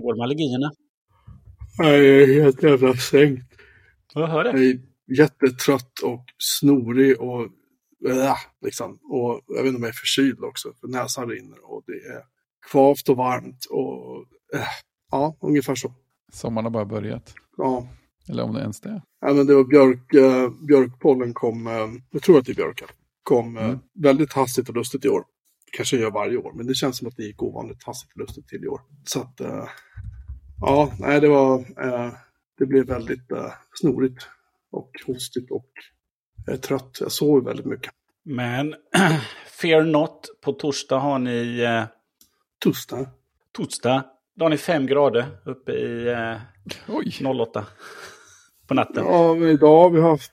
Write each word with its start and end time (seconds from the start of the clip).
Går 0.00 0.12
det 0.12 0.18
med 0.18 0.24
allergierna? 0.24 0.72
Jag 1.78 1.98
är 1.98 2.42
helt 2.42 2.62
jävla 2.62 2.94
sänkt. 2.94 3.54
Jag 4.14 4.26
hör 4.26 4.44
det. 4.44 4.50
Jag 4.50 4.62
är 4.62 4.80
jättetrött 5.18 5.98
och 6.00 6.24
snorig 6.38 7.20
och 7.20 7.42
äh, 8.08 8.34
liksom. 8.64 8.98
Och 9.02 9.40
jag 9.46 9.62
vet 9.62 9.66
inte 9.66 9.76
om 9.76 9.82
jag 9.82 9.88
är 9.88 9.92
förkyld 9.92 10.44
också, 10.44 10.72
för 10.80 10.88
näsan 10.88 11.28
rinner 11.28 11.58
och 11.72 11.82
det 11.86 11.92
är 11.92 12.22
kvavt 12.70 13.08
och 13.08 13.16
varmt 13.16 13.64
och 13.70 14.24
äh, 14.54 14.66
ja, 15.10 15.36
ungefär 15.40 15.74
så. 15.74 15.92
Sommaren 16.32 16.64
har 16.64 16.70
bara 16.70 16.84
börjat. 16.84 17.34
Ja. 17.56 17.88
Eller 18.28 18.42
om 18.42 18.54
det 18.54 18.60
ens 18.60 18.80
det. 18.80 19.02
Ja, 19.20 19.32
men 19.32 19.46
det 19.46 19.54
var 19.54 19.64
björk, 19.64 20.14
eh, 20.14 20.50
björkpollen 20.66 21.34
kom, 21.34 21.66
eh, 21.66 21.88
jag 22.10 22.22
tror 22.22 22.38
att 22.38 22.46
det 22.46 22.52
är 22.52 22.56
björken, 22.56 22.88
kom 23.22 23.56
eh, 23.56 23.64
Mm. 23.64 23.78
väldigt 23.94 24.32
hastigt 24.32 24.68
och 24.68 24.74
lustigt 24.74 25.04
i 25.04 25.08
år. 25.08 25.24
Kanske 25.72 25.96
gör 25.96 26.10
varje 26.10 26.36
år, 26.36 26.52
men 26.52 26.66
det 26.66 26.74
känns 26.74 26.98
som 26.98 27.08
att 27.08 27.16
det 27.16 27.22
gick 27.22 27.42
ovanligt 27.42 27.84
hastigt 27.84 28.12
och 28.12 28.18
lustigt 28.18 28.48
till 28.48 28.64
i 28.64 28.68
år. 28.68 28.80
Så 29.04 29.20
att, 29.20 29.40
eh, 29.40 29.64
ja, 30.60 30.92
nej, 30.98 31.20
det 31.20 31.28
var, 31.28 31.58
eh, 31.58 32.12
det 32.58 32.66
blev 32.66 32.86
väldigt 32.86 33.32
eh, 33.32 33.52
snorigt 33.80 34.28
och 34.70 34.90
hostigt 35.06 35.50
och 35.50 35.70
jag 36.46 36.54
är 36.54 36.58
trött. 36.58 36.98
Jag 37.00 37.12
sover 37.12 37.40
väldigt 37.40 37.66
mycket. 37.66 37.92
Men 38.24 38.74
fear 39.60 39.82
not, 39.82 40.28
på 40.44 40.52
torsdag 40.52 40.98
har 40.98 41.18
ni... 41.18 41.60
Eh, 41.60 41.84
Torsdag. 42.58 43.08
torsdag, 43.52 44.04
då 44.36 44.44
har 44.44 44.50
ni 44.50 44.56
fem 44.56 44.86
grader 44.86 45.26
uppe 45.44 45.72
i 45.72 46.08
eh, 46.08 46.36
Oj! 46.88 47.26
08 47.40 47.66
på 48.68 48.74
natten. 48.74 49.04
Ja, 49.04 49.34
men 49.34 49.48
idag 49.48 49.82
har 49.82 49.90
vi 49.90 50.00
haft, 50.00 50.32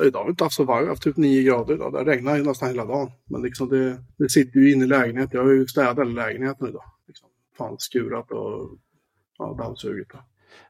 idag 0.00 0.18
har 0.18 0.24
vi 0.24 0.30
inte 0.30 0.44
haft 0.44 0.56
så 0.56 0.64
varmt, 0.64 0.80
vi 0.80 0.84
har 0.84 0.92
haft 0.92 1.02
typ 1.02 1.16
9 1.16 1.42
grader 1.42 1.74
idag. 1.74 1.92
Det 1.92 2.04
regnar 2.04 2.36
ju 2.36 2.42
nästan 2.42 2.68
hela 2.68 2.84
dagen. 2.84 3.10
Men 3.24 3.42
liksom 3.42 3.68
det, 3.68 3.98
det 4.16 4.30
sitter 4.30 4.60
ju 4.60 4.72
inne 4.72 4.84
i 4.84 4.88
lägenheten. 4.88 5.38
Jag 5.38 5.46
har 5.46 5.52
ju 5.52 5.66
städat 5.66 6.12
lägenheten 6.12 6.68
idag. 6.68 6.84
Liksom, 7.06 7.28
fan, 7.58 7.76
skurat 7.78 8.30
och 8.30 8.70
ja, 9.38 9.54
dammsugit. 9.58 10.08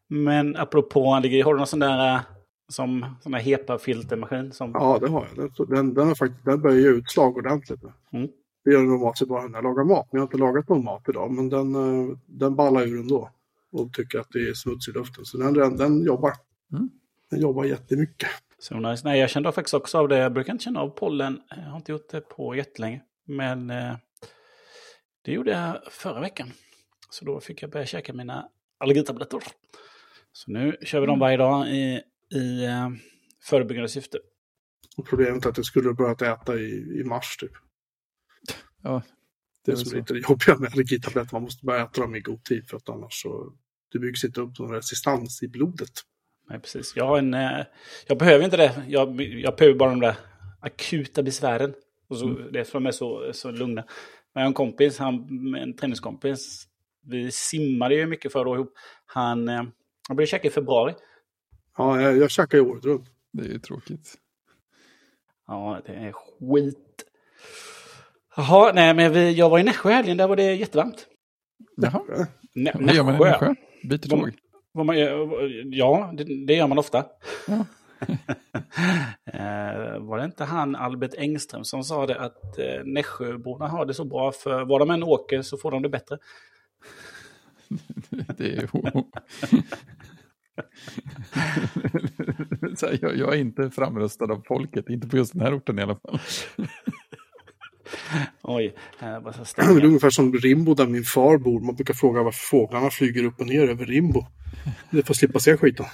Men 0.08 0.56
apropå 0.56 1.14
allergi, 1.14 1.40
har 1.40 1.54
du 1.54 1.58
någon 1.58 1.66
sån 1.66 1.78
där, 1.78 2.14
eh, 2.14 2.20
som, 2.68 3.06
sån 3.22 3.32
där 3.32 3.38
HEPA-filtermaskin? 3.38 4.52
Som, 4.52 4.70
Ja, 4.74 4.98
det 5.00 5.08
har 5.08 5.26
jag. 5.36 5.68
Den, 5.68 5.94
den, 5.94 6.08
har 6.08 6.14
faktiskt, 6.14 6.44
den 6.44 6.60
börjar 6.60 6.78
ge 6.78 6.88
utslag 6.88 7.36
ordentligt. 7.36 7.80
Mm. 8.12 8.28
Det 8.64 8.70
gör 8.70 8.78
den 8.78 8.88
normalt 8.88 9.18
sett 9.18 9.28
bara 9.28 9.48
när 9.48 9.58
jag 9.58 9.64
lagar 9.64 9.84
mat. 9.84 10.08
Men 10.12 10.18
jag 10.18 10.20
har 10.20 10.26
inte 10.26 10.38
lagat 10.38 10.68
någon 10.68 10.84
mat 10.84 11.08
idag. 11.08 11.30
Men 11.30 11.48
den, 11.48 11.74
eh, 11.74 12.16
den 12.26 12.56
ballar 12.56 12.82
ur 12.82 13.00
ändå. 13.00 13.30
Och 13.72 13.92
tycker 13.92 14.18
att 14.18 14.30
det 14.30 14.48
är 14.48 14.54
smuts 14.54 14.88
i 14.88 14.92
luften. 14.92 15.24
Så 15.24 15.38
den, 15.38 15.54
den, 15.54 15.76
den 15.76 16.02
jobbar. 16.02 16.32
Mm. 16.72 16.90
Den 17.30 17.40
jobbar 17.40 17.64
jättemycket. 17.64 18.28
Så 18.62 18.80
nice. 18.80 19.08
Nej, 19.08 19.20
jag 19.20 19.30
kände 19.30 19.52
faktiskt 19.52 19.74
också 19.74 19.98
av 19.98 20.08
det. 20.08 20.18
Jag 20.18 20.32
brukar 20.32 20.52
inte 20.52 20.64
känna 20.64 20.80
av 20.80 20.88
pollen. 20.88 21.42
Jag 21.50 21.56
har 21.56 21.76
inte 21.76 21.92
gjort 21.92 22.10
det 22.10 22.20
på 22.20 22.54
jättelänge. 22.54 23.02
Men 23.26 23.70
eh, 23.70 23.96
det 25.24 25.32
gjorde 25.32 25.50
jag 25.50 25.92
förra 25.92 26.20
veckan. 26.20 26.52
Så 27.10 27.24
då 27.24 27.40
fick 27.40 27.62
jag 27.62 27.70
börja 27.70 27.86
käka 27.86 28.12
mina 28.12 28.48
allergitabletter. 28.78 29.40
Så 30.32 30.50
nu 30.50 30.76
kör 30.82 31.00
vi 31.00 31.06
dem 31.06 31.18
varje 31.18 31.36
dag 31.36 31.68
i, 31.68 32.02
i 32.34 32.64
eh, 32.64 32.90
förebyggande 33.42 33.88
syfte. 33.88 34.18
Och 34.96 35.06
problemet 35.06 35.44
är 35.44 35.50
att 35.50 35.56
jag 35.56 35.66
skulle 35.66 35.94
börjat 35.94 36.22
äta 36.22 36.54
i, 36.54 37.00
i 37.00 37.04
mars 37.04 37.36
typ. 37.36 37.52
Ja, 38.82 39.02
Det 39.64 39.72
är 39.72 39.76
som 39.76 39.90
så. 39.90 39.96
lite 39.96 40.14
jobbiga 40.14 40.56
med 40.58 40.72
allergitabletter, 40.72 41.32
man 41.32 41.42
måste 41.42 41.66
börja 41.66 41.84
äta 41.84 42.00
dem 42.00 42.14
i 42.14 42.20
god 42.20 42.44
tid 42.44 42.68
för 42.68 42.76
att 42.76 42.88
annars 42.88 43.22
så 43.22 43.52
det 43.92 43.98
byggs 43.98 44.24
inte 44.24 44.40
upp 44.40 44.58
någon 44.58 44.74
resistans 44.74 45.42
i 45.42 45.48
blodet. 45.48 45.92
Nej, 46.50 46.60
precis. 46.60 46.92
Jag, 46.96 47.06
har 47.06 47.18
en, 47.18 47.34
eh, 47.34 47.64
jag 48.06 48.18
behöver 48.18 48.44
inte 48.44 48.56
det. 48.56 48.82
Jag, 48.88 49.20
jag 49.20 49.56
behöver 49.56 49.78
bara 49.78 49.90
de 49.90 50.00
där 50.00 50.14
akuta 50.60 51.22
besvären. 51.22 51.74
Och 52.08 52.16
så, 52.18 52.26
Det 52.26 52.60
är 52.60 52.64
för 52.64 52.72
de 52.72 52.86
är 52.86 52.90
så, 52.90 53.30
så 53.32 53.50
lugna. 53.50 53.84
Men 54.34 54.46
en 54.46 54.54
kompis, 54.54 54.98
han, 54.98 55.28
en 55.54 55.76
träningskompis. 55.76 56.68
Vi 57.06 57.30
simmade 57.30 57.94
ju 57.94 58.06
mycket 58.06 58.32
förra 58.32 58.48
året 58.48 58.58
ihop. 58.58 58.74
Han, 59.06 59.48
eh, 59.48 59.62
han 60.08 60.16
började 60.16 60.26
käka 60.30 60.48
i 60.48 60.50
februari. 60.50 60.94
Ja, 61.78 62.00
jag, 62.00 62.16
jag 62.16 62.30
käkar 62.30 62.58
ju 62.58 62.64
året 62.64 62.84
runt. 62.84 63.08
det 63.32 63.44
är 63.44 63.48
ju 63.48 63.58
tråkigt. 63.58 64.14
Ja, 65.46 65.80
det 65.86 65.92
är 65.92 66.12
skit. 66.12 67.04
Jaha, 68.36 68.72
nej 68.74 68.94
men 68.94 69.12
vi, 69.12 69.32
jag 69.32 69.50
var 69.50 69.58
i 69.58 69.62
Nässjö 69.62 69.90
i 69.90 69.92
helgen, 69.92 70.16
där 70.16 70.28
var 70.28 70.36
det 70.36 70.54
jättevarmt. 70.54 71.06
Jaha, 71.76 72.26
Nä, 72.54 72.72
vad 72.74 72.94
gör 72.94 73.04
man 73.04 73.14
i 73.14 73.18
Nässjö? 73.18 73.54
Byter 73.84 74.08
tåg? 74.08 74.30
Man, 74.74 74.98
gör- 74.98 75.74
ja, 75.74 76.10
det, 76.16 76.46
det 76.46 76.54
gör 76.54 76.68
man 76.68 76.78
ofta. 76.78 77.06
Ja. 77.48 77.54
eh, 79.26 79.98
var 79.98 80.18
det 80.18 80.24
inte 80.24 80.44
han 80.44 80.76
Albert 80.76 81.14
Engström 81.18 81.64
som 81.64 81.84
sa 81.84 82.06
det 82.06 82.20
att 82.20 82.58
eh, 82.58 82.84
Nässjöborna 82.84 83.68
har 83.68 83.86
det 83.86 83.94
så 83.94 84.04
bra 84.04 84.32
för 84.32 84.64
var 84.64 84.78
de 84.78 84.90
än 84.90 85.02
åker 85.02 85.42
så 85.42 85.56
får 85.56 85.70
de 85.70 85.82
det 85.82 85.88
bättre. 85.88 86.18
Det 88.36 88.56
är 88.56 88.68
jag 93.18 93.34
är 93.34 93.38
inte 93.38 93.70
framröstad 93.70 94.24
av 94.32 94.42
folket, 94.46 94.88
inte 94.90 95.08
på 95.08 95.16
just 95.16 95.32
den 95.32 95.42
här 95.42 95.56
orten 95.58 95.78
i 95.78 95.82
alla 95.82 95.96
fall. 95.96 96.18
Oj, 98.42 98.74
eh, 99.00 99.22
Det 99.56 99.62
är 99.62 99.84
ungefär 99.84 100.10
som 100.10 100.32
Rimbo 100.32 100.74
där 100.74 100.86
min 100.86 101.04
far 101.04 101.38
bor. 101.38 101.60
Man 101.60 101.74
brukar 101.74 101.94
fråga 101.94 102.22
varför 102.22 102.46
fåglarna 102.46 102.90
flyger 102.90 103.24
upp 103.24 103.40
och 103.40 103.46
ner 103.46 103.68
över 103.68 103.86
Rimbo. 103.86 104.26
Det 104.90 104.98
är 104.98 105.02
för 105.02 105.12
att 105.12 105.16
slippa 105.16 105.38
se 105.38 105.56
skiten. 105.56 105.86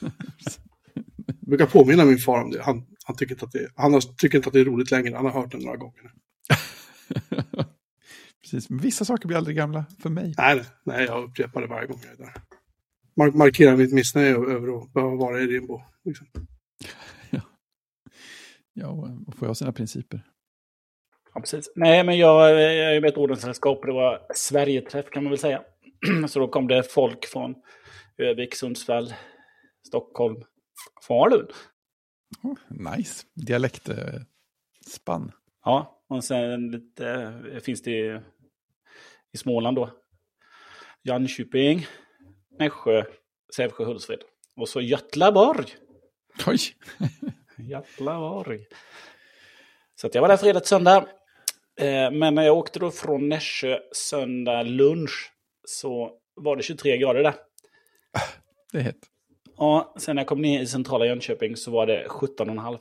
Jag 0.00 1.48
brukar 1.48 1.66
påminna 1.66 2.04
min 2.04 2.18
far 2.18 2.42
om 2.42 2.50
det. 2.50 2.62
Han, 2.62 2.86
han, 3.04 3.16
tycker, 3.16 3.34
inte 3.34 3.44
att 3.44 3.52
det 3.52 3.68
han 3.76 3.92
har, 3.92 4.00
tycker 4.00 4.38
inte 4.38 4.48
att 4.48 4.52
det 4.52 4.60
är 4.60 4.64
roligt 4.64 4.90
längre. 4.90 5.16
Han 5.16 5.24
har 5.24 5.32
hört 5.32 5.52
det 5.52 5.58
några 5.58 5.76
gånger. 5.76 6.12
Precis, 8.42 8.70
men 8.70 8.78
vissa 8.78 9.04
saker 9.04 9.28
blir 9.28 9.36
aldrig 9.36 9.56
gamla 9.56 9.84
för 10.02 10.10
mig. 10.10 10.34
Nej, 10.38 10.56
nej, 10.56 10.64
nej, 10.84 11.04
jag 11.04 11.24
upprepar 11.24 11.60
det 11.60 11.66
varje 11.66 11.86
gång 11.86 12.00
jag 12.02 12.12
är 12.12 12.16
där. 12.16 12.42
Mark 13.16 13.34
markerar 13.34 13.76
mitt 13.76 13.92
missnöje 13.92 14.34
över 14.34 14.82
att 14.82 14.92
behöva 14.92 15.14
vara 15.14 15.40
i 15.40 15.46
Rimbo. 15.46 15.80
Liksom. 16.04 16.26
Ja, 18.74 18.88
och 19.26 19.36
får 19.36 19.48
jag 19.48 19.56
sina 19.56 19.72
principer. 19.72 20.22
Ja, 21.34 21.40
precis. 21.40 21.72
Nej, 21.74 22.04
men 22.04 22.18
jag, 22.18 22.50
jag 22.50 22.96
är 22.96 23.00
med 23.00 23.10
ett 23.10 23.16
ordenssällskap 23.16 23.78
och 23.78 23.86
det 23.86 23.92
var 23.92 24.26
Sverigeträff 24.34 25.10
kan 25.10 25.24
man 25.24 25.30
väl 25.30 25.38
säga. 25.38 25.62
så 26.28 26.38
då 26.38 26.48
kom 26.48 26.68
det 26.68 26.82
folk 26.82 27.26
från 27.26 27.54
Övik, 28.18 28.54
Sundsvall, 28.54 29.14
Stockholm, 29.86 30.42
Falun. 31.08 31.46
Oh, 32.42 32.54
nice, 32.68 33.26
dialektspann. 33.34 35.32
Ja, 35.64 36.04
och 36.08 36.24
sen 36.24 36.70
lite, 36.70 37.08
eh, 37.52 37.60
finns 37.60 37.82
det 37.82 37.90
i, 37.90 38.20
i 39.32 39.38
Småland 39.38 39.76
då. 39.76 39.90
Jönköping, 41.02 41.86
Nässjö, 42.58 43.04
Sävsjö, 43.56 43.84
Hultsfred. 43.84 44.20
Och 44.56 44.68
så 44.68 44.80
Götlaborg. 44.80 45.66
Oj, 46.46 46.58
Götlaborg. 47.68 48.66
Så 49.94 50.10
jag 50.12 50.20
var 50.20 50.28
där 50.28 50.36
fredag 50.36 50.60
till 50.60 50.68
söndag. 50.68 51.06
Eh, 51.80 52.10
Men 52.10 52.34
när 52.34 52.42
jag 52.42 52.56
åkte 52.58 52.78
då 52.78 52.90
från 52.90 53.28
Nässjö 53.28 53.78
söndag 53.92 54.62
lunch 54.62 55.32
så 55.64 56.10
var 56.34 56.56
det 56.56 56.62
23 56.62 56.98
grader 56.98 57.22
där. 57.22 57.34
det 58.72 58.78
är 58.78 58.82
hett. 58.82 58.98
Ja, 59.56 59.94
sen 59.98 60.16
när 60.16 60.22
jag 60.22 60.28
kom 60.28 60.42
ner 60.42 60.60
i 60.62 60.66
centrala 60.66 61.06
Jönköping 61.06 61.56
så 61.56 61.70
var 61.70 61.86
det 61.86 62.06
17,5. 62.08 62.78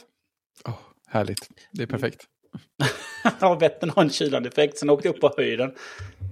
Oh, 0.66 0.80
härligt, 1.08 1.50
det 1.72 1.84
är 1.84 1.88
perfekt. 1.88 2.26
Ja, 3.42 3.56
Vättern 3.56 3.90
har 3.90 4.04
en 4.04 4.10
kylande 4.10 4.50
effekt. 4.50 4.78
Sen 4.78 4.90
åkte 4.90 5.08
jag 5.08 5.16
upp 5.16 5.22
på 5.22 5.34
höjden. 5.38 5.76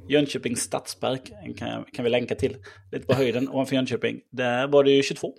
Jönköpings 0.07 0.59
stadspark 0.61 1.31
kan, 1.57 1.85
kan 1.93 2.03
vi 2.05 2.09
länka 2.11 2.35
till. 2.35 2.57
Lite 2.91 3.05
på 3.07 3.13
höjden 3.13 3.49
ovanför 3.49 3.75
Jönköping. 3.75 4.21
Där 4.29 4.67
var 4.67 4.83
det 4.83 4.91
ju 4.91 5.03
22. 5.03 5.33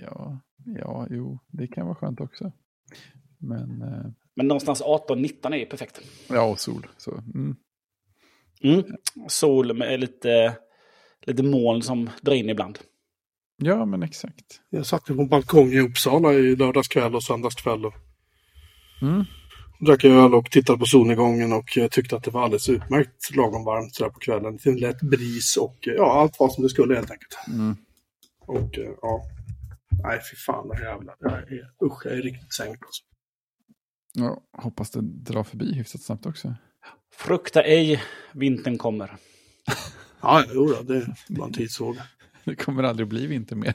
Ja, 0.00 0.40
ja, 0.78 1.06
jo, 1.10 1.38
det 1.48 1.66
kan 1.66 1.86
vara 1.86 1.94
skönt 1.94 2.20
också. 2.20 2.52
Men, 3.38 3.82
eh, 3.82 4.10
Men 4.40 4.48
någonstans 4.48 4.82
18-19 4.82 5.52
är 5.52 5.56
ju 5.58 5.66
perfekt. 5.66 6.00
ja, 6.28 6.42
och 6.42 6.60
sol. 6.60 6.86
Så, 6.96 7.10
mm. 7.34 7.56
Mm. 8.62 8.84
Sol 9.28 9.76
med 9.76 10.00
lite, 10.00 10.56
lite 11.26 11.42
moln 11.42 11.82
som 11.82 12.10
drar 12.22 12.34
in 12.34 12.50
ibland. 12.50 12.78
Ja, 13.56 13.84
men 13.84 14.02
exakt. 14.02 14.60
Jag 14.70 14.86
satt 14.86 15.04
på 15.04 15.12
en 15.12 15.28
balkong 15.28 15.72
i 15.72 15.80
Uppsala 15.80 16.32
i 16.32 16.56
lördagskväll 16.56 17.14
och 17.14 17.22
söndagskväll. 17.22 17.86
Och 17.86 17.94
Mm. 19.02 19.24
drack 19.80 20.04
öl 20.04 20.34
och 20.34 20.50
tittade 20.50 20.78
på 20.78 20.84
solnedgången 20.84 21.52
och 21.52 21.78
tyckte 21.90 22.16
att 22.16 22.24
det 22.24 22.30
var 22.30 22.42
alldeles 22.44 22.68
utmärkt 22.68 23.36
lagom 23.36 23.64
varmt 23.64 23.94
sådär 23.94 24.10
på 24.10 24.18
kvällen. 24.18 24.58
Till 24.58 24.72
en 24.72 24.78
lätt 24.78 25.00
bris 25.00 25.56
och 25.56 25.76
ja, 25.80 26.20
allt 26.20 26.40
var 26.40 26.48
som 26.48 26.62
det 26.62 26.68
skulle 26.70 26.94
helt 26.94 27.10
enkelt. 27.10 27.38
Mm. 27.48 27.76
Och 28.40 28.78
eh, 28.78 28.90
ja, 29.02 29.22
nej 30.04 30.20
fy 30.30 30.36
fan 30.36 30.68
det 30.68 30.76
här 30.76 30.84
jävla, 30.84 31.12
jag 31.20 31.32
är, 31.32 31.86
usch 31.86 32.06
jag 32.06 32.14
är 32.14 32.22
riktigt 32.22 32.54
sänkt 32.54 32.84
alltså. 32.84 33.04
Ja, 34.14 34.42
hoppas 34.52 34.90
det 34.90 35.00
drar 35.02 35.44
förbi 35.44 35.74
hyfsat 35.74 36.02
snabbt 36.02 36.26
också. 36.26 36.54
Frukta 37.12 37.62
ej, 37.62 38.02
vintern 38.32 38.78
kommer. 38.78 39.16
Ja, 40.22 40.44
jo 40.54 40.66
då, 40.66 40.82
det 40.82 40.96
är 40.96 41.14
bara 41.28 41.46
en 41.46 41.52
tidsfråga. 41.52 42.02
Det 42.44 42.54
kommer 42.54 42.82
aldrig 42.82 43.08
bli 43.08 43.26
vinter 43.26 43.56
mer. 43.56 43.74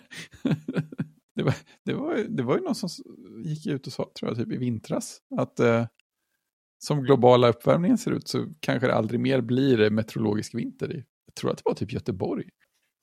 det, 1.36 1.44
var, 1.44 1.56
det, 1.86 1.94
var, 1.94 2.16
det 2.30 2.44
var 2.44 2.58
ju 2.58 2.64
någon 2.64 2.76
som 2.76 2.90
gick 3.46 3.68
ut 3.68 3.88
och 3.88 3.94
sa, 3.94 4.12
tror 4.20 4.32
jag, 4.32 4.38
typ 4.38 4.54
i 4.54 4.58
vintras, 4.58 5.22
att 5.38 5.60
eh, 5.60 5.86
som 6.78 7.04
globala 7.04 7.50
uppvärmningen 7.50 7.98
ser 7.98 8.12
ut 8.12 8.28
så 8.28 8.48
kanske 8.60 8.88
det 8.88 8.96
aldrig 8.96 9.20
mer 9.20 9.42
blir 9.42 9.90
meteorologisk 9.90 10.56
vinter 10.56 10.96
i 10.96 11.04
tror 11.36 11.52
att 11.52 11.58
det 11.58 11.64
var 11.66 11.74
typ 11.74 11.94
Göteborg. 11.94 12.50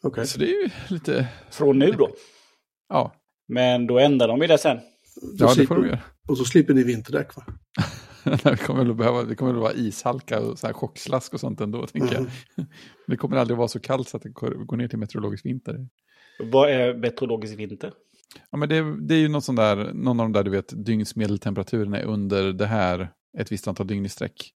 Okej. 0.02 0.26
Så 0.26 0.38
det 0.38 0.44
är 0.44 0.62
ju 0.62 0.70
lite, 0.88 1.28
Från 1.50 1.78
nu 1.78 1.90
då. 1.90 2.10
ja, 2.88 3.14
Men 3.48 3.86
då 3.86 3.98
ändrar 3.98 4.28
de 4.28 4.40
ju 4.40 4.46
det 4.46 4.58
sen. 4.58 4.76
Då 5.38 5.44
ja 5.44 5.54
det 5.56 5.66
får 5.66 5.74
de 5.74 5.86
göra. 5.86 6.00
Och 6.28 6.38
så 6.38 6.44
slipper 6.44 6.74
ni 6.74 6.82
vinterdäck 6.82 7.36
va? 7.36 7.42
det 8.42 8.56
kommer 8.56 8.80
väl 8.80 8.90
att 8.90 8.96
behöva, 8.96 9.22
det 9.22 9.34
kommer 9.34 9.52
väl 9.52 9.58
att 9.58 9.62
vara 9.62 9.74
ishalka 9.86 10.40
och 10.40 10.58
så 10.58 10.66
här 10.66 10.74
chockslask 10.74 11.34
och 11.34 11.40
sånt 11.40 11.60
ändå, 11.60 11.86
tänker 11.86 12.20
Mhm. 12.20 12.28
jag. 12.56 12.66
Det 13.06 13.16
kommer 13.16 13.36
aldrig 13.36 13.54
att 13.54 13.58
vara 13.58 13.68
så 13.68 13.80
kallt 13.80 14.08
så 14.08 14.16
att 14.16 14.22
det 14.22 14.28
går 14.30 14.76
ner 14.76 14.88
till 14.88 14.98
meteorologisk 14.98 15.46
vinter. 15.46 15.88
Vad 16.52 16.70
är 16.70 16.94
meteorologisk 16.94 17.58
vinter? 17.58 17.92
Ja, 18.50 18.58
men 18.58 18.68
det, 18.68 18.96
det 19.06 19.14
är 19.14 19.18
ju 19.18 19.28
någon 19.28 19.42
sån 19.42 19.54
där, 19.56 19.92
någon 19.94 20.20
av 20.20 20.24
de 20.26 20.32
där 20.32 20.42
du 20.44 20.50
vet, 20.50 20.84
dygnsmedeltemperaturen 20.86 21.94
är 21.94 22.04
under 22.04 22.52
det 22.52 22.66
här 22.66 23.08
ett 23.38 23.52
visst 23.52 23.68
antal 23.68 23.86
dygn 23.86 24.06
i 24.06 24.08
sträck. 24.08 24.52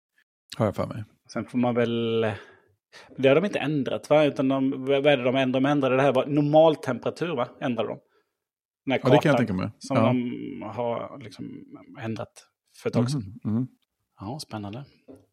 Har 0.58 0.66
jag 0.66 0.76
för 0.76 0.86
mig. 0.86 1.04
Sen 1.32 1.44
får 1.46 1.58
man 1.58 1.74
väl... 1.74 2.20
Det 3.16 3.28
har 3.28 3.34
de 3.34 3.44
inte 3.44 3.58
ändrat 3.58 4.10
va? 4.10 4.24
Utan 4.24 4.48
de, 4.48 4.84
vad 4.86 5.06
är 5.06 5.16
det 5.16 5.22
de 5.24 5.36
ändrade? 5.36 5.52
De 5.52 5.66
ändrade 5.70 5.96
det 5.96 6.02
här, 6.02 6.12
var 6.12 6.26
normaltemperatur 6.26 7.36
va? 7.36 7.48
Ändrade 7.60 7.88
de. 7.88 7.98
Här 8.86 9.00
Ja, 9.04 9.10
det 9.10 9.10
kan 9.10 9.12
jag 9.12 9.22
kartan 9.22 9.36
tänka 9.36 9.52
mig. 9.52 9.70
Som 9.78 9.96
ja. 9.96 10.02
de 10.06 10.62
har 10.62 11.18
liksom 11.22 11.64
ändrat 12.00 12.46
för 12.82 12.88
ett 12.90 12.94
tag 12.94 13.10
sedan. 13.10 13.40
Mhm, 13.44 13.54
mhm. 13.54 13.68
Ja, 14.20 14.38
spännande. 14.38 14.84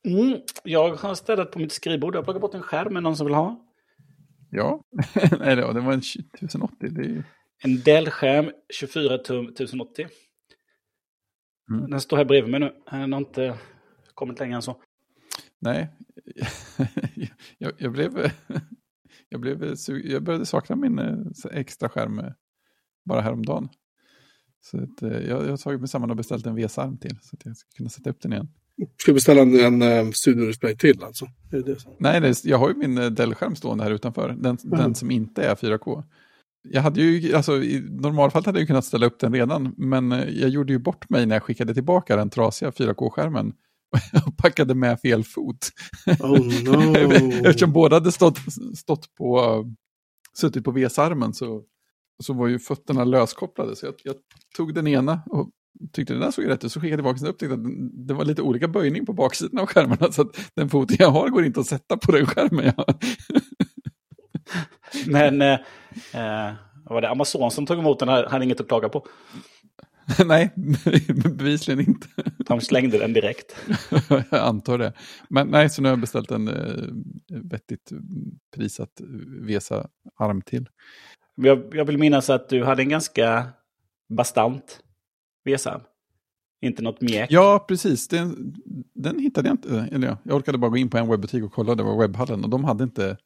Mm, 0.07 0.37
jag 0.63 0.95
har 0.95 1.15
städat 1.15 1.51
på 1.51 1.59
mitt 1.59 1.71
skrivbord. 1.71 2.15
Jag 2.15 2.19
har 2.19 2.23
plockat 2.23 2.41
bort 2.41 2.53
en 2.53 2.61
skärm. 2.61 2.97
Är 2.97 3.01
någon 3.01 3.15
som 3.17 3.25
vill 3.25 3.35
ha? 3.35 3.65
Ja, 4.49 4.81
Nej, 5.39 5.55
det 5.55 5.65
var- 5.65 5.73
det 5.73 5.79
var 5.81 5.93
en 5.93 5.99
1080. 5.99 6.89
Det 6.91 7.01
är. 7.05 7.23
En 7.63 7.79
Dell-skärm, 7.81 8.51
24 8.73 9.17
tum 9.17 9.45
1080. 9.47 10.07
Mm. 11.71 11.89
Den 11.89 12.01
står 12.01 12.17
här 12.17 12.25
bredvid 12.25 12.51
mig 12.51 12.59
nu. 12.59 12.73
Den 12.91 13.13
har 13.13 13.19
inte 13.19 13.57
kommit 14.13 14.39
längre 14.39 14.55
än 14.55 14.61
så. 14.61 14.81
Nej, 15.59 15.89
jag, 17.57 17.71
jag 17.77 17.91
blev... 17.91 18.31
Jag, 19.29 19.41
blev 19.41 19.75
jag 20.03 20.23
började 20.23 20.45
sakna 20.45 20.75
min 20.75 20.99
eh, 20.99 21.17
extra 21.51 21.89
skärm 21.89 22.19
eh, 22.19 22.31
bara 23.05 23.21
häromdagen. 23.21 23.69
Så 24.61 24.77
att, 24.77 25.01
eh, 25.01 25.09
jag, 25.11 25.43
jag 25.45 25.49
har 25.49 25.57
tagit 25.57 25.79
mig 25.79 25.89
samman 25.89 26.09
och 26.11 26.17
beställt 26.17 26.45
en 26.45 26.55
VS-arm 26.55 26.97
till 26.97 27.17
så 27.21 27.35
att 27.35 27.45
jag 27.45 27.57
ska 27.57 27.67
kunna 27.77 27.89
sätta 27.89 28.09
upp 28.09 28.21
den 28.21 28.33
igen. 28.33 28.47
Ska 28.97 29.11
vi 29.11 29.13
beställa 29.13 29.41
en, 29.41 29.59
en 29.59 29.81
eh, 29.81 30.11
studiodisplay 30.11 30.77
till 30.77 31.03
alltså? 31.03 31.25
Är 31.25 31.57
det 31.57 31.63
det? 31.63 31.77
Nej, 31.99 32.21
det, 32.21 32.27
är- 32.27 32.47
jag 32.49 32.57
har 32.57 32.69
ju 32.69 32.75
min 32.75 32.97
eh, 32.97 33.05
Dell-skärm 33.09 33.55
stående 33.55 33.83
här 33.83 33.91
utanför. 33.91 34.29
Den, 34.29 34.57
Mm. 34.63 34.79
den 34.79 34.95
som 34.95 35.11
inte 35.11 35.43
är 35.43 35.55
4K. 35.55 36.03
Jag 36.69 36.81
hade 36.81 37.01
ju, 37.01 37.33
alltså 37.35 37.63
i 37.63 37.81
normalfallet 37.89 38.45
hade 38.45 38.59
jag 38.59 38.67
kunnat 38.67 38.85
ställa 38.85 39.05
upp 39.05 39.19
den 39.19 39.33
redan, 39.33 39.73
men 39.77 40.11
jag 40.11 40.49
gjorde 40.49 40.73
ju 40.73 40.79
bort 40.79 41.09
mig 41.09 41.25
när 41.25 41.35
jag 41.35 41.43
skickade 41.43 41.73
tillbaka 41.73 42.15
den 42.15 42.29
trasiga 42.29 42.69
4K-skärmen 42.71 43.53
och 44.25 44.37
packade 44.37 44.75
med 44.75 44.99
fel 45.01 45.23
fot. 45.23 45.69
Oh 46.19 46.63
no! 46.63 46.97
Eftersom 47.47 47.73
båda 47.73 47.95
hade 47.95 48.11
stått, 48.11 48.37
stått 48.77 49.15
på, 49.15 49.63
suttit 50.37 50.63
på 50.63 50.71
VS-armen 50.71 51.33
så, 51.33 51.61
så 52.23 52.33
var 52.33 52.47
ju 52.47 52.59
fötterna 52.59 53.03
löskopplade. 53.03 53.75
Så 53.75 53.85
jag, 53.85 53.93
jag 54.03 54.15
tog 54.57 54.73
den 54.73 54.87
ena 54.87 55.21
och 55.25 55.49
tyckte 55.91 56.13
den 56.13 56.21
där 56.21 56.31
såg 56.31 56.49
rätt 56.49 56.63
ut, 56.63 56.71
så 56.71 56.79
skickade 56.79 56.89
jag 56.89 56.97
tillbaka 56.97 57.19
den 57.19 57.27
och 57.27 57.33
upptäckte 57.33 57.53
att 57.53 58.07
det 58.07 58.13
var 58.13 58.25
lite 58.25 58.41
olika 58.41 58.67
böjning 58.67 59.05
på 59.05 59.13
baksidan 59.13 59.59
av 59.59 59.65
skärmarna. 59.65 60.11
Så 60.11 60.21
att 60.21 60.27
den 60.55 60.69
foten 60.69 60.97
jag 60.99 61.11
har 61.11 61.29
går 61.29 61.45
inte 61.45 61.59
att 61.59 61.65
sätta 61.65 61.97
på 61.97 62.11
den 62.11 62.25
skärmen 62.25 62.65
jag 62.65 62.73
har. 62.77 62.95
Men 65.11 65.41
eh, 65.41 65.59
eh, 66.13 66.53
var 66.85 67.01
det 67.01 67.09
Amazon 67.09 67.51
som 67.51 67.65
tog 67.65 67.79
emot 67.79 67.99
den 67.99 68.09
här? 68.09 68.25
Hade 68.25 68.45
inget 68.45 68.61
att 68.61 68.67
klaga 68.67 68.89
på. 68.89 69.07
Nej, 70.25 70.51
bevisligen 71.37 71.79
inte. 71.79 72.07
De 72.37 72.61
slängde 72.61 72.97
den 72.97 73.13
direkt. 73.13 73.55
jag 74.09 74.33
antar 74.33 74.77
det. 74.77 74.93
Men 75.29 75.47
nej, 75.47 75.69
så 75.69 75.81
nu 75.81 75.87
har 75.87 75.91
jag 75.91 76.01
beställt 76.01 76.31
en 76.31 76.47
eh, 76.47 76.83
vettigt 77.43 77.91
prisat 78.55 79.01
Vesa-arm 79.41 80.41
till. 80.41 80.69
Jag, 81.35 81.75
jag 81.75 81.85
vill 81.85 81.97
minnas 81.97 82.29
att 82.29 82.49
du 82.49 82.63
hade 82.63 82.81
en 82.81 82.89
ganska 82.89 83.47
bastant 84.09 84.79
VSAM. 85.45 85.81
Inte 86.61 86.81
något 86.81 87.01
mjäk. 87.01 87.31
Ja, 87.31 87.65
precis. 87.67 88.07
Den, 88.07 88.55
den 88.93 89.19
hittade 89.19 89.47
jag 89.49 89.53
inte. 89.53 89.87
Eller 89.91 90.07
ja, 90.07 90.17
jag 90.23 90.35
orkade 90.35 90.57
bara 90.57 90.69
gå 90.71 90.77
in 90.77 90.89
på 90.89 90.97
en 90.97 91.07
webbutik 91.09 91.43
och 91.43 91.53
kolla, 91.53 91.75
det 91.75 91.83
var 91.83 91.99
webbhallen. 91.99 92.43
Och 92.43 92.49
de 92.49 92.63
hade 92.63 92.83
inte, 92.83 93.17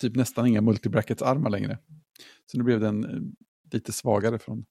typ 0.00 0.16
nästan 0.16 0.46
inga 0.46 0.60
multibrackets-armar 0.60 1.50
längre. 1.50 1.78
Så 2.46 2.58
nu 2.58 2.64
blev 2.64 2.80
den 2.80 3.04
eh, 3.04 3.20
lite 3.72 3.92
svagare 3.92 4.38
från 4.38 4.64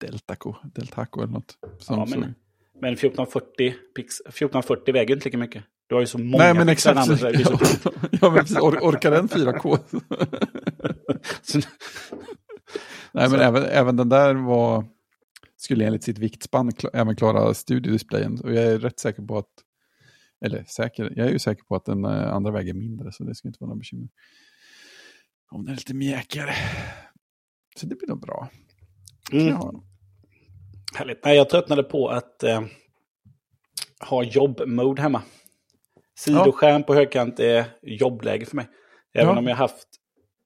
Deltaco, 0.00 0.54
Deltaco 0.74 1.22
eller 1.22 1.32
något. 1.32 1.54
Som 1.78 1.98
Ja, 1.98 2.06
men- 2.10 2.34
Men 2.80 2.92
1440, 2.92 3.74
pix, 3.96 4.20
1440 4.20 4.92
väger 4.94 5.14
inte 5.14 5.24
lika 5.24 5.38
mycket. 5.38 5.64
Du 5.86 5.94
har 5.94 6.00
ju 6.02 6.06
så 6.06 6.18
många 6.18 6.44
Nej, 6.44 6.54
men 6.54 6.68
exakt. 6.68 7.06
Så, 7.06 7.12
dyrt. 7.30 7.48
ja, 8.10 8.30
men 8.30 8.34
precis. 8.34 8.56
Or, 8.58 8.78
orkar 8.82 9.10
den 9.10 9.28
4K? 9.28 9.78
Nej, 13.12 13.30
men 13.30 13.40
även, 13.40 13.62
även 13.64 13.96
den 13.96 14.08
där 14.08 14.34
var, 14.34 14.84
skulle 15.56 15.86
enligt 15.86 16.04
sitt 16.04 16.18
viktspann 16.18 16.70
kla- 16.70 16.90
även 16.92 17.16
klara 17.16 17.54
studiodisplayen. 17.54 18.40
Och 18.40 18.52
jag 18.54 18.64
är 18.64 18.78
rätt 18.78 19.00
säker 19.00 19.22
på 19.22 19.38
att, 19.38 19.48
eller 20.44 20.64
säker, 20.64 21.12
jag 21.16 21.26
är 21.26 21.30
ju 21.32 21.38
säker 21.38 21.62
på 21.64 21.74
att 21.76 21.84
den 21.84 22.04
eh, 22.04 22.32
andra 22.32 22.50
väger 22.50 22.74
mindre, 22.74 23.12
så 23.12 23.24
det 23.24 23.34
ska 23.34 23.48
inte 23.48 23.56
vara 23.60 23.68
några 23.68 23.78
bekymmer. 23.78 24.08
Om 25.50 25.64
den 25.64 25.72
är 25.72 25.76
lite 25.76 25.94
mjäkigare. 25.94 26.54
Så 27.76 27.86
det 27.86 27.94
blir 27.94 28.08
nog 28.08 28.20
bra. 28.20 28.48
Mm. 29.32 29.46
Ja. 29.48 29.82
Härligt. 30.94 31.24
Nej, 31.24 31.36
jag 31.36 31.48
tröttnade 31.50 31.82
på 31.82 32.08
att 32.08 32.42
eh, 32.42 32.62
ha 34.08 34.22
jobb-mode 34.22 35.02
hemma. 35.02 35.22
Sidoskärm 36.18 36.82
på 36.82 36.94
högkant 36.94 37.40
är 37.40 37.64
jobbläge 37.82 38.46
för 38.46 38.56
mig. 38.56 38.68
Även 39.14 39.32
Ja. 39.34 39.38
om 39.38 39.46
jag 39.46 39.56
haft, 39.56 39.88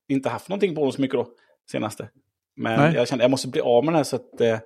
inte 0.09 0.29
haft 0.29 0.49
någonting 0.49 0.75
på 0.75 0.93
så 0.93 1.01
mycket 1.01 1.17
då, 1.17 1.29
senaste. 1.71 2.09
Men 2.57 2.81
Nej. 2.81 2.95
jag 2.95 3.09
kände 3.09 3.23
att 3.23 3.25
jag 3.25 3.31
måste 3.31 3.49
bli 3.49 3.61
av 3.61 3.85
med 3.85 3.93
den 3.93 3.97
här 3.97 4.05
så 4.05 4.17
att 4.17 4.41
eh, 4.41 4.59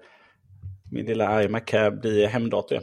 min 0.93 1.07
lilla 1.07 1.45
iMac 1.45 1.63
här 1.73 1.91
blir 1.91 2.27
hemdator. 2.27 2.79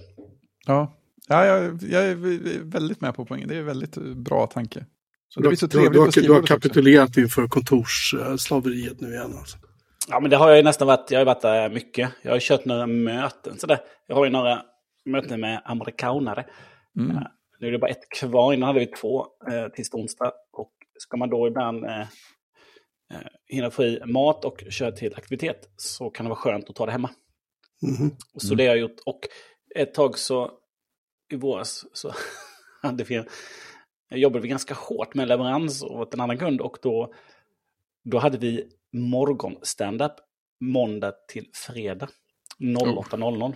Ja, 0.68 0.98
ja 1.27 1.45
jag, 1.45 1.83
jag 1.83 2.06
är 2.06 2.15
väldigt 2.63 3.01
med 3.01 3.15
på 3.15 3.25
poängen. 3.25 3.48
Det 3.48 3.56
är 3.56 3.59
en 3.59 3.65
väldigt 3.65 3.95
bra 3.98 4.48
tanke. 4.48 4.86
Så 5.30 5.39
Det 5.39 5.45
du, 5.45 5.50
blir 5.50 5.57
så 5.57 5.68
du, 5.68 5.77
du, 5.77 5.83
trevligt 5.83 6.00
har, 6.00 6.21
på 6.21 6.27
du 6.27 6.33
har 6.33 6.39
också. 6.39 6.54
kapitulerat 6.54 7.18
inför 7.18 7.48
kontorsslaveriet 7.48 9.01
nu 9.01 9.07
igen 9.07 9.33
alltså. 9.38 9.57
Ja, 10.09 10.19
men 10.19 10.30
det 10.30 10.38
har 10.38 10.50
jag 10.50 10.57
ju 10.57 10.63
nästan 10.63 10.88
varit. 10.88 11.12
Jag 11.12 11.19
har 11.19 11.25
varit 11.25 11.42
där 11.42 11.69
mycket. 11.69 12.09
Jag 12.21 12.31
har 12.31 12.39
kört 12.39 12.65
några 12.65 12.88
möten. 12.88 13.59
Sådär. 13.59 13.80
Jag 14.07 14.15
har 14.15 14.25
ju 14.25 14.31
några 14.31 14.62
möten 15.06 15.42
med 15.42 15.62
amerikanare. 15.65 16.45
Mm. 17.00 17.18
Nu 17.59 17.68
är 17.68 17.71
det 17.71 17.80
bara 17.80 17.92
ett 17.92 18.09
kvar. 18.09 18.54
Innan 18.54 18.68
hade 18.68 18.80
vi 18.80 18.86
två 18.86 19.25
eh, 19.51 19.68
tills 19.68 19.94
onsdag. 19.94 20.31
Och 20.54 20.71
ska 21.00 21.18
man 21.18 21.30
då 21.30 21.48
ibland 21.48 21.86
eh, 21.86 22.07
hinna 23.47 23.71
få 23.71 23.83
i 23.83 24.02
mat 24.06 24.45
och 24.45 24.64
köra 24.69 24.92
till 24.92 25.16
aktivitet 25.16 25.69
så 25.76 26.09
kan 26.09 26.26
det 26.26 26.30
vara 26.30 26.40
skönt 26.40 26.69
att 26.69 26.76
ta 26.76 26.85
det 26.85 26.92
hemma. 26.92 27.09
Och 28.33 28.42
Så 28.42 28.56
det 28.56 28.64
har 28.64 28.76
jag 28.76 28.78
gjort. 28.78 28.99
Och 29.06 29.19
ett 29.76 29.94
tag 29.94 30.18
så 30.18 30.52
i 31.31 31.35
våras 31.35 31.85
så 31.94 32.14
hade 32.81 33.04
vi, 33.04 33.23
jag 34.09 34.19
jobbade 34.19 34.42
vi 34.42 34.47
ganska 34.47 34.73
hårt 34.73 35.14
med 35.14 35.28
leverans 35.28 35.83
åt 35.83 36.14
en 36.14 36.21
annan 36.21 36.37
kund. 36.37 36.61
Och 36.61 36.78
då, 36.81 37.14
då 38.04 38.18
hade 38.18 38.37
vi 38.37 38.69
morgon 38.94 39.56
stand-up 39.61 40.14
måndag 40.59 41.14
till 41.28 41.49
fredag. 41.54 42.09
08.00. 42.59 43.56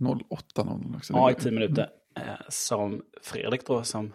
08.00 0.00 0.96
också. 0.96 1.12
Ja, 1.12 1.30
i 1.30 1.34
tio 1.34 1.52
minuter. 1.52 1.88
Eh, 2.16 2.22
som 2.48 3.02
Fredrik 3.22 3.66
då, 3.66 3.82
som 3.82 4.12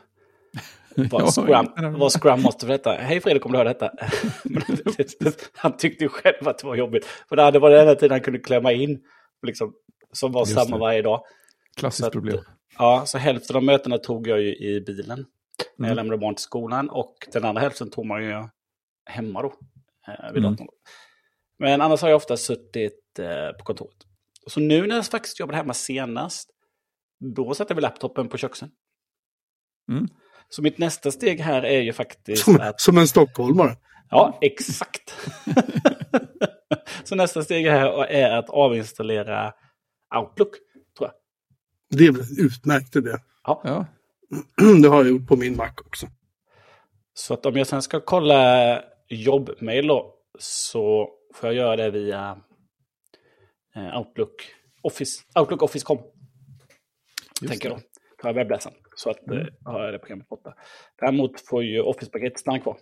Var, 0.96 1.22
ja, 1.22 1.32
scrum, 1.32 1.94
var 2.00 2.10
Scrum 2.10 2.42
Master 2.42 2.68
för 2.68 2.74
detta. 2.74 2.92
Hej 2.92 3.22
Fredrik, 3.22 3.46
om 3.46 3.52
du 3.52 3.58
hör 3.58 3.66
detta. 3.66 3.92
Han 5.56 5.78
tyckte 5.78 6.04
ju 6.04 6.10
själv 6.10 6.48
att 6.48 6.58
det 6.58 6.68
var 6.68 6.76
jobbigt. 6.76 7.06
För 7.06 7.36
det 7.52 7.60
varit 7.60 7.74
den 7.76 7.82
enda 7.82 7.96
tiden 7.96 8.12
han 8.12 8.22
kunde 8.22 8.40
klämma 8.40 8.72
in. 8.72 9.02
Liksom, 9.42 9.74
som 10.12 10.32
var 10.32 10.42
Just 10.42 10.54
samma 10.54 10.76
det. 10.76 10.80
varje 10.82 11.02
dag. 11.02 11.24
Klassiskt 11.76 12.08
att- 12.08 12.14
problem. 12.14 12.40
Ja, 12.78 13.04
så 13.06 13.18
hälften 13.18 13.56
av 13.56 13.64
mötena 13.64 13.98
tog 13.98 14.28
jag 14.28 14.42
ju 14.42 14.56
i 14.56 14.82
bilen. 14.82 15.26
När 15.78 15.88
jag 15.88 15.94
Mm. 15.94 15.96
lämnade 15.96 16.18
barn 16.18 16.36
till 16.36 16.44
skolan. 16.44 16.90
Och 16.90 17.16
den 17.34 17.46
andra 17.46 17.62
hälften 17.62 17.90
tog 17.90 18.06
man 18.06 18.24
ju 18.24 18.44
hemma 19.06 19.42
då. 19.42 19.54
Eh, 20.08 20.34
vid 20.34 20.46
Mm. 20.46 20.58
Men 21.60 21.82
annars 21.82 22.02
har 22.02 22.10
jag 22.10 22.16
ofta 22.18 22.38
suttit 22.38 23.20
eh, 23.20 23.58
på 23.58 23.64
kontoret. 23.66 23.98
Så 24.48 24.60
nu 24.60 24.88
när 24.88 24.96
jag 24.96 25.06
faktiskt 25.06 25.40
jobbade 25.40 25.58
hemma 25.58 25.74
senast. 25.74 26.50
Då 27.36 27.54
satte 27.54 27.74
vi 27.74 27.82
laptopen 27.82 28.30
på 28.30 28.38
köksön. 28.38 28.72
Mm. 29.92 30.08
Så 30.50 30.62
mitt 30.62 30.78
nästa 30.78 31.12
steg 31.12 31.40
här 31.40 31.64
är 31.66 31.82
ju 31.82 31.94
faktiskt 31.94 32.44
Som, 32.44 32.60
att... 32.62 32.82
som 32.82 32.98
en 32.98 33.08
stockholmare. 33.08 33.78
Ja, 34.10 34.38
exakt. 34.42 35.14
så 37.04 37.16
nästa 37.16 37.44
steg 37.44 37.68
här 37.68 38.06
är 38.06 38.38
att 38.38 38.50
avinstallera 38.50 39.54
Outlook, 40.16 40.52
tror 40.98 41.10
jag. 41.10 41.12
Det 42.00 42.06
är 42.06 42.12
väl 42.12 42.40
utmärkt 42.46 42.96
idé. 42.96 43.12
Ja, 43.44 43.86
Det 44.82 44.88
har 44.88 45.04
jag 45.04 45.10
gjort 45.10 45.28
på 45.28 45.36
min 45.36 45.56
Mac 45.56 45.72
också. 45.86 46.08
Så 47.14 47.34
att 47.34 47.46
om 47.46 47.58
jag 47.58 47.68
sen 47.68 47.82
ska 47.82 48.00
kolla 48.00 48.84
jobbmail 49.08 49.88
då, 49.88 50.14
så 50.40 51.10
får 51.36 51.50
jag 51.50 51.56
göra 51.56 51.76
det 51.76 51.92
via 51.92 52.38
eh, 53.76 53.98
Outlook 53.98 54.56
Office. 54.82 55.24
Outlook 55.40 55.62
Office.com. 55.62 56.00
Tänker 57.48 57.70
det. 57.70 57.74
jag 57.74 57.80
då. 57.80 57.84
Tar 58.22 58.30
jag 58.30 58.34
webbläsaren. 58.34 58.78
Så 59.00 59.10
att 59.10 59.28
Mm. 59.28 59.40
mm. 59.40 59.54
har 59.66 59.84
jag 59.84 59.94
det 59.94 60.00
programmet 60.00 60.30
borta. 60.30 60.54
Däremot 61.00 61.42
får 61.42 61.64
ju 61.64 61.82
Office-paketet 61.82 62.40
stanna 62.40 62.60
kvar. 62.60 62.78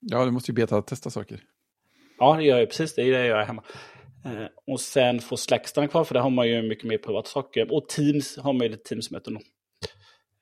Ja, 0.00 0.24
du 0.24 0.30
måste 0.30 0.50
ju 0.50 0.54
beta-testa 0.54 1.10
saker. 1.10 1.40
Ja, 2.18 2.36
det 2.36 2.42
gör 2.44 2.58
jag 2.58 2.68
precis. 2.68 2.94
Det 2.94 3.02
är 3.02 3.10
det 3.10 3.18
jag 3.18 3.26
gör 3.26 3.42
hemma. 3.44 3.62
Eh, 4.24 4.46
och 4.66 4.80
sen 4.80 5.20
får 5.20 5.36
Slack 5.36 5.68
stanna 5.68 5.88
kvar, 5.88 6.04
för 6.04 6.14
där 6.14 6.20
har 6.20 6.30
man 6.30 6.48
ju 6.48 6.62
mycket 6.62 6.84
mer 6.84 6.98
privata 6.98 7.28
saker. 7.28 7.72
Och 7.72 7.88
Teams 7.88 8.38
har 8.38 8.52
man 8.52 8.62
ju 8.62 8.68
lite 8.68 8.88
Teams-möten. 8.88 9.36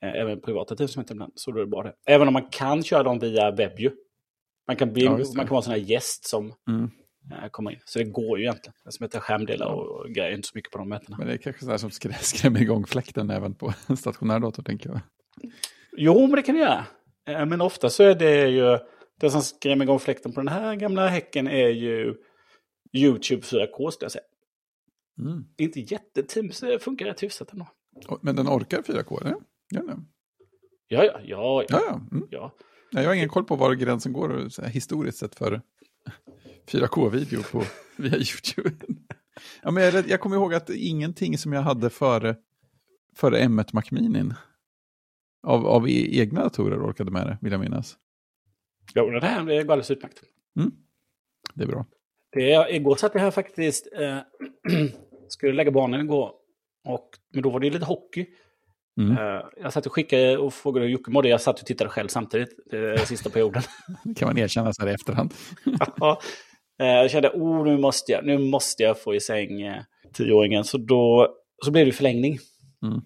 Eh, 0.03 0.13
även 0.21 0.41
privata 0.41 0.75
Teams-möten 0.75 1.15
ibland, 1.17 1.33
så 1.35 1.51
då 1.51 1.57
är 1.57 1.61
det 1.61 1.69
bara 1.69 1.83
det. 1.83 1.93
Även 2.07 2.27
om 2.27 2.33
man 2.33 2.49
kan 2.51 2.83
köra 2.83 3.03
dem 3.03 3.19
via 3.19 3.51
webb 3.51 3.79
ju. 3.79 3.91
Man 4.67 4.75
kan, 4.75 4.93
bli, 4.93 5.03
Ja, 5.03 5.11
man 5.11 5.25
kan 5.35 5.47
vara 5.47 5.57
en 5.57 5.63
sån 5.63 5.73
här 5.73 5.79
gäst 5.79 6.25
som 6.29 6.53
Mm. 6.69 6.89
Eh, 7.31 7.49
kommer 7.51 7.71
in. 7.71 7.79
Så 7.85 7.99
det 7.99 8.05
går 8.05 8.37
ju 8.39 8.43
egentligen. 8.43 8.73
Det 8.85 8.91
som 8.91 9.03
heter 9.03 9.19
skärmdelar 9.19 9.65
och, 9.67 9.87
och 9.99 10.09
grejer, 10.09 10.31
inte 10.35 10.47
så 10.47 10.51
mycket 10.55 10.71
på 10.71 10.77
de 10.77 10.89
mötena. 10.89 11.17
Men 11.17 11.27
det 11.27 11.33
är 11.33 11.37
kanske 11.37 11.63
sådär 11.65 11.77
som 11.77 11.89
skrä- 11.89 12.13
skrämmer 12.21 12.61
igång 12.61 12.85
fläkten 12.85 13.29
även 13.29 13.55
på 13.55 13.73
en 13.87 13.97
stationär 13.97 14.39
dator, 14.39 14.63
tänker 14.63 14.89
jag. 14.89 14.99
Jo, 15.97 16.21
men 16.27 16.31
det 16.35 16.41
kan 16.41 16.55
det 16.55 16.61
göra. 16.61 16.85
Eh, 17.27 17.45
Men 17.45 17.61
ofta 17.61 17.89
så 17.89 18.03
är 18.03 18.15
det 18.15 18.47
ju... 18.49 18.77
Det 19.19 19.29
som 19.29 19.41
skrämmer 19.41 19.85
igång 19.85 19.99
fläkten 19.99 20.33
på 20.33 20.39
den 20.39 20.47
här 20.47 20.75
gamla 20.75 21.07
häcken 21.07 21.47
är 21.47 21.67
ju 21.69 22.15
YouTube 22.93 23.41
4K, 23.41 23.91
skulle 23.91 24.05
jag 24.05 24.11
säga. 24.11 24.23
Mm. 25.19 25.43
Inte 25.57 25.79
jätteteams, 25.79 26.59
det 26.59 26.79
funkar 26.79 27.05
rätt 27.05 27.23
hyfsat 27.23 27.53
ändå. 27.53 27.67
Men 28.21 28.35
den 28.35 28.47
orkar 28.47 28.81
4K, 28.81 29.21
eller? 29.21 29.35
Gör 29.73 29.83
den? 29.87 30.05
Ja, 30.87 31.03
ja, 31.03 31.19
ja. 31.23 31.63
ja, 31.69 31.79
Ja. 31.87 32.01
Mm. 32.11 32.27
ja. 32.29 32.55
Nej, 32.91 33.03
Jag 33.03 33.09
har 33.09 33.15
ingen 33.15 33.29
koll 33.29 33.43
på 33.43 33.55
var 33.55 33.73
gränsen 33.73 34.13
går 34.13 34.61
här, 34.61 34.69
historiskt 34.69 35.17
sett 35.17 35.35
för 35.35 35.61
4K-video 36.71 37.43
på, 37.51 37.63
via 37.97 38.15
YouTube. 38.15 38.75
Ja, 39.61 39.71
men 39.71 39.83
jag, 39.83 40.09
jag 40.09 40.19
kommer 40.19 40.35
ihåg 40.35 40.53
att 40.53 40.69
ingenting 40.69 41.37
som 41.37 41.53
jag 41.53 41.61
hade 41.61 41.89
före, 41.89 42.35
före 43.15 43.39
M1 43.39 43.69
Mac 43.73 43.83
Minin 43.91 44.33
av, 45.43 45.67
av 45.67 45.89
e- 45.89 46.19
egna 46.19 46.43
datorer 46.43 46.89
orkade 46.89 47.11
med 47.11 47.27
det, 47.27 47.37
vill 47.41 47.51
jag 47.51 47.61
minnas. 47.61 47.97
Jo, 48.95 49.09
det 49.09 49.25
här 49.25 49.43
det 49.43 49.63
går 49.63 49.73
alldeles 49.73 49.91
utmärkt. 49.91 50.23
Det 51.53 51.63
är 51.63 51.67
bra. 51.67 51.85
Det 52.31 52.53
är, 52.53 52.73
igår 52.73 52.95
satt 52.95 53.13
jag 53.13 53.21
här 53.21 53.31
faktiskt, 53.31 53.87
eh, 53.93 54.17
skulle 55.27 55.53
lägga 55.53 55.71
barnen 55.71 56.01
igår. 56.01 56.31
Och, 56.87 57.09
men 57.33 57.43
då 57.43 57.49
var 57.49 57.59
det 57.59 57.69
lite 57.69 57.85
hockey. 57.85 58.25
Mm. 59.01 59.17
Eh, 59.17 59.43
jag 59.57 59.73
satt 59.73 59.85
och 59.85 59.93
skickade 59.93 60.37
och 60.37 60.53
frågade 60.53 60.85
hur 60.85 60.93
Jocke 60.93 61.11
mådde. 61.11 61.29
Jag 61.29 61.41
satt 61.41 61.59
och 61.59 61.65
tittade 61.65 61.89
själv 61.89 62.07
samtidigt, 62.07 62.49
eh, 62.73 63.03
sista 63.03 63.29
perioden. 63.29 63.63
Det 64.03 64.13
kan 64.13 64.27
man 64.27 64.37
erkänna 64.37 64.73
så 64.73 64.81
här 64.81 64.89
i 64.89 64.93
efterhand. 64.93 65.33
ja. 65.99 66.21
Eh, 66.79 66.87
jag 66.87 67.11
kände, 67.11 67.29
oh, 67.29 67.63
nu 67.65 67.77
måste 67.77 68.11
jag, 68.11 68.25
nu 68.25 68.37
måste 68.37 68.83
jag 68.83 68.99
få 68.99 69.15
i 69.15 69.19
säng 69.19 69.61
eh, 69.61 69.81
tioåringen. 70.13 70.63
Så 70.63 70.77
då 70.77 71.35
så 71.65 71.71
blev 71.71 71.85
det 71.85 71.91
förlängning. 71.91 72.37
Mm. 72.83 73.01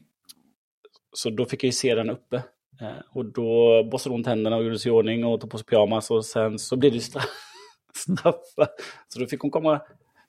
Så 1.13 1.29
då 1.29 1.45
fick 1.45 1.63
jag 1.63 1.67
ju 1.67 1.71
se 1.71 1.95
den 1.95 2.09
uppe. 2.09 2.35
Eh, 2.81 2.91
och 3.13 3.25
då 3.25 3.83
borstade 3.91 4.13
hon 4.15 4.23
tänderna 4.23 4.55
och 4.57 4.63
gjorde 4.63 4.79
sig 4.79 4.89
i 4.89 4.93
ordning 4.93 5.25
och 5.25 5.41
tog 5.41 5.49
på 5.49 5.57
sig 5.57 5.65
pyjamas. 5.65 6.11
Och 6.11 6.25
sen 6.25 6.59
så 6.59 6.75
blev 6.75 6.91
det 6.93 6.99
straff, 6.99 7.29
straffar. 7.95 8.67
Så 9.07 9.19
då 9.19 9.25
fick 9.25 9.41
hon 9.41 9.51
komma. 9.51 9.81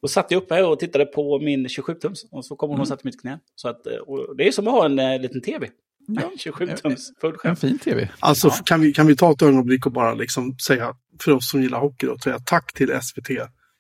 Då 0.03 0.09
satt 0.09 0.31
jag 0.31 0.43
uppe 0.43 0.63
och 0.63 0.79
tittade 0.79 1.07
på 1.07 1.39
min 1.39 1.67
27-tums. 1.67 2.19
Och 2.31 2.45
så 2.45 2.57
kom 2.57 2.69
hon 2.69 2.75
Mm. 2.75 2.81
och 2.81 2.89
satte 2.89 3.07
mitt 3.07 3.21
knä. 3.21 3.39
Så 3.55 3.69
att, 3.69 3.87
och 3.87 4.37
det 4.37 4.49
är 4.49 4.53
som 4.53 4.67
att 4.69 4.73
ha 4.73 4.85
en 4.85 5.23
liten 5.23 5.41
tv. 5.43 5.69
Ja, 6.11 6.33
27-tums 6.39 6.97
fullskärm. 7.21 7.51
en 7.51 7.57
fin 7.57 7.79
tv. 7.79 8.09
Alltså 8.19 8.49
Ja. 8.49 8.63
kan, 8.65 8.81
vi, 8.81 8.93
kan 8.93 9.07
vi 9.07 9.17
ta 9.17 9.33
ett 9.33 9.43
ögonblick 9.43 9.87
och 9.87 9.93
bara 9.93 10.15
liksom 10.15 10.59
säga, 10.59 10.95
för 11.21 11.33
oss 11.33 11.51
som 11.51 11.63
gillar 11.63 11.81
hockey 11.81 12.07
då, 12.07 12.19
säga 12.19 12.39
tack 12.39 12.73
till 12.73 12.89
SVT 13.03 13.27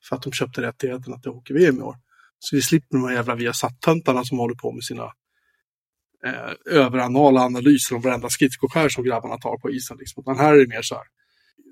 för 0.08 0.16
att 0.16 0.22
de 0.22 0.32
köpte 0.32 0.62
rättigheterna 0.62 1.18
till 1.18 1.30
hockey-VM 1.30 1.78
i 1.78 1.80
år. 1.82 1.96
Så 2.38 2.56
vi 2.56 2.62
slipper 2.62 2.96
de 2.96 3.04
här 3.04 3.14
jävla 3.14 3.34
Viasat-töntarna 3.34 4.24
som 4.24 4.38
håller 4.38 4.54
på 4.54 4.72
med 4.72 4.84
sina 4.84 5.04
eh, 6.26 6.52
överanala 6.78 7.40
analyser 7.40 7.96
om 7.96 8.02
varenda 8.02 8.28
skridskoskär 8.30 8.88
som 8.88 9.04
grabbarna 9.04 9.38
tar 9.38 9.58
på 9.58 9.70
isen. 9.70 9.96
Liksom. 10.00 10.20
Utan 10.22 10.38
här 10.38 10.54
är 10.54 10.58
det 10.58 10.68
mer 10.68 10.82
så 10.82 10.94
här. 10.94 11.04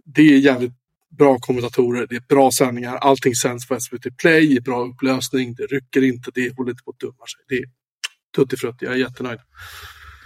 Det 0.05 0.23
är 0.23 0.39
jävligt 0.39 0.73
bra 1.19 1.39
kommentatorer, 1.39 2.07
det 2.07 2.17
är 2.17 2.23
bra 2.29 2.51
sändningar, 2.59 2.97
allting 2.97 3.35
sänds 3.35 3.69
på 3.69 3.81
SVT 3.81 4.17
Play 4.19 4.57
i 4.57 4.61
bra 4.61 4.85
upplösning, 4.85 5.55
det 5.55 5.67
rycker 5.67 6.05
inte, 6.05 6.31
det 6.35 6.57
håller 6.57 6.71
inte 6.71 6.83
på 6.85 6.91
att 6.91 6.99
dumma 6.99 7.27
sig. 7.27 7.45
Det 7.49 7.55
är 7.55 7.65
tuttifrutti, 8.37 8.85
jag 8.85 8.95
är 8.95 8.99
jättenöjd. 8.99 9.39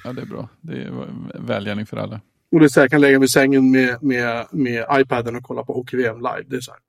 Ja, 0.05 0.13
det 0.13 0.23
är 0.23 0.27
bra. 0.27 0.49
Det 0.61 0.73
är 0.73 1.09
välgärning 1.35 1.87
för 1.87 1.97
alla. 1.97 2.21
Och 2.53 2.61
det 2.61 2.67
är 2.67 2.69
så 2.69 2.81
här, 2.81 2.85
jag 2.85 2.91
kan 2.91 3.01
lägga 3.01 3.19
mig 3.19 3.27
i 3.27 3.29
sängen 3.29 3.71
med, 3.71 4.03
med, 4.03 4.47
med 4.51 4.87
iPaden 4.93 5.37
och 5.37 5.43
kolla 5.43 5.63
på 5.63 5.73
Hockey-VM 5.73 6.17
live. 6.17 6.45
Det 6.47 6.57
är 6.57 6.61
så 6.61 6.71
här. 6.71 6.81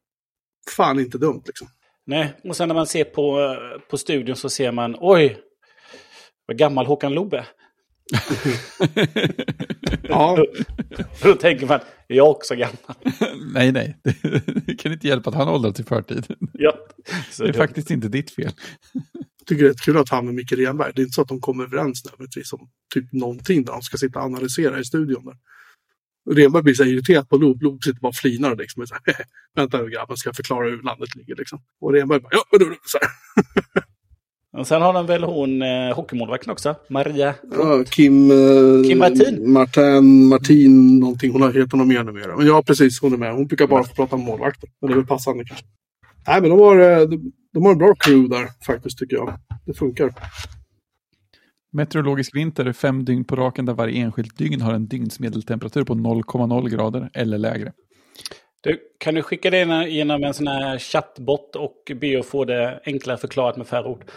Fan 0.75 0.99
inte 0.99 1.17
dumt 1.17 1.41
liksom. 1.45 1.67
Nej, 2.05 2.33
och 2.43 2.55
sen 2.55 2.67
när 2.67 2.75
man 2.75 2.87
ser 2.87 3.03
på, 3.03 3.39
eh, 3.41 3.79
på 3.89 3.97
studion 3.97 4.35
så 4.35 4.49
ser 4.49 4.71
man, 4.71 4.95
oj, 4.99 5.37
vad 6.45 6.57
gammal 6.57 6.85
Håkan 6.85 7.13
Loob 7.13 7.33
är. 7.33 7.47
Ja, 10.11 10.45
Då 11.23 11.35
tänker 11.35 11.65
man, 11.67 11.79
är 12.07 12.15
jag 12.15 12.29
också 12.29 12.55
gammal? 12.55 12.95
nej, 13.53 13.71
nej. 13.71 13.97
Det 14.65 14.75
kan 14.75 14.91
inte 14.91 15.07
hjälpa 15.07 15.29
att 15.29 15.35
han 15.35 15.49
åldrats 15.49 15.79
i 15.79 15.83
förtid. 15.83 16.25
Ja. 16.53 16.73
Det 17.37 17.43
är 17.43 17.47
dumt. 17.47 17.53
faktiskt 17.53 17.91
inte 17.91 18.07
ditt 18.07 18.31
fel. 18.31 18.51
Jag 19.41 19.47
tycker 19.47 19.63
det 19.63 19.69
är 19.69 19.73
kul 19.73 19.97
att 19.97 20.09
han 20.09 20.25
med 20.25 20.35
Micke 20.35 20.51
Renberg. 20.51 20.91
Det 20.95 21.01
är 21.01 21.03
inte 21.03 21.13
så 21.13 21.21
att 21.21 21.27
de 21.27 21.41
kommer 21.41 21.63
överens 21.63 22.05
nödvändigtvis 22.05 22.53
om 22.53 22.69
typ 22.93 23.13
någonting 23.13 23.63
där 23.63 23.73
de 23.73 23.81
ska 23.81 23.97
sitta 23.97 24.19
och 24.19 24.25
analysera 24.25 24.79
i 24.79 24.85
studion. 24.85 25.25
Där. 25.25 25.35
Och 26.25 26.35
Renberg 26.35 26.63
blir 26.63 26.73
så 26.73 26.83
irriterad 26.83 27.29
på 27.29 27.37
Loop. 27.37 27.61
Loop 27.61 27.83
sitter 27.83 27.99
bara 27.99 28.09
och 28.09 28.15
flinar 28.15 28.55
liksom. 28.55 28.81
Och 28.81 28.87
så 28.87 28.95
här, 29.05 29.15
Vänta 29.55 29.81
nu 29.81 29.89
grabben, 29.89 30.17
ska 30.17 30.27
jag 30.27 30.35
förklara 30.35 30.69
hur 30.69 30.81
landet 30.81 31.15
ligger 31.15 31.35
liksom. 31.35 31.61
Och 31.81 31.93
Renberg 31.93 32.19
bara, 32.19 32.29
ja, 32.31 32.43
vadå? 32.51 32.65
Så 32.85 32.97
här. 33.01 33.83
Och 34.57 34.67
sen 34.67 34.81
har 34.81 34.93
de 34.93 35.05
väl 35.05 35.23
hon 35.23 35.61
eh, 35.61 35.95
hockeymålvakten 35.95 36.51
också, 36.51 36.75
Maria. 36.89 37.33
Ja, 37.51 37.83
Kim, 37.83 38.31
eh, 38.31 38.87
Kim 38.87 38.97
Martin. 38.97 39.51
Martin, 39.51 40.27
Martin, 40.27 40.99
någonting. 40.99 41.31
Hon 41.31 41.41
har 41.41 41.53
heter 41.53 41.77
något 41.77 41.87
mer 41.87 42.03
numera. 42.03 42.37
Men 42.37 42.47
ja, 42.47 42.63
precis. 42.67 43.01
Hon 43.01 43.13
är 43.13 43.17
med. 43.17 43.33
Hon 43.33 43.47
brukar 43.47 43.67
bara 43.67 43.83
få 43.83 43.95
prata 43.95 44.15
om 44.15 44.21
målvakter. 44.21 44.69
Men 44.81 44.89
det 44.89 44.93
är 44.93 44.97
väl 44.97 45.07
passande 45.07 45.45
kanske. 45.45 45.65
Nej, 46.27 46.41
men 46.41 46.49
de 46.49 46.59
har, 46.59 46.79
eh, 46.79 47.07
de, 47.07 47.31
de 47.53 47.65
har 47.65 47.71
en 47.71 47.77
bra 47.77 47.95
crew 47.95 48.37
där 48.37 48.49
faktiskt 48.65 48.97
tycker 48.97 49.15
jag. 49.15 49.39
Det 49.65 49.73
funkar. 49.73 50.13
Meteorologisk 51.73 52.35
vinter 52.35 52.65
är 52.65 52.73
fem 52.73 53.05
dygn 53.05 53.25
på 53.25 53.35
raken 53.35 53.65
där 53.65 53.73
varje 53.73 54.01
enskilt 54.01 54.37
dygn 54.37 54.61
har 54.61 54.73
en 54.73 54.87
dygnsmedeltemperatur 54.87 55.83
på 55.83 55.93
0,0 55.93 56.69
grader 56.69 57.09
eller 57.13 57.37
lägre. 57.37 57.73
Du, 58.61 58.79
kan 58.97 59.15
du 59.15 59.21
skicka 59.21 59.49
det 59.49 59.89
genom 59.89 60.23
en 60.23 60.33
sån 60.33 60.47
här 60.47 60.79
chattbot 60.79 61.55
och 61.55 61.91
be 61.95 62.19
att 62.19 62.25
få 62.25 62.45
det 62.45 62.81
enklare 62.85 63.17
förklarat 63.17 63.57
med 63.57 63.67
färre 63.67 63.87
ord? 63.87 64.03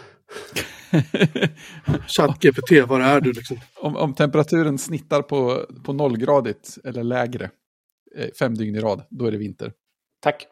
ChatGPT, 2.07 2.71
vad 2.87 3.01
är 3.01 3.21
du 3.21 3.33
liksom? 3.33 3.57
om, 3.75 3.95
om 3.95 4.15
temperaturen 4.15 4.77
snittar 4.77 5.21
på, 5.21 5.65
på 5.83 5.93
nollgradigt 5.93 6.77
eller 6.83 7.03
lägre 7.03 7.49
eh, 8.15 8.29
fem 8.39 8.55
dygn 8.55 8.75
i 8.75 8.79
rad, 8.79 9.03
då 9.09 9.25
är 9.25 9.31
det 9.31 9.37
vinter. 9.37 9.71
Tack. 10.21 10.47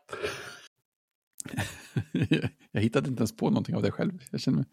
jag 2.72 2.82
hittade 2.82 3.10
inte 3.10 3.20
ens 3.20 3.38
på 3.38 3.50
någonting 3.50 3.76
av 3.76 3.82
det 3.82 3.92
själv. 3.92 4.12
Jag 4.32 4.42
känner 4.42 4.58
mig... 4.58 4.66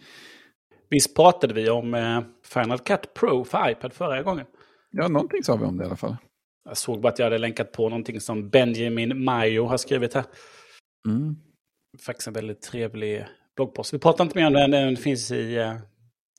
Visst 0.89 1.17
pratade 1.17 1.55
vi 1.55 1.71
om 1.71 1.95
eh, 1.95 2.21
Final 2.45 2.79
Cut 2.79 3.15
Pro 3.15 3.45
för 3.45 3.71
iPad 3.71 3.93
förra 3.93 4.23
gången? 4.23 4.47
Ja, 4.91 5.09
någonting 5.09 5.43
sa 5.43 5.57
vi 5.57 5.65
om 5.65 5.77
det 5.77 5.85
i 5.85 5.87
alla 5.87 5.97
fall. 5.97 6.17
Jag 6.65 6.77
såg 6.77 7.01
bara 7.01 7.09
att 7.09 7.19
jag 7.19 7.27
hade 7.27 7.39
länkat 7.39 7.73
på 7.73 7.89
någonting 7.89 8.21
som 8.21 8.51
Benjamin 8.51 9.25
Mayo 9.25 9.65
har 9.65 9.77
skrivit 9.77 10.15
här. 10.15 10.25
Mm. 11.09 11.37
Faktiskt 12.07 12.29
en 12.29 12.35
väldigt 12.35 12.63
trevlig 12.63 13.27
bloggpost. 13.57 13.95
Vi 13.95 13.99
pratar 13.99 14.25
inte 14.25 14.39
mer 14.39 14.47
om 14.47 14.53
den, 14.53 14.71
den 14.71 14.97
finns 14.97 15.31
i... 15.31 15.57
eh, 15.57 15.75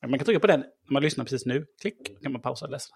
man 0.06 0.18
kan 0.18 0.24
trycka 0.24 0.40
på 0.40 0.46
den 0.46 0.60
när 0.60 0.92
man 0.92 1.02
lyssnar 1.02 1.24
precis 1.24 1.46
nu. 1.46 1.66
Klick, 1.80 2.22
kan 2.22 2.32
man 2.32 2.42
pausa 2.42 2.64
och 2.64 2.70
läsa. 2.72 2.94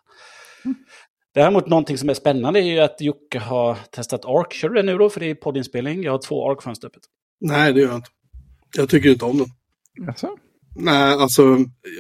Däremot 1.35 1.67
någonting 1.67 1.99
som 1.99 2.09
är 2.09 2.15
spännande 2.15 2.61
är 2.61 2.65
ju 2.65 2.79
att 2.79 3.01
Jocke 3.01 3.39
har 3.39 3.75
testat 3.75 4.25
ARC. 4.25 4.53
Kör 4.53 4.69
du 4.69 4.75
det 4.75 4.83
nu 4.83 4.99
då? 4.99 5.11
För 5.11 5.21
det 5.21 5.27
är 5.27 5.35
poddinspelning. 5.35 6.03
Jag 6.03 6.13
har 6.13 6.19
två 6.19 6.51
ARC-fönster 6.51 6.89
öppet. 6.89 7.03
Nej, 7.41 7.73
det 7.73 7.81
gör 7.81 7.89
jag 7.89 7.97
inte. 7.97 8.11
Jag 8.77 8.89
tycker 8.89 9.11
inte 9.11 9.25
om 9.25 9.39
den. 9.39 9.49
Jaså? 10.07 10.39
Nej, 10.75 11.13
alltså 11.13 11.43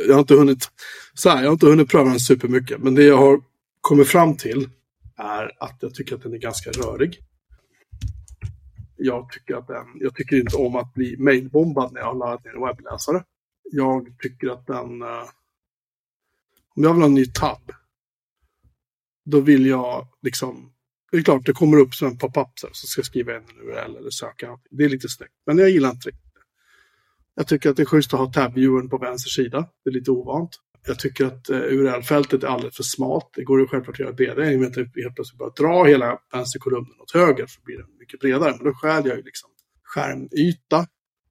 jag 0.06 0.14
har 0.14 0.20
inte 0.20 0.34
hunnit, 0.34 0.70
så 1.14 1.30
här, 1.30 1.42
jag 1.42 1.48
har 1.48 1.52
inte 1.52 1.66
hunnit 1.66 1.88
pröva 1.88 2.10
den 2.10 2.20
supermycket. 2.20 2.80
Men 2.80 2.94
det 2.94 3.04
jag 3.04 3.16
har 3.16 3.40
kommit 3.80 4.08
fram 4.08 4.36
till 4.36 4.68
är 5.16 5.64
att 5.64 5.78
jag 5.80 5.94
tycker 5.94 6.14
att 6.16 6.22
den 6.22 6.34
är 6.34 6.38
ganska 6.38 6.70
rörig. 6.70 7.18
Jag 8.96 9.32
tycker, 9.32 9.54
att 9.54 9.66
den, 9.66 9.86
jag 9.94 10.14
tycker 10.14 10.36
inte 10.36 10.56
om 10.56 10.76
att 10.76 10.94
bli 10.94 11.16
mailbombad 11.18 11.92
när 11.92 12.00
jag 12.00 12.06
har 12.06 12.14
laddat 12.14 12.44
ner 12.44 12.54
en 12.54 12.66
webbläsare. 12.66 13.24
Jag 13.62 14.16
tycker 14.18 14.48
att 14.48 14.66
den... 14.66 15.02
eh, 15.02 15.28
om 16.76 16.82
jag 16.82 16.92
vill 16.92 17.02
ha 17.02 17.06
en 17.06 17.14
ny 17.14 17.26
tab, 17.26 17.72
då 19.24 19.40
vill 19.40 19.66
jag 19.66 20.06
liksom... 20.22 20.72
Det 21.10 21.16
är 21.16 21.22
klart, 21.22 21.46
det 21.46 21.52
kommer 21.52 21.78
upp 21.78 21.94
som 21.94 22.08
en 22.08 22.18
pop-up 22.18 22.48
så, 22.54 22.68
ska 22.72 22.98
jag 22.98 23.06
skriva 23.06 23.36
en 23.36 23.42
URL 23.42 23.96
eller 23.96 24.10
söka. 24.10 24.58
Det 24.70 24.84
är 24.84 24.88
lite 24.88 25.08
snyggt, 25.08 25.32
men 25.46 25.58
jag 25.58 25.70
gillar 25.70 25.90
inte 25.90 26.10
det. 26.10 26.16
Jag 27.34 27.46
tycker 27.46 27.70
att 27.70 27.76
det 27.76 27.82
är 27.82 27.86
schysst 27.86 28.14
att 28.14 28.20
ha 28.20 28.32
tab-viewern 28.32 28.88
på 28.88 28.98
vänster 28.98 29.30
sida. 29.30 29.68
Det 29.84 29.90
är 29.90 29.94
lite 29.94 30.10
ovant. 30.10 30.50
Jag 30.86 30.98
tycker 30.98 31.26
att 31.26 31.50
eh, 31.50 31.56
URL-fältet 31.56 32.42
är 32.42 32.48
alldeles 32.48 32.76
för 32.76 32.82
smalt. 32.82 33.30
Det 33.34 33.44
går 33.44 33.60
ju 33.60 33.66
självklart 33.66 33.94
att 33.94 34.00
göra 34.00 34.12
bredare 34.12 34.52
Jag 34.52 34.58
vet 34.58 34.76
inte, 34.76 35.00
helt 35.02 35.14
plötsligt 35.14 35.38
bara 35.38 35.50
dra 35.50 35.84
hela 35.84 36.18
vänsterkolumnen 36.32 37.00
åt 37.00 37.12
höger 37.14 37.46
så 37.46 37.60
blir 37.64 37.76
den 37.76 37.86
mycket 37.98 38.20
bredare. 38.20 38.54
Men 38.56 38.64
då 38.64 38.74
skär 38.74 39.02
jag 39.06 39.16
ju 39.16 39.22
liksom 39.22 39.50
skärmyta. 39.84 40.86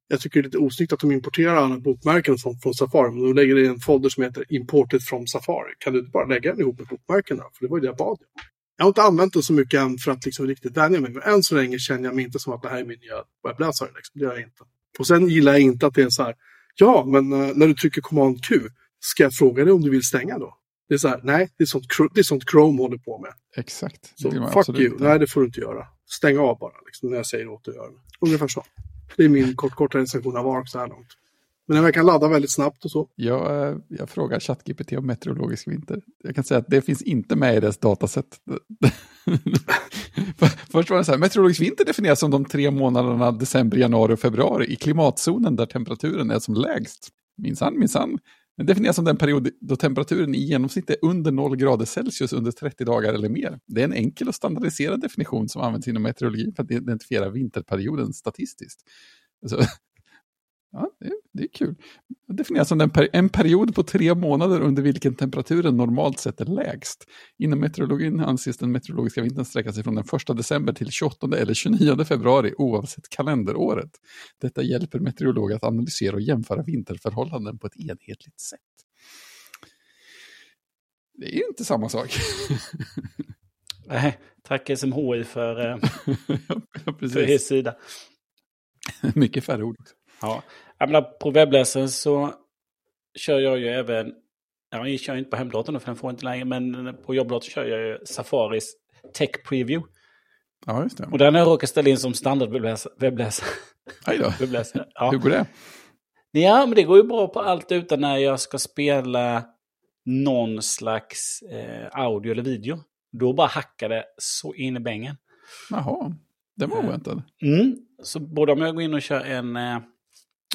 jag 0.08 0.20
tycker 0.20 0.42
det 0.42 0.46
är 0.46 0.48
lite 0.48 0.58
osnyggt 0.58 0.92
att 0.92 1.00
de 1.00 1.12
importerar 1.12 1.56
alla 1.56 1.78
bokmärken 1.78 2.38
från 2.38 2.74
Safari. 2.74 3.10
Men 3.10 3.22
de 3.22 3.32
lägger 3.34 3.54
det 3.54 3.60
i 3.60 3.66
en 3.66 3.80
folder 3.80 4.08
som 4.08 4.22
heter 4.22 4.44
Imported 4.48 5.02
from 5.02 5.26
Safari. 5.26 5.72
Kan 5.78 5.92
du 5.92 5.98
inte 5.98 6.10
bara 6.10 6.26
lägga 6.26 6.50
den 6.50 6.60
ihop 6.60 6.78
med 6.78 6.86
bokmärkena? 6.86 7.42
För 7.52 7.64
det 7.64 7.70
var 7.70 7.76
ju 7.76 7.80
det 7.80 7.86
jag 7.86 7.96
bad 7.96 8.18
om. 8.20 8.42
Jag 8.76 8.84
har 8.84 8.88
inte 8.88 9.02
använt 9.02 9.32
den 9.32 9.42
så 9.42 9.52
mycket 9.52 9.80
än 9.80 9.98
för 9.98 10.10
att 10.10 10.24
liksom 10.24 10.46
riktigt 10.46 10.76
vänja 10.76 11.00
mig. 11.00 11.10
Men 11.10 11.22
än 11.22 11.42
så 11.42 11.54
länge 11.54 11.78
känner 11.78 12.04
jag 12.04 12.14
mig 12.14 12.24
inte 12.24 12.38
som 12.38 12.52
att 12.52 12.62
det 12.62 12.68
här 12.68 12.80
är 12.80 12.84
min 12.84 12.98
nya 12.98 13.22
webbläsare. 13.48 13.88
Liksom. 13.96 14.12
Det 14.14 14.24
gör 14.24 14.32
jag 14.32 14.42
inte. 14.42 14.62
Och 14.98 15.06
sen 15.06 15.28
gillar 15.28 15.52
jag 15.52 15.60
inte 15.60 15.86
att 15.86 15.94
det 15.94 16.02
är 16.02 16.10
så 16.10 16.22
här. 16.22 16.34
Ja, 16.74 17.04
men 17.06 17.32
uh, 17.32 17.52
när 17.54 17.66
du 17.66 17.74
trycker 17.74 18.00
Command 18.00 18.44
Q, 18.44 18.60
ska 19.00 19.22
jag 19.22 19.34
fråga 19.34 19.64
dig 19.64 19.72
om 19.72 19.80
du 19.80 19.90
vill 19.90 20.02
stänga 20.02 20.38
då? 20.38 20.56
Det 20.88 20.94
är 20.94 20.98
så 20.98 21.08
här, 21.08 21.20
nej, 21.24 21.50
det 21.58 21.64
är 21.64 21.66
sånt, 21.66 21.86
det 22.14 22.20
är 22.20 22.24
sånt 22.24 22.50
Chrome 22.50 22.82
håller 22.82 22.98
på 22.98 23.18
med. 23.18 23.32
Exakt. 23.56 24.12
Så 24.14 24.30
fuck 24.52 24.78
you, 24.78 24.96
nej 24.98 25.18
det 25.18 25.26
får 25.26 25.40
du 25.40 25.46
inte 25.46 25.60
göra. 25.60 25.86
Stäng 26.06 26.38
av 26.38 26.58
bara, 26.58 26.72
liksom, 26.86 27.10
när 27.10 27.16
jag 27.16 27.26
säger 27.26 27.48
åt 27.48 27.64
dig 27.64 27.72
att 27.72 27.76
göra 27.76 27.90
det. 27.90 27.98
Ungefär 28.20 28.48
så. 28.48 28.64
Det 29.16 29.24
är 29.24 29.28
min 29.28 29.56
kort, 29.56 29.74
korta 29.74 29.98
recension 29.98 30.36
av 30.36 30.48
ARC 30.48 30.70
så 30.70 30.78
här 30.78 30.88
långt. 30.88 31.08
Men 31.68 31.74
den 31.74 31.84
verkar 31.84 32.02
ladda 32.02 32.28
väldigt 32.28 32.52
snabbt 32.52 32.84
och 32.84 32.90
så. 32.90 33.08
Jag, 33.14 33.68
eh, 33.68 33.76
jag 33.88 34.10
frågar 34.10 34.40
ChatGPT 34.40 34.92
om 34.92 35.06
meteorologisk 35.06 35.68
vinter. 35.68 36.02
Jag 36.24 36.34
kan 36.34 36.44
säga 36.44 36.58
att 36.58 36.68
det 36.68 36.82
finns 36.82 37.02
inte 37.02 37.36
med 37.36 37.56
i 37.56 37.60
dess 37.60 37.78
dataset. 37.78 38.26
Först 40.70 40.90
var 40.90 40.98
det 40.98 41.04
så 41.04 41.12
här, 41.12 41.18
meteorologisk 41.18 41.60
vinter 41.60 41.84
definieras 41.84 42.20
som 42.20 42.30
de 42.30 42.44
tre 42.44 42.70
månaderna 42.70 43.32
december, 43.32 43.76
januari 43.76 44.14
och 44.14 44.20
februari 44.20 44.72
i 44.72 44.76
klimatzonen 44.76 45.56
där 45.56 45.66
temperaturen 45.66 46.30
är 46.30 46.38
som 46.38 46.54
lägst. 46.54 47.08
Minsann, 47.36 47.78
minsann. 47.78 48.18
Den 48.56 48.66
definieras 48.66 48.96
som 48.96 49.04
den 49.04 49.16
period 49.16 49.48
då 49.60 49.76
temperaturen 49.76 50.34
i 50.34 50.38
genomsnitt 50.38 50.90
är 50.90 50.96
under 51.02 51.32
0 51.32 51.56
grader 51.56 51.84
Celsius 51.84 52.32
under 52.32 52.52
30 52.52 52.84
dagar 52.84 53.14
eller 53.14 53.28
mer. 53.28 53.60
Det 53.66 53.80
är 53.80 53.84
en 53.84 53.92
enkel 53.92 54.28
och 54.28 54.34
standardiserad 54.34 55.00
definition 55.00 55.48
som 55.48 55.62
används 55.62 55.88
inom 55.88 56.02
meteorologi 56.02 56.52
för 56.56 56.62
att 56.62 56.70
identifiera 56.70 57.30
vinterperioden 57.30 58.12
statistiskt. 58.12 58.80
Alltså, 59.42 59.60
ja, 60.72 60.90
det, 61.00 61.10
det, 61.36 61.42
är 61.42 61.48
kul. 61.48 61.74
Det 62.28 62.34
definieras 62.34 62.68
som 62.68 62.90
per 62.90 63.08
en 63.12 63.28
period 63.28 63.74
på 63.74 63.82
tre 63.82 64.14
månader 64.14 64.60
under 64.60 64.82
vilken 64.82 65.14
temperaturen 65.14 65.76
normalt 65.76 66.18
sett 66.18 66.40
är 66.40 66.44
lägst. 66.44 67.04
Inom 67.38 67.60
meteorologin 67.60 68.20
anses 68.20 68.58
den 68.58 68.72
meteorologiska 68.72 69.22
vintern 69.22 69.44
sträcka 69.44 69.72
sig 69.72 69.84
från 69.84 69.94
den 69.94 70.04
1 70.30 70.36
december 70.36 70.72
till 70.72 70.90
28 70.90 71.38
eller 71.38 71.54
29 71.54 72.04
februari 72.04 72.54
oavsett 72.58 73.08
kalenderåret. 73.08 73.90
Detta 74.40 74.62
hjälper 74.62 74.98
meteorologer 74.98 75.56
att 75.56 75.64
analysera 75.64 76.14
och 76.14 76.20
jämföra 76.20 76.62
vinterförhållanden 76.62 77.58
på 77.58 77.66
ett 77.66 77.76
enhetligt 77.76 78.40
sätt. 78.40 78.60
Det 81.18 81.36
är 81.36 81.48
inte 81.48 81.64
samma 81.64 81.88
sak. 81.88 82.10
Nej, 83.86 84.18
tack 84.42 84.70
SMHI 84.78 85.24
för, 85.24 85.70
eh, 85.70 85.78
ja, 86.84 86.94
för 86.98 87.30
er 87.30 87.38
sida. 87.38 87.76
Mycket 89.14 89.44
färre 89.44 89.62
ord 89.62 89.76
också. 89.80 89.94
Ja, 90.20 90.42
jag 90.78 90.88
menar, 90.88 91.02
på 91.02 91.30
webbläsaren 91.30 91.88
så 91.88 92.34
kör 93.18 93.38
jag 93.38 93.58
ju 93.58 93.68
även, 93.68 94.12
ja, 94.70 94.88
jag 94.88 95.00
kör 95.00 95.16
inte 95.16 95.30
på 95.30 95.36
hemdatorn 95.36 95.80
för 95.80 95.86
den 95.86 95.96
får 95.96 96.10
inte 96.10 96.24
längre, 96.24 96.44
men 96.44 96.96
på 97.06 97.14
jobbdatorn 97.14 97.50
kör 97.50 97.64
jag 97.64 97.80
ju 97.80 97.98
Safaris 98.04 98.76
Tech 99.14 99.30
Preview. 99.48 99.92
Ja, 100.66 100.82
just 100.82 100.98
det. 100.98 101.08
Och 101.12 101.18
den 101.18 101.34
har 101.34 101.40
jag 101.40 101.48
råkat 101.48 101.70
ställa 101.70 101.90
in 101.90 101.98
som 101.98 102.14
standard 102.14 102.50
webbläsare. 102.98 103.48
Aj 104.04 104.18
då. 104.18 104.32
webbläsare. 104.40 104.86
Ja. 104.94 105.10
Hur 105.10 105.18
går 105.18 105.30
det? 105.30 105.46
Ja, 106.30 106.66
men 106.66 106.74
det 106.74 106.82
går 106.82 106.96
ju 106.96 107.02
bra 107.02 107.28
på 107.28 107.40
allt 107.40 107.72
utan 107.72 108.00
när 108.00 108.16
jag 108.16 108.40
ska 108.40 108.58
spela 108.58 109.44
någon 110.04 110.62
slags 110.62 111.42
eh, 111.42 111.88
audio 111.92 112.32
eller 112.32 112.42
video. 112.42 112.78
Då 113.12 113.32
bara 113.32 113.46
hackar 113.46 113.88
det 113.88 114.04
så 114.18 114.54
in 114.54 114.76
i 114.76 114.80
bängen. 114.80 115.16
Jaha, 115.70 116.14
det 116.56 116.66
var 116.66 116.78
oväntad. 116.78 117.22
Mm. 117.42 117.76
Så 118.02 118.20
både 118.20 118.52
om 118.52 118.60
jag 118.60 118.74
går 118.74 118.82
in 118.82 118.94
och 118.94 119.02
kör 119.02 119.20
en, 119.20 119.56
eh, 119.56 119.78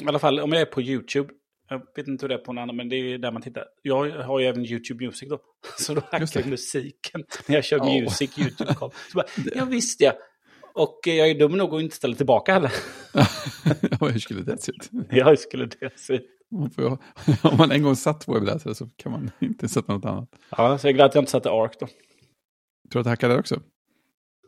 i 0.02 0.06
alla 0.06 0.18
fall 0.18 0.40
om 0.40 0.52
jag 0.52 0.60
är 0.60 0.66
på 0.66 0.82
YouTube, 0.82 1.32
jag 1.68 1.82
vet 1.96 2.08
inte 2.08 2.24
hur 2.24 2.28
det 2.28 2.34
är 2.34 2.38
på 2.38 2.52
en 2.52 2.58
annan, 2.58 2.76
men 2.76 2.88
det 2.88 2.96
är 2.96 3.18
där 3.18 3.32
man 3.32 3.42
tittar. 3.42 3.64
Jag 3.82 4.10
har 4.10 4.38
ju 4.40 4.46
även 4.46 4.66
YouTube 4.66 5.04
Music 5.04 5.28
då. 5.28 5.38
Så 5.78 5.94
då 5.94 6.00
hackar 6.10 6.40
jag 6.40 6.46
musiken 6.46 7.24
när 7.46 7.54
jag 7.54 7.64
kör 7.64 7.78
oh. 7.78 8.00
Music, 8.00 8.38
YouTube. 8.38 8.74
Så 8.80 8.90
bara, 9.14 9.26
ja 9.54 9.64
visst 9.64 10.00
ja. 10.00 10.12
Och 10.74 11.00
jag 11.04 11.30
är 11.30 11.38
dum 11.38 11.52
nog 11.52 11.74
att 11.74 11.82
inte 11.82 11.96
ställa 11.96 12.14
tillbaka 12.14 12.52
heller. 12.52 12.72
ja, 14.00 14.08
hur 14.08 14.18
skulle 14.18 14.42
det 14.42 14.58
se 14.58 14.72
ut? 14.72 14.90
Ja, 15.10 15.28
hur 15.28 15.36
skulle 15.36 15.66
det 15.66 15.98
se 15.98 16.14
ut? 16.14 16.26
Om 17.42 17.56
man 17.58 17.72
en 17.72 17.82
gång 17.82 17.96
satt 17.96 18.28
webbläsare 18.28 18.74
så 18.74 18.88
kan 18.96 19.12
man 19.12 19.30
inte 19.40 19.68
sätta 19.68 19.92
något 19.92 20.04
annat. 20.04 20.28
Ja, 20.50 20.78
så 20.78 20.86
jag 20.86 20.90
är 20.90 20.94
glad 20.94 21.06
att 21.06 21.14
jag 21.14 21.22
inte 21.22 21.30
satte 21.30 21.50
ARC 21.50 21.72
då. 21.80 21.86
Tror 21.86 21.92
du 22.92 22.98
att 22.98 23.04
det 23.04 23.10
hackar 23.10 23.28
där 23.28 23.38
också? 23.38 23.60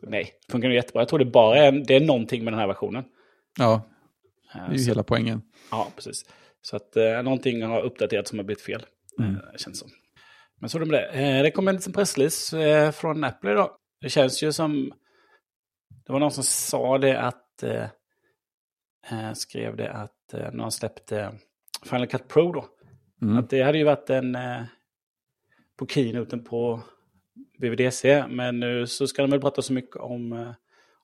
Nej, 0.01 0.31
det 0.47 0.51
funkar 0.51 0.67
nog 0.67 0.75
jättebra. 0.75 1.01
Jag 1.01 1.09
tror 1.09 1.19
det 1.19 1.25
bara 1.25 1.57
är, 1.57 1.71
det 1.71 1.95
är 1.95 1.99
någonting 1.99 2.43
med 2.43 2.53
den 2.53 2.59
här 2.59 2.67
versionen. 2.67 3.03
Ja, 3.59 3.81
det 4.55 4.71
är 4.71 4.71
ju 4.71 4.79
så, 4.79 4.89
hela 4.89 5.03
poängen. 5.03 5.41
Ja, 5.71 5.91
precis. 5.95 6.25
Så 6.61 6.75
att 6.75 6.97
eh, 6.97 7.23
någonting 7.23 7.63
har 7.63 7.81
uppdaterats 7.81 8.29
som 8.29 8.39
har 8.39 8.43
blivit 8.43 8.63
fel. 8.63 8.85
Mm. 9.19 9.35
Eh, 9.35 9.41
känns 9.57 9.79
som. 9.79 9.89
Men 10.59 10.69
så 10.69 10.77
är 10.77 10.79
det 10.79 10.85
med 10.85 10.99
det. 10.99 11.07
Eh, 11.07 11.43
det 11.43 11.51
kom 11.51 11.67
en 11.67 11.75
liten 11.75 11.93
pressrelease 11.93 12.59
eh, 12.59 12.91
från 12.91 13.23
Apple 13.23 13.51
idag. 13.51 13.69
Det 14.01 14.09
känns 14.09 14.43
ju 14.43 14.51
som... 14.51 14.93
Det 16.05 16.13
var 16.13 16.19
någon 16.19 16.31
som 16.31 16.43
sa 16.43 16.97
det 16.97 17.21
att... 17.21 17.63
Eh, 17.63 17.83
eh 19.11 19.33
skrev 19.33 19.75
det 19.75 19.91
att 19.91 20.33
eh, 20.33 20.51
de 20.51 20.71
släppte 20.71 21.31
Final 21.83 22.07
Cut 22.07 22.27
Pro 22.27 22.51
då. 22.51 22.65
Mm. 23.21 23.37
Att 23.37 23.49
det 23.49 23.61
hade 23.61 23.77
ju 23.77 23.83
varit 23.83 24.09
en... 24.09 24.35
Eh, 24.35 24.63
på 25.77 25.87
keynoten 25.87 26.43
på 26.43 26.81
BVDC. 27.59 28.23
Men 28.29 28.59
nu 28.59 28.87
så 28.87 29.07
ska 29.07 29.21
de 29.21 29.31
väl 29.31 29.41
prata 29.41 29.61
så 29.61 29.73
mycket 29.73 29.95
om 29.95 30.33
eh, 30.33 30.51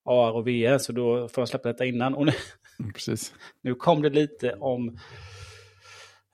AR 0.04 0.32
och 0.32 0.48
VR 0.48 0.78
så 0.78 0.92
då 0.92 1.28
får 1.28 1.42
de 1.42 1.48
släppa 1.48 1.70
detta 1.70 1.86
innan. 1.86 2.16
Och 2.16 2.26
nu, 2.26 2.32
Precis. 2.94 3.34
nu 3.62 3.76
kom 3.76 4.02
det 4.02 4.10
lite 4.10 4.54
om 4.54 5.00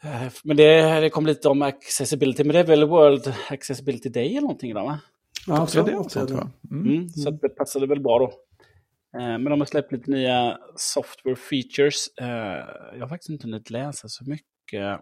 eh, 0.03 0.31
men 0.43 0.57
det, 0.57 0.99
det 0.99 1.09
kom 1.09 1.25
lite 1.25 1.49
om 1.49 1.61
accessibility, 1.61 2.43
men 2.43 2.53
det 2.53 2.59
är 2.59 2.63
väl 2.63 2.83
World 2.83 3.33
Accessibility 3.49 4.09
Day 4.09 4.31
eller 4.31 4.41
någonting 4.41 4.71
idag 4.71 4.85
va? 4.85 4.99
Ja, 5.47 5.67
så 5.67 5.83
det 5.83 5.91
är 5.91 6.09
sånt 6.09 6.31
va? 6.31 6.51
Mm. 6.71 6.87
Mm, 6.87 7.09
så 7.09 7.31
det 7.31 7.49
passade 7.49 7.87
väl 7.87 7.99
bra 7.99 8.19
då. 8.19 8.25
Eh, 9.19 9.27
men 9.27 9.43
de 9.43 9.59
har 9.59 9.65
släppt 9.65 9.91
lite 9.91 10.11
nya 10.11 10.57
software 10.75 11.35
features. 11.35 12.09
Jag 12.17 12.99
har 12.99 13.07
faktiskt 13.07 13.29
inte 13.29 13.47
hunnit 13.47 13.69
läsa 13.69 14.07
så 14.07 14.23
mycket. 14.23 14.99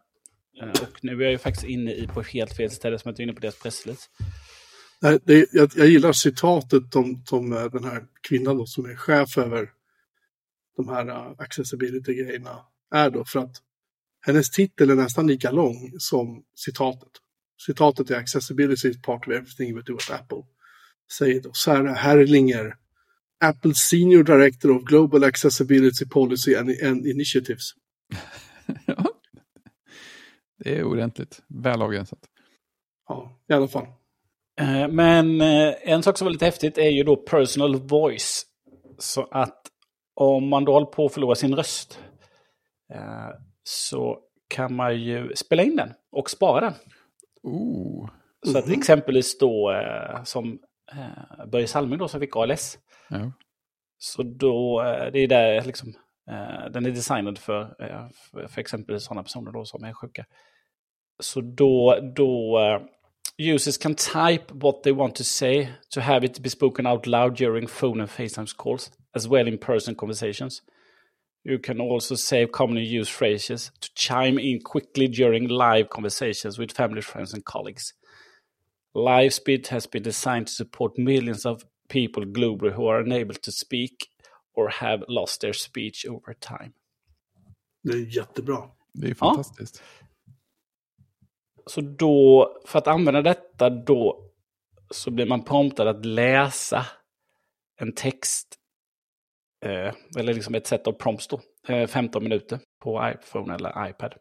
Och 0.81 0.99
nu 1.01 1.12
är 1.12 1.21
jag 1.21 1.31
ju 1.31 1.38
faktiskt 1.38 1.65
inne 1.65 1.93
i 1.93 2.08
på 2.08 2.21
helt 2.21 2.58
fel 2.58 2.71
ställe 2.71 2.99
som 2.99 3.10
jag 3.10 3.19
är 3.19 3.23
inne 3.23 3.34
på 3.34 3.39
deras 3.39 3.60
pressrelease. 3.60 4.08
Det, 5.23 5.47
jag, 5.51 5.71
jag 5.75 5.88
gillar 5.88 6.12
citatet 6.12 6.95
om, 6.95 7.23
om 7.31 7.53
eh, 7.53 7.65
den 7.65 7.84
här 7.84 8.03
kvinnan 8.29 8.58
då, 8.58 8.65
som 8.65 8.86
är 8.86 8.95
chef 8.95 9.38
över 9.38 9.69
de 10.75 10.89
här 10.89 11.09
uh, 11.09 11.33
accessibility-grejerna 11.38 12.65
är 12.95 13.09
då 13.09 13.25
för 13.25 13.39
att 13.39 13.55
hennes 14.25 14.51
titel 14.51 14.89
är 14.89 14.95
nästan 14.95 15.27
lika 15.27 15.51
lång 15.51 15.91
som 15.97 16.43
citatet. 16.55 17.11
Citatet 17.65 18.09
är 18.09 18.15
Accessibility 18.15 18.89
is 18.89 19.01
part 19.01 19.27
of 19.27 19.33
everything 19.33 19.75
we 19.75 19.81
do 19.81 19.95
at 19.95 20.21
Apple. 20.21 20.43
Säger 21.17 21.41
då 21.41 21.53
Sarah 21.53 21.95
Herrlinger, 21.95 22.75
Apple 23.43 23.73
Senior 23.73 24.23
Director 24.23 24.71
of 24.71 24.83
Global 24.83 25.23
Accessibility 25.23 26.05
Policy 26.05 26.55
and, 26.55 26.69
and 26.83 27.07
Initiatives. 27.07 27.71
ja, 28.85 29.05
det 30.57 30.77
är 30.77 30.83
ordentligt. 30.83 31.41
Väl 31.47 31.81
avgränsat. 31.81 32.19
Ja, 33.07 33.39
i 33.49 33.53
alla 33.53 33.67
fall. 33.67 33.88
Eh, 34.59 34.88
men 34.88 35.41
eh, 35.41 35.73
en 35.81 36.03
sak 36.03 36.17
som 36.17 36.27
är 36.27 36.31
lite 36.31 36.45
häftigt 36.45 36.77
är 36.77 36.89
ju 36.89 37.03
då 37.03 37.15
personal 37.15 37.75
voice. 37.75 38.45
Så 38.97 39.27
att 39.31 39.61
om 40.15 40.49
man 40.49 40.65
då 40.65 40.73
håller 40.73 40.88
på 40.88 41.06
att 41.06 41.13
förlora 41.13 41.36
sin 41.36 41.56
röst 41.56 41.99
eh, 42.93 43.30
så 43.63 44.19
kan 44.47 44.75
man 44.75 45.01
ju 45.01 45.36
spela 45.36 45.63
in 45.63 45.75
den 45.75 45.93
och 46.12 46.30
spara 46.30 46.62
den. 46.62 46.73
Ooh. 47.43 48.10
Så 48.45 48.58
att 48.58 48.69
exempelvis 48.69 49.38
då 49.38 49.82
som 50.23 50.60
Börje 51.47 51.67
Salming 51.67 51.99
då 51.99 52.08
som 52.08 52.19
fick 52.19 52.36
ALS. 52.36 52.80
Ja. 53.10 53.32
Så 53.97 54.23
då, 54.23 54.82
det 55.13 55.19
är 55.19 55.28
där 55.28 55.62
liksom, 55.62 55.93
den 56.71 56.86
är 56.86 56.91
designad 56.91 57.38
för, 57.38 57.75
för 58.47 58.60
exempelvis 58.60 59.04
sådana 59.04 59.23
personer 59.23 59.51
då 59.51 59.65
som 59.65 59.84
är 59.84 59.93
sjuka. 59.93 60.25
Så 61.19 61.41
då, 61.41 61.99
då 62.15 62.60
users 63.38 63.78
can 63.78 63.95
type 63.95 64.52
what 64.52 64.84
they 64.84 64.91
want 64.91 65.15
to 65.15 65.24
say 65.24 65.69
to 65.91 66.02
have 66.02 66.24
it 66.24 66.41
be 66.41 66.50
spoken 66.50 66.86
out 66.86 67.08
loud 67.08 67.36
during 67.36 67.67
phone 67.67 68.00
and 68.00 68.10
FaceTime 68.10 68.56
calls, 68.56 68.91
as 69.13 69.28
well 69.28 69.48
in 69.48 69.58
person 69.58 69.95
conversations. 69.95 70.62
You 71.43 71.60
can 71.60 71.80
also 71.80 72.15
save 72.15 72.52
commonly 72.52 72.84
used 72.84 73.12
phrases 73.12 73.71
to 73.82 73.93
chime 73.93 74.39
in 74.39 74.62
quickly 74.62 75.08
during 75.08 75.48
live 75.48 75.89
conversations 75.89 76.58
with 76.58 76.71
family, 76.71 77.02
friends, 77.02 77.34
and 77.34 77.45
colleagues. 77.45 77.93
LiveSpeed 78.95 79.67
has 79.67 79.86
been 79.86 80.04
designed 80.04 80.48
to 80.48 80.54
support 80.54 80.98
millions 80.98 81.45
of 81.45 81.65
people 81.89 82.24
globally 82.24 82.71
who 82.71 82.88
are 82.88 83.00
unable 83.00 83.36
to 83.36 83.52
speak 83.52 84.08
or 84.54 84.69
have 84.69 85.04
lost 85.08 85.41
their 85.41 85.54
speech 85.54 86.06
over 86.06 86.34
time. 86.34 86.74
Det 87.84 87.93
är 87.93 88.17
jättebra. 88.17 88.69
Det 88.93 89.10
är 89.10 89.13
fantastiskt. 89.13 89.82
Ja. 89.82 90.06
Så 91.69 91.82
då, 91.82 92.51
för 92.65 92.80
att 92.80 92.88
använda 92.88 93.21
detta 93.21 93.69
då, 93.69 94.32
så 94.89 95.12
blir 95.12 95.25
man 95.25 95.43
promptad 95.43 95.88
att 95.88 96.06
läsa 96.06 96.86
en 97.82 97.91
text. 97.91 98.56
Eh, 99.65 99.93
eller 100.19 100.34
liksom 100.34 100.56
ett 100.56 100.67
sätt 100.67 100.88
av 100.88 100.91
prompts 100.91 101.28
då. 101.28 101.39
eh, 101.67 101.88
15 101.88 102.23
minuter 102.23 102.60
på 102.84 103.13
iPhone 103.13 103.56
eller 103.56 103.89
iPad. 103.89 104.13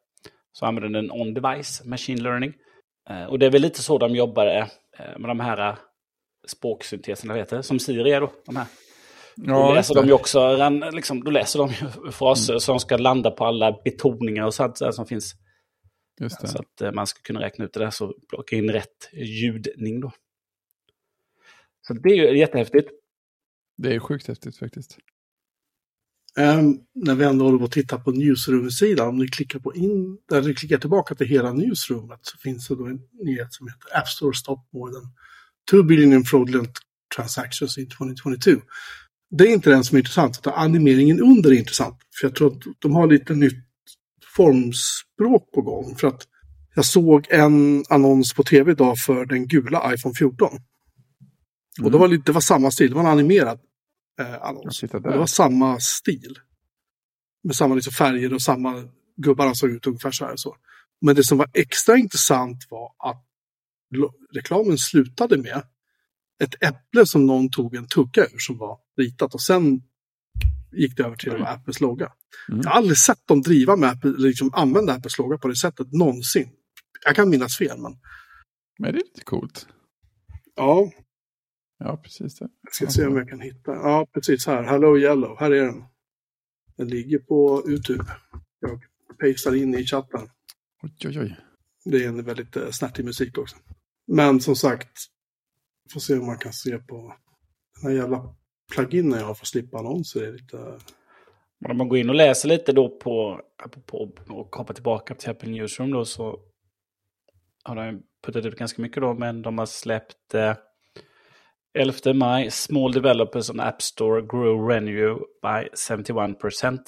Så 0.52 0.66
använder 0.66 1.02
den 1.02 1.10
on-device 1.10 1.84
machine 1.84 2.22
learning. 2.22 2.52
Eh, 3.10 3.24
och 3.24 3.38
det 3.38 3.46
är 3.46 3.50
väl 3.50 3.62
lite 3.62 3.82
så 3.82 3.98
de 3.98 4.14
jobbar 4.14 4.46
eh, 4.46 4.66
med 5.18 5.30
de 5.30 5.40
här 5.40 5.68
eh, 5.68 5.76
språksynteserna, 6.46 7.34
heter 7.34 7.56
det, 7.56 7.62
som 7.62 7.78
Siri 7.78 8.12
är 8.12 8.20
då. 8.20 8.32
De 8.46 8.56
här. 8.56 8.66
Då 9.36 9.72
läser 9.74 9.94
de 9.94 10.06
ju 10.06 10.12
också, 10.12 10.70
liksom, 10.92 11.24
då 11.24 11.30
läser 11.30 11.58
de 11.58 11.68
ju 11.68 12.10
fraser 12.12 12.58
som 12.58 12.80
ska 12.80 12.96
landa 12.96 13.30
på 13.30 13.44
alla 13.44 13.72
betoningar 13.84 14.46
och 14.46 14.54
sånt 14.54 14.78
som 14.94 15.06
finns. 15.06 15.34
Just 16.20 16.40
det. 16.40 16.48
Så 16.48 16.58
att 16.58 16.80
eh, 16.80 16.92
man 16.92 17.06
ska 17.06 17.22
kunna 17.22 17.40
räkna 17.40 17.64
ut 17.64 17.72
det 17.72 17.80
där, 17.80 17.90
så 17.90 18.14
plocka 18.28 18.56
in 18.56 18.70
rätt 18.70 19.10
ljudning 19.12 20.00
då. 20.00 20.12
Så 21.86 21.94
det 21.94 22.08
är 22.08 22.14
ju 22.14 22.38
jättehäftigt. 22.38 22.90
det 23.76 23.94
är 23.94 23.98
sjukt 23.98 24.26
häftigt 24.26 24.58
faktiskt. 24.58 24.98
Ehm, 26.38 26.78
när 26.94 27.14
vi 27.14 27.24
ändå 27.24 27.44
håller 27.44 27.58
på 27.58 27.64
att 27.64 27.72
titta 27.72 27.98
på 27.98 28.10
Newsroom-sidan, 28.10 29.08
om 29.08 29.18
ni 29.18 29.28
klickar, 29.28 29.58
på 29.58 29.74
in, 29.74 30.18
där 30.28 30.42
ni 30.42 30.54
klickar 30.54 30.78
tillbaka 30.78 31.14
till 31.14 31.26
hela 31.26 31.52
Newsroomet 31.52 32.20
så 32.22 32.38
finns 32.38 32.68
det 32.68 32.76
då 32.76 32.86
en 32.86 33.00
nyhet 33.12 33.52
som 33.52 33.68
heter 33.68 33.98
App 33.98 34.08
Store 34.08 34.34
Stop 34.34 34.60
More 34.72 34.92
than 34.92 35.02
2 35.70 35.82
billion 35.82 36.12
in 36.12 36.24
fraudulent 36.24 36.78
transactions 37.16 37.78
in 37.78 37.88
2022. 37.90 38.50
Det 39.30 39.44
är 39.44 39.52
inte 39.52 39.70
den 39.70 39.84
som 39.84 39.96
är 39.96 40.00
intressant, 40.00 40.38
utan 40.38 40.52
animeringen 40.52 41.20
under 41.20 41.50
är 41.50 41.54
intressant. 41.54 41.98
För 42.20 42.26
jag 42.26 42.34
tror 42.34 42.52
att 42.52 42.62
de 42.78 42.94
har 42.94 43.06
lite 43.06 43.34
nytt 43.34 43.63
formspråk 44.36 45.52
på 45.52 45.62
gång. 45.62 45.96
För 45.96 46.08
att 46.08 46.22
jag 46.74 46.84
såg 46.84 47.26
en 47.30 47.84
annons 47.88 48.34
på 48.34 48.42
tv 48.42 48.72
idag 48.72 48.98
för 48.98 49.26
den 49.26 49.48
gula 49.48 49.94
iPhone 49.94 50.14
14. 50.14 50.48
Och 51.82 51.90
det 51.90 51.98
var, 51.98 52.08
lite, 52.08 52.22
det 52.26 52.32
var 52.32 52.40
samma 52.40 52.70
stil, 52.70 52.88
det 52.88 52.94
var 52.94 53.02
en 53.02 53.08
animerad 53.08 53.60
eh, 54.20 54.42
annons. 54.42 54.80
Det 54.80 55.00
var 55.00 55.26
samma 55.26 55.80
stil. 55.80 56.38
Med 57.44 57.56
samma 57.56 57.74
liksom 57.74 57.92
färger 57.92 58.34
och 58.34 58.42
samma 58.42 58.88
gubbarna 59.16 59.54
såg 59.54 59.70
ut 59.70 59.86
ungefär 59.86 60.10
så 60.10 60.24
här. 60.24 60.36
Så. 60.36 60.56
Men 61.00 61.14
det 61.14 61.24
som 61.24 61.38
var 61.38 61.50
extra 61.54 61.96
intressant 61.96 62.66
var 62.70 62.92
att 62.98 63.24
reklamen 64.34 64.78
slutade 64.78 65.38
med 65.38 65.62
ett 66.42 66.54
äpple 66.62 67.06
som 67.06 67.26
någon 67.26 67.50
tog 67.50 67.74
en 67.74 67.88
tugga 67.88 68.22
ur 68.22 68.38
som 68.38 68.58
var 68.58 68.78
ritat 68.98 69.34
och 69.34 69.40
sen 69.40 69.82
gick 70.76 70.96
det 70.96 71.02
över 71.04 71.16
till 71.16 71.32
att 71.32 71.40
vara 71.40 71.50
Apples 71.50 71.80
logga. 71.80 72.12
Mm. 72.48 72.60
Jag 72.64 72.70
har 72.70 72.76
aldrig 72.76 72.96
sett 72.98 73.26
dem 73.26 73.42
driva 73.42 73.76
med 73.76 73.90
Apple, 73.90 74.14
liksom 74.18 74.50
använda 74.54 74.92
Apples 74.94 75.18
logga 75.18 75.38
på 75.38 75.48
det 75.48 75.56
sättet 75.56 75.92
någonsin. 75.92 76.48
Jag 77.04 77.16
kan 77.16 77.30
minnas 77.30 77.58
fel, 77.58 77.78
men 77.80 77.92
Men 78.78 78.92
det 78.92 78.98
är 78.98 79.04
lite 79.04 79.24
coolt. 79.24 79.66
ja, 80.54 80.90
Ja, 81.78 81.96
precis 81.96 82.38
det. 82.38 82.48
jag 82.62 82.74
ska 82.74 82.86
se 82.86 83.06
om 83.06 83.16
jag 83.16 83.28
kan 83.28 83.40
hitta. 83.40 83.72
Ja, 83.72 84.06
precis 84.14 84.46
här. 84.46 84.62
Hello 84.62 84.98
Yellow, 84.98 85.36
här 85.40 85.50
är 85.50 85.64
den. 85.64 85.84
Den 86.76 86.88
ligger 86.88 87.18
på 87.18 87.64
YouTube. 87.68 88.04
Jag 88.60 88.80
pastar 89.20 89.54
in 89.54 89.74
i 89.74 89.84
chatten. 89.86 90.20
Oj, 90.82 90.92
oj, 91.04 91.18
oj. 91.20 91.36
Det 91.84 92.04
är 92.04 92.08
en 92.08 92.24
väldigt 92.24 92.56
eh, 92.56 92.70
snärtig 92.70 93.04
musik 93.04 93.38
också. 93.38 93.56
Men 94.06 94.40
som 94.40 94.56
sagt, 94.56 94.98
får 95.92 96.00
se 96.00 96.18
om 96.18 96.26
man 96.26 96.38
kan 96.38 96.52
se 96.52 96.78
på 96.78 97.14
den 97.80 97.90
här 97.90 97.98
jävla 97.98 98.34
pluginen 98.74 99.18
jag 99.18 99.26
har 99.26 99.34
för 99.34 99.44
att 99.44 99.48
slippa 99.48 99.78
annonser. 99.78 100.22
Är 100.22 100.32
lite... 100.32 100.78
Men 101.58 101.70
om 101.70 101.76
man 101.76 101.88
går 101.88 101.98
in 101.98 102.08
och 102.08 102.14
läser 102.14 102.48
lite 102.48 102.72
då 102.72 102.88
på, 102.88 103.40
på 103.86 104.12
och 104.28 104.50
kopplar 104.50 104.74
tillbaka 104.74 105.14
till 105.14 105.30
Apple 105.30 105.50
Newsroom 105.50 105.90
då 105.90 106.04
så 106.04 106.40
har 107.64 107.76
de 107.76 108.02
puttat 108.26 108.44
ut 108.44 108.56
ganska 108.58 108.82
mycket 108.82 109.02
då, 109.02 109.14
men 109.14 109.42
de 109.42 109.58
har 109.58 109.66
släppt 109.66 110.34
eh, 110.34 110.54
11 111.78 112.14
maj, 112.14 112.50
Small 112.50 112.92
Developers 112.92 113.50
on 113.50 113.60
App 113.60 113.82
Store 113.82 114.22
grew 114.22 114.68
revenue 114.68 115.14
by 115.42 115.68
71%. 115.76 116.78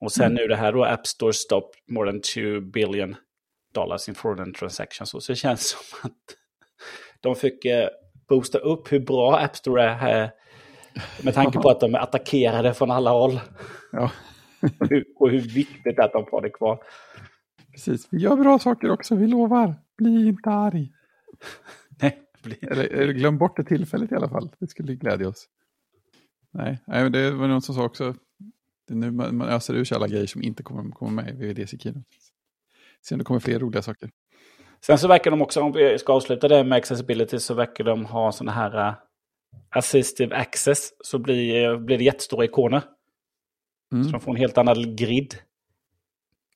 Och 0.00 0.12
sen 0.12 0.34
nu 0.34 0.46
det 0.46 0.56
här 0.56 0.72
då, 0.72 0.84
App 0.84 1.06
Store 1.06 1.32
stop 1.32 1.70
more 1.88 2.10
than 2.10 2.20
2 2.20 2.60
billion 2.60 3.16
dollars 3.74 4.08
in 4.08 4.14
fraudulent 4.14 4.56
transactions. 4.56 5.10
Så 5.10 5.32
det 5.32 5.36
känns 5.36 5.68
som 5.68 6.10
att 6.10 6.36
de 7.20 7.36
fick 7.36 7.64
eh, 7.64 7.88
boosta 8.28 8.58
upp 8.58 8.92
hur 8.92 9.00
bra 9.00 9.38
App 9.38 9.56
Store 9.56 9.82
är 9.82 9.94
här. 9.94 10.30
Med 11.24 11.34
tanke 11.34 11.58
på 11.58 11.70
att 11.70 11.80
de 11.80 11.94
är 11.94 11.98
attackerade 11.98 12.74
från 12.74 12.90
alla 12.90 13.10
håll. 13.10 13.40
Ja, 13.92 14.10
Och 15.16 15.30
hur, 15.30 15.40
viktigt 15.40 15.84
det 15.84 15.98
är 15.98 16.04
att 16.04 16.12
de 16.12 16.26
får 16.26 16.42
det 16.42 16.50
kvar. 16.50 16.82
precis. 17.72 18.08
Vi 18.10 18.18
gör 18.18 18.36
bra 18.36 18.58
saker 18.58 18.90
också, 18.90 19.14
vi 19.14 19.26
lovar. 19.26 19.74
Bli 19.98 20.28
inte 20.28 20.50
arg. 20.50 20.92
Nej, 22.02 22.18
blir- 22.42 22.72
Eller, 22.72 22.84
eller 22.84 23.12
glöm 23.12 23.38
bort 23.38 23.56
det 23.56 23.64
tillfället 23.64 24.12
i 24.12 24.14
alla 24.14 24.28
fall. 24.28 24.50
Det 24.58 24.66
skulle 24.66 24.94
glädja 24.94 25.28
oss. 25.28 25.46
Nej, 26.50 26.78
nej 26.86 27.02
men 27.02 27.12
det 27.12 27.30
var 27.30 27.48
någon 27.48 27.62
som 27.62 27.74
sa 27.74 27.84
också. 27.84 28.14
Det 28.88 28.94
är 28.94 28.96
nu 28.98 29.10
man, 29.10 29.36
man 29.36 29.48
öser 29.48 29.74
ur 29.74 29.84
sig 29.84 29.96
alla 29.96 30.08
grejer 30.08 30.26
som 30.26 30.42
inte 30.42 30.62
kommer 30.62 30.90
komma 30.90 31.22
med 31.22 31.28
i 31.28 31.36
VVDC 31.36 31.78
Keynote. 31.78 32.06
Se 33.08 33.14
om 33.14 33.18
det 33.18 33.24
kommer 33.24 33.40
fler 33.40 33.58
roliga 33.58 33.82
saker. 33.82 34.10
Sen 34.80 34.98
så 34.98 35.08
verkar 35.08 35.30
de 35.30 35.42
också, 35.42 35.60
om 35.60 35.72
vi 35.72 35.98
ska 35.98 36.12
avsluta 36.12 36.48
det 36.48 36.64
med 36.64 36.76
accessibility, 36.76 37.38
så 37.38 37.54
verkar 37.54 37.84
de 37.84 38.04
ha 38.04 38.32
sådana 38.32 38.52
här 38.52 38.88
uh, 38.88 38.94
assistive 39.68 40.36
access. 40.36 40.92
Så 41.00 41.18
blir, 41.18 41.76
blir 41.76 41.98
det 41.98 42.04
jättestora 42.04 42.44
ikoner. 42.44 42.82
Mm, 43.92 44.04
Så 44.04 44.10
de 44.10 44.20
får 44.20 44.30
en 44.32 44.36
helt 44.36 44.58
annan 44.58 44.96
grid. 44.96 45.34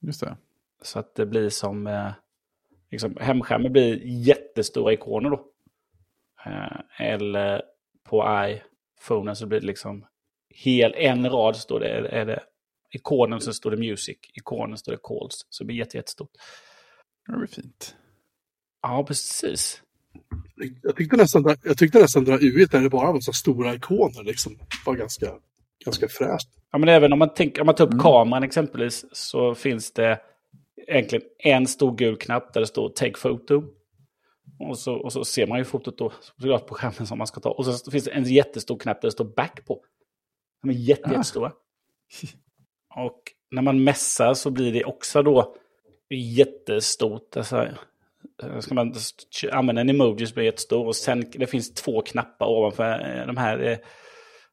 just 0.00 0.20
det. 0.20 0.37
Så 0.82 0.98
att 0.98 1.14
det 1.14 1.26
blir 1.26 1.48
som, 1.50 1.87
eh, 1.87 2.12
liksom, 2.90 3.16
hemskärmen 3.20 3.72
blir 3.72 4.00
jättestora 4.04 4.92
ikoner 4.92 5.30
då. 5.30 5.50
Eh, 6.46 7.06
eller 7.11 7.62
på 8.04 8.24
iPhone 9.00 9.35
så 9.35 9.46
blir 9.46 9.61
det 9.61 9.66
liksom 9.66 10.06
hel, 10.48 10.94
en 10.96 11.30
rad 11.30 11.56
står 11.56 11.80
det, 11.80 11.88
är 11.88 12.26
det 12.26 12.42
ikonen 12.90 13.40
så 13.40 13.52
står 13.52 13.70
det 13.70 13.76
music, 13.76 14.18
ikonen 14.35 14.78
står 14.78 14.92
det 14.92 14.98
calls. 15.02 15.46
Så 15.50 15.64
det 15.64 15.66
blir 15.66 15.76
jätte, 15.76 15.96
jättestort. 15.96 16.30
Det 17.26 17.32
blir 17.37 17.46
fint. 17.46 17.96
Ja, 18.82 19.04
precis. 19.09 19.82
Jag 20.83 20.96
tyckte 20.96 21.16
nästan, 21.16 21.57
jag 21.64 21.79
tyckte 21.79 21.98
nästan 21.98 22.24
dra 22.24 22.35
UI 22.40 22.64
där 22.64 22.81
det 22.81 22.90
bara 22.90 23.12
var 23.12 23.20
så 23.20 23.33
stora 23.33 23.74
ikoner. 23.74 24.24
Liksom. 24.24 24.57
Det 24.57 24.62
var 24.87 24.94
ganska, 24.94 25.33
ganska 25.85 26.09
fräscht. 26.09 26.48
Ja, 26.72 26.79
men 26.79 26.88
även 26.88 27.12
om 27.12 27.18
man, 27.18 27.35
tänker, 27.35 27.61
om 27.61 27.66
man 27.66 27.74
tar 27.74 27.85
upp 27.85 27.92
Mm. 27.92 28.02
kameran 28.02 28.42
exempelvis 28.42 29.05
så 29.12 29.55
finns 29.55 29.92
det 29.92 30.20
egentligen 30.87 31.24
en 31.38 31.66
stor 31.66 31.96
gul 31.96 32.16
knapp 32.16 32.52
där 32.52 32.61
det 32.61 32.66
står 32.66 32.88
Take 32.88 33.18
Photo. 33.20 33.62
Och 34.59 34.79
så, 34.79 34.94
och 34.94 35.12
så 35.12 35.24
ser 35.24 35.46
man 35.46 35.59
ju 35.59 35.64
fotot 35.64 35.98
då 35.98 36.12
såklart 36.22 36.66
på 36.66 36.74
skärmen 36.74 37.07
som 37.07 37.18
man 37.18 37.26
ska 37.26 37.40
ta. 37.40 37.50
Och 37.50 37.66
så 37.66 37.90
finns 37.90 38.05
det 38.05 38.11
en 38.11 38.24
jättestor 38.24 38.79
knapp 38.79 39.00
där 39.00 39.09
det 39.09 39.12
står 39.12 39.24
Back 39.24 39.64
på. 39.66 39.81
De 40.62 40.70
är 40.70 40.74
jätte, 40.74 41.09
Ah. 41.09 41.12
jättestora. 41.12 41.52
Och 42.96 43.20
när 43.50 43.62
man 43.62 43.85
mässar 43.85 44.35
så 44.35 44.50
blir 44.50 44.72
det 44.72 44.85
också 44.85 45.22
då 45.22 45.57
jättestort. 46.11 47.37
Alltså, 47.37 47.68
ska 48.60 48.74
man 48.74 48.94
använda 49.52 49.80
en 49.80 49.88
emoji 49.90 50.26
så 50.26 50.34
blir 50.34 50.42
det 50.42 50.46
jättestor. 50.46 50.86
Och 50.86 50.96
sen 50.96 51.24
det 51.32 51.46
finns 51.46 51.74
två 51.74 52.00
knappar 52.02 52.46
ovanför 52.46 53.18
eh, 53.20 53.26
de 53.26 53.36
här. 53.36 53.58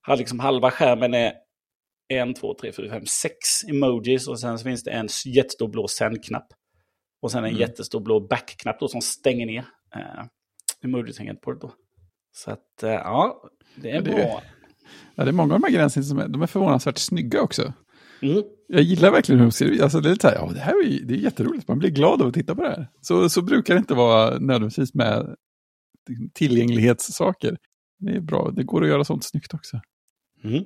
eh, 0.07 0.17
liksom 0.17 0.39
halva 0.39 0.71
skärmen 0.71 1.13
är 1.13 1.33
en, 2.09 2.33
två, 2.33 2.53
tre, 2.53 2.71
fyra, 2.71 2.89
fem, 2.89 3.05
sex 3.05 3.63
emojis. 3.69 4.27
Och 4.27 4.39
sen 4.39 4.59
så 4.59 4.63
finns 4.63 4.83
det 4.83 4.91
en 4.91 5.07
jättestor 5.25 5.67
blå 5.67 5.87
sändknapp. 5.87 6.47
Och 7.21 7.31
sen 7.31 7.43
en 7.43 7.49
Mm. 7.49 7.59
jättestor 7.61 7.99
blå 7.99 8.19
backknapp 8.27 8.79
då 8.79 8.87
som 8.87 9.01
stänger 9.01 9.45
ner 9.45 9.65
eh, 9.95 10.23
emoji-tangentbordet 10.83 11.61
då. 11.61 11.73
Så 12.31 12.51
att 12.51 12.83
eh, 12.83 12.89
ja, 12.91 13.43
det 13.75 13.91
är 13.91 14.01
det 14.01 14.11
är- 14.11 14.15
bra. 14.15 14.41
Ja, 15.15 15.23
det 15.23 15.29
är 15.29 15.33
många 15.33 15.53
av 15.53 15.59
de 15.59 15.65
här 15.67 15.73
gränserna 15.73 16.03
som 16.03 16.19
är, 16.19 16.27
de 16.27 16.41
är 16.41 16.47
förvånansvärt 16.47 16.97
snygga 16.97 17.41
också. 17.41 17.73
Mm. 18.23 18.43
Jag 18.67 18.81
gillar 18.81 19.11
verkligen 19.11 19.39
hur 19.39 19.45
de 19.45 19.51
ser 19.51 19.65
ut. 19.65 19.81
Alltså, 19.81 19.99
det 19.99 20.09
är 20.09 20.11
lite 20.11 20.21
så 20.21 20.27
här, 20.27 20.35
ja, 20.35 20.51
det 20.53 20.59
här 20.59 20.83
är, 20.83 20.87
ju- 20.89 21.05
det 21.05 21.13
är 21.13 21.17
jätteroligt. 21.17 21.67
Man 21.67 21.79
blir 21.79 21.89
glad 21.89 22.21
av 22.21 22.27
att 22.27 22.33
titta 22.33 22.55
på 22.55 22.61
det 22.63 22.69
här. 22.69 22.87
Så, 23.01 23.29
så 23.29 23.41
brukar 23.41 23.73
det 23.73 23.77
inte 23.77 23.93
vara 23.93 24.39
nödvändigtvis 24.39 24.93
med 24.93 25.35
tillgänglighetssaker. 26.33 27.57
Det 27.99 28.11
är 28.15 28.19
bra. 28.21 28.51
Det 28.51 28.63
går 28.63 28.83
att 28.83 28.89
göra 28.89 29.03
sånt 29.03 29.23
snyggt 29.23 29.53
också. 29.53 29.79
Mm. 30.43 30.63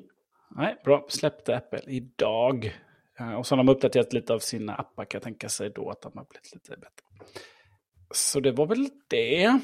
Nej, 0.55 0.75
bra. 0.85 1.05
Släppte 1.09 1.57
Apple 1.57 1.79
idag. 1.87 2.75
Och 3.37 3.47
så 3.47 3.55
har 3.55 3.63
de 3.63 3.69
uppdaterat 3.71 4.13
lite 4.13 4.33
av 4.33 4.39
sina 4.39 4.75
appar 4.75 5.05
kan 5.05 5.17
jag 5.19 5.23
tänka 5.23 5.49
sig 5.49 5.69
då 5.75 5.89
att 5.89 6.01
de 6.01 6.11
har 6.15 6.25
blivit 6.29 6.53
lite 6.53 6.69
bättre. 6.69 7.33
Så 8.13 8.39
det 8.39 8.51
var 8.51 8.67
väl 8.67 8.89
det. 9.09 9.59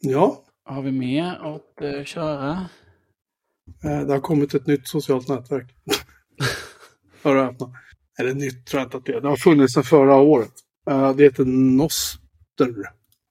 Ja, 0.00 0.44
Har 0.64 0.82
vi 0.82 0.92
mer 0.92 1.24
att 1.26 1.80
eh, 1.82 2.04
köra? 2.04 2.68
eh, 3.84 4.06
det 4.06 4.12
har 4.12 4.20
kommit 4.20 4.54
ett 4.54 4.66
nytt 4.66 4.88
socialt 4.88 5.28
nätverk. 5.28 5.74
Förra 7.26 7.46
öppna. 7.46 7.70
Eller 8.18 8.34
nytt 8.34 8.66
tror 8.66 8.80
jag 8.80 8.86
inte 8.86 8.96
att 8.96 9.04
det 9.04 9.12
är. 9.12 9.20
Det 9.20 9.28
har 9.28 9.36
funnits 9.36 9.74
sedan 9.74 9.84
förra 9.84 10.14
året. 10.14 10.52
Eh, 10.90 11.16
det 11.16 11.22
heter 11.22 11.44
Noster. 11.44 12.20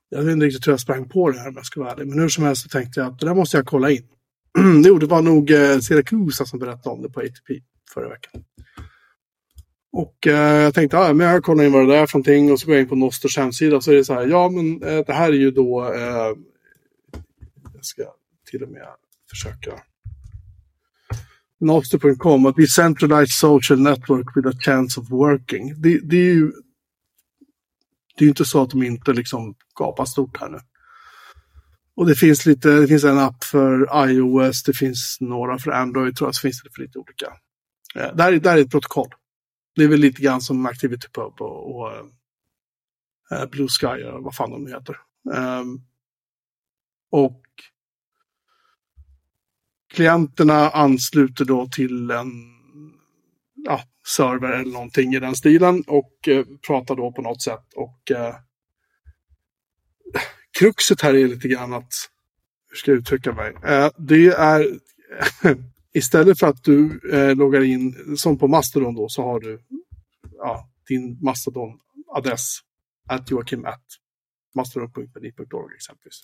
Jag 0.10 0.24
vet 0.24 0.34
inte 0.34 0.46
riktigt 0.46 0.68
hur 0.68 0.72
jag 0.74 0.80
sprang 0.80 1.10
på 1.10 1.32
det 1.32 1.40
här 1.40 1.48
om 1.48 1.56
jag 1.56 1.66
ska 1.66 1.80
vara 1.80 1.92
ärlig. 1.92 2.08
Men 2.08 2.20
hur 2.20 2.30
som 2.30 2.44
helst 2.44 2.64
så 2.64 2.70
tänkte 2.70 3.00
jag 3.00 3.08
att 3.08 3.20
det 3.20 3.26
där 3.26 3.34
måste 3.34 3.58
jag 3.58 3.66
kolla 3.66 3.92
in. 3.92 4.08
jo, 4.86 4.98
det 5.00 5.06
var 5.06 5.22
nog 5.22 5.52
eh, 5.52 5.80
Siracusa 5.80 6.46
som 6.46 6.60
berättade 6.60 6.96
om 6.96 7.02
det 7.02 7.10
på 7.10 7.20
ATP 7.20 7.62
förra 7.94 8.10
veckan. 8.10 8.44
Och 9.92 10.28
eh, 10.28 10.64
jag 10.64 10.74
tänkte, 10.74 11.00
att 11.00 11.16
men 11.16 11.28
jag 11.28 11.44
kollar 11.44 11.64
in 11.64 11.72
vad 11.72 11.88
det 11.88 11.94
där 11.94 12.02
är 12.02 12.06
för 12.06 12.18
någonting 12.18 12.52
och 12.52 12.60
så 12.60 12.68
går 12.68 12.76
jag 12.76 12.82
in 12.82 12.90
på 12.90 12.96
Nosters 12.96 13.38
hemsida 13.38 13.82
så 13.82 13.92
är 13.92 13.96
det 13.96 14.06
så 14.06 14.14
här, 14.14 14.28
ja 14.28 14.50
men 14.50 14.84
eh, 14.84 15.06
det 15.06 15.14
här 15.14 15.30
är 15.30 15.38
ju 15.38 15.52
då, 15.52 15.94
eh, 15.94 16.34
jag 17.74 17.86
ska 17.86 18.04
till 18.52 18.64
och 18.64 18.70
med 18.70 18.88
försöka 19.30 19.72
Noster.com, 21.60 22.46
a 22.46 22.52
decentralized 22.52 23.32
social 23.32 23.80
network 23.80 24.36
with 24.36 24.48
a 24.48 24.54
chance 24.60 25.00
of 25.00 25.10
working. 25.10 25.82
Det, 25.82 26.00
det 26.00 26.18
är 26.18 26.34
ju 26.34 26.52
det 28.18 28.26
är 28.26 28.30
inte 28.30 28.46
så 28.46 28.62
att 28.62 28.70
de 28.70 28.84
inte 28.84 29.14
liksom 29.14 29.56
gapar 29.80 30.06
stort 30.06 30.38
här 30.40 30.50
nu. 30.50 30.60
Och 31.96 32.06
det 32.06 32.16
finns 32.16 32.46
lite, 32.46 32.70
det 32.70 32.88
finns 32.88 33.04
en 33.04 33.20
app 33.20 33.44
för 33.44 34.08
iOS, 34.10 34.64
det 34.64 34.74
finns 34.74 35.18
några 35.20 35.58
för 35.58 35.72
Android, 35.72 36.16
tror 36.16 36.28
jag, 36.28 36.36
så 36.36 36.42
finns 36.42 36.64
det 36.64 36.70
för 36.76 36.82
lite 36.82 37.00
olika. 37.00 37.34
Det, 37.94 38.24
här, 38.24 38.32
det 38.40 38.50
här 38.50 38.58
är 38.58 38.62
ett 38.62 38.72
protokoll. 38.72 39.10
Det 39.76 39.84
är 39.84 39.88
väl 39.88 40.00
lite 40.00 40.22
grann 40.22 40.42
som 40.42 40.66
ActivityPub 40.66 41.42
och, 41.42 41.76
och 41.76 41.92
uh, 43.32 43.46
Blue 43.52 43.68
Sky, 43.68 43.88
eller 43.88 44.24
vad 44.24 44.36
fan 44.36 44.52
de 44.52 44.68
heter. 44.68 44.98
Um, 45.34 45.82
och 47.12 47.42
klienterna 49.96 50.70
ansluter 50.70 51.46
då 51.46 51.68
till 51.68 52.12
en 52.12 52.32
ja, 53.56 53.82
server 54.08 54.52
eller 54.52 54.74
någonting 54.74 55.14
i 55.14 55.20
den 55.20 55.36
stilen 55.36 55.84
och 55.88 56.28
eh, 56.28 56.46
pratar 56.68 56.96
då 56.96 57.12
på 57.12 57.22
något 57.22 57.42
sätt. 57.42 57.74
Och 57.76 58.12
eh, 58.12 58.36
kruxet 60.60 61.02
här 61.02 61.14
är 61.14 61.28
lite 61.28 61.48
grann 61.48 61.74
att, 61.74 61.94
hur 62.70 62.78
ska 62.78 62.92
jag 62.92 62.98
uttrycka 62.98 63.34
mig? 63.34 63.54
Eh, 63.64 63.90
det 63.98 64.28
är 64.28 64.80
istället 65.94 66.40
för 66.40 66.48
att 66.48 66.64
du 66.64 67.00
eh, 67.14 67.36
loggar 67.36 67.62
in, 67.62 68.18
som 68.18 68.38
på 68.38 68.48
Mastodon 68.48 68.96
då, 68.96 69.10
så 69.10 69.24
har 69.24 69.40
du 69.40 69.62
ja, 70.32 70.70
din 70.88 71.20
Mastodon-adress, 71.22 72.60
at 73.10 73.32
joakim 73.32 73.66
at 73.66 73.84
exempelvis. 75.76 76.24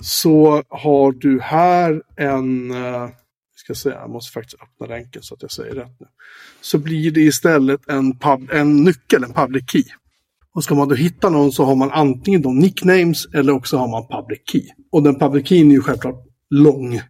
Så 0.00 0.62
har 0.68 1.12
du 1.12 1.40
här 1.40 2.02
en, 2.16 2.70
eh, 2.70 3.08
ska 3.56 3.74
säga, 3.74 3.94
jag 3.94 4.10
måste 4.10 4.32
faktiskt 4.32 4.62
öppna 4.62 4.86
länken 4.86 5.22
så 5.22 5.34
att 5.34 5.42
jag 5.42 5.50
säger 5.50 5.74
rätt 5.74 6.00
nu. 6.00 6.06
Så 6.60 6.78
blir 6.78 7.10
det 7.10 7.20
istället 7.20 7.88
en, 7.88 8.18
pub, 8.18 8.50
en 8.52 8.76
nyckel, 8.76 9.24
en 9.24 9.32
public 9.32 9.70
key. 9.70 9.84
Och 10.54 10.64
ska 10.64 10.74
man 10.74 10.88
då 10.88 10.94
hitta 10.94 11.28
någon 11.28 11.52
så 11.52 11.64
har 11.64 11.76
man 11.76 11.90
antingen 11.90 12.42
de 12.42 12.58
nicknames 12.58 13.26
eller 13.34 13.52
också 13.52 13.76
har 13.76 13.88
man 13.88 14.06
public 14.08 14.40
key. 14.52 14.68
Och 14.92 15.02
den 15.02 15.18
public 15.18 15.48
keyn 15.48 15.70
är 15.70 15.74
ju 15.74 15.80
självklart 15.80 16.26
lång. 16.50 17.00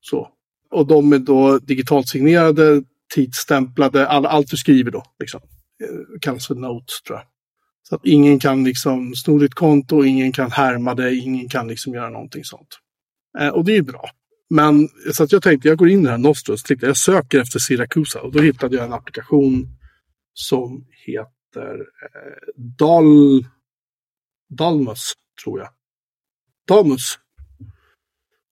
Så. 0.00 0.28
Och 0.70 0.86
de 0.86 1.12
är 1.12 1.18
då 1.18 1.58
digitalt 1.58 2.08
signerade, 2.08 2.82
tidsstämplade, 3.14 4.08
all, 4.08 4.26
allt 4.26 4.50
du 4.50 4.56
skriver 4.56 4.90
då. 4.90 5.02
Liksom. 5.18 5.40
Eh, 5.82 6.20
kallas 6.20 6.46
för 6.46 6.54
notes 6.54 7.02
tror 7.06 7.18
jag. 7.18 7.26
Så 7.88 7.94
att 7.94 8.04
ingen 8.04 8.38
kan 8.38 8.64
liksom 8.64 9.14
sno 9.14 9.38
ditt 9.38 9.54
konto, 9.54 10.04
ingen 10.04 10.32
kan 10.32 10.50
härma 10.50 10.94
dig, 10.94 11.18
ingen 11.18 11.48
kan 11.48 11.68
liksom 11.68 11.94
göra 11.94 12.10
någonting 12.10 12.44
sånt. 12.44 12.78
Eh, 13.38 13.48
och 13.48 13.64
det 13.64 13.72
är 13.72 13.76
ju 13.76 13.82
bra. 13.82 14.10
Men 14.50 14.88
så 15.12 15.24
att 15.24 15.32
jag 15.32 15.42
tänkte, 15.42 15.68
jag 15.68 15.78
går 15.78 15.88
in 15.88 16.00
i 16.00 16.04
det 16.04 16.10
här 16.10 16.18
Nostros, 16.18 16.62
tänkte 16.62 16.86
jag 16.86 16.96
söker 16.96 17.40
efter 17.40 17.58
Siracusa 17.58 18.20
och 18.20 18.32
då 18.32 18.40
hittade 18.40 18.76
jag 18.76 18.84
en 18.84 18.92
applikation 18.92 19.66
som 20.32 20.86
heter 21.06 21.74
eh, 21.74 22.62
Dal... 22.78 23.44
Dalmus, 24.48 25.12
tror 25.44 25.58
jag. 25.58 25.68
Damus. 26.68 27.18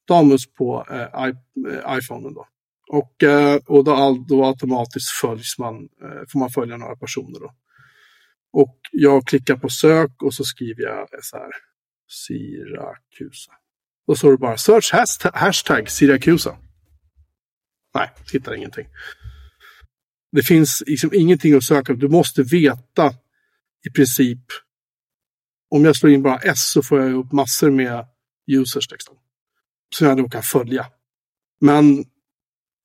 Damus 0.08 0.46
på 0.46 0.86
eh, 0.90 1.24
eh 1.24 1.98
iPhone 1.98 2.30
då. 2.30 2.46
Och, 2.88 3.22
eh, 3.22 3.56
och 3.66 3.84
då, 3.84 4.24
då 4.28 4.44
automatiskt 4.44 5.10
följs 5.10 5.58
man, 5.58 5.74
eh, 5.76 6.22
får 6.32 6.38
man 6.38 6.50
följa 6.50 6.76
några 6.76 6.96
personer 6.96 7.40
då. 7.40 7.54
Och 8.58 8.80
jag 8.92 9.26
klickar 9.26 9.56
på 9.56 9.68
sök 9.68 10.22
och 10.22 10.34
så 10.34 10.44
skriver 10.44 10.82
jag 10.82 11.08
så 11.24 11.36
här. 11.36 11.50
Siracusa. 12.08 13.52
Då 14.06 14.14
står 14.14 14.32
det 14.32 14.38
bara 14.38 14.56
search 14.56 14.92
hashtag, 14.92 15.30
hashtag 15.34 15.90
Siracusa. 15.90 16.56
Nej, 17.94 18.10
hittar 18.32 18.54
ingenting. 18.54 18.86
Det 20.32 20.42
finns 20.42 20.82
liksom 20.86 21.10
ingenting 21.14 21.54
att 21.54 21.64
söka 21.64 21.92
Du 21.92 22.08
måste 22.08 22.42
veta 22.42 23.14
i 23.86 23.90
princip. 23.94 24.44
Om 25.70 25.84
jag 25.84 25.96
slår 25.96 26.12
in 26.12 26.22
bara 26.22 26.38
S 26.38 26.70
så 26.72 26.82
får 26.82 27.00
jag 27.00 27.14
upp 27.14 27.32
massor 27.32 27.70
med 27.70 28.06
users. 28.46 28.90
Liksom, 28.90 29.14
som 29.94 30.06
jag 30.06 30.16
då 30.16 30.28
kan 30.28 30.42
följa. 30.42 30.86
Men 31.60 32.04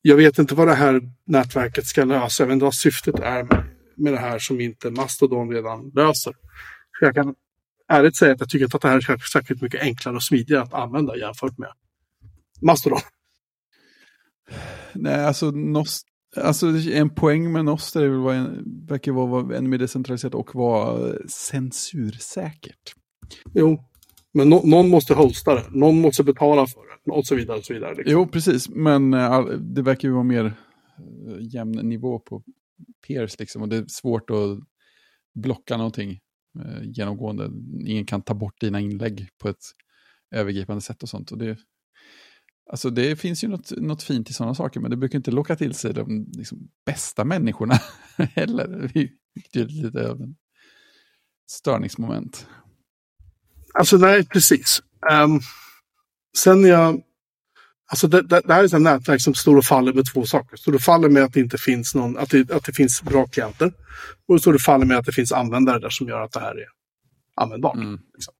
jag 0.01 0.17
vet 0.17 0.39
inte 0.39 0.55
vad 0.55 0.67
det 0.67 0.75
här 0.75 1.01
nätverket 1.25 1.85
ska 1.85 2.03
lösa. 2.03 2.43
Jag 2.43 2.47
vet 2.47 2.53
inte 2.53 2.65
vad 2.65 2.75
syftet 2.75 3.19
är 3.19 3.43
med, 3.43 3.70
med 4.01 4.13
det 4.13 4.19
här 4.19 4.39
som 4.39 4.61
inte 4.61 4.91
Mastodon 4.91 5.51
redan 5.51 5.91
löser. 5.95 6.33
Så 6.99 7.05
jag 7.05 7.15
kan 7.15 7.35
ärligt 7.87 8.17
säga 8.17 8.33
att 8.33 8.39
jag 8.39 8.49
tycker 8.49 8.75
att 8.75 8.81
det 8.81 8.87
här 8.87 9.11
är 9.11 9.17
särskilt 9.17 9.61
mycket 9.61 9.81
enklare 9.81 10.15
och 10.15 10.23
smidigare 10.23 10.61
att 10.61 10.73
använda 10.73 11.17
jämfört 11.17 11.57
med 11.57 11.69
Mastodon. 12.61 12.99
Nej, 14.93 15.25
alltså, 15.25 15.51
nost 15.51 16.07
alltså 16.37 16.67
en 16.67 17.09
poäng 17.09 17.51
med 17.51 17.65
Noster 17.65 18.01
är 18.01 18.09
väl 18.09 18.19
vad 18.19 18.35
en, 18.35 18.63
verkar 18.87 19.11
vara 19.11 19.57
ännu 19.57 19.69
mer 19.69 19.77
decentraliserat 19.77 20.35
och 20.35 20.55
vara 20.55 21.13
censursäkert. 21.27 22.95
Jo, 23.53 23.83
men 24.33 24.49
no 24.49 24.61
någon 24.65 24.89
måste 24.89 25.13
hosta 25.13 25.55
det, 25.55 25.63
någon 25.69 26.01
måste 26.01 26.23
betala 26.23 26.67
för 26.67 26.81
det 27.05 27.11
och 27.11 27.25
så 27.25 27.35
vidare. 27.35 27.57
Och 27.57 27.65
så 27.65 27.73
vidare 27.73 27.95
liksom. 27.95 28.11
Jo, 28.13 28.27
precis, 28.27 28.69
men 28.69 29.13
äh, 29.13 29.45
det 29.45 29.81
verkar 29.81 30.07
ju 30.07 30.13
vara 30.13 30.23
mer 30.23 30.45
äh, 30.45 30.53
jämn 31.39 31.71
nivå 31.71 32.19
på 32.19 32.43
peers 33.07 33.39
liksom 33.39 33.61
och 33.61 33.69
det 33.69 33.77
är 33.77 33.85
svårt 33.87 34.29
att 34.29 34.59
blocka 35.33 35.77
någonting 35.77 36.19
eh, 36.59 36.83
genomgående. 36.83 37.51
Ingen 37.85 38.05
kan 38.05 38.21
ta 38.21 38.33
bort 38.33 38.61
dina 38.61 38.79
inlägg 38.79 39.29
på 39.37 39.49
ett 39.49 39.63
övergripande 40.31 40.81
sätt 40.81 41.03
och 41.03 41.09
sånt. 41.09 41.31
Och 41.31 41.37
det, 41.37 41.57
alltså 42.71 42.89
det 42.89 43.15
finns 43.15 43.43
ju 43.43 43.47
något, 43.47 43.71
något 43.77 44.03
fint 44.03 44.29
i 44.29 44.33
sådana 44.33 44.55
saker, 44.55 44.79
men 44.79 44.91
det 44.91 44.97
brukar 44.97 45.17
inte 45.19 45.31
locka 45.31 45.55
till 45.55 45.73
sig 45.73 45.93
de 45.93 46.31
liksom, 46.37 46.69
bästa 46.85 47.25
människorna 47.25 47.73
heller. 48.17 48.91
Det 49.51 49.59
är 49.59 49.65
lite 49.65 50.09
av 50.09 50.21
en 50.21 50.35
störningsmoment. 51.51 52.47
Alltså 53.73 53.97
nej, 53.97 54.25
precis. 54.25 54.81
Um, 55.11 55.39
sen 56.37 56.63
jag 56.63 57.01
Alltså 57.91 58.07
det, 58.07 58.21
det, 58.21 58.41
det, 58.45 58.53
här 58.53 58.63
är 58.63 58.75
ett 58.75 58.81
nätverk 58.81 59.21
som 59.21 59.33
står 59.33 59.57
och 59.57 59.65
faller 59.65 59.93
med 59.93 60.05
två 60.13 60.25
saker. 60.25 60.57
Står 60.57 60.75
och 60.75 60.81
faller 60.81 61.09
med 61.09 61.23
att 61.23 61.33
det 61.33 61.39
inte 61.39 61.57
finns 61.57 61.95
någon, 61.95 62.17
att 62.17 62.29
det, 62.29 62.51
att 62.51 62.65
det 62.65 62.73
finns 62.73 63.01
bra 63.01 63.27
klienter. 63.27 63.73
Och 64.27 64.41
står 64.41 64.53
och 64.53 64.61
faller 64.61 64.85
med 64.85 64.97
att 64.97 65.05
det 65.05 65.11
finns 65.11 65.31
användare 65.31 65.79
där 65.79 65.89
som 65.89 66.07
gör 66.07 66.21
att 66.21 66.31
det 66.31 66.39
här 66.39 66.55
är 66.55 66.65
användbart. 67.35 67.75
Mm. 67.75 67.99
Liksom. 68.13 68.33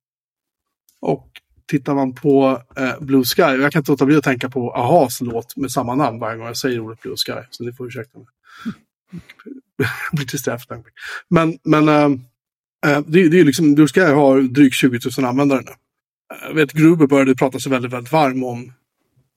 Och 1.02 1.28
tittar 1.68 1.96
man 1.96 2.14
på 2.14 2.62
eh, 2.78 3.00
Blue 3.00 3.24
Sky, 3.24 3.42
och 3.42 3.60
jag 3.60 3.72
kan 3.72 3.80
inte 3.80 3.92
låta 3.92 4.06
bli 4.06 4.16
att 4.16 4.24
tänka 4.24 4.50
på 4.50 4.74
Ahas 4.74 5.22
låt 5.22 5.56
med 5.56 5.72
samma 5.72 5.96
namn 5.96 6.20
varje 6.20 6.38
gång 6.38 6.48
jag 6.48 6.58
säger 6.58 6.80
ordet 6.80 7.02
Blue 7.02 7.16
Sky. 7.18 7.42
Så 7.50 7.64
ni 7.64 7.74
får 7.74 7.88
ursäkta 7.88 8.20
mig. 8.20 8.28
blir 10.12 10.26
till 10.26 10.38
eftertanke. 10.38 10.90
Men, 11.30 11.60
men 11.64 11.88
äh, 11.88 12.10
det, 13.08 13.30
det 13.30 13.40
är 13.40 13.44
liksom, 13.44 13.76
Blue 13.76 13.88
Sky 13.88 14.02
har 14.02 14.42
drygt 14.42 14.76
20 14.76 15.00
000 15.18 15.26
användare 15.26 15.62
nu. 15.62 15.72
Jag 16.48 16.54
vet, 16.54 16.74
Gruber 16.74 17.08
började 17.08 17.36
prata 17.36 17.60
sig 17.60 17.72
väldigt, 17.72 17.94
väldigt 17.94 18.14
varm 18.14 18.44
om 18.44 18.74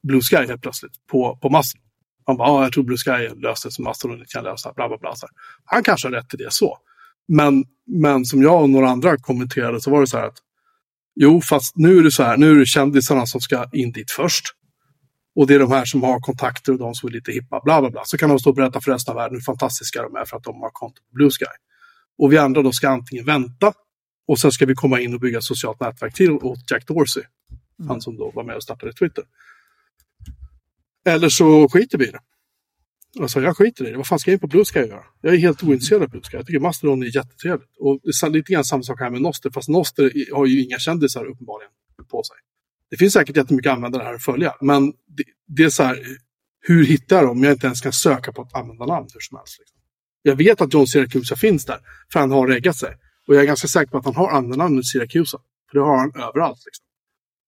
Blue 0.04 0.20
Sky 0.20 0.36
helt 0.36 0.62
plötsligt 0.62 0.92
på, 1.10 1.38
på 1.42 1.50
Mastodon. 1.50 1.84
Han 2.26 2.36
bara, 2.36 2.48
ah, 2.48 2.62
jag 2.62 2.72
tror 2.72 2.84
Blue 2.84 2.98
Sky 2.98 3.40
löste 3.42 3.70
som 3.70 3.84
Mastodon 3.84 4.24
kan 4.28 4.44
lösa, 4.44 4.72
bla 4.72 4.88
bla 4.88 4.98
bla. 4.98 5.14
Han 5.64 5.82
kanske 5.82 6.08
har 6.08 6.12
rätt 6.12 6.34
i 6.34 6.36
det 6.36 6.52
så. 6.52 6.78
Men, 7.28 7.64
men 7.86 8.24
som 8.24 8.42
jag 8.42 8.62
och 8.62 8.70
några 8.70 8.88
andra 8.88 9.16
kommenterade 9.16 9.80
så 9.80 9.90
var 9.90 10.00
det 10.00 10.06
så 10.06 10.16
här 10.16 10.26
att 10.26 10.38
jo, 11.14 11.40
fast 11.40 11.76
nu 11.76 11.98
är 11.98 12.02
det 12.02 12.10
så 12.10 12.22
här, 12.22 12.36
nu 12.36 12.50
är 12.50 12.54
det 12.54 12.66
kändisarna 12.66 13.26
som 13.26 13.40
ska 13.40 13.68
in 13.72 13.92
dit 13.92 14.10
först. 14.10 14.44
Och 15.36 15.46
det 15.46 15.54
är 15.54 15.58
de 15.58 15.70
här 15.70 15.84
som 15.84 16.02
har 16.02 16.20
kontakter 16.20 16.72
och 16.72 16.78
de 16.78 16.94
som 16.94 17.08
är 17.08 17.12
lite 17.12 17.32
hippa, 17.32 17.60
bla 17.64 17.80
bla 17.80 17.90
bla. 17.90 18.02
Så 18.04 18.18
kan 18.18 18.28
de 18.28 18.38
stå 18.38 18.50
och 18.50 18.56
berätta 18.56 18.80
för 18.80 18.92
resten 18.92 19.12
av 19.12 19.16
världen 19.16 19.36
hur 19.36 19.40
fantastiska 19.40 20.02
de 20.02 20.16
är 20.16 20.24
för 20.24 20.36
att 20.36 20.44
de 20.44 20.60
har 20.62 20.70
konto 20.72 21.02
på 21.02 21.14
Blue 21.14 21.30
Sky. 21.30 21.44
Och 22.18 22.32
vi 22.32 22.38
andra 22.38 22.62
då 22.62 22.72
ska 22.72 22.88
antingen 22.88 23.24
vänta 23.24 23.72
och 24.28 24.38
sen 24.38 24.52
ska 24.52 24.66
vi 24.66 24.74
komma 24.74 25.00
in 25.00 25.14
och 25.14 25.20
bygga 25.20 25.38
ett 25.38 25.44
socialt 25.44 25.80
nätverk 25.80 26.14
till 26.14 26.30
åt 26.30 26.70
Jack 26.70 26.86
Dorsey. 26.86 27.22
Mm. 27.78 27.88
Han 27.88 28.00
som 28.00 28.16
då 28.16 28.30
var 28.34 28.44
med 28.44 28.56
och 28.56 28.62
startade 28.62 28.92
Twitter. 28.92 29.24
Eller 31.04 31.28
så 31.28 31.68
skiter 31.68 31.98
vi 31.98 32.08
i 32.08 32.10
det. 32.10 32.20
Alltså 33.20 33.40
jag 33.40 33.56
skiter 33.56 33.86
i 33.86 33.90
det. 33.90 33.96
Vad 33.96 34.06
fan 34.06 34.18
ska 34.18 34.30
jag 34.30 34.36
in 34.36 34.40
på 34.40 34.46
Blue 34.46 34.64
Sky 34.64 34.80
göra? 34.80 35.04
Jag 35.20 35.34
är 35.34 35.38
helt 35.38 35.62
ointresserad 35.62 36.02
av 36.02 36.08
Blue 36.10 36.22
Sky. 36.22 36.36
Jag 36.36 36.46
tycker 36.46 36.60
Mastodon 36.60 37.02
är 37.02 37.16
jättetrevligt. 37.16 37.76
Och 37.80 38.00
det 38.02 38.26
är 38.26 38.30
lite 38.30 38.52
grann 38.52 38.64
samma 38.64 38.82
sak 38.82 39.00
här 39.00 39.10
med 39.10 39.22
Noster. 39.22 39.50
Fast 39.50 39.68
Noster 39.68 40.34
har 40.34 40.46
ju 40.46 40.64
inga 40.64 40.78
kändisar 40.78 41.24
uppenbarligen 41.24 41.72
på 42.10 42.22
sig. 42.22 42.36
Det 42.90 42.96
finns 42.96 43.12
säkert 43.12 43.36
jättemycket 43.36 43.72
användare 43.72 44.02
här 44.02 44.14
att 44.14 44.24
följa. 44.24 44.54
Men 44.60 44.86
det, 44.86 45.24
det 45.46 45.64
är 45.64 45.70
så 45.70 45.82
här, 45.82 45.98
hur 46.60 46.84
hittar 46.84 47.16
jag 47.16 47.24
dem 47.24 47.30
om 47.30 47.44
jag 47.44 47.52
inte 47.52 47.66
ens 47.66 47.80
kan 47.80 47.92
söka 47.92 48.32
på 48.32 48.42
ett 48.42 48.54
användarnamn 48.54 49.08
hur 49.14 49.20
som 49.20 49.36
helst? 49.36 49.58
Liksom. 49.58 49.78
Jag 50.22 50.36
vet 50.36 50.60
att 50.60 50.74
John 50.74 50.86
Siracusa 50.86 51.36
finns 51.36 51.64
där, 51.64 51.78
för 52.12 52.20
han 52.20 52.30
har 52.30 52.48
reggat 52.48 52.76
sig. 52.76 52.96
Och 53.28 53.34
jag 53.34 53.42
är 53.42 53.46
ganska 53.46 53.68
säker 53.68 53.90
på 53.90 53.98
att 53.98 54.04
han 54.04 54.14
har 54.14 54.30
användarnamnet 54.30 54.86
Siracusa. 54.86 55.38
För 55.70 55.78
det 55.78 55.84
har 55.84 55.98
han 55.98 56.12
överallt. 56.14 56.62
Liksom. 56.66 56.84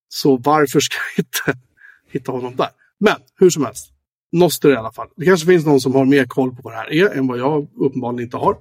Så 0.09 0.37
varför 0.37 0.81
ska 0.81 0.97
jag 1.17 1.25
inte 1.25 1.67
hitta 2.13 2.33
honom 2.33 2.57
där? 2.57 2.71
Men 3.01 3.17
hur 3.35 3.51
som 3.51 3.65
helst. 3.65 3.93
Noster 4.33 4.71
i 4.71 4.77
alla 4.77 4.93
fall. 4.93 5.09
Det 5.17 5.25
kanske 5.25 5.47
finns 5.47 5.67
någon 5.67 5.81
som 5.81 5.95
har 5.95 6.05
mer 6.05 6.27
koll 6.27 6.57
på 6.57 6.63
vad 6.63 6.73
det 6.73 6.77
här 6.77 6.93
är 6.93 7.19
än 7.19 7.27
vad 7.27 7.39
jag 7.39 7.69
uppenbarligen 7.77 8.25
inte 8.25 8.37
har. 8.37 8.53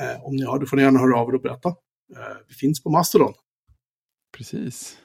Eh, 0.00 0.24
om 0.24 0.36
ni 0.36 0.44
har 0.44 0.58
det 0.58 0.66
får 0.66 0.76
ni 0.76 0.82
gärna 0.82 0.98
höra 0.98 1.16
av 1.18 1.28
er 1.28 1.34
och 1.34 1.42
berätta. 1.42 1.68
Eh, 1.68 2.36
vi 2.48 2.54
finns 2.54 2.82
på 2.82 2.90
Mastodon. 2.90 3.32
Precis. 4.36 4.98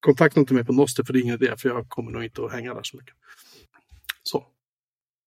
Kontakta 0.00 0.40
inte 0.40 0.54
mig 0.54 0.64
på 0.64 0.72
Noster 0.72 1.04
för 1.04 1.12
det 1.12 1.18
är 1.18 1.22
ingen 1.22 1.42
idé 1.42 1.56
för 1.58 1.68
jag 1.68 1.88
kommer 1.88 2.10
nog 2.10 2.24
inte 2.24 2.44
att 2.44 2.52
hänga 2.52 2.74
där 2.74 2.82
så 2.82 2.96
mycket. 2.96 3.14
Så. 4.22 4.46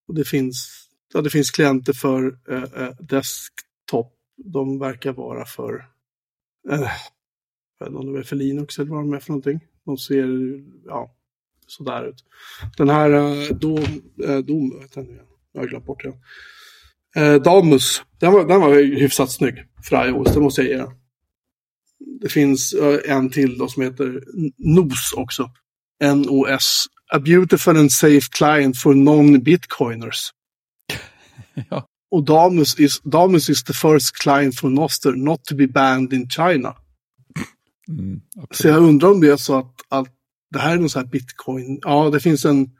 Och 0.08 0.14
det 0.14 0.24
finns, 0.24 0.88
ja, 1.14 1.20
det 1.20 1.30
finns 1.30 1.50
klienter 1.50 1.92
för 1.92 2.38
eh, 2.48 2.82
eh, 2.82 2.94
desktop. 3.00 4.12
De 4.36 4.78
verkar 4.78 5.12
vara 5.12 5.44
för, 5.44 5.74
eh, 6.70 6.90
jag 7.78 7.86
vet 7.86 7.88
inte 7.88 7.98
om 7.98 8.06
de 8.06 8.16
är 8.16 8.22
för 8.22 8.36
Linux 8.36 8.78
eller 8.78 8.90
vad 8.90 9.00
de 9.00 9.12
är 9.12 9.20
för 9.20 9.30
någonting. 9.30 9.60
De 9.84 9.98
ser, 9.98 10.28
ja, 10.84 11.16
sådär 11.66 12.08
ut. 12.08 12.24
Den 12.76 12.88
här 12.88 13.10
eh, 13.10 13.48
Dom, 13.56 13.84
eh, 14.24 14.38
Dom, 14.38 14.82
den? 14.94 15.06
Jag 15.52 15.60
har 15.60 15.68
glömt 15.68 15.86
bort 15.86 16.02
det. 16.02 16.14
Eh, 17.20 17.42
Damus, 17.42 18.02
den 18.20 18.32
var, 18.32 18.44
den 18.48 18.60
var 18.60 18.74
hyfsat 18.74 19.30
snygg 19.32 19.54
för 19.88 20.08
iOS, 20.08 20.34
det 20.34 20.40
måste 20.40 20.62
jag 20.62 20.70
ge 20.70 20.76
den. 20.76 20.90
Det 22.20 22.28
finns 22.28 22.74
en 23.04 23.30
till 23.30 23.58
då 23.58 23.68
som 23.68 23.82
heter 23.82 24.22
NOS 24.56 25.12
också. 25.16 25.50
NOS. 26.14 26.86
A 27.12 27.18
beautiful 27.18 27.76
and 27.76 27.92
safe 27.92 28.28
client 28.30 28.78
for 28.78 28.94
non-bitcoiners. 28.94 30.30
Ja. 31.70 31.86
Och 32.10 32.24
Damus 32.24 32.80
is, 32.80 33.00
Damus 33.00 33.50
is 33.50 33.64
the 33.64 33.72
first 33.72 34.14
client 34.22 34.54
for 34.54 34.70
Noster 34.70 35.12
not 35.12 35.44
to 35.44 35.54
be 35.54 35.66
banned 35.66 36.12
in 36.12 36.28
China. 36.28 36.76
Mm, 37.88 38.20
Så 38.34 38.40
absolut. 38.42 38.74
jag 38.74 38.82
undrar 38.82 39.10
om 39.10 39.20
det 39.20 39.28
är 39.28 39.36
så 39.36 39.58
att, 39.58 39.74
att 39.88 40.08
det 40.50 40.58
här 40.58 40.72
är 40.72 40.78
någon 40.78 40.88
sån 40.90 41.02
här 41.02 41.10
bitcoin. 41.10 41.78
Ja, 41.82 42.10
det 42.10 42.20
finns 42.20 42.44
en, 42.44 42.70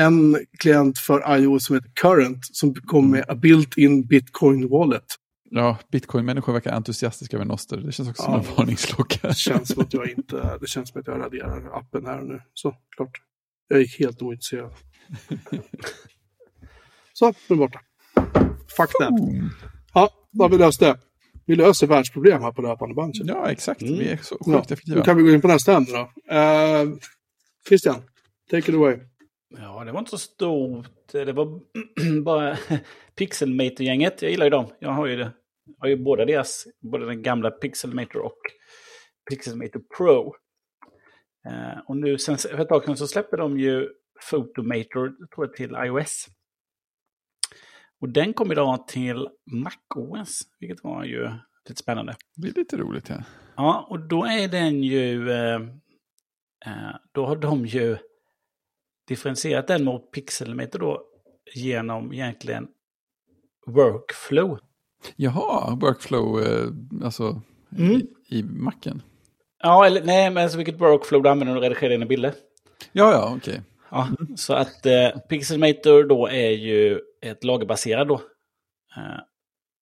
en 0.00 0.38
klient 0.58 0.98
för 0.98 1.36
iOS 1.38 1.64
som 1.66 1.76
heter 1.76 1.90
Current 2.00 2.38
som 2.52 2.74
kommer 2.74 3.08
med 3.08 3.24
a 3.28 3.34
built-in 3.34 4.06
bitcoin 4.06 4.68
wallet. 4.68 5.04
Ja, 5.50 5.78
bitcoin-människor 5.92 6.52
verkar 6.52 6.72
entusiastiska 6.72 7.36
över 7.36 7.46
Noster. 7.46 7.76
Det 7.76 7.92
känns 7.92 8.08
också 8.08 8.22
Ja. 8.22 8.42
som 8.42 8.50
en 8.50 8.56
varningsklocka. 8.56 9.28
Det 9.28 9.36
känns 9.36 9.68
som 9.68 9.82
att 9.82 9.92
jag 9.94 10.10
inte, 10.10 10.58
det 10.60 10.66
känns 10.68 10.88
som 10.88 11.00
att 11.00 11.06
jag 11.06 11.20
raderar 11.20 11.78
appen 11.78 12.06
här 12.06 12.20
nu. 12.22 12.42
Så, 12.54 12.74
klart. 12.96 13.10
Jag 13.68 13.80
är 13.80 13.98
helt 13.98 14.22
ointresserad. 14.22 14.72
Så, 17.12 17.26
nu 17.48 17.54
är 17.54 17.58
borta. 17.58 17.80
Fuck 18.76 18.90
that. 19.00 19.08
Boom. 19.10 19.50
Ja, 19.94 20.10
då 20.32 20.44
har 20.44 20.48
vi 20.50 20.58
löst 20.58 20.80
det. 20.80 20.96
Vi 21.48 21.56
löser 21.56 21.86
världsproblem 21.86 22.42
här 22.42 22.52
på 22.52 22.62
löpande 22.62 22.94
band. 22.94 23.14
jag. 23.14 23.36
Ja, 23.36 23.50
exakt. 23.50 23.82
Mm. 23.82 23.98
Vi 23.98 24.08
är 24.08 24.16
så 24.16 24.36
Ja, 24.40 24.52
sjukt 24.56 24.68
då 24.68 24.74
effektiva. 24.74 25.04
kan 25.04 25.16
vi 25.16 25.22
gå 25.22 25.30
in 25.30 25.40
på 25.40 25.48
nästa 25.48 25.76
ämne 25.76 25.88
då. 25.92 26.34
Uh, 26.34 26.96
Christian, 27.68 28.02
take 28.50 28.70
it 28.70 28.74
away. 28.74 28.96
Ja, 29.58 29.84
det 29.84 29.92
var 29.92 29.98
inte 29.98 30.10
så 30.10 30.18
stort. 30.18 30.86
Det 31.12 31.32
var 31.32 31.60
bara 32.24 32.56
Pixelmator-gänget. 33.18 34.22
Jag 34.22 34.30
gillar 34.30 34.46
ju 34.46 34.50
dem. 34.50 34.66
Jag 34.78 34.90
har 34.90 35.06
ju, 35.06 35.16
det. 35.16 35.32
Jag 35.64 35.74
har 35.84 35.88
ju 35.88 35.96
båda 35.96 36.24
deras, 36.24 36.64
både 36.80 37.06
den 37.06 37.22
gamla 37.22 37.50
Pixelmator 37.50 38.20
och 38.22 38.38
Pixelmator 39.30 39.80
Pro. 39.96 40.34
Eh, 41.46 41.78
och 41.86 41.96
nu 41.96 42.18
sen 42.18 42.38
för 42.38 42.58
ett 42.60 42.68
tag 42.68 42.84
sedan 42.84 42.96
så 42.96 43.06
släpper 43.06 43.36
de 43.36 43.58
ju 43.58 43.88
Photomator 44.30 45.26
tror 45.34 45.46
jag, 45.46 45.54
till 45.54 45.76
iOS. 45.86 46.26
Och 48.00 48.08
den 48.08 48.32
kom 48.32 48.52
idag 48.52 48.88
till 48.88 49.28
MacOS, 49.50 50.42
vilket 50.58 50.84
var 50.84 51.04
ju 51.04 51.30
lite 51.68 51.82
spännande. 51.82 52.16
Det 52.36 52.48
är 52.48 52.52
lite 52.54 52.76
roligt. 52.76 53.08
Ja. 53.08 53.22
Ja, 53.56 53.86
och 53.90 54.00
då 54.00 54.24
är 54.24 54.48
den 54.48 54.82
ju... 54.82 55.30
Eh, 55.30 55.54
eh, 56.66 56.96
då 57.12 57.26
har 57.26 57.36
de 57.36 57.66
ju 57.66 57.96
differentierat 59.08 59.66
den 59.66 59.84
mot 59.84 60.12
Pixelmeter 60.12 60.78
då 60.78 61.02
genom 61.54 62.12
egentligen 62.12 62.68
workflow. 63.66 64.58
Jaha, 65.16 65.78
workflow, 65.80 66.42
eh, 66.42 66.68
alltså 67.04 67.42
Mm. 67.78 67.92
i, 67.92 68.06
i 68.28 68.42
macken. 68.42 69.02
Ja, 69.62 69.86
eller 69.86 70.04
nej, 70.04 70.30
men 70.30 70.42
alltså 70.42 70.58
vilket 70.58 70.80
workflow 70.80 71.22
du 71.22 71.28
använder 71.28 71.54
när 71.54 71.60
du 71.60 71.66
redigerar 71.66 71.90
dina 71.90 72.06
bilder. 72.06 72.34
Ja, 72.92 73.12
ja, 73.12 73.34
okej. 73.36 73.60
Ja, 73.90 74.08
så 74.36 74.54
att 74.54 74.86
eh, 74.86 75.08
Pixelmator 75.28 76.04
då 76.04 76.26
är 76.28 76.50
ju 76.50 77.00
ett 77.22 77.44
lagerbaserad 77.44 78.08
då. 78.08 78.14
Eh, 78.96 79.20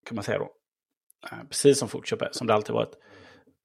kan 0.06 0.14
man 0.14 0.24
säga 0.24 0.38
då. 0.38 0.50
Eh, 1.32 1.44
precis 1.48 1.78
som 1.78 1.88
Photoshop 1.88 2.22
är, 2.22 2.28
som 2.32 2.46
det 2.46 2.54
alltid 2.54 2.74
varit. 2.74 2.92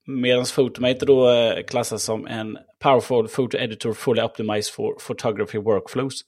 Medan 0.08 0.46
Photomator 0.46 1.08
då 1.08 1.32
eh, 1.32 1.64
klassas 1.64 2.04
som 2.04 2.28
en 2.28 2.58
powerful 2.80 3.28
photo 3.28 3.58
editor 3.58 3.94
fully 3.94 4.22
optimized 4.22 4.74
for 4.74 4.98
photography 5.08 5.58
workflows. 5.58 6.22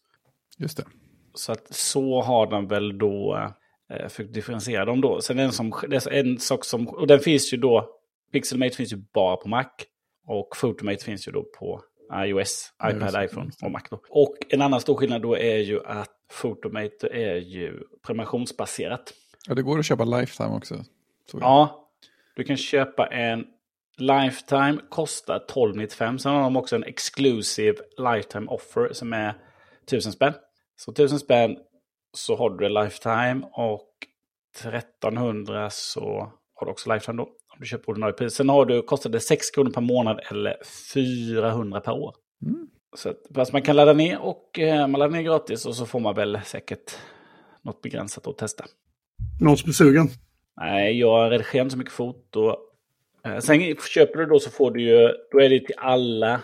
Just 0.57 0.77
det. 0.77 0.85
Så 1.33 1.51
att 1.51 1.73
så 1.73 2.21
har 2.21 2.47
de 2.47 2.67
väl 2.67 2.97
då 2.97 3.37
eh, 3.93 4.07
försökt 4.07 4.33
differentiera 4.33 4.85
dem 4.85 5.01
då. 5.01 5.21
Sen 5.21 5.39
en, 5.39 5.51
som, 5.51 5.73
en 6.11 6.39
sak 6.39 6.65
som, 6.65 6.87
och 6.87 7.07
den 7.07 7.19
finns 7.19 7.53
ju 7.53 7.57
då, 7.57 7.89
Pixelmate 8.31 8.75
finns 8.75 8.93
ju 8.93 8.97
bara 9.13 9.37
på 9.37 9.49
Mac. 9.49 9.69
Och 10.27 10.49
Photomate 10.61 11.03
finns 11.03 11.27
ju 11.27 11.31
då 11.31 11.43
på 11.43 11.81
iOS, 12.13 12.73
Ja, 12.79 12.91
iPad, 12.91 13.13
det, 13.13 13.25
iPhone 13.25 13.51
och 13.61 13.71
Mac. 13.71 13.81
Då. 13.89 13.99
Och 14.09 14.37
en 14.49 14.61
annan 14.61 14.81
stor 14.81 14.95
skillnad 14.95 15.21
då 15.21 15.37
är 15.37 15.57
ju 15.57 15.85
att 15.85 16.09
Photomate 16.41 17.07
är 17.07 17.35
ju 17.35 17.79
prenumerationsbaserat. 18.05 19.13
Ja, 19.47 19.55
det 19.55 19.61
går 19.61 19.79
att 19.79 19.85
köpa 19.85 20.05
lifetime 20.05 20.49
också. 20.49 20.75
Så 21.31 21.37
Ja, 21.41 21.89
du 22.35 22.43
kan 22.43 22.57
köpa 22.57 23.07
en 23.07 23.45
Lifetime, 23.97 24.77
kostar 24.89 25.45
12,95. 25.49 26.17
Sen 26.17 26.31
har 26.31 26.41
de 26.41 26.57
också 26.57 26.75
en 26.75 26.83
exclusive 26.83 27.77
Lifetime 27.97 28.47
offer 28.47 28.93
som 28.93 29.13
är 29.13 29.35
1000 29.83 30.11
spänn. 30.11 30.33
Så 30.75 30.91
1000 30.91 31.19
spänn 31.19 31.57
så 32.13 32.35
har 32.35 32.49
du 32.49 32.69
Lifetime 32.69 33.41
och 33.51 33.89
1300 34.57 35.69
så 35.69 36.31
har 36.53 36.65
du 36.65 36.71
också 36.71 36.93
Lifetime 36.93 37.17
då. 37.17 37.29
Du 37.63 37.67
köper 37.67 37.89
ordinarie 37.89 38.13
pris. 38.13 38.33
Sen 38.33 38.49
har 38.49 38.65
du, 38.65 38.81
kostar 38.81 39.09
det 39.09 39.19
6 39.19 39.51
kronor 39.51 39.71
per 39.71 39.81
månad 39.81 40.19
eller 40.31 40.55
400 40.93 41.81
per 41.81 41.91
år. 41.91 42.15
Mm. 42.45 42.67
Så 42.95 43.09
att, 43.09 43.17
fast 43.35 43.53
man 43.53 43.61
kan 43.61 43.75
ladda 43.75 43.93
ner 43.93 44.19
och 44.21 44.59
eh, 44.59 44.87
man 44.87 44.99
laddar 44.99 45.11
ner 45.11 45.21
gratis 45.21 45.65
och 45.65 45.75
så 45.75 45.85
får 45.85 45.99
man 45.99 46.15
väl 46.15 46.39
säkert 46.45 46.97
något 47.61 47.81
begränsat 47.81 48.27
att 48.27 48.37
testa. 48.37 48.65
Någon 49.41 49.57
som 49.57 49.69
är 49.69 49.73
sugen? 49.73 50.07
Nej, 50.57 50.99
jag 50.99 51.31
redigerar 51.31 51.61
inte 51.61 51.71
så 51.71 51.77
mycket 51.77 51.93
foto. 51.93 52.55
Eh, 53.25 53.39
Sen 53.39 53.75
köper 53.75 54.19
du 54.19 54.25
då 54.25 54.39
så 54.39 54.49
får 54.49 54.71
du 54.71 54.81
ju, 54.81 55.09
då 55.31 55.41
är 55.41 55.49
det 55.49 55.59
till 55.59 55.75
alla, 55.77 56.41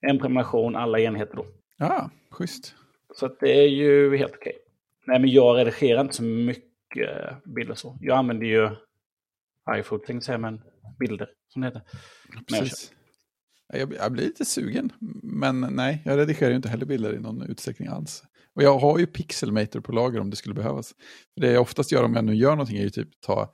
en 0.00 0.18
prenumeration, 0.18 0.76
alla 0.76 0.98
enheter 1.00 1.36
då. 1.36 1.46
Ja, 1.78 2.10
schysst. 2.30 2.74
Så 3.14 3.26
att 3.26 3.40
det 3.40 3.58
är 3.64 3.68
ju 3.68 4.16
helt 4.16 4.34
okej. 4.34 4.56
Nej, 5.06 5.20
men 5.20 5.30
jag 5.30 5.56
redigerar 5.56 6.00
inte 6.00 6.14
så 6.14 6.22
mycket 6.22 7.44
bilder 7.44 7.74
så. 7.74 7.98
Jag 8.00 8.18
använder 8.18 8.46
ju 8.46 8.70
iPhoto, 9.70 10.06
tänkte 10.06 10.26
säga, 10.26 10.38
men 10.38 10.62
bilder 10.98 11.28
som 11.48 11.62
det 11.62 11.68
heter. 11.68 11.82
Precis. 12.48 12.92
Ja, 13.68 13.78
Jag, 13.78 13.94
jag 13.94 14.12
blir 14.12 14.24
lite 14.24 14.44
sugen, 14.44 14.92
men 15.22 15.60
nej, 15.60 16.02
jag 16.04 16.18
redigerar 16.18 16.50
ju 16.50 16.56
inte 16.56 16.68
heller 16.68 16.86
bilder 16.86 17.14
i 17.14 17.20
någon 17.20 17.42
utsträckning 17.42 17.88
alls. 17.88 18.22
Och 18.54 18.62
jag 18.62 18.78
har 18.78 18.98
ju 18.98 19.06
Pixelmator 19.06 19.80
på 19.80 19.92
lager 19.92 20.20
om 20.20 20.30
det 20.30 20.36
skulle 20.36 20.54
behövas. 20.54 20.94
För 21.34 21.40
det 21.40 21.52
jag 21.52 21.62
oftast 21.62 21.92
gör 21.92 22.04
om 22.04 22.14
jag 22.14 22.24
nu 22.24 22.34
gör 22.34 22.50
någonting 22.50 22.78
är 22.78 22.82
ju 22.82 22.90
typ 22.90 23.20
ta 23.20 23.52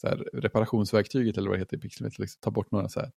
så 0.00 0.08
här, 0.08 0.16
reparationsverktyget 0.32 1.38
eller 1.38 1.48
vad 1.48 1.58
det 1.58 1.62
heter 1.62 1.76
i 1.76 1.80
Pixelmator, 1.80 2.22
liksom, 2.22 2.40
ta 2.40 2.50
bort 2.50 2.70
några 2.70 2.88
så 2.88 3.00
här 3.00 3.10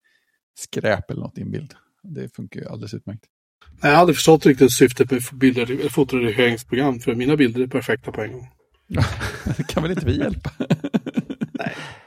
skräp 0.55 1.11
eller 1.11 1.21
något 1.21 1.39
i 1.39 1.41
en 1.41 1.51
bild. 1.51 1.75
Det 2.03 2.35
funkar 2.37 2.61
ju 2.61 2.67
alldeles 2.67 2.95
utmärkt. 2.95 3.25
Nej, 3.71 3.79
jag 3.83 3.91
har 3.91 4.01
aldrig 4.01 4.17
förstått 4.17 4.47
riktigt 4.47 4.73
syftet 4.73 5.11
med 5.11 5.23
bilder, 5.33 5.89
fotoredigeringsprogram, 5.89 7.01
för 7.01 7.15
mina 7.15 7.37
bilder 7.37 7.61
är 7.61 7.67
perfekta 7.67 8.13
på 8.13 8.23
en 8.23 8.33
gång. 8.33 8.49
det 9.57 9.67
kan 9.69 9.83
väl 9.83 9.93
inte 9.93 10.07
vi 10.07 10.19
hjälpa? 10.19 10.51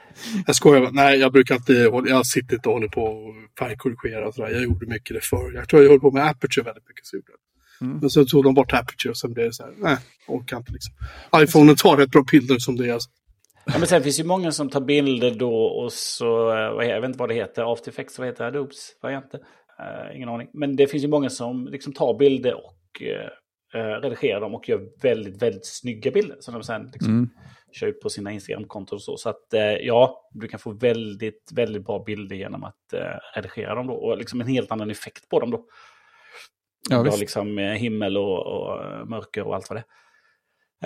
Jag 0.48 0.56
skojar, 0.56 0.92
nej 0.92 1.20
jag 1.20 1.32
brukar 1.32 1.56
inte, 1.56 1.74
jag 2.06 2.26
sitter 2.26 2.56
inte 2.56 2.70
och 2.70 2.76
håller 2.76 2.88
på 2.88 3.04
och 3.04 3.34
färgkorrigera 3.60 4.28
och 4.28 4.36
sådär. 4.36 4.50
Jag 4.52 4.64
gjorde 4.64 4.86
mycket 4.86 5.16
det 5.16 5.24
förr. 5.24 5.52
Jag 5.56 5.70
tror 5.70 5.82
jag 5.82 5.90
höll 5.90 6.00
på 6.00 6.12
med 6.12 6.28
Aperture 6.28 6.64
väldigt 6.64 6.88
mycket. 6.88 7.06
Så. 7.06 7.18
Mm. 7.82 7.98
Men 7.98 8.10
så 8.10 8.26
tog 8.26 8.44
de 8.44 8.54
bort 8.54 8.74
Aperture 8.74 9.10
och 9.12 9.18
sen 9.18 9.34
blev 9.34 9.46
det 9.46 9.54
så 9.54 9.64
här, 9.64 9.74
nej, 9.78 9.98
orkar 10.28 10.58
inte 10.58 10.72
liksom. 10.72 10.94
Iphone 11.38 11.76
tar 11.76 11.98
rätt 11.98 12.10
bra 12.10 12.24
bilder 12.32 12.58
som 12.60 12.76
det 12.76 12.90
är. 12.90 12.94
Alltså. 12.94 13.10
Ja, 13.66 13.74
men 13.80 13.88
sen 13.88 14.04
finns 14.04 14.20
ju 14.20 14.24
många 14.24 14.52
som 14.52 14.70
tar 14.70 14.82
bilder 14.82 15.32
då 15.32 15.54
och 15.54 15.94
så, 15.94 16.52
eh, 16.52 16.88
jag 16.88 17.02
vet 17.02 17.08
inte 17.08 17.20
vad 17.20 17.30
det 17.30 17.36
heter, 17.36 17.74
After 17.74 17.92
Effects, 17.92 18.20
vad 18.20 18.28
heter 18.28 18.46
Adobes 18.46 18.90
varianter? 19.02 19.40
Uh, 19.80 20.16
ingen 20.16 20.30
aning. 20.30 20.48
Men 20.54 20.76
det 20.76 20.88
finns 20.88 21.04
ju 21.04 21.08
många 21.08 21.30
som 21.30 21.68
liksom 21.72 21.94
tar 21.94 22.18
bilder 22.18 22.54
och 22.54 23.02
uh, 23.76 23.80
redigerar 23.80 24.42
dem 24.42 24.56
och 24.56 24.70
gör 24.70 24.82
väldigt, 25.02 25.42
väldigt 25.42 25.66
snygga 25.66 26.12
bilder. 26.12 26.38
Som 26.40 26.54
de 26.54 26.64
sen 26.64 26.90
liksom 26.94 27.12
Mm. 27.12 27.30
Kör 27.76 27.88
ut 27.88 28.02
på 28.02 28.10
sina 28.10 28.32
Instagram-konton 28.32 28.96
och 28.96 29.02
så. 29.02 29.18
Så 29.18 29.30
att 29.30 29.54
eh, 29.54 29.62
ja, 29.62 30.30
du 30.32 30.48
kan 30.48 30.60
få 30.60 30.72
väldigt, 30.72 31.52
väldigt 31.56 31.86
bra 31.86 32.04
bilder 32.04 32.36
genom 32.36 32.64
att 32.64 32.93
eh, 32.93 33.20
redigera 33.36 33.76
dem 33.76 33.88
då. 33.88 33.93
Och 33.93 34.18
liksom 34.18 34.41
en 34.41 34.47
helt 34.47 34.72
annan 34.72 34.91
effekt 34.91 35.30
på 35.30 35.39
dem 35.39 35.52
då. 35.52 35.66
Ja, 36.89 37.04
du 37.04 37.10
har 37.10 37.18
liksom 37.18 37.60
eh, 37.60 37.72
himmel 37.72 38.18
och, 38.18 38.45
och 38.45 39.08
mörker 39.08 39.47
och 39.47 39.56
allt 39.56 39.70
vad 39.70 39.78
det 39.78 39.84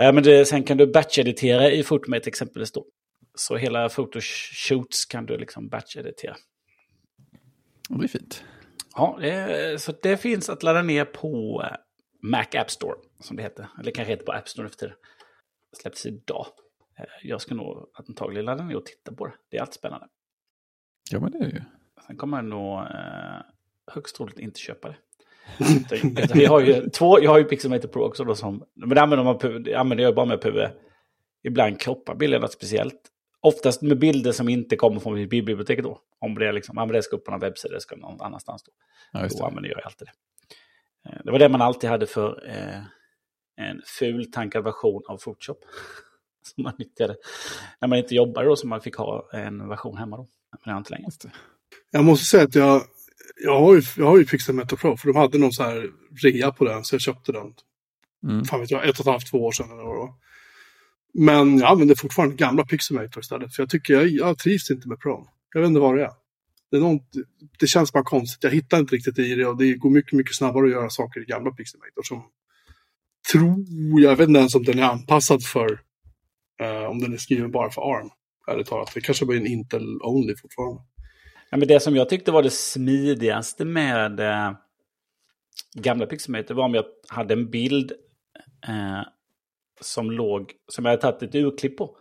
är. 0.01 0.13
Men 0.13 0.23
det, 0.23 0.45
sen 0.45 0.63
kan 0.63 0.77
du 0.77 0.85
batch-editera 0.85 1.71
i 1.71 1.83
Photomate 1.83 2.29
exempelvis 2.29 2.71
då. 2.71 2.85
Så 3.35 3.55
hela 3.55 3.89
photoshoots 3.89 5.05
kan 5.05 5.25
du 5.25 5.37
liksom 5.37 5.69
batch-editera. 5.69 6.35
Det 7.89 8.03
är 8.03 8.07
fint. 8.07 8.43
Ja, 8.95 9.17
det, 9.21 9.81
så 9.81 9.93
det 10.01 10.17
finns 10.17 10.49
att 10.49 10.63
ladda 10.63 10.81
ner 10.81 11.05
på 11.05 11.63
Mac 12.21 12.45
App 12.53 12.71
Store, 12.71 12.95
som 13.19 13.37
det 13.37 13.43
heter. 13.43 13.67
Eller 13.79 13.91
kanske 13.91 14.13
heter 14.13 14.25
på 14.25 14.31
App 14.31 14.49
Store 14.49 14.63
nu 14.63 14.69
för 14.69 14.77
tiden. 14.77 14.95
Släpps 15.81 16.05
idag. 16.05 16.47
Eh, 16.99 17.05
Jag 17.21 17.41
ska 17.41 17.55
nog 17.55 17.89
antagligen 17.93 18.45
ladda 18.45 18.63
ner 18.63 18.75
och 18.75 18.85
titta 18.85 19.13
på 19.13 19.25
det. 19.25 19.33
Det 19.49 19.57
är 19.57 19.61
alltid 19.61 19.73
spännande. 19.73 20.07
Ja, 21.11 21.19
men 21.19 21.31
det 21.31 21.37
är 21.37 21.43
det 21.43 21.49
ju. 21.49 21.61
Sen 22.07 22.17
kommer 22.17 22.37
jag 22.37 22.45
nog 22.45 22.79
eh, 22.79 23.41
högst 23.91 24.15
troligt 24.15 24.39
inte 24.39 24.59
köpa 24.59 24.87
det. 24.87 24.95
vi 26.33 26.45
har 26.45 26.59
ju 26.59 26.89
två, 26.89 27.21
jag 27.21 27.31
har 27.31 27.37
ju 27.37 27.43
Pixelmator 27.43 27.87
Pro 27.89 28.03
också 28.03 28.23
då 28.23 28.35
som, 28.35 28.63
men 28.73 28.89
det 28.89 29.01
använder, 29.01 29.23
man, 29.23 29.63
det 29.63 29.75
använder 29.75 30.03
jag 30.03 30.15
bara 30.15 30.25
med 30.25 30.41
PV. 30.41 30.69
Ibland 31.43 31.81
kroppar 31.81 32.15
bilder 32.15 32.39
något 32.39 32.51
speciellt. 32.51 33.01
Oftast 33.41 33.81
med 33.81 33.99
bilder 33.99 34.31
som 34.31 34.49
inte 34.49 34.75
kommer 34.75 34.99
från 34.99 35.27
bildbiblioteket 35.27 35.83
då. 35.83 36.01
Om 36.19 36.35
det 36.35 36.51
liksom, 36.51 36.75
men 36.75 36.87
det 36.87 37.01
ska 37.01 37.15
upp 37.15 37.25
på 37.25 37.31
någon 37.31 37.39
webbsida, 37.39 37.73
det 37.73 37.81
ska 37.81 37.95
någon 37.95 38.21
annanstans 38.21 38.63
då. 38.63 38.71
Ja, 39.11 39.27
då 39.39 39.45
använder 39.45 39.69
jag 39.69 39.81
alltid 39.85 40.07
det. 40.07 41.09
Eh, 41.09 41.21
det 41.23 41.31
var 41.31 41.39
det 41.39 41.49
man 41.49 41.61
alltid 41.61 41.89
hade 41.89 42.05
för 42.07 42.47
eh, 42.47 42.79
en 43.67 43.81
fultankad 43.85 44.63
version 44.63 45.03
av 45.07 45.17
Photoshop. 45.17 45.65
som 46.55 46.63
man 46.63 46.73
nyttjade 46.79 47.15
när 47.81 47.87
man 47.87 47.97
inte 47.97 48.15
jobbade 48.15 48.47
då, 48.47 48.55
så 48.55 48.67
man 48.67 48.81
fick 48.81 48.95
ha 48.95 49.29
en 49.33 49.69
version 49.69 49.97
hemma 49.97 50.17
då. 50.17 50.27
Men 50.51 50.59
det 50.63 50.71
har 50.71 50.77
inte 50.77 50.91
längre. 50.91 51.11
Jag 51.91 52.05
måste 52.05 52.25
säga 52.25 52.43
att 52.43 52.55
jag, 52.55 52.83
jag 53.43 53.59
har 53.59 53.75
ju, 53.75 53.81
jag 53.97 54.05
har 54.05 54.17
ju 54.17 54.25
Pixel 54.25 54.55
Metro 54.55 54.77
Pro, 54.77 54.97
för 54.97 55.07
de 55.07 55.15
hade 55.15 55.37
någon 55.37 55.51
så 55.51 55.63
här 55.63 55.89
rea 56.23 56.51
på 56.51 56.65
den, 56.65 56.83
så 56.83 56.95
jag 56.95 57.01
köpte 57.01 57.31
den. 57.31 57.53
Mm. 58.23 58.45
Fan 58.45 58.59
vet 58.59 58.71
jag, 58.71 58.89
ett 58.89 58.99
och 58.99 59.05
ett 59.05 59.11
halvt, 59.11 59.31
två 59.31 59.45
år 59.45 59.51
sedan 59.51 59.71
eller 59.71 59.83
vad. 59.83 60.13
Men 61.13 61.57
jag 61.57 61.71
använder 61.71 61.95
fortfarande 61.95 62.35
gamla 62.35 62.65
Pixelmator 62.65 63.19
istället. 63.19 63.55
För 63.55 63.63
jag 63.63 63.69
tycker 63.69 63.93
jag, 63.93 64.07
jag 64.07 64.37
trivs 64.37 64.71
inte 64.71 64.87
med 64.87 64.99
Pro. 64.99 65.27
Jag 65.53 65.61
vet 65.61 65.67
inte 65.67 65.79
vad 65.79 65.97
det 65.97 66.03
är. 66.03 66.11
Det, 66.71 66.77
är 66.77 66.81
någon, 66.81 66.99
det 67.59 67.67
känns 67.67 67.93
bara 67.93 68.03
konstigt. 68.03 68.43
Jag 68.43 68.51
hittar 68.51 68.79
inte 68.79 68.95
riktigt 68.95 69.19
i 69.19 69.35
det 69.35 69.45
och 69.45 69.57
det 69.57 69.73
går 69.73 69.89
mycket, 69.89 70.13
mycket 70.13 70.35
snabbare 70.35 70.65
att 70.65 70.71
göra 70.71 70.89
saker 70.89 71.21
i 71.21 71.25
gamla 71.25 71.51
Pixelmator. 71.51 72.03
Som 72.03 72.23
tror, 73.31 74.01
jag 74.01 74.15
vet 74.15 74.27
inte 74.27 74.39
ens 74.39 74.55
om 74.55 74.63
den 74.63 74.79
är 74.79 74.83
anpassad 74.83 75.43
för, 75.43 75.79
Eh, 76.59 76.89
om 76.89 76.99
den 76.99 77.13
är 77.13 77.17
skriven 77.17 77.51
bara 77.51 77.69
för 77.69 77.81
ARM. 77.81 78.09
Ärligt 78.47 78.67
talat. 78.67 78.91
Det 78.93 79.01
kanske 79.01 79.25
blir 79.25 79.37
en 79.37 79.47
Intel-only 79.47 80.35
fortfarande. 80.41 80.81
Ja, 81.49 81.57
men 81.57 81.67
det 81.67 81.79
som 81.79 81.95
jag 81.95 82.09
tyckte 82.09 82.31
var 82.31 82.43
det 82.43 82.49
smidigaste 82.49 83.65
med 83.65 84.19
eh, 84.19 84.51
gamla 85.73 86.05
Pixelmator 86.05 86.55
var 86.55 86.65
om 86.65 86.73
jag 86.73 86.85
hade 87.07 87.33
en 87.33 87.49
bild 87.49 87.91
eh, 88.67 89.01
som 89.81 90.11
låg, 90.11 90.53
som 90.67 90.85
jag 90.85 90.91
hade 90.91 91.01
tagit 91.01 91.23
ett 91.23 91.35
urklipp 91.35 91.77
på. 91.77 91.95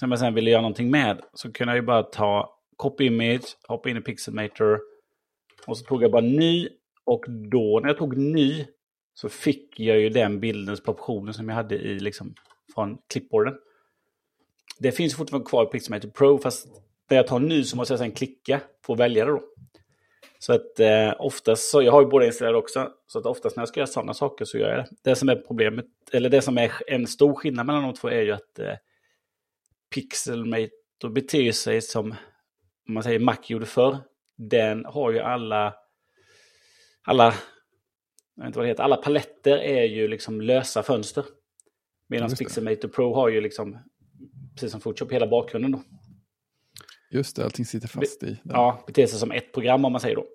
Som 0.00 0.10
jag 0.10 0.20
sen 0.20 0.34
ville 0.34 0.50
göra 0.50 0.62
någonting 0.62 0.90
med. 0.90 1.20
Så 1.34 1.52
kunde 1.52 1.72
jag 1.72 1.76
ju 1.76 1.86
bara 1.86 2.02
ta 2.02 2.58
copy 2.76 3.04
image, 3.04 3.56
hoppa 3.68 3.90
in 3.90 3.96
i 3.96 4.00
Pixelmator. 4.00 4.80
Och 5.66 5.78
så 5.78 5.84
tog 5.84 6.02
jag 6.02 6.10
bara 6.10 6.22
ny. 6.22 6.68
Och 7.04 7.24
då 7.28 7.80
när 7.82 7.88
jag 7.88 7.98
tog 7.98 8.16
ny 8.16 8.66
så 9.14 9.28
fick 9.28 9.80
jag 9.80 10.00
ju 10.00 10.08
den 10.08 10.40
bildens 10.40 10.82
proportioner 10.82 11.32
som 11.32 11.48
jag 11.48 11.56
hade 11.56 11.74
i 11.74 12.00
liksom 12.00 12.34
från 12.74 12.98
clipboarden. 13.12 13.54
Det 14.78 14.92
finns 14.92 15.16
fortfarande 15.16 15.48
kvar 15.48 15.64
i 15.64 15.66
Pixelmator 15.66 16.08
Pro 16.08 16.38
fast 16.38 16.68
när 17.10 17.16
jag 17.16 17.26
tar 17.26 17.40
nu 17.40 17.64
så 17.64 17.76
måste 17.76 17.92
jag 17.92 17.98
sedan 17.98 18.12
klicka 18.12 18.60
på 18.86 18.94
väljare 18.94 19.30
då. 19.30 19.42
Så 20.38 20.52
att 20.52 20.80
eh, 20.80 21.12
oftast, 21.18 21.70
så, 21.70 21.82
jag 21.82 21.92
har 21.92 22.02
ju 22.02 22.08
båda 22.08 22.26
installerade 22.26 22.58
också, 22.58 22.92
så 23.06 23.18
att 23.18 23.26
oftast 23.26 23.56
när 23.56 23.60
jag 23.60 23.68
ska 23.68 23.80
göra 23.80 23.86
sådana 23.86 24.14
saker 24.14 24.44
så 24.44 24.58
gör 24.58 24.68
jag 24.68 24.78
det. 24.78 24.88
Det 25.02 25.16
som 25.16 25.28
är 25.28 25.36
problemet, 25.36 25.86
eller 26.12 26.28
det 26.28 26.42
som 26.42 26.58
är 26.58 26.72
en 26.86 27.06
stor 27.06 27.34
skillnad 27.34 27.66
mellan 27.66 27.82
de 27.82 27.94
två 27.94 28.08
är 28.08 28.22
ju 28.22 28.32
att 28.32 28.58
eh, 28.58 28.74
Pixelmator 29.94 31.08
beter 31.10 31.52
sig 31.52 31.82
som, 31.82 32.10
om 32.88 32.94
man 32.94 33.02
säger 33.02 33.18
Mac 33.18 33.36
gjorde 33.46 33.66
förr. 33.66 33.98
Den 34.36 34.84
har 34.84 35.12
ju 35.12 35.18
alla, 35.18 35.74
alla, 37.02 37.34
jag 38.34 38.42
vet 38.42 38.46
inte 38.46 38.58
vad 38.58 38.66
det 38.66 38.70
heter, 38.70 38.82
alla 38.82 38.96
paletter 38.96 39.58
är 39.58 39.84
ju 39.84 40.08
liksom 40.08 40.40
lösa 40.40 40.82
fönster. 40.82 41.24
Medan 42.12 42.30
Pixelmator 42.30 42.88
Pro 42.88 43.14
har 43.14 43.28
ju 43.28 43.40
liksom, 43.40 43.78
precis 44.54 44.70
som 44.70 44.80
Photoshop, 44.80 45.12
hela 45.12 45.26
bakgrunden 45.26 45.72
då. 45.72 45.82
Just 47.10 47.36
det, 47.36 47.44
allting 47.44 47.64
sitter 47.64 47.88
fast 47.88 48.22
i. 48.22 48.26
Den. 48.26 48.38
Ja, 48.44 48.84
beter 48.86 49.06
sig 49.06 49.18
som 49.18 49.32
ett 49.32 49.52
program 49.52 49.84
om 49.84 49.92
man 49.92 50.00
säger 50.00 50.16
då. 50.16 50.26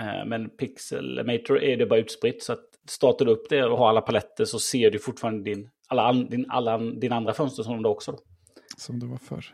Eh, 0.00 0.26
men 0.26 0.50
Pixelmator 0.50 1.62
är 1.62 1.76
det 1.76 1.86
bara 1.86 2.00
utspritt. 2.00 2.42
Så 2.42 2.52
att 2.52 2.64
startar 2.88 3.24
du 3.24 3.32
upp 3.32 3.48
det 3.48 3.64
och 3.64 3.78
har 3.78 3.88
alla 3.88 4.00
paletter 4.00 4.44
så 4.44 4.58
ser 4.58 4.90
du 4.90 4.98
fortfarande 4.98 5.50
din, 5.50 5.68
alla, 5.88 6.12
din, 6.12 6.50
alla, 6.50 6.78
din 6.78 7.12
andra 7.12 7.34
fönster 7.34 7.62
som 7.62 7.82
det 7.82 7.88
också. 7.88 8.12
Då. 8.12 8.18
Som 8.76 8.98
det 8.98 9.06
var 9.06 9.16
förr. 9.16 9.44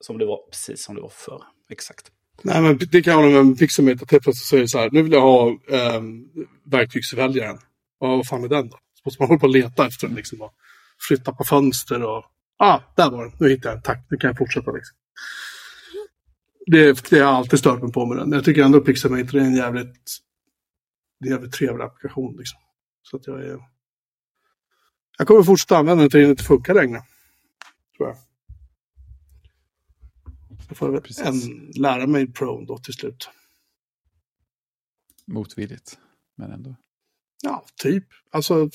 Som 0.00 0.18
det 0.18 0.26
var, 0.26 0.38
precis 0.50 0.84
som 0.84 0.94
det 0.94 1.00
var 1.00 1.08
förr. 1.08 1.42
Exakt. 1.70 2.12
Nej, 2.42 2.62
men 2.62 2.78
det 2.92 3.02
kan 3.02 3.24
jag 3.24 3.46
med 3.46 3.58
Pixelmator. 3.58 4.06
Helt 4.10 4.22
plötsligt 4.22 4.36
säger 4.46 4.66
så 4.66 4.78
här, 4.78 4.90
nu 4.90 5.02
vill 5.02 5.12
jag 5.12 5.20
ha 5.20 5.48
um, 5.96 6.30
verktygsväljaren. 6.64 7.58
Och 7.98 8.08
vad 8.08 8.26
fan 8.26 8.44
är 8.44 8.48
den 8.48 8.68
då? 8.68 8.76
Så 8.76 9.02
måste 9.04 9.22
man 9.22 9.28
hålla 9.28 9.40
på 9.40 9.46
och 9.46 9.52
leta 9.52 9.86
efter 9.86 10.06
den 10.06 10.16
liksom. 10.16 10.42
Och 10.42 10.54
flytta 11.08 11.32
på 11.32 11.44
fönster 11.44 12.02
och... 12.02 12.24
Ah, 12.56 12.80
där 12.96 13.10
var 13.10 13.24
den. 13.24 13.32
Nu 13.40 13.48
hittade 13.48 13.68
jag 13.68 13.76
den. 13.76 13.82
Tack, 13.82 14.06
nu 14.10 14.16
kan 14.16 14.28
jag 14.28 14.38
fortsätta 14.38 14.70
liksom 14.70 14.96
det, 16.70 17.10
det 17.10 17.18
har 17.18 17.26
jag 17.26 17.34
alltid 17.34 17.58
stört 17.58 17.82
mig 17.82 17.92
på 17.92 18.06
med 18.06 18.18
den. 18.18 18.32
Jag 18.32 18.44
tycker 18.44 18.62
ändå 18.62 18.80
Pixelmator 18.80 19.40
är 19.40 19.44
en 19.44 19.56
jävligt, 19.56 20.18
det 21.20 21.28
är 21.28 21.30
en 21.30 21.36
jävligt 21.36 21.52
trevlig 21.52 21.84
applikation. 21.84 22.36
Liksom. 22.36 22.60
Så 23.02 23.16
att 23.16 23.26
jag 23.26 23.44
är... 23.44 23.58
Jag 25.18 25.28
kommer 25.28 25.42
fortsätta 25.42 25.76
använda 25.76 26.02
den 26.02 26.10
tills 26.10 26.22
den 26.22 26.30
inte 26.30 26.44
funkar 26.44 26.74
längre. 26.74 27.02
Tror 27.96 28.08
jag. 28.08 28.16
Så 30.68 30.74
får 30.74 30.94
jag 30.94 31.26
en, 31.26 31.70
lära 31.76 32.06
mig 32.06 32.32
Pro 32.32 32.64
då 32.64 32.78
till 32.78 32.94
slut. 32.94 33.30
Motvilligt, 35.24 35.98
men 36.36 36.52
ändå. 36.52 36.76
Ja, 37.42 37.64
typ. 37.76 38.04
Alltså, 38.30 38.70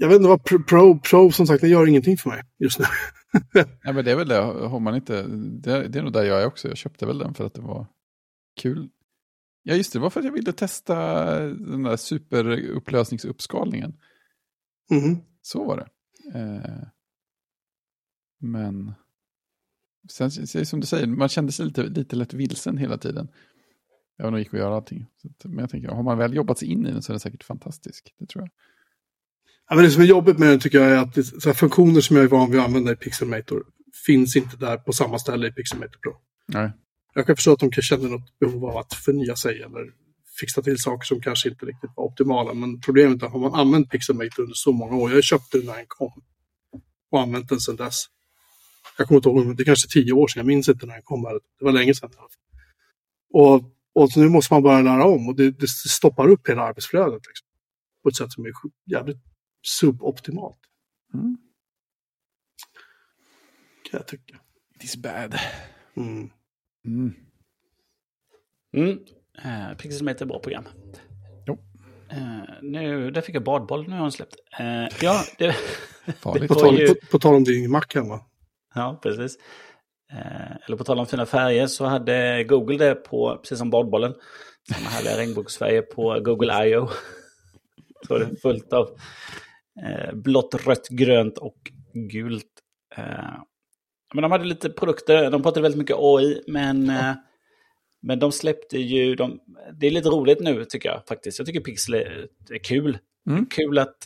jag 0.00 0.08
vet 0.08 0.16
inte 0.16 0.28
vad 0.28 0.44
Pro, 0.44 0.98
Pro 0.98 1.32
som 1.32 1.46
sagt, 1.46 1.60
det 1.60 1.68
gör 1.68 1.88
ingenting 1.88 2.16
för 2.16 2.30
mig 2.30 2.42
just 2.58 2.78
nu. 2.78 2.84
ja, 3.82 3.92
men 3.92 4.04
det 4.04 4.10
är 4.10 4.16
väl 4.16 4.28
det, 4.28 4.34
har 4.34 4.80
man 4.80 4.94
inte, 4.94 5.22
det, 5.36 5.88
det 5.88 5.98
är 5.98 6.02
nog 6.02 6.12
där 6.12 6.24
jag 6.24 6.42
är 6.42 6.46
också. 6.46 6.68
Jag 6.68 6.76
köpte 6.76 7.06
väl 7.06 7.18
den 7.18 7.34
för 7.34 7.46
att 7.46 7.54
det 7.54 7.60
var 7.60 7.86
kul. 8.60 8.88
Ja, 9.62 9.74
just 9.74 9.92
det, 9.92 9.98
det 9.98 10.02
var 10.02 10.10
för 10.10 10.20
att 10.20 10.26
jag 10.26 10.32
ville 10.32 10.52
testa 10.52 10.94
den 11.40 11.82
där 11.82 11.96
superupplösningsuppskalningen. 11.96 13.96
Mm. 14.90 15.16
Så 15.42 15.64
var 15.64 15.76
det. 15.76 15.88
Eh, 16.38 16.86
men 18.38 18.94
sen, 20.10 20.30
som 20.66 20.80
du 20.80 20.86
säger, 20.86 21.06
man 21.06 21.28
kände 21.28 21.52
sig 21.52 21.66
lite, 21.66 21.82
lite 21.82 22.16
lätt 22.16 22.34
vilsen 22.34 22.78
hela 22.78 22.98
tiden. 22.98 23.28
Om 24.22 24.32
det 24.32 24.38
gick 24.38 24.54
att 24.54 24.60
göra 24.60 24.76
allting. 24.76 25.06
men 25.44 25.58
jag 25.58 25.70
tänker, 25.70 25.88
har 25.88 26.02
man 26.02 26.18
väl 26.18 26.34
jobbat 26.34 26.58
sig 26.58 26.68
in 26.68 26.86
i 26.86 26.90
den 26.90 27.02
så 27.02 27.12
är 27.12 27.14
den 27.14 27.20
säkert 27.20 27.44
fantastisk. 27.44 28.14
Det 28.18 28.26
tror 28.26 28.42
jag. 28.42 28.50
Ja, 29.68 29.74
men 29.76 29.84
det 29.84 29.90
som 29.90 30.02
är 30.02 30.06
jobbigt 30.06 30.38
med 30.38 30.48
den 30.48 30.60
tycker 30.60 30.80
jag 30.80 30.90
är 30.90 30.96
att 30.96 31.14
det, 31.14 31.24
så 31.24 31.54
funktioner 31.54 32.00
som 32.00 32.16
jag 32.16 32.24
är 32.24 32.28
van 32.28 32.50
vid 32.50 32.60
att 32.60 32.66
använda 32.66 32.92
i 32.92 32.96
Pixelmator 32.96 33.64
finns 34.06 34.36
inte 34.36 34.56
där 34.56 34.76
på 34.76 34.92
samma 34.92 35.18
ställe 35.18 35.48
i 35.48 35.52
Pixelmator 35.52 35.98
Pro. 35.98 36.12
Nej. 36.46 36.72
Jag 37.14 37.26
kan 37.26 37.36
förstå 37.36 37.52
att 37.52 37.58
de 37.58 37.70
kan 37.70 37.82
känna 37.82 38.08
något 38.08 38.38
behov 38.38 38.64
av 38.64 38.76
att 38.76 38.94
förnya 38.94 39.36
sig 39.36 39.62
eller 39.62 39.90
fixa 40.40 40.62
till 40.62 40.78
saker 40.78 41.04
som 41.06 41.20
kanske 41.20 41.48
inte 41.48 41.66
riktigt 41.66 41.90
var 41.96 42.04
optimala. 42.04 42.54
Men 42.54 42.80
problemet 42.80 43.22
är 43.22 43.26
att 43.26 43.32
har 43.32 43.40
man 43.40 43.54
använt 43.54 43.90
Pixelmator 43.90 44.42
under 44.42 44.54
så 44.54 44.72
många 44.72 44.96
år, 44.96 45.12
jag 45.12 45.24
köpte 45.24 45.58
den 45.58 45.66
när 45.66 45.76
den 45.76 45.84
kom 45.88 46.22
och 47.10 47.20
använt 47.20 47.48
den 47.48 47.60
sedan 47.60 47.76
dess. 47.76 48.04
Jag 48.98 49.08
kommer 49.08 49.18
inte 49.18 49.28
ihåg, 49.28 49.56
det 49.56 49.62
är 49.62 49.64
kanske 49.64 49.88
tio 49.88 50.12
år 50.12 50.28
sedan, 50.28 50.40
jag 50.40 50.46
minns 50.46 50.68
inte 50.68 50.86
när 50.86 50.94
den 50.94 51.02
kom. 51.02 51.22
Det 51.58 51.64
var 51.64 51.72
länge 51.72 51.94
sedan. 51.94 52.10
Och, 53.32 53.54
och 53.94 54.16
nu 54.16 54.28
måste 54.28 54.54
man 54.54 54.62
börja 54.62 54.80
lära 54.80 55.04
om 55.04 55.28
och 55.28 55.36
det, 55.36 55.50
det 55.50 55.68
stoppar 55.68 56.28
upp 56.28 56.48
hela 56.48 56.62
arbetsflödet. 56.62 57.22
Liksom, 57.26 57.46
på 58.02 58.08
ett 58.08 58.16
sätt 58.16 58.32
som 58.32 58.44
är 58.44 58.52
jävligt 58.90 59.33
suboptimalt. 59.64 60.58
Mm. 61.14 61.36
Kan 63.90 63.98
jag 63.98 64.06
tycka. 64.06 64.36
It 64.76 64.84
is 64.84 64.96
bad. 64.96 65.38
Mm. 65.96 66.30
Mm. 66.86 67.14
Mm. 68.76 68.98
Uh, 69.44 69.76
Pixelmate 69.76 70.24
är 70.24 70.26
bra 70.26 70.38
program. 70.38 70.64
Jo. 71.46 71.58
Uh, 72.12 72.42
nu, 72.62 73.10
där 73.10 73.20
fick 73.20 73.34
jag 73.34 73.44
badboll, 73.44 73.88
nu 73.88 73.94
har 73.94 74.00
hon 74.00 74.12
släppt. 74.12 74.36
Uh, 74.60 74.88
ja, 75.00 75.24
det, 75.38 75.56
det 76.06 76.48
på, 76.48 76.54
tal, 76.54 76.78
ju... 76.78 76.88
på, 76.88 76.94
på 77.10 77.18
tal 77.18 77.34
om 77.34 77.44
din 77.44 77.70
Mac 77.70 77.84
hemma. 77.94 78.20
Ja, 78.74 79.00
precis. 79.02 79.36
Uh, 80.12 80.56
eller 80.66 80.76
på 80.76 80.84
tal 80.84 80.98
om 80.98 81.06
fina 81.06 81.26
färger 81.26 81.66
så 81.66 81.84
hade 81.84 82.44
Google 82.44 82.78
det 82.78 82.94
på, 82.94 83.38
precis 83.42 83.58
som 83.58 83.70
badbollen, 83.70 84.14
samma 84.72 84.88
härliga 84.88 85.18
regnbågsfärger 85.18 85.82
på 85.82 86.20
Google 86.20 86.66
I.O. 86.66 86.88
så 88.06 88.18
det 88.18 88.24
är 88.24 88.36
fullt 88.36 88.72
av 88.72 88.88
eh, 88.88 88.94
blått, 90.12 90.66
rött, 90.66 90.88
grönt 90.88 91.38
och 91.38 91.72
gult. 91.94 92.62
Eh, 92.96 93.42
men 94.14 94.22
de 94.22 94.32
hade 94.32 94.44
lite 94.44 94.70
produkter, 94.70 95.30
de 95.30 95.42
pratade 95.42 95.62
väldigt 95.62 95.78
mycket 95.78 95.96
AI, 95.98 96.42
men, 96.46 96.86
ja. 96.86 97.10
eh, 97.10 97.16
men 98.02 98.18
de 98.18 98.32
släppte 98.32 98.78
ju, 98.78 99.14
de, 99.14 99.40
det 99.72 99.86
är 99.86 99.90
lite 99.90 100.08
roligt 100.08 100.40
nu 100.40 100.64
tycker 100.64 100.88
jag 100.88 101.06
faktiskt. 101.06 101.38
Jag 101.38 101.46
tycker 101.46 101.60
Pixel 101.60 101.94
är, 101.94 102.28
är 102.50 102.58
kul. 102.58 102.98
Mm. 103.26 103.46
Kul, 103.46 103.78
att, 103.78 103.96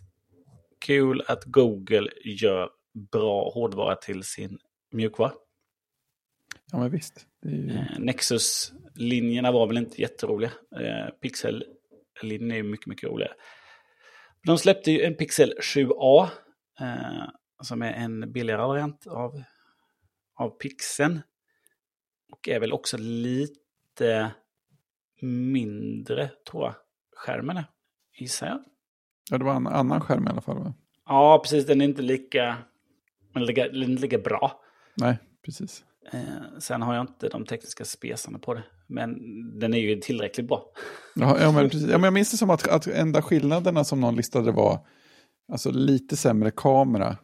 kul 0.87 1.23
att 1.27 1.45
Google 1.45 2.11
gör 2.25 2.71
bra 3.13 3.51
hårdvara 3.51 3.97
till 3.97 4.23
sin 4.23 4.59
mjukvara. 4.93 5.33
Ja, 6.73 6.79
men 6.79 6.91
visst. 6.91 7.27
Ju... 7.45 7.71
Eh, 7.71 7.99
Nexus-linjerna 7.99 9.53
var 9.53 9.67
väl 9.67 9.79
inte 9.79 10.01
jätteroliga. 10.01 10.51
Eh, 10.81 11.15
Pixel-linjen 11.21 12.53
är 12.53 12.63
mycket, 12.63 12.87
mycket 12.87 13.11
roligare. 13.11 13.33
De 14.47 14.59
släppte 14.59 14.91
ju 14.91 15.03
en 15.03 15.15
Pixel 15.15 15.55
7a. 15.61 16.29
Eh, 16.81 17.29
som 17.61 17.83
är 17.83 17.93
en 17.93 18.33
billigare 18.33 18.67
variant 18.67 19.07
av, 19.07 19.43
av 20.35 20.51
Pixeln. 20.51 21.21
Och 22.33 22.49
är 22.49 22.61
väl 22.61 22.73
också 22.73 22.97
lite 22.99 24.31
mindre, 25.23 26.31
tror 26.51 26.65
jag. 26.65 26.75
skärmen 27.17 27.57
är, 27.57 27.65
gissar 28.19 28.47
jag. 28.47 28.65
Ja, 29.31 29.39
det 29.39 29.45
var 29.45 29.55
en 29.55 29.67
annan 29.67 30.01
skärm 30.01 30.27
i 30.27 30.31
alla 30.31 30.41
fall. 30.41 30.59
Va? 30.59 30.75
Ja, 31.07 31.41
precis. 31.43 31.67
Den 31.67 31.81
är 31.81 31.85
inte 31.85 32.03
lika, 32.03 32.57
är 33.35 33.41
lika, 33.41 33.67
inte 33.67 34.03
lika 34.03 34.19
bra. 34.19 34.61
Nej, 34.95 35.19
precis. 35.45 35.85
Eh, 36.13 36.59
sen 36.59 36.83
har 36.83 36.95
jag 36.95 37.03
inte 37.03 37.29
de 37.29 37.45
tekniska 37.47 37.85
spesarna 37.85 38.39
på 38.39 38.55
det. 38.55 38.63
Men 38.89 39.19
den 39.59 39.75
är 39.75 39.79
ju 39.79 39.97
tillräckligt 39.97 40.49
bra. 40.49 40.65
Ja, 41.15 41.37
ja, 41.41 41.53
men 41.53 41.71
precis. 41.71 41.89
Ja, 41.89 41.99
men 41.99 42.05
jag 42.05 42.13
minns 42.13 42.31
det 42.31 42.37
som 42.37 42.51
att, 42.51 42.69
att 42.69 42.87
enda 42.87 43.23
skillnaderna 43.23 43.85
som 43.85 44.01
någon 44.01 44.17
listade 44.17 44.53
var 44.53 44.87
alltså 45.53 45.71
lite 45.71 46.17
sämre 46.17 46.51
kamera, 46.51 47.17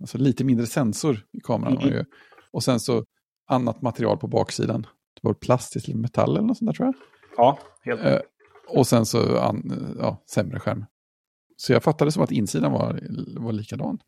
alltså 0.00 0.18
lite 0.18 0.44
mindre 0.44 0.66
sensor 0.66 1.26
i 1.32 1.40
kameran. 1.40 1.74
Mhm. 1.74 1.88
ju. 1.88 2.04
Och 2.50 2.62
sen 2.62 2.80
så 2.80 3.04
annat 3.48 3.82
material 3.82 4.18
på 4.18 4.26
baksidan. 4.26 4.82
Det 5.14 5.20
var 5.28 5.34
plast 5.34 5.72
för 5.72 5.94
metall 5.94 6.36
eller 6.36 6.46
något 6.46 6.58
sånt 6.58 6.68
där 6.68 6.74
tror 6.74 6.86
jag. 6.86 6.94
Ja, 7.36 7.58
helt 7.84 8.00
Eh, 8.00 8.20
och 8.68 8.86
sen 8.86 9.06
så 9.06 9.38
an, 9.38 9.96
ja, 10.00 10.22
sämre 10.30 10.60
skärm. 10.60 10.84
Så 11.56 11.72
jag 11.72 11.82
fattade 11.82 12.12
som 12.12 12.22
att 12.22 12.30
insidan 12.30 12.72
var, 12.72 13.00
var 13.40 13.52
likadan. 13.52 13.98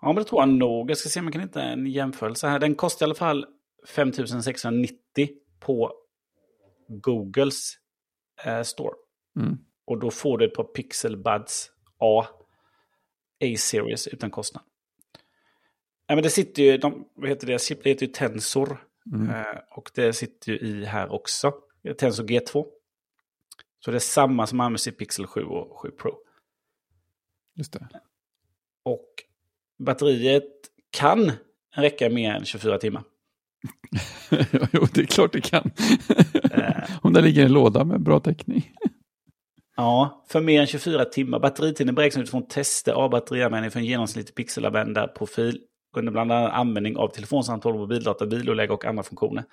Ja, 0.00 0.06
men 0.08 0.16
det 0.16 0.24
tror 0.24 0.42
jag 0.42 0.48
nog. 0.48 0.90
Jag 0.90 0.98
ska 0.98 1.08
se 1.08 1.20
om 1.20 1.26
jag 1.26 1.32
kan 1.32 1.42
hitta 1.42 1.62
en 1.62 1.86
jämförelse 1.86 2.48
här. 2.48 2.58
Den 2.58 2.74
kostar 2.74 3.04
i 3.04 3.06
alla 3.06 3.14
fall 3.14 3.46
5690 3.94 4.98
på 5.60 5.92
Googles 6.88 7.74
eh, 8.44 8.62
store. 8.62 8.94
Mm. 9.36 9.58
Och 9.84 9.98
då 9.98 10.10
får 10.10 10.38
du 10.38 10.44
ett 10.44 10.54
par 10.54 10.64
Pixel 10.64 11.16
Buds 11.16 11.70
A 11.98 12.26
A-series 13.44 14.06
utan 14.06 14.30
kostnad. 14.30 14.64
Ja, 16.06 16.14
men 16.14 16.22
det 16.22 16.30
sitter 16.30 16.62
ju, 16.62 16.78
de, 16.78 17.08
vad 17.14 17.28
heter 17.28 17.46
det, 17.46 17.62
chip, 17.62 17.82
det 17.82 17.90
heter 17.90 18.06
ju 18.06 18.12
Tensor. 18.12 18.88
Mm. 19.14 19.30
Eh, 19.30 19.58
och 19.70 19.90
det 19.94 20.12
sitter 20.12 20.52
ju 20.52 20.58
i 20.58 20.84
här 20.84 21.12
också. 21.12 21.54
Tensor 21.98 22.24
G2. 22.24 22.66
Så 23.84 23.90
det 23.90 23.96
är 23.96 23.98
samma 23.98 24.46
som 24.46 24.60
används 24.60 24.88
i 24.88 24.92
Pixel 24.92 25.26
7 25.26 25.42
och 25.42 25.80
7 25.80 25.90
Pro. 25.90 26.18
Just 27.54 27.72
det. 27.72 27.88
Och 28.82 29.08
batteriet 29.78 30.44
kan 30.90 31.32
räcka 31.70 32.10
mer 32.10 32.34
än 32.34 32.44
24 32.44 32.78
timmar. 32.78 33.02
jo, 34.72 34.86
det 34.94 35.00
är 35.00 35.06
klart 35.06 35.32
det 35.32 35.40
kan. 35.40 35.70
Eh, 36.52 36.84
Om 37.02 37.12
det 37.12 37.20
ligger 37.20 37.42
i 37.42 37.44
en 37.44 37.52
låda 37.52 37.84
med 37.84 38.02
bra 38.02 38.20
täckning. 38.20 38.72
ja, 39.76 40.24
för 40.28 40.40
mer 40.40 40.60
än 40.60 40.66
24 40.66 41.04
timmar. 41.04 41.40
Batteritiden 41.40 41.94
beräknas 41.94 42.22
utifrån 42.22 42.48
tester 42.48 42.92
av 42.92 43.10
batterianvändning 43.10 43.70
för 43.70 43.78
en 43.78 43.86
genomsnittlig 43.86 44.34
pixelanvändarprofil 44.34 45.60
under 45.96 46.12
bland 46.12 46.32
annat 46.32 46.52
användning 46.52 46.96
av 46.96 47.08
telefonsamtal, 47.08 47.74
mobildata, 47.74 48.26
bilolägg 48.26 48.70
och 48.70 48.84
andra 48.84 49.02
funktioner. 49.02 49.44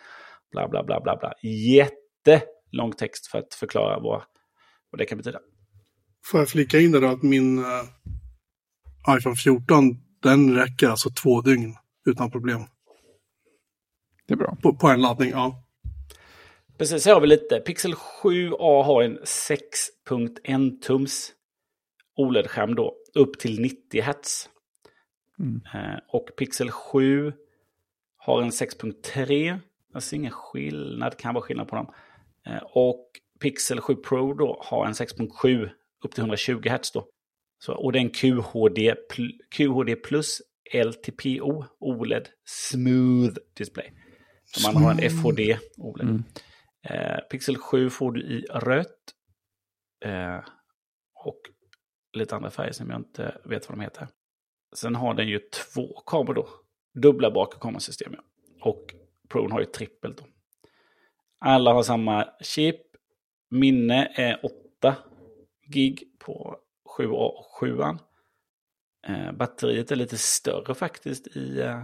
Bla, 0.51 0.67
bla, 0.67 0.83
bla, 0.83 1.01
bla, 1.01 1.17
bla. 1.17 1.33
Jättelång 1.43 2.91
text 2.97 3.27
för 3.27 3.39
att 3.39 3.53
förklara 3.53 3.99
vad, 3.99 4.21
vad 4.91 4.99
det 4.99 5.05
kan 5.05 5.17
betyda. 5.17 5.39
Får 6.25 6.39
jag 6.39 6.49
flika 6.49 6.79
in 6.79 6.91
där 6.91 7.01
då 7.01 7.07
att 7.07 7.23
min 7.23 7.57
eh, 7.59 9.17
iPhone 9.17 9.35
14, 9.35 9.97
den 10.23 10.55
räcker 10.55 10.89
alltså 10.89 11.09
två 11.09 11.41
dygn 11.41 11.75
utan 12.05 12.31
problem. 12.31 12.61
På, 14.65 14.75
på 14.75 14.87
en 14.87 15.01
laddning, 15.01 15.29
ja. 15.29 15.63
Precis, 16.77 17.05
här 17.05 17.13
har 17.13 17.21
vi 17.21 17.27
lite. 17.27 17.59
Pixel 17.59 17.93
7a 17.93 18.83
har 18.83 19.03
en 19.03 19.19
6.1 19.19 20.81
tums 20.81 21.33
OLED-skärm 22.15 22.75
då, 22.75 22.95
upp 23.13 23.39
till 23.39 23.61
90 23.61 24.01
Hz. 24.01 24.49
Mm. 25.39 25.61
Eh, 25.73 25.99
Och 26.07 26.29
Pixel 26.37 26.71
7 26.71 27.33
har 28.17 28.41
en 28.41 28.49
6.3. 28.49 29.59
Jag 29.93 30.03
ser 30.03 30.17
ingen 30.17 30.31
skillnad, 30.31 31.11
det 31.11 31.17
kan 31.17 31.33
vara 31.33 31.43
skillnad 31.43 31.67
på 31.67 31.75
dem. 31.75 31.93
Eh, 32.47 32.63
Och 32.73 33.05
Pixel 33.39 33.81
7 33.81 33.95
Pro 33.95 34.33
då 34.33 34.61
har 34.65 34.85
en 34.85 34.93
6.7 34.93 35.69
upp 36.05 36.11
till 36.11 36.21
120 36.21 36.69
Hz 36.69 36.91
då. 36.91 37.07
Så, 37.59 37.73
och 37.73 37.91
det 37.91 37.99
är 37.99 38.01
en 38.01 38.09
QHD, 38.09 38.95
QHD 39.49 39.95
plus 39.95 40.41
LTPO 40.73 41.65
OLED 41.79 42.29
Smooth 42.45 43.33
Display. 43.57 43.91
Så 44.55 44.71
man 44.71 44.83
har 44.83 44.91
en 44.91 45.09
FHD. 45.09 45.59
Mm. 46.01 46.23
Eh, 46.89 47.19
Pixel 47.29 47.57
7 47.57 47.89
får 47.89 48.11
du 48.11 48.21
i 48.21 48.45
rött. 48.49 49.13
Eh, 50.05 50.39
och 51.13 51.41
lite 52.13 52.35
andra 52.35 52.49
färger 52.49 52.71
som 52.71 52.89
jag 52.89 52.99
inte 52.99 53.37
vet 53.45 53.69
vad 53.69 53.77
de 53.77 53.83
heter. 53.83 54.07
Sen 54.75 54.95
har 54.95 55.13
den 55.13 55.27
ju 55.27 55.39
två 55.39 56.01
kameror 56.05 56.33
då. 56.33 56.47
Dubbla 57.01 57.31
bakkamerasystem. 57.31 58.13
Ja. 58.13 58.23
Och 58.61 58.95
Pro 59.29 59.49
har 59.51 59.59
ju 59.59 59.65
trippelt 59.65 60.17
då. 60.17 60.23
Alla 61.39 61.73
har 61.73 61.83
samma 61.83 62.27
chip. 62.41 62.81
Minne 63.49 64.11
är 64.15 64.45
8 64.79 64.95
gig 65.67 66.03
på 66.19 66.57
7A 66.97 67.29
och 67.29 67.45
7 67.59 67.79
eh, 69.07 69.31
Batteriet 69.31 69.91
är 69.91 69.95
lite 69.95 70.17
större 70.17 70.75
faktiskt 70.75 71.27
i, 71.27 71.61
eh, 71.61 71.81
i 71.81 71.83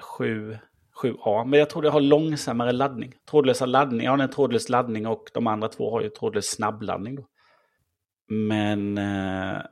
7, 0.00 0.58
7A. 1.02 1.44
Men 1.44 1.58
jag 1.58 1.70
tror 1.70 1.82
det 1.82 1.90
har 1.90 2.00
långsammare 2.00 2.72
laddning. 2.72 3.14
Trådlösa 3.30 3.66
laddning. 3.66 4.04
Ja, 4.04 4.10
den 4.10 4.20
har 4.20 4.28
trådlös 4.28 4.68
laddning 4.68 5.06
och 5.06 5.30
de 5.34 5.46
andra 5.46 5.68
två 5.68 5.90
har 5.90 6.02
ju 6.02 6.08
trådlös 6.08 6.46
snabbladdning. 6.46 7.16
Då. 7.16 7.26
Men 8.28 8.98
eh, 8.98 9.62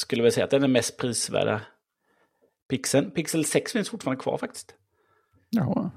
skulle 0.00 0.22
väl 0.22 0.32
säga 0.32 0.44
att 0.44 0.50
den 0.50 0.62
är 0.62 0.68
mest 0.68 0.98
prisvärda 0.98 1.60
pixeln. 2.68 3.10
Pixel 3.10 3.44
6 3.44 3.72
finns 3.72 3.90
fortfarande 3.90 4.22
kvar 4.22 4.38
faktiskt. 4.38 4.74
Jaha. 5.50 5.90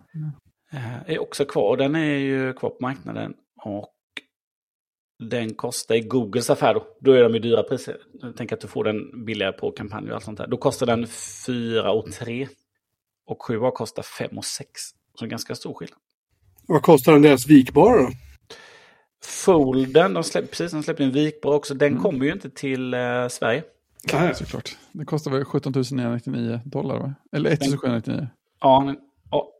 Eh, 0.72 1.09
är 1.09 1.20
också 1.20 1.45
kvar. 1.45 1.70
och 1.70 1.78
Den 1.78 1.95
är 1.95 2.18
ju 2.18 2.53
kvar 2.53 2.70
på 2.70 2.78
marknaden. 2.80 3.34
Och 3.64 3.92
den 5.20 5.53
kostar 5.53 5.95
i 5.95 5.99
Googles 5.99 6.49
affär 6.49 6.74
då. 6.74 6.88
Då 6.99 7.11
är 7.11 7.24
de 7.24 7.34
ju 7.34 7.39
dyra 7.39 7.64
priser. 7.64 7.97
Jag 8.22 8.38
tänker 8.38 8.55
att 8.55 8.61
du 8.61 8.68
får 8.68 8.84
den 8.84 9.26
billigare 9.26 9.51
på 9.51 9.72
kampanj 9.72 10.09
och 10.09 10.16
allt 10.16 10.24
sånt 10.24 10.38
där. 10.38 10.47
Då 10.47 10.57
kostar 10.57 10.86
den 10.86 11.07
4 11.45 11.91
och 11.91 12.11
3. 12.11 12.47
Och 13.26 13.43
7 13.43 13.59
kostar 13.74 14.03
5 14.03 14.38
och 14.38 14.45
6. 14.45 14.70
Så 15.20 15.26
ganska 15.26 15.55
stor 15.55 15.74
skillnad. 15.74 15.99
Vad 16.68 16.82
kostar 16.82 17.11
den 17.11 17.22
deras 17.22 17.47
vikbara 17.47 18.01
då? 18.01 18.09
Folden, 19.24 20.14
de 20.14 20.24
släpper, 20.24 20.47
precis, 20.47 20.72
de 20.72 20.84
släpper 20.84 21.03
en 21.03 21.11
vikbara 21.11 21.55
också. 21.55 21.74
Den 21.74 21.97
kommer 21.97 22.26
ju 22.26 22.32
inte 22.32 22.49
till 22.49 22.93
eh, 22.93 23.28
Sverige. 23.28 23.64
Nej. 24.14 24.36
Såklart. 24.36 24.78
Det 24.91 25.05
kostar 25.05 25.32
väl 25.32 25.45
17 25.45 25.74
999 25.91 26.59
dollar 26.66 26.99
va? 26.99 27.14
Eller 27.32 27.49
1 27.49 27.59
799. 27.59 28.28
Ja, 28.59 28.84
men, 28.86 28.97
ja, 29.32 29.51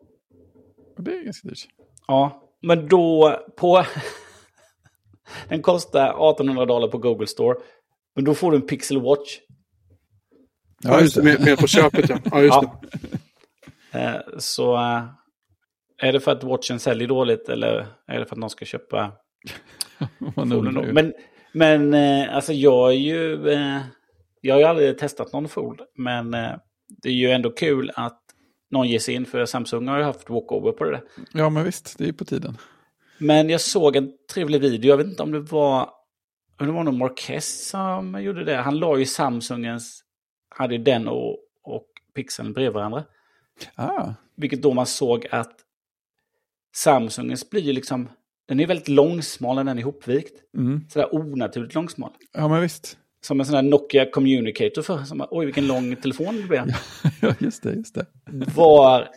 Och 0.98 1.04
det 1.04 1.18
är 1.18 1.24
ganska 1.24 1.48
dyrt. 1.48 1.68
Ja, 2.08 2.44
men 2.62 2.88
då 2.88 3.40
på... 3.58 3.86
den 5.50 5.62
kostar 5.62 6.32
1800 6.32 6.66
dollar 6.66 6.88
på 6.88 6.98
Google 6.98 7.28
Store. 7.28 7.56
Men 8.16 8.26
då 8.26 8.34
får 8.34 8.52
du 8.52 8.58
en 8.58 8.68
Pixel 8.68 9.02
Watch. 9.02 9.40
Ja, 10.84 11.02
just 11.02 11.16
det. 11.16 11.24
Med 11.24 11.58
på 11.58 11.68
köpet, 11.68 12.10
ja. 12.10 12.20
Ja, 12.32 12.42
just 12.42 12.54
Ja. 12.54 12.82
Eh, 13.96 14.16
så 14.38 14.76
eh, 14.76 15.04
är 16.02 16.14
det 16.14 16.20
för 16.20 16.32
att 16.32 16.44
watchen 16.44 16.80
säljer 16.80 17.08
dåligt 17.08 17.50
eller 17.50 17.88
är 18.08 18.20
det 18.20 18.26
för 18.26 18.36
att 18.36 18.40
någon 18.40 18.50
ska 18.50 18.66
köpa 18.66 19.12
ju. 20.36 20.94
Men, 20.94 21.14
men 21.54 21.94
eh, 21.94 22.36
alltså 22.36 22.54
jag 22.54 22.90
är 22.90 22.98
ju... 22.98 23.40
Jag 24.42 24.56
har 24.56 24.60
ju 24.60 24.66
aldrig 24.66 24.98
testat 24.98 25.34
någon 25.34 25.50
Fold. 25.50 25.82
Men 25.98 26.32
det 27.02 27.10
är 27.10 27.14
ju 27.14 27.32
ändå 27.32 27.50
kul 27.50 27.92
att 27.96 28.22
någon 28.72 28.88
ger 28.88 29.00
sig 29.00 29.16
in. 29.16 29.26
För 29.26 29.46
Samsung 29.46 29.88
har 29.88 29.98
ju 29.98 30.04
haft 30.04 30.30
walkover 30.30 30.72
på 30.72 30.84
det. 30.84 31.02
Ja, 31.34 31.50
men 31.50 31.64
visst. 31.64 31.98
Det 31.98 32.04
är 32.04 32.08
ju 32.08 32.14
på 32.14 32.26
tiden. 32.26 32.58
Men 33.18 33.50
jag 33.50 33.62
såg 33.62 33.96
en 33.96 34.12
trevlig 34.34 34.62
video, 34.62 34.90
jag 34.90 34.98
vet 34.98 35.08
inte 35.08 35.24
om 35.24 35.32
det 35.32 35.40
var, 35.40 35.90
om 36.60 36.68
det 36.68 36.74
var 36.74 36.84
någon 36.84 36.98
Marquez 36.98 37.70
som 37.70 38.22
gjorde 38.24 38.44
det. 38.44 38.56
Han 38.56 38.80
la 38.80 38.98
ju 38.98 39.06
Samsungens, 39.06 40.04
hade 40.50 40.76
ju 40.76 40.84
den 40.84 41.08
och, 41.08 41.38
och 41.64 41.86
Pixeln 42.16 42.54
bredvid 42.54 42.74
varandra. 42.74 43.04
Ah, 43.76 44.14
Vilket 44.36 44.62
då 44.62 44.74
man 44.74 44.86
såg 44.86 45.28
att 45.32 45.56
Samsungens 46.76 47.50
blir 47.50 47.62
ju 47.62 47.74
liksom, 47.74 48.10
den 48.48 48.60
är 48.60 48.68
väldigt 48.68 48.88
långsmal 48.88 49.56
när 49.56 49.64
den 49.64 49.78
är 49.78 49.82
ihopvikt. 49.82 50.34
mm. 50.58 50.86
Sådär 50.90 51.16
onaturligt 51.16 51.76
långsmal. 51.76 52.12
Ja, 52.34 52.48
men 52.48 52.62
visst. 52.62 52.98
Som 53.22 53.40
en 53.40 53.46
sån 53.46 53.56
här 53.56 53.62
Nokia 53.62 54.06
Communicator 54.12 54.82
för, 54.82 55.04
som, 55.04 55.26
oj 55.32 55.46
vilken 55.46 55.68
lång 55.68 55.96
telefon 55.96 56.36
det 56.42 56.48
blev. 56.48 56.68
ja, 57.22 57.34
just 57.40 57.64
det, 57.64 57.74
just 57.74 57.96
det. 57.96 58.06
Var 58.56 59.08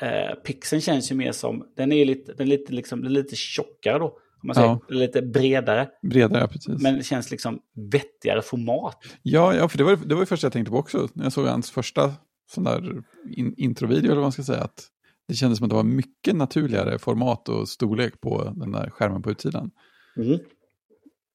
eh, 0.00 0.34
Pixeln 0.44 0.82
känns 0.82 1.12
ju 1.12 1.16
mer 1.16 1.32
som, 1.32 1.66
den 1.76 1.92
är 1.92 2.04
lite, 2.04 2.32
den 2.32 2.46
är 2.46 2.50
lite, 2.50 2.72
liksom, 2.72 3.04
lite 3.04 3.36
tjockare 3.36 3.98
då. 3.98 4.18
Om 4.42 4.46
man 4.46 4.54
säger, 4.54 4.68
Ja. 4.68 4.80
lite 4.88 5.22
bredare. 5.22 5.88
Bredare, 6.02 6.48
precis. 6.48 6.82
Men 6.82 6.94
det 6.94 7.02
känns 7.04 7.30
liksom 7.30 7.58
vettigare 7.92 8.42
format. 8.42 8.98
Ja, 9.22 9.54
ja, 9.54 9.68
för 9.68 9.78
det 9.78 9.84
var 9.84 9.96
det 9.96 10.14
var 10.14 10.20
det 10.20 10.26
första 10.26 10.44
jag 10.44 10.52
tänkte 10.52 10.70
på 10.70 10.78
också. 10.78 11.08
När 11.12 11.24
jag 11.24 11.32
såg 11.32 11.46
hans 11.46 11.70
första 11.70 12.12
sån 12.50 12.64
där 12.64 13.02
in, 13.36 13.54
introvideo, 13.56 14.04
eller 14.04 14.14
vad 14.14 14.22
man 14.24 14.32
ska 14.32 14.42
säga. 14.42 14.60
Att 14.60 14.88
det 15.28 15.34
kändes 15.34 15.58
som 15.58 15.64
att 15.64 15.70
det 15.70 15.76
var 15.76 15.82
mycket 15.82 16.36
naturligare 16.36 16.98
format 16.98 17.48
och 17.48 17.68
storlek 17.68 18.20
på 18.20 18.52
den 18.56 18.72
där 18.72 18.90
skärmen 18.90 19.22
på 19.22 19.30
utsidan. 19.30 19.70
Mm. 20.16 20.38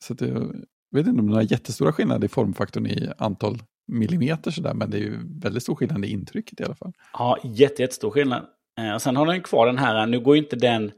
Så 0.03 0.13
att 0.13 0.19
det, 0.19 0.27
jag 0.27 0.99
vet 0.99 1.07
inte 1.07 1.09
om 1.09 1.15
det 1.15 1.21
är 1.21 1.33
några 1.33 1.43
jättestora 1.43 1.93
skillnader 1.93 2.25
i 2.25 2.29
formfaktorn 2.29 2.87
i 2.87 3.09
antal 3.17 3.59
millimeter 3.87 4.51
sådär, 4.51 4.73
men 4.73 4.89
det 4.89 4.97
är 4.97 5.01
ju 5.01 5.19
väldigt 5.41 5.63
stor 5.63 5.75
skillnad 5.75 6.05
i 6.05 6.07
intrycket 6.11 6.59
i 6.59 6.63
alla 6.63 6.75
fall. 6.75 6.93
Ja, 7.13 7.37
jätte, 7.43 7.81
jättestor 7.81 8.11
skillnad. 8.11 8.45
Eh, 8.79 8.93
och 8.93 9.01
sen 9.01 9.15
har 9.15 9.25
den 9.25 9.41
kvar 9.41 9.65
den 9.67 9.77
här, 9.77 10.05
nu 10.05 10.19
går 10.19 10.35
ju 10.35 10.43
inte 10.43 10.55
den... 10.55 10.91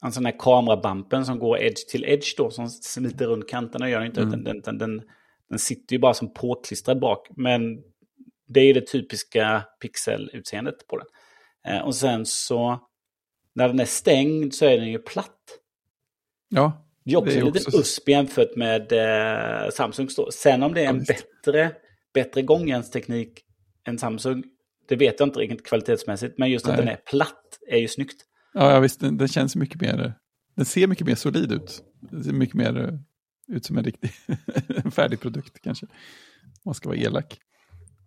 Alltså 0.00 0.20
den 0.20 0.26
här 0.26 0.38
kamerabumpen 0.38 1.26
som 1.26 1.38
går 1.38 1.58
edge 1.62 1.88
till 1.90 2.04
edge 2.04 2.34
då, 2.36 2.50
som 2.50 2.68
smiter 2.68 3.26
runt 3.26 3.48
kanterna 3.48 3.90
gör 3.90 3.98
den 3.98 4.06
inte. 4.06 4.20
Mm. 4.20 4.32
utan 4.32 4.44
Den, 4.44 4.60
den, 4.60 4.78
den, 4.78 5.02
den 5.50 5.58
sitter 5.58 5.92
ju 5.94 5.98
bara 5.98 6.14
som 6.14 6.32
påklistrad 6.34 7.00
bak. 7.00 7.26
Men 7.36 7.62
det 8.48 8.60
är 8.60 8.74
det 8.74 8.86
typiska 8.86 9.64
pixelutseendet 9.82 10.86
på 10.88 10.96
den. 10.98 11.06
Eh, 11.74 11.82
och 11.82 11.94
sen 11.94 12.26
så, 12.26 12.80
när 13.54 13.68
den 13.68 13.80
är 13.80 13.84
stängd 13.84 14.54
så 14.54 14.64
är 14.64 14.78
den 14.78 14.90
ju 14.90 14.98
platt. 14.98 15.40
Ja, 16.48 16.86
Det 17.04 17.12
är 17.12 17.16
också 17.16 17.30
Det 17.30 17.36
är 17.36 17.40
en 17.40 17.46
liten 17.46 17.62
också- 17.66 17.78
USP 17.80 18.08
jämfört 18.08 18.56
med 18.56 18.92
eh, 18.92 19.70
Samsungs 19.70 20.16
då. 20.16 20.30
Sen 20.30 20.62
om 20.62 20.74
det 20.74 20.84
är 20.84 20.88
en 20.88 21.04
Ja, 21.08 21.14
bättre, 21.14 21.72
bättre 22.16 22.42
gångjärnsteknik 22.42 23.44
än 23.84 23.98
Samsung, 23.98 24.44
det 24.88 24.96
vet 24.96 25.20
jag 25.20 25.26
inte 25.26 25.38
riktigt 25.38 25.66
kvalitetsmässigt. 25.66 26.38
Men 26.38 26.50
just 26.50 26.66
att 26.66 26.76
Nej. 26.76 26.84
den 26.84 26.88
är 26.88 26.96
platt 26.96 27.58
är 27.68 27.78
ju 27.78 27.88
snyggt. 27.88 28.24
ja, 28.54 28.72
ja 28.72 28.80
visst, 28.80 29.00
den, 29.00 29.16
den 29.16 29.28
känns 29.28 29.56
mycket 29.56 29.80
mer, 29.80 30.14
den 30.56 30.64
ser 30.64 30.86
mycket 30.86 31.06
mer 31.06 31.14
solid 31.14 31.52
ut. 31.52 31.82
Den 32.00 32.24
ser 32.24 32.32
mycket 32.32 32.54
mer 32.54 32.76
eh, 32.78 33.54
ut 33.56 33.64
som 33.64 33.78
en 33.78 33.84
riktig, 33.84 34.10
en 34.84 34.90
färdig 34.98 35.20
produkt 35.20 35.60
kanske. 35.62 35.86
Man 36.64 36.74
ska 36.74 36.88
vara 36.88 36.98
elak. 36.98 37.38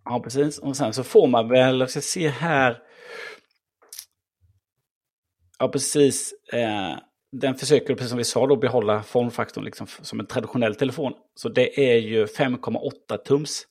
Ja, 0.04 0.20
precis. 0.20 0.58
Och 0.58 0.76
sen 0.76 0.92
så 0.92 1.04
får 1.04 1.28
man 1.28 1.48
väl, 1.48 1.80
jag 1.80 1.90
ska 1.90 2.00
se 2.00 2.28
här. 2.28 2.78
Ja, 5.58 5.68
precis. 5.68 6.34
Eh, 6.52 6.98
den 7.32 7.54
försöker, 7.54 7.94
precis 7.94 8.08
som 8.08 8.18
vi 8.18 8.24
sa, 8.24 8.46
då, 8.46 8.56
behålla 8.56 9.02
formfaktorn 9.02 9.64
liksom, 9.64 9.86
som 9.86 10.20
en 10.20 10.26
traditionell 10.26 10.74
telefon. 10.74 11.12
Så 11.34 11.48
det 11.48 11.92
är 11.92 11.96
ju 11.96 12.24
5,8 12.24 13.16
tums 13.16 13.66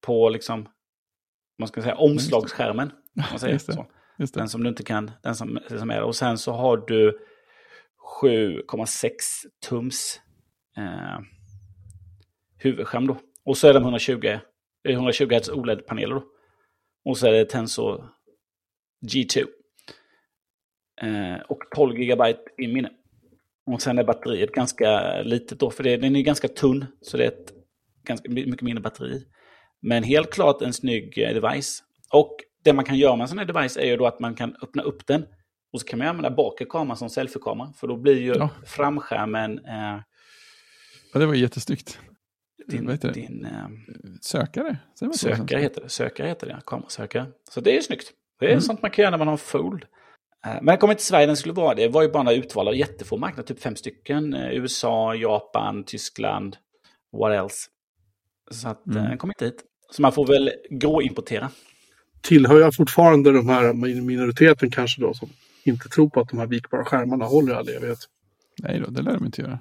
på 0.00 0.28
liksom, 0.28 0.68
man 1.58 1.68
ska 1.68 1.82
säga 1.82 1.94
omslagsskärmen. 1.94 2.90
Om 3.16 3.24
man 3.30 3.38
säger 3.38 3.54
Just 3.54 3.66
det. 3.66 3.72
så. 3.72 3.86
Just 4.18 4.34
det. 4.34 4.40
Den 4.40 4.48
som 4.48 4.62
du 4.62 4.68
inte 4.68 4.82
kan, 4.82 5.10
den 5.22 5.34
som, 5.34 5.58
som 5.68 5.90
är. 5.90 6.02
Och 6.02 6.16
sen 6.16 6.38
så 6.38 6.52
har 6.52 6.76
du 6.76 7.18
7,6 8.22 9.10
tums 9.68 10.20
eh, 10.76 11.20
huvudskärm 12.58 13.06
då. 13.06 13.16
Och 13.44 13.56
så 13.56 13.68
är 13.68 13.74
de 13.74 13.82
120, 13.82 14.20
det 14.82 14.88
är 14.88 14.92
120 14.92 15.34
Hz 15.34 15.48
OLED-paneler 15.48 16.14
då. 16.14 16.24
Och 17.04 17.18
så 17.18 17.26
är 17.26 17.32
det 17.32 17.44
Tensor 17.44 18.08
G2. 19.06 19.46
Eh, 21.02 21.40
och 21.48 21.58
12 21.74 21.94
GB 21.94 22.34
i 22.58 22.66
minne. 22.68 22.90
Och 23.66 23.82
sen 23.82 23.98
är 23.98 24.04
batteriet 24.04 24.52
ganska 24.52 25.20
litet 25.22 25.60
då, 25.60 25.70
för 25.70 25.84
det, 25.84 25.96
den 25.96 26.16
är 26.16 26.22
ganska 26.22 26.48
tunn. 26.48 26.86
Så 27.00 27.16
det 27.16 27.24
är 27.24 27.28
ett 27.28 27.52
ganska 28.04 28.30
mycket 28.30 28.62
mindre 28.62 28.82
batteri. 28.82 29.24
Men 29.82 30.02
helt 30.02 30.32
klart 30.32 30.62
en 30.62 30.72
snygg 30.72 31.18
eh, 31.18 31.34
device. 31.42 31.82
Och 32.12 32.36
det 32.64 32.72
man 32.72 32.84
kan 32.84 32.96
göra 32.98 33.16
med 33.16 33.24
en 33.24 33.28
sån 33.28 33.38
här 33.38 33.44
device 33.44 33.76
är 33.76 33.86
ju 33.86 33.96
då 33.96 34.06
att 34.06 34.20
man 34.20 34.34
kan 34.34 34.56
öppna 34.62 34.82
upp 34.82 35.06
den. 35.06 35.26
Och 35.72 35.80
så 35.80 35.86
kan 35.86 35.98
man 35.98 36.08
använda 36.08 36.30
bakre 36.30 36.64
kameran 36.66 36.96
som 36.96 37.10
selfie-kamera. 37.10 37.72
För 37.76 37.86
då 37.88 37.96
blir 37.96 38.18
ju 38.20 38.34
Ja. 38.34 38.50
framskärmen 38.66 39.58
eh, 39.58 40.00
Ja, 41.12 41.20
det 41.20 41.26
var 41.26 41.34
jättesnyggt. 41.34 41.98
din, 42.66 42.84
Vad 42.86 42.94
heter 42.94 43.08
det? 43.08 43.14
din 43.14 43.44
eh, 43.44 43.68
Sökare? 44.22 44.76
Så? 44.94 45.12
sökare. 45.12 45.60
Heter 45.60 45.80
det. 45.82 45.88
Sökare 45.88 46.28
heter 46.28 46.46
det, 46.46 46.60
kamerasökare. 46.66 47.26
Så 47.50 47.60
det 47.60 47.76
är 47.76 47.80
snyggt. 47.80 48.12
Det 48.40 48.46
är 48.46 48.50
Mm. 48.50 48.60
sånt 48.60 48.82
man 48.82 48.90
kan 48.90 49.02
göra 49.02 49.10
när 49.10 49.18
man 49.18 49.28
har 49.28 49.36
fold. 49.36 49.84
Eh, 50.46 50.52
Men 50.54 50.66
den 50.66 50.78
kommer 50.78 50.94
till 50.94 51.04
Sverige, 51.06 51.26
den 51.26 51.36
skulle 51.36 51.54
vara 51.54 51.74
det. 51.74 51.88
var 51.88 52.02
ju 52.02 52.08
bara 52.08 52.22
några 52.22 52.36
utvalda 52.36 52.72
jättefå 52.72 53.16
marknader, 53.16 53.46
typ 53.46 53.60
fem 53.60 53.76
stycken. 53.76 54.34
Eh, 54.34 54.50
USA, 54.54 55.14
Japan, 55.14 55.84
Tyskland, 55.84 56.56
what 57.12 57.32
else. 57.32 57.68
Så 58.50 58.68
att 58.68 58.86
eh, 58.86 58.92
Mm. 58.96 59.08
den 59.08 59.18
kommer 59.18 59.34
inte 59.34 59.44
hit. 59.44 59.64
Så 59.90 60.02
man 60.02 60.12
får 60.12 60.26
väl 60.26 60.50
gråimportera. 60.70 61.50
Tillhör 62.22 62.60
jag 62.60 62.74
fortfarande 62.74 63.32
de 63.32 63.48
här 63.48 63.72
min- 63.72 64.06
minoriteten 64.06 64.70
kanske 64.70 65.00
då 65.00 65.14
som 65.14 65.28
inte 65.64 65.88
tror 65.88 66.08
på 66.08 66.20
att 66.20 66.28
de 66.28 66.38
här 66.38 66.46
vikbara 66.46 66.84
skärmarna 66.84 67.24
håller 67.24 67.52
i 67.52 67.56
all 67.56 67.68
evighet. 67.68 67.98
Nej 68.62 68.80
då, 68.80 68.90
det 68.90 69.02
lär 69.02 69.14
de 69.14 69.24
inte 69.26 69.42
göra. 69.42 69.58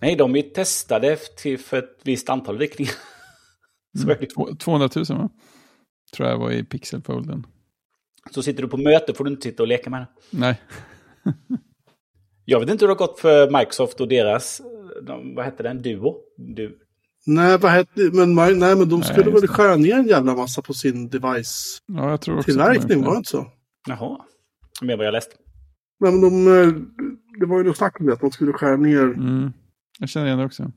Nej, 0.00 0.16
de 0.16 0.36
är 0.36 0.42
testade 0.42 1.16
till 1.16 1.58
för 1.58 1.78
ett 1.78 1.98
visst 2.02 2.28
antal 2.28 2.58
vikningar. 2.58 2.92
Så 3.98 4.10
är 4.10 4.18
det. 4.20 4.26
Två- 4.26 4.54
200 4.58 4.88
000 4.96 5.04
va? 5.08 5.28
Tror 6.16 6.28
jag 6.28 6.38
var 6.38 6.50
i 6.52 6.64
pixelfolden. 6.64 7.46
Så 8.30 8.42
sitter 8.42 8.62
du 8.62 8.68
på 8.68 8.76
möte 8.76 9.14
får 9.14 9.24
du 9.24 9.30
inte 9.30 9.42
sitta 9.42 9.62
och 9.62 9.66
leka 9.66 9.90
med 9.90 10.00
den. 10.00 10.08
Nej, 10.40 10.60
Jag 12.44 12.60
vet 12.60 12.70
inte 12.70 12.84
hur 12.84 12.88
det 12.88 13.00
har 13.00 13.06
gått 13.06 13.20
för 13.20 13.58
Microsoft 13.58 14.00
och 14.00 14.08
deras, 14.08 14.60
eh, 14.60 14.66
de, 15.02 15.34
vad 15.34 15.44
hette 15.44 15.62
den, 15.62 15.82
Duo? 15.82 16.16
Du, 16.36 16.78
Nej, 17.26 17.58
vad 17.58 17.70
hette, 17.70 18.10
men, 18.12 18.34
nej, 18.34 18.54
men 18.54 18.88
de 18.88 19.00
Nej, 19.00 19.08
skulle 19.08 19.30
väl 19.30 19.48
skära 19.48 19.76
ner 19.76 19.94
en 19.94 20.08
jävla 20.08 20.34
massa 20.34 20.62
på 20.62 20.74
sin 20.74 21.08
device-tillverkning, 21.10 23.00
ja, 23.00 23.06
var 23.06 23.12
det 23.12 23.16
inte 23.16 23.30
så? 23.30 23.46
jaha, 23.88 24.20
mer 24.82 24.96
vad 24.96 25.06
jag 25.06 25.12
läst. 25.12 25.30
Nej, 26.00 26.12
men 26.12 26.20
de, 26.20 26.46
eh, 26.46 26.74
det 27.40 27.46
var 27.46 27.58
ju 27.58 27.64
något 27.64 27.76
snack 27.76 28.00
om 28.00 28.06
det, 28.06 28.12
att 28.12 28.20
de 28.20 28.30
skulle 28.30 28.52
skära 28.52 28.76
ner. 28.76 29.02
Mm. 29.02 29.52
Jag 29.98 30.08
känner 30.08 30.26
igen 30.26 30.38
det 30.38 30.44
också. 30.44 30.72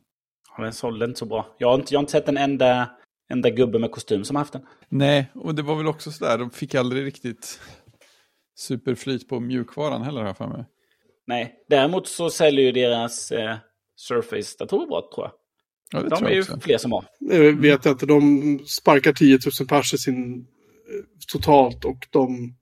Ja, 0.57 0.63
den 0.63 0.73
sålde 0.73 1.05
inte 1.05 1.19
så 1.19 1.25
bra. 1.25 1.55
Jag 1.57 1.67
har 1.67 1.75
inte, 1.75 1.93
jag 1.93 1.99
har 1.99 2.03
inte 2.03 2.11
sett 2.11 2.29
en 2.29 2.37
enda, 2.37 2.89
enda 3.31 3.49
gubbe 3.49 3.79
med 3.79 3.91
kostym 3.91 4.23
som 4.23 4.35
haft 4.35 4.53
den. 4.53 4.61
Nej, 4.89 5.31
och 5.35 5.55
det 5.55 5.61
var 5.61 5.75
väl 5.75 5.87
också 5.87 6.11
sådär, 6.11 6.37
de 6.37 6.49
fick 6.49 6.75
aldrig 6.75 7.05
riktigt 7.05 7.59
superflyt 8.55 9.29
på 9.29 9.39
mjukvaran 9.39 10.01
heller 10.01 10.21
har 10.21 10.27
jag 10.27 10.37
för 10.37 10.47
mig. 10.47 10.65
Nej, 11.27 11.55
däremot 11.69 12.07
så 12.07 12.29
säljer 12.29 12.65
ju 12.65 12.71
deras 12.71 13.31
eh, 13.31 13.55
Surface-datorer 13.95 14.87
bra 14.87 15.09
tror 15.15 15.25
jag. 15.25 15.31
Ja, 15.91 16.01
det 16.01 16.09
De 16.09 16.17
tror 16.17 16.29
är 16.29 16.35
jag 16.35 16.45
ju 16.49 16.59
fler 16.59 16.77
som 16.77 16.91
har. 16.91 17.05
Det 17.19 17.51
vet 17.51 17.85
jag 17.85 17.93
inte, 17.93 18.05
de 18.05 18.59
sparkar 18.67 19.13
10 19.13 19.39
000 19.59 19.67
pers 19.67 19.93
i 19.93 19.97
sin 19.97 20.39
eh, 20.39 20.45
totalt 21.31 21.85
och 21.85 22.07
de 22.09 22.55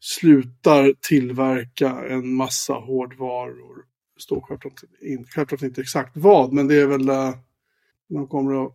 slutar 0.00 0.94
tillverka 1.00 1.90
en 2.08 2.34
massa 2.34 2.72
hårdvaror. 2.72 3.76
Det 4.16 4.22
står 4.22 4.40
självklart 4.40 4.82
inte, 5.02 5.30
självklart 5.30 5.62
inte 5.62 5.80
exakt 5.80 6.16
vad, 6.16 6.52
men 6.52 6.68
det 6.68 6.74
är 6.74 6.86
väl 6.86 7.08
eh, 7.08 7.34
de 8.08 8.28
kommer 8.28 8.66
att 8.66 8.72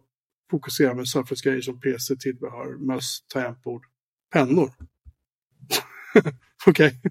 fokusera 0.52 0.94
med 0.94 1.08
Surface-grejer 1.08 1.62
som 1.62 1.80
PC, 1.80 2.16
tillbehör, 2.16 2.78
möss, 2.78 3.24
tangentbord, 3.28 3.86
pennor. 4.34 4.72
Okej. 6.68 7.02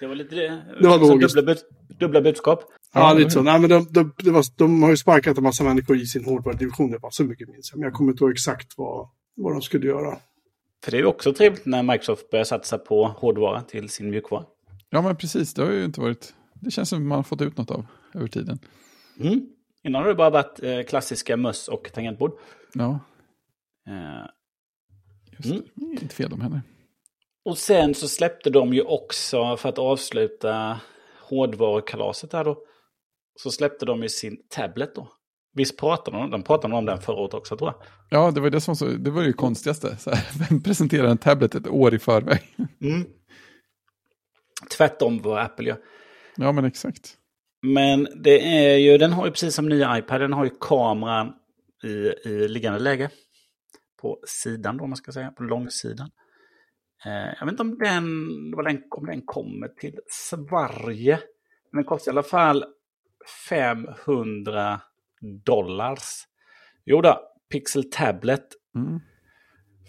Det 0.00 0.06
var 0.06 0.14
lite 0.14 0.34
det. 0.34 0.76
Det 0.80 0.88
var 0.88 0.98
logiskt. 0.98 1.34
Dubbla, 1.34 1.54
bud, 1.54 1.98
dubbla 1.98 2.20
budskap. 2.20 2.64
Ja, 2.94 3.00
Ja, 3.00 3.14
lite 3.14 3.30
så. 3.30 3.42
Nej, 3.42 3.60
men 3.60 3.70
de, 3.70 3.86
de, 3.90 4.12
det 4.24 4.30
var, 4.30 4.44
de 4.56 4.82
har 4.82 4.90
ju 4.90 4.96
sparkat 4.96 5.36
en 5.38 5.42
massa 5.42 5.64
människor 5.64 5.96
i 5.96 6.06
sin 6.06 6.24
hårdvarudivision. 6.24 6.90
Det 6.90 6.98
var 6.98 7.10
så 7.10 7.24
mycket 7.24 7.48
minns 7.48 7.70
jag. 7.72 7.78
Men 7.78 7.84
jag 7.86 7.92
kommer 7.94 8.12
inte 8.12 8.24
ihåg 8.24 8.32
exakt 8.32 8.72
vad, 8.76 9.08
vad 9.36 9.52
de 9.52 9.62
skulle 9.62 9.86
göra. 9.86 10.18
För 10.84 10.90
det 10.90 10.96
är 10.96 11.00
ju 11.00 11.06
också 11.06 11.32
trevligt 11.32 11.66
när 11.66 11.82
Microsoft 11.82 12.30
börjar 12.30 12.44
satsa 12.44 12.78
på 12.78 13.06
hårdvara 13.06 13.62
till 13.62 13.88
sin 13.88 14.10
mjukvara. 14.10 14.44
Ja, 14.90 15.02
men 15.02 15.16
precis. 15.16 15.54
Det 15.54 15.62
har 15.62 15.72
ju 15.72 15.84
inte 15.84 16.00
varit... 16.00 16.34
Det 16.54 16.70
känns 16.70 16.88
som 16.88 17.08
man 17.08 17.16
har 17.16 17.22
fått 17.22 17.40
ut 17.40 17.56
något 17.56 17.70
av 17.70 17.86
över 18.14 18.28
tiden. 18.28 18.58
Mm. 19.20 19.40
Innan 19.84 20.02
har 20.02 20.08
det 20.08 20.14
bara 20.14 20.30
varit 20.30 20.62
eh, 20.62 20.82
klassiska 20.82 21.36
möss 21.36 21.68
och 21.68 21.90
tangentbord. 21.94 22.32
Ja, 22.74 23.00
Eh, 23.88 24.26
just 25.38 25.50
Mm. 25.50 25.62
det. 25.74 26.02
Inte 26.02 26.14
fel 26.14 26.32
om 26.32 26.40
henne. 26.40 26.62
Och 27.44 27.58
sen 27.58 27.94
så 27.94 28.08
släppte 28.08 28.50
de 28.50 28.74
ju 28.74 28.82
också, 28.82 29.56
för 29.56 29.68
att 29.68 29.78
avsluta 29.78 30.80
hårdvarukalaset 31.28 32.30
där 32.30 32.44
då, 32.44 32.58
så 33.42 33.50
släppte 33.50 33.86
de 33.86 34.02
ju 34.02 34.08
sin 34.08 34.36
tablet 34.48 34.94
då. 34.94 35.12
Visst 35.54 35.78
pratade 35.78 36.16
de, 36.16 36.30
de 36.30 36.42
pratade 36.42 36.74
om 36.74 36.84
den 36.84 36.98
förra 36.98 37.16
året 37.16 37.34
också 37.34 37.56
tror 37.56 37.70
jag. 37.70 37.82
Ja, 38.10 38.30
det 38.30 38.40
var 38.40 38.50
det 38.50 38.60
som 38.60 38.76
så, 38.76 38.84
det 38.84 39.10
var 39.10 39.22
ju 39.22 39.32
konstigaste. 39.32 39.96
Så 39.96 40.10
här, 40.10 40.24
vem 40.48 40.62
presenterar 40.62 41.08
en 41.08 41.18
tablet 41.18 41.54
ett 41.54 41.66
år 41.66 41.94
i 41.94 41.98
förväg? 41.98 42.40
Mm. 42.80 43.06
Tvärtom 44.76 45.22
vad 45.22 45.38
Apple 45.38 45.68
gör. 45.68 45.78
Ja, 46.36 46.52
men 46.52 46.64
exakt. 46.64 47.14
Men 47.62 48.08
det 48.22 48.68
är 48.70 48.76
ju, 48.76 48.98
den 48.98 49.12
har 49.12 49.26
ju 49.26 49.30
precis 49.30 49.54
som 49.54 49.68
nya 49.68 49.98
iPad, 49.98 50.20
den 50.20 50.32
har 50.32 50.44
ju 50.44 50.50
kameran 50.60 51.32
i, 51.84 52.28
i 52.28 52.48
liggande 52.48 52.78
läge. 52.78 53.10
På 54.00 54.18
sidan 54.26 54.76
då, 54.76 54.84
om 54.84 54.90
man 54.90 54.96
ska 54.96 55.12
säga, 55.12 55.30
på 55.30 55.42
långsidan. 55.42 56.10
Eh, 57.06 57.34
jag 57.38 57.46
vet 57.46 57.52
inte 57.52 57.62
om 57.62 57.78
den, 57.78 58.04
om 58.92 59.06
den 59.06 59.22
kommer 59.26 59.68
till 59.68 60.00
Sverige. 60.08 61.20
Men 61.72 61.82
den 61.82 61.84
kostar 61.84 62.12
i 62.12 62.14
alla 62.14 62.22
fall 62.22 62.64
500 63.48 64.80
dollars. 65.44 66.26
Jo 66.84 67.00
då, 67.00 67.20
Pixel 67.50 67.90
Tablet 67.90 68.46
Mm. 68.74 69.00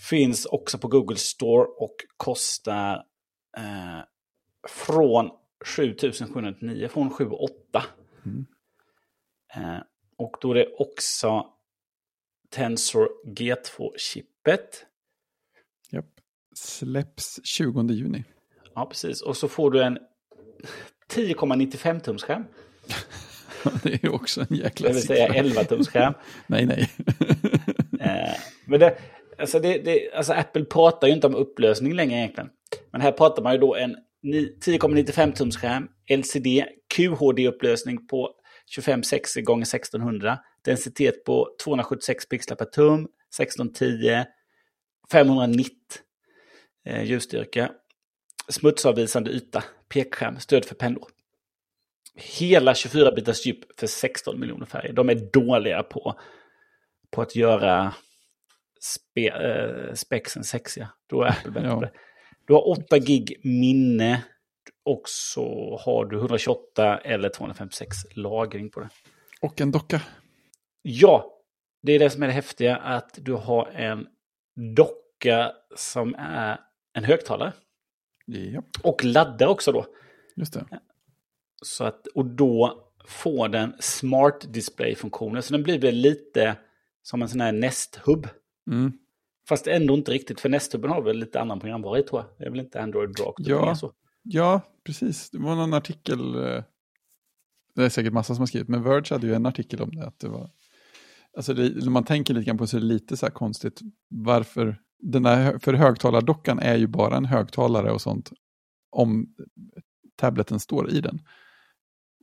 finns 0.10 0.46
också 0.46 0.78
på 0.78 0.88
Google 0.88 1.18
Store 1.18 1.68
och 1.68 1.96
kostar 2.18 2.96
eh, 3.58 4.00
från 4.68 5.30
7799, 5.66 6.88
från 6.88 7.10
7 7.10 7.30
8. 7.30 7.84
Mm. 8.26 8.46
Eh, 9.56 9.82
och 10.18 10.38
då 10.42 10.52
är 10.52 10.56
det 10.56 10.68
också 10.78 11.54
Tensor 12.50 13.10
G2-chippet. 13.26 14.86
Japp. 15.92 16.06
Släpps 16.56 17.40
20 17.44 17.82
juni. 17.94 18.24
Ja, 18.76 18.86
precis. 18.86 19.22
Och 19.22 19.38
så 19.38 19.48
får 19.48 19.72
du 19.72 19.84
en 19.84 20.00
10,95 21.10 22.00
tums 22.00 22.24
skärm. 22.24 22.46
det 23.84 23.93
är 23.93 23.99
ju 24.03 24.10
också 24.10 24.41
en 24.49 24.57
jäkla 24.57 24.88
Det 24.88 24.93
vill 24.93 25.03
säga 25.03 25.28
siffra. 25.28 25.39
11 25.39 25.64
tums 25.64 25.89
skärm. 25.89 26.14
Nej, 26.47 26.66
nej. 26.66 26.89
Eh, 28.01 28.36
men 28.66 28.80
det, 28.80 28.97
alltså 29.38 29.60
det, 29.60 29.78
det, 29.78 30.12
alltså 30.14 30.34
Apple 30.34 30.66
pratar 30.66 31.07
ju 31.07 31.14
inte 31.14 31.28
om 31.28 31.36
upplösning 31.36 31.93
längre 31.93 32.18
egentligen. 32.18 32.49
Men 32.91 33.01
här 33.01 33.12
pratar 33.12 33.43
man 33.43 33.53
ju 33.53 33.60
då 33.60 33.76
en 33.76 33.95
10,95 34.66 35.34
tums 35.34 35.57
skärm, 35.57 35.88
LCD, 36.10 36.66
QHD-upplösning 36.95 38.07
på 38.07 38.30
2560 38.76 39.39
x 39.39 39.74
1600, 39.74 40.39
densitet 40.66 41.24
på 41.24 41.47
276 41.64 42.30
pixlar 42.30 42.55
per 42.55 42.66
tum, 42.66 43.07
1610, 43.39 44.26
500 45.12 45.47
nit 45.47 46.03
eh, 46.86 47.03
ljusstyrka, 47.03 47.72
smutsavvisande 48.49 49.32
yta, 49.32 49.64
pekskärm, 49.89 50.39
stöd 50.39 50.66
för 50.66 50.76
pennor. 50.76 51.07
Hela 52.22 52.74
24-bitars 52.74 53.48
djup 53.48 53.80
för 53.80 53.88
16 53.88 54.40
miljoner 54.40 54.66
färger. 54.66 54.94
De 54.94 55.10
är 55.10 55.16
dåliga 55.16 55.84
på, 55.84 56.20
på 57.12 57.22
att 57.22 57.36
göra 57.36 57.94
spe, 58.82 59.28
äh, 59.28 59.94
spexen 59.94 60.44
sexiga. 60.44 60.90
Då 61.08 61.22
är 61.24 61.30
Apple 61.30 61.52
bättre 61.52 61.70
på 61.70 61.82
det. 61.82 61.92
Du 62.48 62.54
har 62.54 62.68
8 62.70 62.98
gig 63.00 63.42
minne 63.44 64.24
och 64.86 65.02
så 65.06 65.78
har 65.86 66.06
du 66.06 66.18
128 66.18 66.98
eller 66.98 67.30
256 67.30 67.98
lagring 68.16 68.70
på 68.70 68.80
det. 68.80 68.90
Och 69.42 69.62
en 69.62 69.72
docka. 69.72 70.02
Ja, 70.82 71.36
det 71.82 71.92
är 71.92 72.00
det 72.00 72.10
som 72.10 72.24
är 72.24 72.28
det 72.28 72.34
häftiga, 72.34 72.78
att 72.78 73.10
du 73.22 73.34
har 73.34 73.66
en 73.66 74.08
docka 74.76 75.52
som 75.76 76.16
är 76.18 76.60
en 76.94 77.04
högtalare. 77.04 77.54
Ja, 78.26 78.64
Och 78.84 79.04
laddar 79.04 79.48
också 79.48 79.72
då. 79.72 79.86
just 80.36 80.54
det. 80.54 80.66
Så 81.62 81.84
att, 81.84 82.07
och 82.07 82.26
då 82.26 82.84
får 83.05 83.49
den 83.49 83.74
smart 83.80 84.53
display-funktioner. 84.53 85.41
Så 85.41 85.53
den 85.53 85.64
blir 85.64 85.80
väl 85.80 85.95
lite 85.95 86.57
som 87.01 87.22
en 87.22 87.30
sån 87.30 87.41
här 87.41 87.51
Nest-hubb. 87.51 88.28
Mm. 88.72 88.91
Fast 89.49 89.68
ändå 89.68 89.93
inte 89.93 90.12
riktigt, 90.12 90.39
för 90.39 90.49
Nest-hubben 90.49 90.91
har 90.91 91.01
väl 91.01 91.18
lite 91.18 91.41
annan 91.41 91.60
programvara 91.60 91.99
i 91.99 92.03
tror 92.03 92.22
jag. 92.22 92.30
Det 92.38 92.45
är 92.45 92.49
väl 92.49 92.60
inte 92.60 92.82
Android 92.82 93.20
rakt 93.20 93.39
Ja. 93.39 93.76
så. 93.76 93.91
Ja, 94.24 94.62
precis. 94.84 95.30
Det 95.30 95.38
var 95.39 95.55
någon 95.55 95.74
artikel, 95.74 96.36
eh, 96.36 96.64
det 97.76 97.84
är 97.86 97.89
säkert 97.89 98.14
massa 98.14 98.36
som 98.36 98.41
har 98.41 98.47
skrivit, 98.47 98.68
men 98.68 98.84
Verge 98.84 99.14
hade 99.14 99.28
ju 99.28 99.34
en 99.34 99.45
artikel 99.45 99.82
om 99.82 99.95
det. 99.95 100.07
Att 100.07 100.20
det 100.20 100.28
var, 100.28 100.49
alltså 101.38 101.53
det, 101.53 101.89
man 101.89 102.03
tänker 102.03 102.34
lite 102.34 102.45
grann 102.45 102.57
på 102.57 102.68
så 102.68 102.78
är 102.78 102.82
det 102.82 102.88
lite 102.88 103.18
så 103.18 103.26
här 103.26 103.34
konstigt 103.34 103.80
varför, 104.07 104.78
den 104.99 105.26
här, 105.26 105.60
för 105.60 105.74
högtalardockan 105.74 106.60
är 106.60 106.76
ju 106.78 106.88
bara 106.88 107.18
en 107.18 107.26
högtalare 107.26 107.91
och 107.91 108.01
sånt 108.01 108.32
om 108.89 109.36
tableten 110.16 110.60
står 110.60 110.89
i 110.89 111.01
den. 111.01 111.20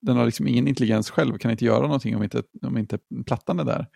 Den 0.06 0.16
har 0.16 0.24
liksom 0.26 0.46
ingen 0.46 0.68
intelligens 0.68 1.10
själv, 1.10 1.38
kan 1.38 1.50
inte 1.50 1.64
göra 1.64 1.82
någonting 1.82 2.16
om 2.16 2.22
inte, 2.22 2.42
om 2.62 2.78
inte 2.78 2.98
plattan 3.26 3.60
är 3.60 3.64
där. 3.64 3.86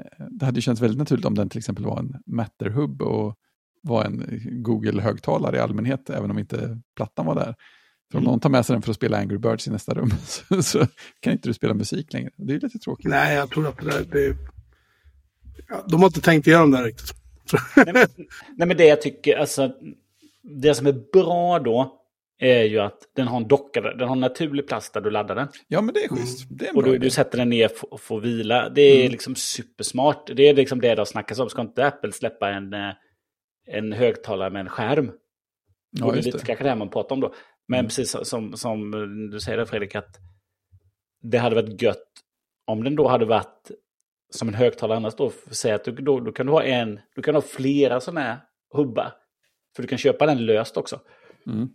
Eh, 0.00 0.26
Det 0.30 0.44
hade 0.44 0.58
ju 0.58 0.62
känts 0.62 0.82
väldigt 0.82 0.98
naturligt 0.98 1.24
om 1.26 1.34
den 1.34 1.48
till 1.48 1.58
exempel 1.58 1.84
var 1.84 1.98
en 1.98 2.16
Matter-hubb 2.26 3.02
och 3.02 3.34
var 3.82 4.04
en 4.04 4.24
Google-högtalare 4.62 5.56
i 5.56 5.60
allmänhet, 5.60 6.10
även 6.10 6.30
om 6.30 6.38
inte 6.38 6.78
plattan 6.96 7.26
var 7.26 7.34
där. 7.34 7.54
För 8.12 8.18
om 8.18 8.22
Mm. 8.24 8.30
någon 8.30 8.40
tar 8.40 8.50
med 8.50 8.66
sig 8.66 8.74
den 8.74 8.82
för 8.82 8.90
att 8.90 8.96
spela 8.96 9.18
Angry 9.18 9.38
Birds 9.38 9.68
i 9.68 9.70
nästa 9.70 9.94
rum 9.94 10.10
så, 10.26 10.62
så 10.62 10.86
kan 11.20 11.32
inte 11.32 11.48
du 11.48 11.54
spela 11.54 11.74
musik 11.74 12.12
längre. 12.12 12.30
Det 12.36 12.54
är 12.54 12.60
lite 12.60 12.78
tråkigt. 12.78 13.06
Nej, 13.10 13.36
jag 13.36 13.50
tror 13.50 13.68
att 13.68 13.78
det 13.78 13.84
där, 13.90 14.04
det... 14.12 14.36
Ja, 15.68 15.84
de 15.88 16.00
har 16.00 16.06
inte 16.06 16.20
tänkt 16.20 16.46
igenom 16.46 16.70
det 16.70 16.76
här 16.76 16.84
riktigt. 16.84 17.14
Nej 17.76 17.92
men, 17.92 18.06
nej 18.56 18.68
men 18.68 18.76
det 18.76 18.84
jag 18.86 19.02
tycker, 19.02 19.36
alltså, 19.36 19.72
det 20.42 20.74
som 20.74 20.86
är 20.86 21.04
bra 21.12 21.58
då 21.58 21.98
är 22.44 22.64
ju 22.64 22.78
att 22.78 22.98
den 23.16 23.28
har 23.28 23.36
en 23.36 23.48
docka, 23.48 23.80
den 23.80 24.08
har 24.08 24.16
en 24.16 24.20
naturlig 24.20 24.68
plats 24.68 24.90
där 24.92 25.00
du 25.00 25.10
laddar 25.10 25.34
den. 25.34 25.48
Ja, 25.68 25.80
men 25.80 25.94
det 25.94 26.04
är 26.04 26.08
schysst. 26.08 26.46
Det 26.50 26.68
är 26.68 26.76
Och 26.76 26.82
du, 26.82 26.98
du 26.98 27.10
sätter 27.10 27.38
den 27.38 27.48
ner 27.48 27.70
och 27.90 28.00
får 28.00 28.20
vila. 28.20 28.68
Det 28.68 28.82
är 28.82 29.00
Mm. 29.00 29.12
liksom 29.12 29.34
supersmart. 29.34 30.30
Det 30.36 30.42
är 30.48 30.54
liksom 30.54 30.80
det 30.80 30.94
det 30.94 31.00
har 31.00 31.04
snackats 31.04 31.40
om. 31.40 31.48
Ska 31.50 31.60
inte 31.62 31.86
Apple 31.86 32.12
släppa 32.12 32.50
en, 32.50 32.72
eh, 32.74 32.90
en 33.66 33.92
högtalare 33.92 34.50
med 34.50 34.60
en 34.60 34.68
skärm? 34.68 35.12
Ja, 35.90 36.06
och 36.06 36.12
det 36.12 36.14
är 36.14 36.16
just 36.16 36.26
lite 36.26 36.38
det. 36.38 36.44
kanske 36.46 36.64
det 36.64 36.68
här 36.68 36.76
man 36.76 36.90
pratar 36.90 37.14
om 37.16 37.20
då. 37.20 37.34
Men 37.68 37.78
Mm. 37.78 37.88
precis 37.88 38.16
som, 38.22 38.52
som 38.56 38.90
du 39.32 39.40
säger 39.40 39.58
där 39.58 39.64
Fredrik, 39.64 39.94
att 39.94 40.16
det 41.22 41.38
hade 41.38 41.54
varit 41.54 41.82
gött 41.82 42.08
om 42.66 42.84
den 42.84 42.96
då 42.96 43.08
hade 43.08 43.24
varit 43.24 43.70
som 44.30 44.48
en 44.48 44.54
högtalare 44.54 44.96
annars 44.96 45.14
då. 45.14 45.32
Säg 45.50 45.72
att 45.72 45.84
du, 45.84 45.92
då, 45.92 46.20
då 46.20 46.32
kan 46.32 46.46
du 46.46 46.52
ha 46.52 46.62
en, 46.62 47.00
du 47.14 47.22
kan 47.22 47.34
ha 47.34 47.42
flera 47.42 48.00
sådana 48.00 48.20
här 48.20 48.36
hubbar. 48.74 49.12
För 49.76 49.82
du 49.82 49.88
kan 49.88 49.98
köpa 49.98 50.26
den 50.26 50.46
löst 50.46 50.76
också, 50.76 51.00
Mm. 51.46 51.68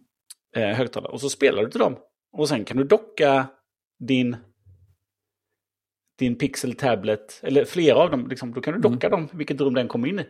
Eh, 0.55 0.67
högtalare. 0.75 1.11
Och 1.11 1.21
så 1.21 1.29
spelar 1.29 1.63
du 1.63 1.69
till 1.71 1.79
dem. 1.79 1.97
Och 2.31 2.49
sen 2.49 2.65
kan 2.65 2.77
du 2.77 2.83
docka 2.83 3.47
din 3.99 4.37
din 6.19 6.35
Pixel 6.37 6.73
Tablet, 6.75 7.39
eller 7.43 7.65
flera 7.65 7.95
av 7.97 8.11
dem, 8.11 8.27
liksom, 8.27 8.53
då 8.53 8.61
kan 8.61 8.73
du 8.73 8.79
Mm. 8.79 8.91
docka 8.91 9.09
dem, 9.09 9.27
vilket 9.33 9.61
rum 9.61 9.73
den 9.73 9.87
kommer 9.87 10.07
in 10.07 10.19
i. 10.19 10.25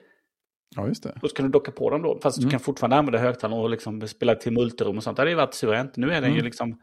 Ja, 0.76 0.88
just 0.88 1.04
det. 1.04 1.20
Då 1.22 1.28
kan 1.28 1.46
du 1.46 1.52
docka 1.52 1.72
på 1.72 1.90
dem 1.90 2.02
då, 2.02 2.20
fast 2.24 2.38
Mm. 2.38 2.48
du 2.48 2.52
kan 2.52 2.60
fortfarande 2.60 2.96
använda 2.96 3.20
högtalaren 3.20 3.64
och 3.64 3.70
liksom 3.70 4.08
spela 4.08 4.36
till 4.36 4.52
multirum 4.54 4.98
och 4.98 5.04
sånt. 5.04 5.18
Det 5.18 5.22
hade 5.22 5.32
ju 5.32 5.38
varit 5.38 5.54
suveränt. 5.54 5.98
Nu 5.98 6.12
är 6.12 6.22
den 6.22 6.30
ju 6.30 6.36
Mm. 6.36 6.46
liksom, 6.46 6.82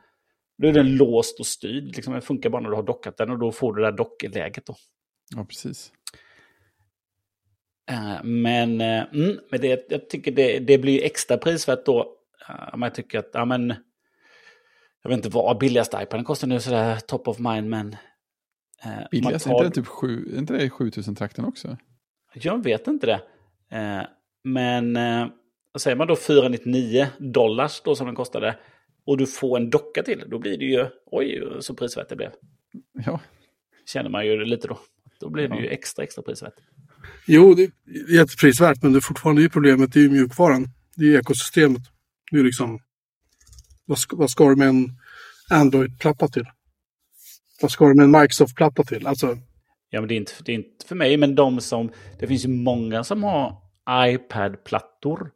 då 0.63 0.69
är 0.69 0.73
den 0.73 0.97
låst 0.97 1.41
och 1.41 1.47
styrd. 1.47 1.85
Liksom, 1.97 2.13
den 2.13 2.23
funkar 2.23 2.51
bara 2.51 2.63
när 2.63 2.71
du 2.71 2.77
har 2.77 2.83
dockat 2.83 3.17
den 3.17 3.31
och 3.31 3.39
då 3.39 3.53
får 3.53 3.75
du 3.75 3.83
det 3.83 3.91
där 3.91 3.97
dockläget 3.97 4.67
då. 4.67 4.75
Ja, 5.37 5.45
precis. 5.45 5.93
Eh, 7.91 8.25
men 8.25 8.81
eh, 8.81 9.03
mm, 9.15 9.39
men 9.51 9.61
det, 9.61 9.87
jag 9.91 10.11
tycker 10.11 10.31
det, 10.33 10.59
det 10.59 10.79
blir 10.79 11.03
extra 11.05 11.37
prisvärt 11.37 11.87
då. 11.87 12.17
Uh, 12.51 12.81
jag 12.81 12.95
tycker 12.95 13.19
att, 13.19 13.31
ja 13.33 13.45
men, 13.45 13.75
jag 15.03 15.11
vet 15.11 15.17
inte 15.17 15.29
vad 15.29 15.59
billigaste 15.59 16.03
iPaden 16.03 16.25
kostar 16.25 16.49
nu 16.49 16.61
sådär 16.61 16.97
top 16.97 17.29
of 17.29 17.39
mind, 17.39 17.69
men... 17.71 17.97
eh, 18.85 18.89
om 18.89 18.93
man 18.95 19.07
Billigast, 19.11 19.47
är 19.47 19.51
tar- 19.51 19.57
inte 19.65 19.69
det 19.69 19.75
typ 19.85 19.87
sju, 19.87 20.33
är 20.35 20.39
inte 20.39 20.53
det 20.53 20.69
7000-trakten 20.69 21.45
också? 21.45 21.77
Jag 22.35 22.65
vet 22.65 22.87
inte 22.87 23.07
det. 23.07 23.21
Eh, 23.79 24.03
men 24.45 24.95
vad 25.73 25.81
säger 25.81 25.97
man 25.97 26.07
då 26.09 26.17
499 26.17 27.07
dollars 27.19 27.83
då 27.85 27.95
som 27.95 28.07
den 28.07 28.17
kostade. 28.17 28.57
Och 29.07 29.17
du 29.19 29.27
får 29.27 29.57
en 29.57 29.71
docka 29.71 30.03
till. 30.03 30.25
Då 30.27 30.39
blir 30.39 30.59
det 30.59 30.65
ju, 30.65 30.87
oj 31.07 31.43
så 31.61 31.75
prisvärt 31.75 32.09
det 32.09 32.17
blev. 32.17 32.31
Ja, 33.07 33.21
Känner 33.87 34.11
man 34.11 34.27
ju 34.27 34.45
lite 34.45 34.69
då. 34.69 34.79
Då 35.21 35.31
blir 35.31 35.49
det 35.49 35.55
Ja. 35.57 35.61
ju 35.63 35.69
extra 35.69 36.05
extra 36.05 36.23
prisvärt. 36.23 36.55
Jo, 37.27 37.55
det 37.55 37.63
är 37.63 37.71
jätteprisvärt, 38.15 38.83
men 38.83 38.93
det 38.93 38.99
är 38.99 39.01
fortfarande 39.01 39.43
ju 39.43 39.49
problemet, 39.49 39.93
det 39.93 39.99
är 39.99 40.03
ju 40.03 40.11
mjukvaran. 40.11 40.67
Det 40.97 41.05
är 41.05 41.09
ju 41.09 41.19
ekosystemet. 41.19 41.83
Det 42.35 42.39
är 42.39 42.41
ju 42.41 42.47
liksom, 42.47 42.79
vad 43.85 43.99
ska, 43.99 44.17
vad 44.17 44.31
ska 44.31 44.49
du 44.49 44.57
med 44.57 44.69
en 44.69 44.89
Android-platta 45.51 46.29
till? 46.29 46.45
Vad 47.63 47.71
ska 47.71 47.89
du 47.89 47.95
med 47.95 48.05
en 48.05 48.11
Microsoft-platta 48.11 48.85
till? 48.85 49.07
Alltså, 49.07 49.37
Ja 49.91 50.01
men 50.01 50.09
det 50.09 50.15
är, 50.15 50.17
inte, 50.17 50.33
det 50.45 50.53
är 50.53 50.57
inte 50.57 50.87
för 50.87 50.95
mig, 50.95 51.17
men 51.17 51.35
de 51.35 51.61
som, 51.61 51.91
det 52.19 52.27
finns 52.27 52.45
ju 52.45 52.49
många 52.49 53.05
som 53.05 53.25
har 53.25 53.57
iPad-plattor. 53.91 55.31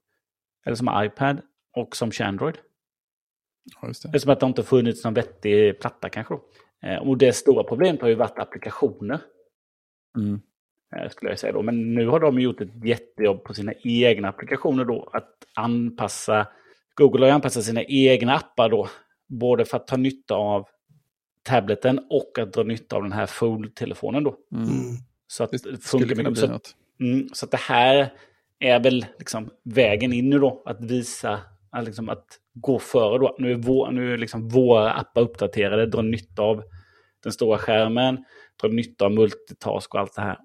Eller 0.66 0.76
som 0.76 0.86
har 0.86 1.04
iPad 1.04 1.40
och 1.76 1.96
som 1.96 2.12
kör 2.12 2.24
Android. 2.24 2.54
ja 3.80 3.88
just 3.88 4.02
det. 4.02 4.08
Det 4.08 4.16
är 4.16 4.20
som 4.20 4.32
att 4.32 4.40
det 4.40 4.46
inte 4.46 4.62
funnits 4.62 5.04
någon 5.04 5.14
vettig 5.14 5.80
platta 5.80 6.08
kanske. 6.08 6.34
Eh, 6.82 6.96
och 6.96 7.18
det 7.18 7.32
stora 7.32 7.64
problemet 7.64 8.00
har 8.00 8.08
ju 8.08 8.14
varit 8.14 8.38
applikationer. 8.38 9.20
Mm. 10.16 10.40
eh, 10.96 11.10
skulle 11.10 11.30
jag 11.30 11.38
säga 11.38 11.52
då. 11.52 11.62
Men 11.62 11.94
nu 11.94 12.06
har 12.06 12.20
de 12.20 12.40
gjort 12.40 12.60
ett 12.60 12.84
jättejobb 12.84 13.44
på 13.44 13.54
sina 13.54 13.72
egna 13.82 14.28
applikationer 14.28 14.84
då. 14.84 15.10
Att 15.12 15.34
anpassa, 15.54 16.46
Google 16.98 17.20
har 17.20 17.28
ju 17.28 17.34
anpassat 17.34 17.64
sina 17.64 17.82
egna 17.82 18.34
appar 18.34 18.68
då. 18.68 18.88
Både 19.28 19.64
för 19.64 19.76
att 19.76 19.86
ta 19.86 19.96
nytta 19.96 20.34
av 20.34 20.66
tableten 21.42 22.00
och 22.10 22.38
att 22.38 22.52
dra 22.52 22.62
nytta 22.62 22.96
av 22.96 23.02
den 23.02 23.12
här 23.12 23.26
Fold-telefonen 23.26 24.24
då. 24.24 24.36
Mm. 24.52 24.68
mm. 24.68 24.96
Så 25.26 25.44
att 25.44 25.50
Det 25.50 25.84
funkar 25.84 26.16
mycket. 26.16 26.38
Så, 26.38 26.46
något. 26.46 26.76
mm, 27.00 27.28
så 27.32 27.44
att 27.44 27.50
det 27.50 27.60
här 27.60 28.12
är 28.58 28.80
väl 28.80 29.06
liksom 29.18 29.50
vägen 29.64 30.12
in 30.12 30.30
nu 30.30 30.38
då. 30.38 30.62
Att 30.66 30.80
visa, 30.80 31.40
att, 31.70 31.84
liksom 31.84 32.08
att 32.08 32.26
gå 32.54 32.78
före 32.78 33.18
då. 33.18 33.36
Nu 33.38 33.52
är, 33.52 33.56
vår, 33.56 33.90
nu 33.90 34.14
är 34.14 34.18
liksom 34.18 34.48
våra 34.48 34.92
appar 34.92 35.20
uppdaterade, 35.20 35.86
dra 35.86 36.02
nytta 36.02 36.42
av 36.42 36.62
den 37.22 37.32
stora 37.32 37.58
skärmen, 37.58 38.24
dra 38.62 38.68
nytta 38.68 39.04
av 39.04 39.12
multitask 39.12 39.94
och 39.94 40.00
allt 40.00 40.14
det 40.14 40.22
här. 40.22 40.38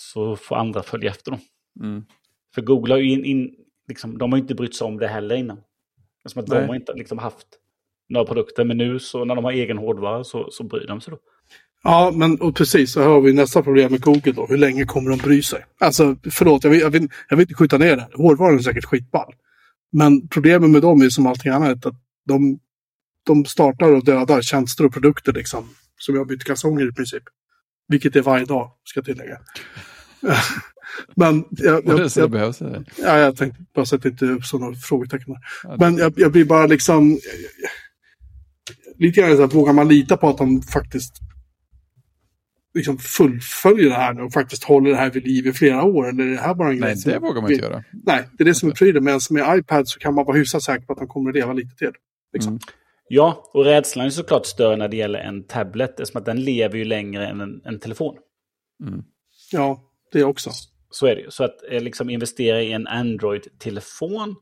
Så 0.00 0.36
får 0.36 0.56
andra 0.56 0.82
följa 0.82 1.10
efter 1.10 1.30
då. 1.30 1.38
Mm. 1.80 2.04
För 2.54 2.62
Google 2.62 2.94
har 2.94 2.98
ju 2.98 3.10
in, 3.10 3.24
in, 3.24 3.54
liksom, 3.88 4.18
de 4.18 4.32
har 4.32 4.38
inte 4.38 4.54
brytt 4.54 4.76
sig 4.76 4.86
om 4.86 4.98
det 4.98 5.08
heller 5.08 5.36
innan. 5.36 5.60
Som 6.26 6.42
att 6.42 6.48
Nej. 6.48 6.60
de 6.60 6.68
har 6.68 6.74
inte 6.74 6.92
liksom 6.92 7.18
haft 7.18 7.46
några 8.08 8.26
produkter, 8.26 8.64
men 8.64 8.76
nu 8.76 8.98
så 8.98 9.24
när 9.24 9.34
de 9.34 9.44
har 9.44 9.52
egen 9.52 9.78
hårdvara 9.78 10.24
så, 10.24 10.50
så 10.50 10.64
bryr 10.64 10.86
de 10.86 11.00
sig 11.00 11.10
då. 11.10 11.18
Ja, 11.82 12.12
men 12.14 12.40
och 12.40 12.56
precis, 12.56 12.92
så 12.92 13.02
har 13.02 13.20
vi 13.20 13.32
nästa 13.32 13.62
problem 13.62 13.92
med 13.92 14.00
Google 14.00 14.32
då. 14.32 14.46
Hur 14.46 14.56
länge 14.56 14.84
kommer 14.84 15.10
de 15.10 15.18
bry 15.18 15.42
sig? 15.42 15.64
Alltså, 15.80 16.16
förlåt, 16.30 16.64
jag 16.64 16.70
vill, 16.70 16.80
jag 16.80 16.90
vill, 16.90 17.08
jag 17.28 17.36
vill 17.36 17.44
inte 17.44 17.54
skjuta 17.54 17.78
ner 17.78 17.96
det 17.96 18.02
här. 18.02 18.10
Hårdvaran 18.14 18.58
är 18.58 18.62
säkert 18.62 18.84
skitball. 18.84 19.34
Men 19.92 20.28
problemet 20.28 20.70
med 20.70 20.82
dem 20.82 21.02
är 21.02 21.08
som 21.08 21.26
allting 21.26 21.52
annat 21.52 21.86
att 21.86 21.94
de, 22.26 22.58
de 23.26 23.44
startar 23.44 23.92
och 23.92 24.04
dödar 24.04 24.42
tjänster 24.42 24.86
och 24.86 24.92
produkter 24.92 25.32
liksom. 25.32 25.68
Som 25.98 26.14
jag 26.14 26.26
bytt 26.26 26.44
kalsonger 26.44 26.88
i 26.88 26.92
princip. 26.92 27.22
Vilket 27.88 28.16
är 28.16 28.22
varje 28.22 28.44
dag, 28.44 28.70
ska 28.84 28.98
jag 28.98 29.04
tillägga. 29.04 29.38
Men 31.16 31.44
jag, 31.50 31.84
det 31.84 31.90
jag, 31.90 31.98
det 31.98 32.16
jag, 32.16 32.30
behövs? 32.30 32.60
Ja, 32.96 33.18
jag 33.18 33.36
tänkte 33.36 33.64
bara 33.74 33.84
det 33.96 34.08
inte 34.08 34.26
uppstår 34.26 34.58
några 34.58 34.74
frågetecken. 34.74 35.34
Ja, 35.62 35.76
Men 35.78 35.96
jag, 35.96 36.12
jag 36.16 36.32
blir 36.32 36.44
bara 36.44 36.66
liksom... 36.66 37.18
Lite 38.98 39.20
grann 39.20 39.36
så 39.36 39.40
här, 39.40 39.48
vågar 39.48 39.72
man 39.72 39.88
lita 39.88 40.16
på 40.16 40.28
att 40.28 40.38
de 40.38 40.62
faktiskt 40.62 41.14
liksom 42.74 42.98
fullföljer 42.98 43.88
det 43.90 43.96
här 43.96 44.14
nu 44.14 44.22
och 44.22 44.32
faktiskt 44.32 44.64
håller 44.64 44.90
det 44.90 44.96
här 44.96 45.10
vid 45.10 45.26
liv 45.26 45.46
i 45.46 45.52
flera 45.52 45.82
år? 45.82 46.08
Eller 46.08 46.24
är 46.24 46.30
det 46.30 46.36
här 46.40 46.54
bara 46.54 46.68
en 46.68 46.78
Nej, 46.78 46.88
grej 46.88 46.96
som- 46.96 47.12
det 47.12 47.18
vågar 47.18 47.42
man 47.42 47.52
inte 47.52 47.64
göra. 47.64 47.84
Nej, 48.06 48.28
det 48.32 48.42
är 48.42 48.46
det 48.46 48.54
som 48.54 48.68
är 48.68 48.74
prylen. 48.74 49.04
Men 49.04 49.20
med 49.30 49.58
iPad 49.58 49.88
så 49.88 49.98
kan 49.98 50.14
man 50.14 50.24
vara 50.24 50.36
hyfsat 50.36 50.62
säker 50.62 50.86
på 50.86 50.92
att 50.92 50.98
de 50.98 51.08
kommer 51.08 51.30
att 51.30 51.36
leva 51.36 51.52
lite 51.52 51.76
till. 51.76 51.92
Liksom. 52.32 52.52
Mm. 52.52 52.60
Ja, 53.08 53.50
och 53.54 53.64
rädslan 53.64 54.06
är 54.06 54.10
såklart 54.10 54.46
större 54.46 54.76
när 54.76 54.88
det 54.88 54.96
gäller 54.96 55.18
en 55.18 55.46
tablet. 55.46 55.90
Eftersom 56.00 56.18
att 56.18 56.24
den 56.26 56.40
lever 56.44 56.78
ju 56.78 56.84
längre 56.84 57.26
än 57.26 57.40
en, 57.40 57.60
en 57.64 57.80
telefon. 57.80 58.16
Mm. 58.88 59.02
Ja, 59.52 59.82
det 60.12 60.24
också. 60.24 60.50
Så 60.94 61.06
är 61.06 61.14
det 61.16 61.20
ju. 61.22 61.30
Så 61.30 61.44
att 61.44 61.56
eh, 61.70 61.82
liksom 61.82 62.10
investera 62.10 62.62
i 62.62 62.72
en 62.72 62.86
Android-telefon 62.86 64.36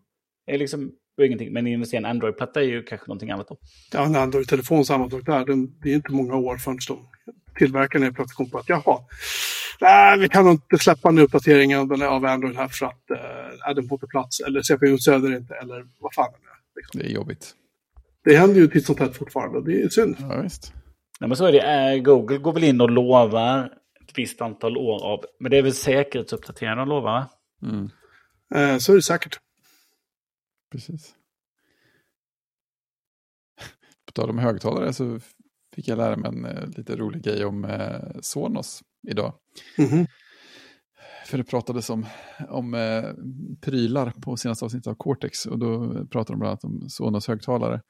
är 0.46 0.58
liksom 0.58 0.92
ingenting. 1.22 1.52
Men 1.52 1.66
investera 1.66 1.98
i 1.98 2.04
en 2.04 2.10
Android-platta 2.10 2.60
är 2.60 2.64
ju 2.66 2.82
kanske 2.82 3.08
någonting 3.08 3.30
annat 3.30 3.48
då. 3.48 3.56
Ja, 3.92 4.04
en 4.04 4.16
Android-telefon 4.16 4.84
samma 4.84 5.10
sak 5.10 5.22
där. 5.26 5.44
Den, 5.46 5.78
det 5.82 5.90
är 5.90 5.94
inte 5.94 6.12
många 6.12 6.34
år 6.36 6.56
förrän 6.56 6.78
de 6.88 7.08
tillverkaren 7.58 8.06
är 8.06 8.10
plötsligt 8.10 8.36
kom 8.36 8.50
på 8.50 8.58
att 8.58 8.68
jaha, 8.68 8.98
nej, 9.80 10.18
vi 10.18 10.28
kan 10.28 10.48
inte 10.50 10.78
släppa 10.78 11.08
en 11.08 11.18
uppdatering 11.18 11.76
av, 11.76 11.88
den- 11.88 12.02
av 12.02 12.24
Android 12.24 12.56
här 12.56 12.68
för 12.68 12.86
att 12.86 13.10
eh, 13.10 13.68
är 13.70 13.74
den 13.74 13.88
på 13.88 13.98
plats 13.98 14.40
eller 14.40 14.62
CPU 14.62 14.98
stöder 14.98 15.36
inte 15.36 15.54
eller 15.54 15.86
vad 16.00 16.14
fan 16.14 16.32
det 16.32 16.46
är. 16.48 16.56
Liksom. 16.76 17.00
Det 17.00 17.06
är 17.06 17.10
jobbigt. 17.10 17.54
Det 18.24 18.36
händer 18.36 18.60
ju 18.60 18.66
titt 18.66 18.86
som 18.86 18.94
tätt 18.94 19.16
fortfarande 19.16 19.62
det 19.72 19.82
är 19.82 19.88
synd. 19.88 20.16
Ja, 20.20 20.40
visst. 20.42 20.72
Nej, 21.20 21.28
men 21.28 21.36
så 21.36 21.44
är 21.46 21.52
det. 21.52 21.92
Eh, 21.94 22.02
Google 22.02 22.38
går 22.38 22.52
väl 22.52 22.64
in 22.64 22.80
och 22.80 22.90
lovar 22.90 23.70
ett 24.08 24.18
visst 24.18 24.40
antal 24.40 24.76
år 24.76 25.04
av... 25.04 25.24
Men 25.38 25.50
det 25.50 25.58
är 25.58 25.62
väl 25.62 25.74
säkerhetsuppdateringar 25.74 26.76
de 26.76 26.88
lovar, 26.88 27.12
va? 27.12 27.30
Mm. 27.62 27.90
Eh, 28.54 28.78
så 28.78 28.92
är 28.92 28.96
det 28.96 29.02
säkert. 29.02 29.40
Precis. 30.72 31.14
På 34.06 34.12
tal 34.12 34.30
om 34.30 34.38
högtalare 34.38 34.92
så 34.92 35.20
fick 35.74 35.88
jag 35.88 35.98
lära 35.98 36.16
mig 36.16 36.28
en 36.28 36.44
eh, 36.44 36.66
lite 36.76 36.96
rolig 36.96 37.22
grej 37.22 37.44
om 37.44 37.64
eh, 37.64 38.00
Sonos 38.20 38.82
idag. 39.08 39.34
Mhm. 39.78 40.06
För 41.26 41.38
det 41.38 41.44
pratades 41.44 41.90
om, 41.90 42.06
om 42.48 42.74
eh, 42.74 43.04
prylar 43.60 44.10
på 44.10 44.36
senaste 44.36 44.64
avsnittet 44.64 44.86
av 44.86 44.94
Cortex 44.94 45.46
och 45.46 45.58
då 45.58 45.88
pratade 46.06 46.32
de 46.32 46.38
bland 46.38 46.50
annat 46.50 46.64
om 46.64 46.88
Sonos 46.88 47.28
högtalare. 47.28 47.80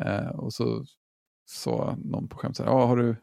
Eh, 0.00 0.28
och 0.28 0.52
så 0.52 0.84
sa 1.46 1.96
någon 2.04 2.28
på 2.28 2.36
skämt 2.36 2.56
så 2.56 2.62
här, 2.62 2.70
ah, 2.70 2.86
har 2.86 2.96
du 2.96 3.16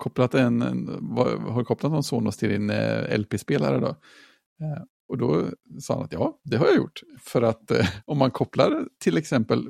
kopplat 0.00 0.34
en, 0.34 0.62
en 0.62 0.88
har 1.16 1.58
du 1.58 1.64
kopplat 1.64 1.92
någon 1.92 2.04
Sonos 2.04 2.36
till 2.36 2.48
din 2.48 2.70
eh, 2.70 3.18
LP-spelare 3.18 3.78
då? 3.78 3.88
Eh, 3.88 4.82
och 5.08 5.18
då 5.18 5.46
sa 5.80 5.94
han 5.94 6.04
att 6.04 6.12
ja, 6.12 6.40
det 6.44 6.56
har 6.56 6.66
jag 6.66 6.76
gjort. 6.76 7.00
För 7.20 7.42
att 7.42 7.70
eh, 7.70 7.86
om 8.04 8.18
man 8.18 8.30
kopplar 8.30 8.88
till 9.02 9.16
exempel 9.16 9.68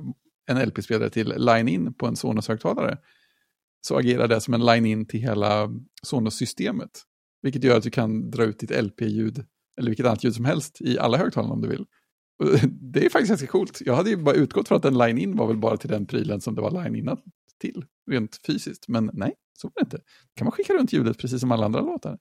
en 0.51 0.68
LP-spelare 0.68 1.11
till 1.11 1.35
line-in 1.37 1.95
på 1.95 2.07
en 2.07 2.16
Sonos-högtalare 2.16 2.99
så 3.87 3.99
agerar 3.99 4.28
det 4.28 4.41
som 4.41 4.55
en 4.55 4.66
line-in 4.66 5.07
till 5.07 5.20
hela 5.20 5.70
Sonos-systemet. 6.03 6.91
Vilket 7.43 7.64
gör 7.64 7.76
att 7.76 7.83
du 7.83 7.91
kan 7.91 8.31
dra 8.31 8.45
ut 8.45 8.59
ditt 8.59 8.83
LP-ljud 8.85 9.45
eller 9.81 9.91
vilket 9.91 10.07
annat 10.07 10.24
ljud 10.24 10.35
som 10.35 10.45
helst 10.45 10.81
i 10.81 10.99
alla 10.99 11.18
högtalare 11.18 11.53
om 11.53 11.61
du 11.61 11.68
vill. 11.68 11.87
Och 12.43 12.47
det 12.93 13.07
är 13.07 13.11
faktiskt 13.11 13.28
ganska 13.28 13.47
coolt. 13.47 13.78
Jag 13.85 13.95
hade 13.95 14.11
ju 14.11 14.16
bara 14.16 14.35
utgått 14.35 14.68
från 14.68 14.78
att 14.78 14.85
en 14.85 14.99
line-in 14.99 15.37
var 15.37 15.47
väl 15.47 15.59
bara 15.59 15.76
till 15.76 15.91
den 15.91 16.07
prylen 16.07 16.41
som 16.41 16.55
det 16.55 16.62
var 16.62 16.85
line-in 16.85 17.09
till, 17.61 17.85
rent 18.11 18.41
fysiskt. 18.47 18.89
Men 18.89 19.11
nej, 19.13 19.35
så 19.59 19.67
var 19.69 19.73
det 19.77 19.81
inte. 19.81 19.99
kan 20.37 20.45
man 20.45 20.53
skicka 20.53 20.73
runt 20.73 20.93
ljudet 20.93 21.19
precis 21.19 21.41
som 21.41 21.53
alla 21.53 21.65
andra 21.65 21.81
låtar. 21.81 22.19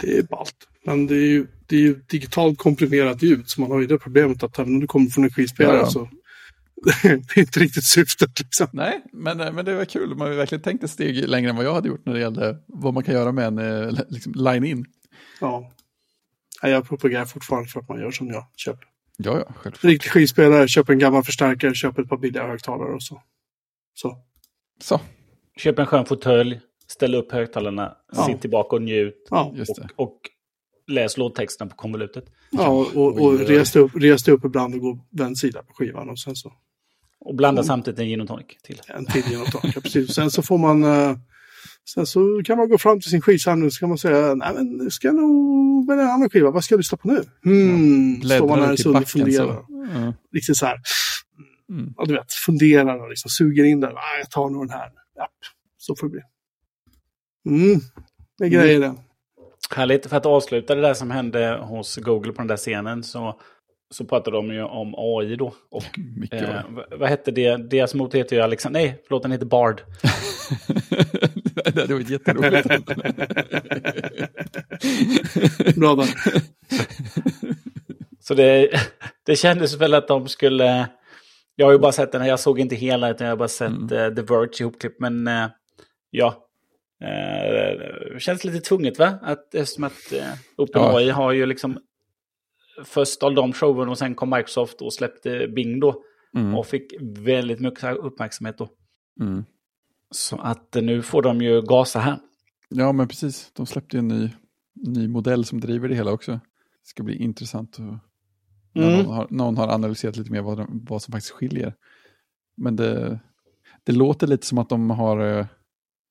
Det 0.00 0.18
är 0.18 0.22
ballt. 0.22 0.68
Men 0.84 1.06
det 1.06 1.14
är 1.14 1.26
ju, 1.28 1.46
det 1.66 1.76
är 1.76 1.80
ju 1.80 1.94
digitalt 1.94 2.58
komprimerat 2.58 3.22
ljud 3.22 3.48
så 3.48 3.60
man 3.60 3.70
har 3.70 3.80
ju 3.80 3.86
det 3.86 3.98
problemet 3.98 4.42
att 4.42 4.58
även 4.58 4.74
om 4.74 4.80
du 4.80 4.86
kommer 4.86 5.10
från 5.10 5.24
en 5.24 5.30
skivspelare 5.30 5.76
Ja, 5.76 5.80
ja. 5.82 5.90
så 5.90 6.08
det 7.02 7.08
är 7.36 7.38
inte 7.38 7.60
riktigt 7.60 7.84
syftet 7.84 8.40
liksom. 8.40 8.66
Nej, 8.72 9.02
men, 9.12 9.40
eh, 9.40 9.52
men 9.52 9.64
det 9.64 9.74
var 9.74 9.84
kul. 9.84 10.14
Man 10.16 10.28
har 10.28 10.34
verkligen 10.34 10.62
tänkt 10.62 10.84
ett 10.84 10.90
steg 10.90 11.28
längre 11.28 11.50
än 11.50 11.56
vad 11.56 11.64
jag 11.64 11.74
hade 11.74 11.88
gjort 11.88 12.06
när 12.06 12.14
det 12.14 12.20
gällde 12.20 12.56
vad 12.66 12.94
man 12.94 13.02
kan 13.04 13.14
göra 13.14 13.32
med 13.32 13.46
en 13.46 13.58
eh, 13.58 13.98
liksom, 14.08 14.32
line-in. 14.34 14.86
Ja. 15.40 15.72
Jag 16.62 16.88
propagerar 16.88 17.24
fortfarande 17.24 17.68
för 17.68 17.80
att 17.80 17.88
man 17.88 18.00
gör 18.00 18.10
som 18.10 18.28
jag. 18.28 18.46
Köp 18.56 18.76
Ja, 19.20 19.38
ja, 19.38 19.52
självklart. 19.56 19.84
riktig 19.84 20.10
skivspelare, 20.10 20.68
köp 20.68 20.88
en 20.88 20.98
gammal 20.98 21.24
förstärkare, 21.24 21.74
köp 21.74 21.98
ett 21.98 22.08
par 22.08 22.16
billiga 22.16 22.46
högtalare 22.46 22.94
och 22.94 23.02
så. 23.02 23.22
Så. 23.94 24.18
Så, 24.82 25.00
Köp 25.56 25.78
en 25.78 25.86
skön 25.86 26.04
fåtölj, 26.06 26.60
ställ 26.86 27.14
upp 27.14 27.32
högtalarna, 27.32 27.96
Ja. 28.12 28.26
sitt 28.26 28.40
tillbaka 28.40 28.76
och 28.76 28.82
njut. 28.82 29.26
Ja, 29.30 29.52
just 29.56 29.76
det. 29.76 29.88
Och, 29.96 30.02
och 30.08 30.18
läs 30.86 31.16
låttexten 31.16 31.68
på 31.68 31.76
konvolutet. 31.76 32.24
ja 32.50 32.68
och, 32.68 32.96
och, 32.96 33.20
och 33.20 33.38
res 33.38 33.72
dig 33.72 33.82
upp, 33.82 33.92
res 33.94 34.22
dig 34.24 34.34
upp 34.34 34.44
ibland 34.44 34.74
och 34.74 34.80
gå 34.80 34.98
vänd 35.10 35.38
sida 35.38 35.62
på 35.62 35.72
skivan 35.74 36.08
och 36.10 36.18
sen 36.18 36.36
så 36.36 36.52
Och 37.20 37.34
blanda 37.34 37.62
samtidigt 37.62 38.00
en 38.00 38.06
gin 38.06 38.20
och 38.20 38.28
tonic 38.28 38.46
till. 38.62 38.80
en 38.88 39.04
till 39.06 39.22
genom 39.30 39.46
taket. 39.46 39.82
Precis. 39.82 40.14
Sen 40.14 40.30
så 40.30 40.42
får 40.42 40.58
man 40.58 40.84
eh, 40.84 41.16
Sen 41.94 42.06
så 42.06 42.42
kan 42.44 42.58
man 42.58 42.68
gå 42.68 42.78
fram 42.78 43.00
till 43.00 43.10
sin 43.10 43.20
skivsamling 43.20 43.66
och 43.66 43.72
så 43.72 43.80
kan 43.80 43.88
man 43.88 43.98
säga, 43.98 44.34
nej 44.34 44.54
men 44.54 44.66
nu 44.66 44.90
ska 44.90 45.08
jag 45.08 45.14
nog 45.16 45.88
välja 45.88 46.04
en 46.04 46.10
annan 46.10 46.30
skiva, 46.30 46.50
vad 46.50 46.64
ska 46.64 46.72
jag 46.74 46.78
lyssna 46.78 46.98
på 46.98 47.08
nu? 47.08 47.22
Hmm, 47.44 48.22
står 48.22 48.48
man 48.48 48.48
bläddrar 48.48 48.56
här 48.56 48.66
du 48.66 48.70
en 48.70 48.76
stund 48.78 48.96
och 48.96 49.08
funderar. 49.08 49.46
så. 49.46 49.64
Ja. 49.94 50.12
Riktigt 50.34 50.56
så 50.56 50.66
här, 50.66 50.76
Mm. 51.70 51.94
ja 51.96 52.04
du 52.04 52.14
vet, 52.14 52.32
funderar 52.32 52.98
och 53.02 53.08
liksom 53.08 53.28
suger 53.30 53.64
in 53.64 53.80
där. 53.80 53.92
Ah, 53.92 54.18
jag 54.18 54.30
tar 54.30 54.48
nog 54.50 54.62
den 54.68 54.78
här. 54.78 54.90
Ja, 55.16 55.28
så 55.78 55.96
får 55.96 56.06
det 56.06 56.10
bli. 56.12 56.20
Mm, 57.46 57.80
det 58.38 58.44
är 58.44 58.48
grejer 58.48 58.80
det. 58.80 58.94
Härligt. 59.76 60.06
För 60.06 60.16
att 60.16 60.26
avsluta 60.26 60.74
det 60.74 60.80
där 60.80 60.94
som 60.94 61.10
hände 61.10 61.58
hos 61.62 61.96
Google 61.96 62.32
på 62.32 62.38
den 62.38 62.46
där 62.46 62.56
scenen 62.56 63.02
så, 63.04 63.40
så 63.90 64.04
pratade 64.04 64.36
de 64.36 64.52
ju 64.52 64.62
om 64.62 64.94
AI 64.96 65.36
då. 65.36 65.54
Och 65.70 65.84
eh, 66.32 66.60
vad- 66.98 67.08
hette 67.08 67.30
det? 67.30 67.56
Deras 67.56 67.94
motor 67.94 68.18
heter 68.18 68.36
ju 68.36 68.42
Alexander. 68.42 68.80
Nej, 68.80 69.02
förlåt, 69.08 69.22
den 69.22 69.32
heter 69.32 69.46
Bard. 69.46 69.76
det 71.64 71.80
hade 71.80 71.94
varit 71.94 72.10
jätteroligt. 72.10 72.68
Bra 75.76 75.94
där. 75.94 76.08
Så 78.20 78.34
det, 78.34 78.70
det 79.26 79.36
kändes 79.36 79.76
väl 79.76 79.94
att 79.94 80.08
de 80.08 80.28
skulle... 80.28 80.88
Jag 81.60 81.66
har 81.66 81.72
ju 81.72 81.78
bara 81.78 81.92
sett 81.92 82.12
den 82.12 82.20
här, 82.20 82.28
jag 82.28 82.40
såg 82.40 82.60
inte 82.60 82.74
hela 82.76 83.10
utan 83.10 83.26
jag 83.26 83.32
har 83.32 83.38
bara 83.38 83.48
sett 83.48 83.68
Mm. 83.68 83.92
eh, 83.92 84.14
The 84.14 84.22
Verge 84.22 84.60
ihopklipp. 84.60 85.00
Men 85.00 85.26
eh, 85.26 85.48
ja, 86.10 86.44
det 88.12 88.20
känns 88.20 88.44
lite 88.44 88.60
tvunget 88.60 88.98
va? 88.98 89.18
Att, 89.22 89.54
eftersom 89.54 89.84
att 89.84 90.12
eh, 90.12 90.34
OpenAI 90.56 91.10
har 91.10 91.32
ju 91.32 91.46
liksom... 91.46 91.78
Först 92.84 93.22
av 93.22 93.34
de 93.34 93.52
showen 93.52 93.88
och 93.88 93.98
sen 93.98 94.14
kom 94.14 94.30
Microsoft 94.30 94.82
och 94.82 94.92
släppte 94.92 95.48
Bing 95.48 95.80
då. 95.80 96.02
Mm. 96.34 96.54
Och 96.54 96.66
fick 96.66 96.94
väldigt 97.00 97.60
mycket 97.60 97.96
uppmärksamhet 97.96 98.58
då. 98.58 98.68
Mm. 99.20 99.44
Så 100.10 100.36
att 100.36 100.74
nu 100.74 101.02
får 101.02 101.22
de 101.22 101.40
ju 101.40 101.62
gasa 101.62 101.98
här. 101.98 102.18
Ja, 102.68 102.92
men 102.92 103.08
precis. 103.08 103.50
De 103.52 103.66
släppte 103.66 103.96
ju 103.96 103.98
en 103.98 104.08
ny, 104.08 104.30
ny 104.74 105.08
modell 105.08 105.44
som 105.44 105.60
driver 105.60 105.88
det 105.88 105.94
hela 105.94 106.12
också. 106.12 106.32
Det 106.32 106.40
ska 106.88 107.02
bli 107.02 107.16
intressant 107.16 107.76
att 107.80 108.07
när 108.72 108.88
Mm. 108.88 109.02
någon, 109.02 109.14
har, 109.14 109.26
någon 109.30 109.56
har 109.56 109.68
analyserat 109.68 110.16
lite 110.16 110.32
mer 110.32 110.42
vad, 110.42 110.58
de, 110.58 110.84
vad 110.88 111.02
som 111.02 111.12
faktiskt 111.12 111.32
skiljer. 111.32 111.74
Men 112.56 112.76
det, 112.76 113.20
det 113.84 113.92
låter 113.92 114.26
lite 114.26 114.46
som 114.46 114.58
att 114.58 114.68
de 114.68 114.90
har, 114.90 115.38
eh, 115.38 115.46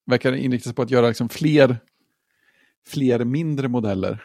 verkar 0.05 0.33
inrikta 0.33 0.63
sig 0.67 0.75
på 0.75 0.81
att 0.81 0.91
göra 0.91 1.07
liksom 1.07 1.29
fler, 1.29 1.77
fler 2.87 3.25
mindre 3.25 3.67
modeller 3.67 4.23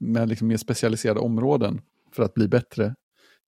med 0.00 0.28
liksom 0.28 0.48
mer 0.48 0.56
specialiserade 0.56 1.20
områden 1.20 1.80
för 2.12 2.22
att 2.22 2.34
bli 2.34 2.48
bättre. 2.48 2.94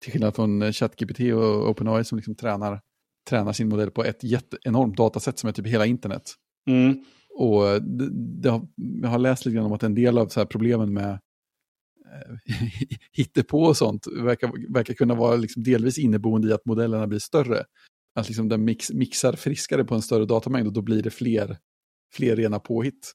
Till 0.02 0.12
skillnad 0.12 0.36
från 0.36 0.62
eh, 0.62 0.72
ChatGPT 0.72 1.20
och 1.20 1.70
OpenAI 1.70 2.04
som 2.04 2.16
liksom 2.16 2.34
tränar, 2.34 2.80
tränar 3.28 3.52
sin 3.52 3.68
modell 3.68 3.90
på 3.90 4.04
ett 4.04 4.24
jätte, 4.24 4.56
enormt 4.62 4.96
datasätt 4.96 5.38
som 5.38 5.48
är 5.48 5.52
typ 5.52 5.66
hela 5.66 5.86
internet. 5.86 6.34
Mm. 6.66 7.04
Och 7.38 7.68
eh, 7.68 7.80
det, 7.80 8.08
det 8.42 8.48
har, 8.50 8.66
jag 9.02 9.08
har 9.08 9.18
läst 9.18 9.44
lite 9.46 9.56
grann 9.56 9.66
om 9.66 9.72
att 9.72 9.82
en 9.82 9.94
del 9.94 10.18
av 10.18 10.28
så 10.28 10.40
här 10.40 10.46
problemen 10.46 10.92
med 10.92 11.18
hittepå 13.12 13.62
och 13.62 13.76
sånt 13.76 14.06
verkar, 14.06 14.72
verkar 14.72 14.94
kunna 14.94 15.14
vara 15.14 15.36
liksom 15.36 15.62
delvis 15.62 15.98
inneboende 15.98 16.48
i 16.48 16.52
att 16.52 16.64
modellerna 16.64 17.06
blir 17.06 17.18
större. 17.18 17.64
Att 18.14 18.28
liksom 18.28 18.48
den 18.48 18.64
mix, 18.64 18.90
mixar 18.90 19.32
friskare 19.32 19.84
på 19.84 19.94
en 19.94 20.02
större 20.02 20.24
datamängd 20.24 20.66
och 20.66 20.72
då 20.72 20.82
blir 20.82 21.02
det 21.02 21.10
fler, 21.10 21.58
fler 22.14 22.36
rena 22.36 22.58
påhitt. 22.58 23.12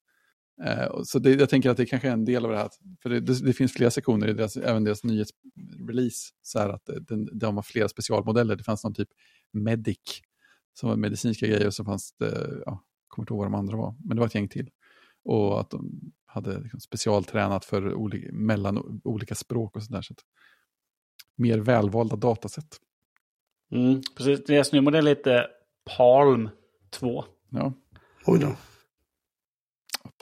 Eh, 0.64 1.02
så 1.04 1.20
det, 1.20 1.32
jag 1.32 1.50
tänker 1.50 1.70
att 1.70 1.78
det 1.78 1.86
kanske 1.86 2.08
är 2.08 2.14
en 2.14 2.26
del 2.26 2.46
av 2.46 2.52
det 2.52 2.58
här. 2.58 2.70
För 3.04 3.10
det, 3.10 3.20
det, 3.20 3.46
det 3.46 3.54
finns 3.54 3.74
flera 3.74 3.92
sektioner 3.92 4.28
i 4.28 4.34
deras, 4.34 4.58
även 4.58 4.84
deras 4.84 5.04
nyhetsrelease. 5.04 6.32
Så 6.42 6.60
här 6.60 6.70
att 6.70 6.90
den, 7.08 7.40
de 7.40 7.56
har 7.56 7.64
flera 7.64 7.88
specialmodeller. 7.88 8.56
Det 8.56 8.64
fanns 8.64 8.84
någon 8.84 8.94
typ 8.94 9.10
Medic 9.54 10.22
som 10.74 10.90
var 10.90 10.96
medicinska 10.96 11.48
grejer 11.48 11.68
och 11.68 11.74
så 11.74 11.86
fanns 11.86 12.14
det, 12.20 12.62
ja, 12.66 12.84
kommer 13.08 13.24
inte 13.24 13.34
ihåg 13.34 13.38
vad 13.38 13.48
de 13.48 13.56
andra 13.56 13.78
var, 13.78 13.96
men 14.06 14.16
det 14.16 14.20
var 14.20 14.28
ett 14.28 14.36
gäng 14.36 14.50
till. 14.50 14.70
Och 15.24 15.60
att 15.60 15.70
de 15.70 16.12
hade 16.34 16.60
liksom 16.60 16.80
specialtränat 16.80 17.66
för 17.66 17.94
olika, 17.94 18.28
mellan 18.32 19.02
olika 19.04 19.36
språk 19.36 19.76
och 19.76 19.84
sådär. 19.84 20.02
Så 20.02 20.14
mer 21.36 21.58
välvalda 21.58 22.16
datasätt. 22.16 22.78
Mm. 23.72 24.02
Precis, 24.18 24.46
deras 24.46 24.72
nya 24.72 24.82
modell 24.82 25.08
heter 25.08 25.48
Palm 25.98 26.50
2. 26.90 27.26
Ja. 27.50 27.74
Oj 28.26 28.40
då. 28.40 28.56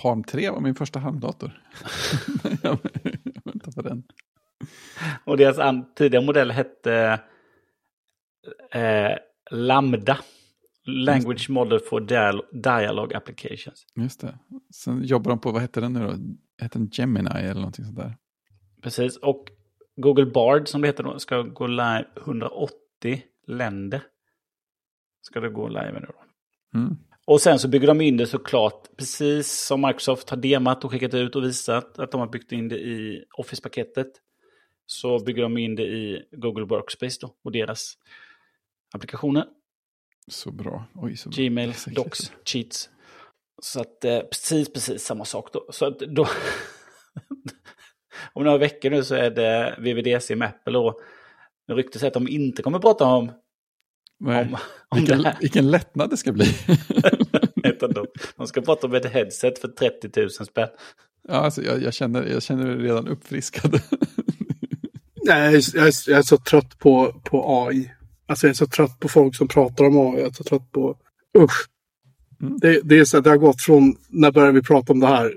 Palm 0.01 0.23
3 0.23 0.49
var 0.49 0.59
min 0.59 0.75
första 0.75 0.99
handdator. 0.99 1.63
jag 2.63 2.77
väntar 3.45 3.71
på 3.71 3.81
den. 3.81 4.03
Och 5.23 5.37
deras 5.37 5.85
tidigare 5.95 6.25
modell 6.25 6.51
hette 6.51 7.19
eh, 8.71 9.17
Lambda. 9.51 10.17
Language 10.89 11.49
Model 11.49 11.79
for 11.79 11.99
dial 11.99 12.41
Dialogue 12.51 13.17
Applications. 13.17 13.85
Just 13.95 14.21
det. 14.21 14.39
Sen 14.73 15.03
jobbar 15.03 15.29
de 15.31 15.39
på, 15.39 15.51
vad 15.51 15.61
heter 15.61 15.81
den 15.81 15.93
nu 15.93 15.99
då? 15.99 16.13
Heter 16.63 16.79
den 16.79 16.89
Gemini 16.91 17.29
eller 17.29 17.53
någonting 17.53 17.85
sånt 17.85 17.97
där? 17.97 18.15
Precis, 18.81 19.17
och 19.17 19.49
Google 19.95 20.25
Bard 20.25 20.67
som 20.67 20.81
det 20.81 20.87
heter 20.87 21.03
då 21.03 21.19
ska 21.19 21.41
gå 21.41 21.67
live 21.67 22.05
180 22.17 22.73
länder. 23.47 24.01
Ska 25.21 25.39
det 25.39 25.49
gå 25.49 25.67
live 25.67 25.99
nu 25.99 26.07
då. 26.07 26.23
Mm. 26.79 26.97
Och 27.25 27.41
sen 27.41 27.59
så 27.59 27.67
bygger 27.67 27.87
de 27.87 28.01
in 28.01 28.17
det 28.17 28.27
såklart, 28.27 28.97
precis 28.97 29.65
som 29.65 29.81
Microsoft 29.81 30.29
har 30.29 30.37
demat 30.37 30.83
och 30.83 30.91
skickat 30.91 31.13
ut 31.13 31.35
och 31.35 31.43
visat 31.43 31.99
att 31.99 32.11
de 32.11 32.19
har 32.19 32.27
byggt 32.27 32.51
in 32.51 32.67
det 32.67 32.79
i 32.79 33.25
Office-paketet. 33.37 34.07
Så 34.85 35.19
bygger 35.19 35.41
de 35.41 35.57
in 35.57 35.75
det 35.75 35.83
i 35.83 36.23
Google 36.31 36.65
Workspace 36.65 37.17
då, 37.21 37.35
och 37.43 37.51
deras 37.51 37.93
applikationer. 38.93 39.45
Så 40.29 40.51
bra. 40.51 40.85
Oj, 40.95 41.17
så 41.17 41.29
bra. 41.29 41.35
Gmail, 41.37 41.73
Docs, 41.87 42.31
Cheats. 42.45 42.89
Så 43.61 43.81
att 43.81 44.05
eh, 44.05 44.19
precis, 44.19 44.73
precis 44.73 45.03
samma 45.03 45.25
sak 45.25 45.53
då. 45.53 45.65
Så 45.71 45.85
att 45.85 45.99
då... 45.99 46.27
om 48.33 48.43
några 48.43 48.57
veckor 48.57 48.89
nu 48.89 49.03
så 49.03 49.15
är 49.15 49.29
det 49.29 49.75
VVDC 49.79 50.35
med 50.35 50.47
Apple 50.47 50.77
och 50.77 50.99
ryktet 51.71 51.99
säger 52.01 52.07
att 52.09 52.13
de 52.13 52.27
inte 52.27 52.61
kommer 52.61 52.79
prata 52.79 53.05
om, 53.05 53.31
Nej. 54.19 54.45
om, 54.45 54.57
om 54.89 54.97
Vilken, 54.97 55.21
det 55.21 55.29
här. 55.29 55.37
vilken 55.41 55.71
lättnad 55.71 56.09
det 56.09 56.17
ska 56.17 56.31
bli. 56.31 56.45
Utan 57.63 57.93
de, 57.93 58.07
de 58.35 58.47
ska 58.47 58.61
prata 58.61 58.87
om 58.87 58.93
ett 58.93 59.05
headset 59.05 59.59
för 59.59 59.67
30 59.67 60.19
000 60.21 60.29
spänn. 60.29 60.67
ja, 61.27 61.33
alltså, 61.33 61.63
jag, 61.63 61.83
jag, 61.83 61.93
känner, 61.93 62.25
jag 62.25 62.43
känner 62.43 62.65
mig 62.65 62.75
redan 62.75 63.07
uppfriskad. 63.07 63.81
Nej, 65.25 65.61
jag 65.73 65.87
är, 65.87 66.09
jag 66.09 66.17
är 66.17 66.21
så 66.21 66.37
trött 66.37 66.79
på, 66.79 67.21
på 67.23 67.65
AI. 67.67 67.91
Alltså 68.29 68.47
jag 68.47 68.49
är 68.51 68.55
så 68.55 68.67
trött 68.67 68.99
på 68.99 69.07
folk 69.07 69.35
som 69.35 69.47
pratar 69.47 69.85
om 69.85 69.97
AI. 69.97 70.19
Jag 70.19 70.27
är 70.27 70.31
så 70.31 70.43
trött 70.43 70.71
på... 70.71 70.97
Usch. 71.37 71.67
Mm. 72.41 72.57
Det, 72.59 72.81
det 72.83 72.99
är 72.99 73.05
så 73.05 73.17
att 73.17 73.23
det 73.23 73.29
har 73.29 73.37
gått 73.37 73.61
från, 73.61 73.95
när 74.09 74.31
började 74.31 74.53
vi 74.53 74.61
prata 74.61 74.93
om 74.93 74.99
det 74.99 75.07
här? 75.07 75.33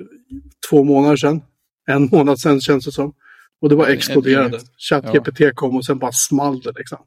Två 0.71 0.85
månader 0.85 1.17
sedan? 1.17 1.43
En 1.87 2.09
månad 2.13 2.41
sedan 2.41 2.61
känns 2.61 2.85
det 2.85 2.93
som. 2.93 3.15
Och 3.61 3.69
det 3.69 3.77
bara 3.77 3.89
exploderade. 3.89 4.61
ChatGPT 4.89 5.55
kom 5.55 5.77
och 5.77 5.85
sen 5.85 5.99
bara 5.99 6.13
small 6.13 6.61
det 6.61 6.73
liksom. 6.77 6.99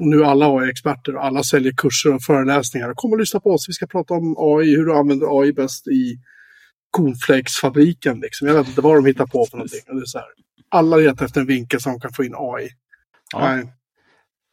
Och 0.00 0.06
nu 0.06 0.24
alla 0.24 0.46
AI-experter 0.46 1.16
och 1.16 1.24
alla 1.24 1.42
säljer 1.42 1.72
kurser 1.76 2.14
och 2.14 2.22
föreläsningar. 2.22 2.92
Kom 2.94 3.12
och 3.12 3.18
lyssna 3.18 3.40
på 3.40 3.50
oss, 3.50 3.68
vi 3.68 3.72
ska 3.72 3.86
prata 3.86 4.14
om 4.14 4.36
AI, 4.38 4.76
hur 4.76 4.86
du 4.86 4.94
använder 4.94 5.40
AI 5.40 5.52
bäst 5.52 5.86
i 5.88 6.18
cornflakesfabriken. 6.90 8.20
Liksom. 8.20 8.48
Jag 8.48 8.54
vet 8.54 8.68
inte 8.68 8.80
vad 8.80 8.96
de 8.96 9.06
hittar 9.06 9.26
på 9.26 9.46
för 9.46 9.56
någonting. 9.56 9.80
Och 9.88 9.94
det 9.94 10.00
är 10.00 10.06
så 10.06 10.18
här. 10.18 10.26
Alla 10.68 10.96
letar 10.96 11.24
efter 11.24 11.40
en 11.40 11.46
vinkel 11.46 11.80
som 11.80 12.00
kan 12.00 12.12
få 12.12 12.24
in 12.24 12.34
AI. 12.36 12.68
Ja. 13.32 13.40
Nej, 13.40 13.72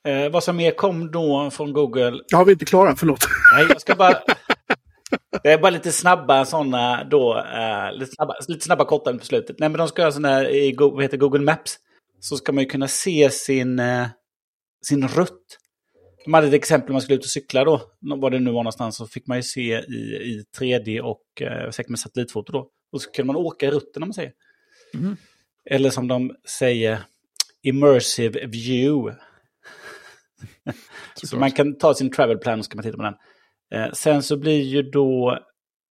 Eh, 0.08 0.30
vad 0.32 0.44
som 0.44 0.56
mer 0.58 0.72
kom 0.72 1.12
då 1.12 1.50
från 1.52 1.74
Google? 1.74 2.20
Ja, 2.28 2.44
vi 2.44 2.52
är 2.52 2.56
inte 2.56 2.66
klara, 2.66 2.96
förlåt. 2.96 3.28
Nej, 3.54 3.66
jag 3.70 3.82
ska 3.82 3.96
bara... 3.96 4.22
Det 5.44 5.52
är 5.52 5.58
bara 5.58 5.70
lite 5.70 5.92
snabba 5.92 6.46
sådana 6.46 7.04
då, 7.04 7.38
eh, 7.38 7.94
lite, 8.00 8.12
snabba, 8.12 8.36
lite 8.48 8.66
snabba 8.66 8.86
korta 8.86 9.14
på 9.18 9.26
slutet. 9.26 9.60
Nej, 9.60 9.70
men 9.70 9.78
de 9.78 9.88
ska 9.88 10.02
göra 10.02 10.12
sådana 10.12 10.30
här 10.36 10.50
i 10.50 10.72
Go- 10.72 10.90
vad 10.90 11.04
heter 11.04 11.18
Google 11.18 11.40
Maps. 11.44 11.78
Så 12.20 12.38
ska 12.38 12.52
man 12.52 12.64
ju 12.64 12.70
kunna 12.70 12.88
se 12.88 13.30
sin, 13.30 13.80
eh, 13.80 14.08
sin 14.86 15.08
rutt. 15.08 15.58
De 16.26 16.34
hade 16.34 16.48
ett 16.48 16.54
exempel 16.54 16.92
man 16.92 17.02
skulle 17.02 17.16
ut 17.18 17.24
och 17.24 17.30
cykla 17.30 17.64
då, 17.64 17.82
var 18.00 18.30
det 18.30 18.40
nu 18.40 18.52
var 18.52 18.58
någonstans, 18.64 18.98
så 18.98 19.08
fick 19.08 19.28
man 19.28 19.38
ju 19.38 19.44
se 19.44 19.80
i, 19.80 20.16
i 20.24 20.44
3D 20.60 21.00
och 21.00 21.42
eh, 21.42 21.70
säkert 21.72 21.90
med 21.90 22.00
satellitfoto 22.00 22.52
då. 22.52 22.68
Och 22.92 23.02
så 23.02 23.12
kunde 23.12 23.28
man 23.34 23.36
åka 23.36 23.66
i 23.66 23.70
rutten 23.72 24.04
om 24.04 24.10
man 24.10 24.14
säger. 24.14 24.32
Mhm. 24.94 25.18
Eller 25.70 25.90
som 25.90 26.08
de 26.08 26.36
säger, 26.60 27.00
immersive 27.64 28.46
view. 28.48 29.16
Så 31.14 31.28
Såklart. 31.28 31.40
man 31.40 31.52
kan 31.52 31.78
ta 31.78 31.94
sin 31.94 32.12
travel 32.12 32.38
plan 32.38 32.60
och 32.60 32.66
så 32.66 32.72
kan 32.72 32.78
man 32.78 32.84
titta 32.84 32.98
på 32.98 33.04
den. 33.04 33.16
Eh, 33.72 33.92
sen 33.94 34.24
så 34.24 34.38
blir 34.38 34.62
ju 34.62 34.82
då 34.82 35.40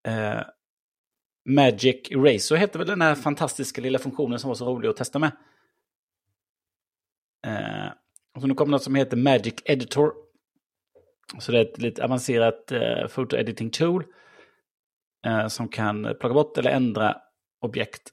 eh, 0.06 0.40
Magic 1.48 2.10
Eraser 2.10 2.56
heter 2.56 2.78
väl 2.78 2.88
den 2.88 3.02
här 3.02 3.14
fantastiska 3.14 3.80
lilla 3.80 3.98
funktionen 3.98 4.38
som 4.38 4.48
var 4.48 4.54
så 4.54 4.66
rolig 4.66 4.88
att 4.88 4.96
testa 4.96 5.18
med. 5.18 5.32
Eh, 7.46 7.92
och 8.34 8.40
så 8.40 8.46
nu 8.46 8.54
kommer 8.54 8.70
något 8.70 8.82
som 8.82 8.94
heter 8.94 9.16
Magic 9.16 9.54
Editor. 9.64 10.12
Så 11.38 11.52
det 11.52 11.58
är 11.58 11.62
ett 11.62 11.78
lite 11.78 12.04
avancerat 12.04 12.72
eh, 12.72 13.06
photo 13.08 13.36
editing 13.36 13.70
tool. 13.70 14.04
Eh, 15.26 15.46
som 15.48 15.68
kan 15.68 16.02
plocka 16.02 16.34
bort 16.34 16.58
eller 16.58 16.70
ändra 16.70 17.16
objekt. 17.60 18.12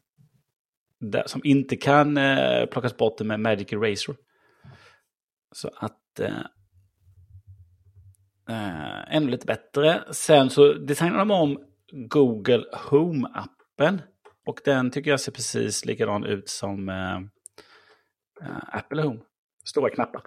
Där, 0.99 1.23
som 1.25 1.41
inte 1.43 1.75
kan 1.75 2.17
eh, 2.17 2.65
plockas 2.65 2.97
bort 2.97 3.21
med 3.21 3.39
Magic 3.39 3.73
Eraser. 3.73 4.15
Så 5.51 5.71
att 5.75 6.19
eh, 6.19 6.45
eh, 8.49 9.15
ännu 9.15 9.31
lite 9.31 9.45
bättre. 9.45 10.03
Sen 10.11 10.49
så 10.49 10.73
designade 10.73 11.19
de 11.19 11.31
om 11.31 11.59
Google 11.91 12.63
Home-appen. 12.89 14.01
Och 14.45 14.59
den 14.65 14.91
tycker 14.91 15.11
jag 15.11 15.19
ser 15.19 15.31
precis 15.31 15.85
likadan 15.85 16.23
ut 16.25 16.49
som 16.49 16.89
eh, 16.89 17.15
eh, 18.41 18.77
Apple 18.77 19.01
Home. 19.01 19.19
Stora 19.65 19.89
knappar, 19.89 20.21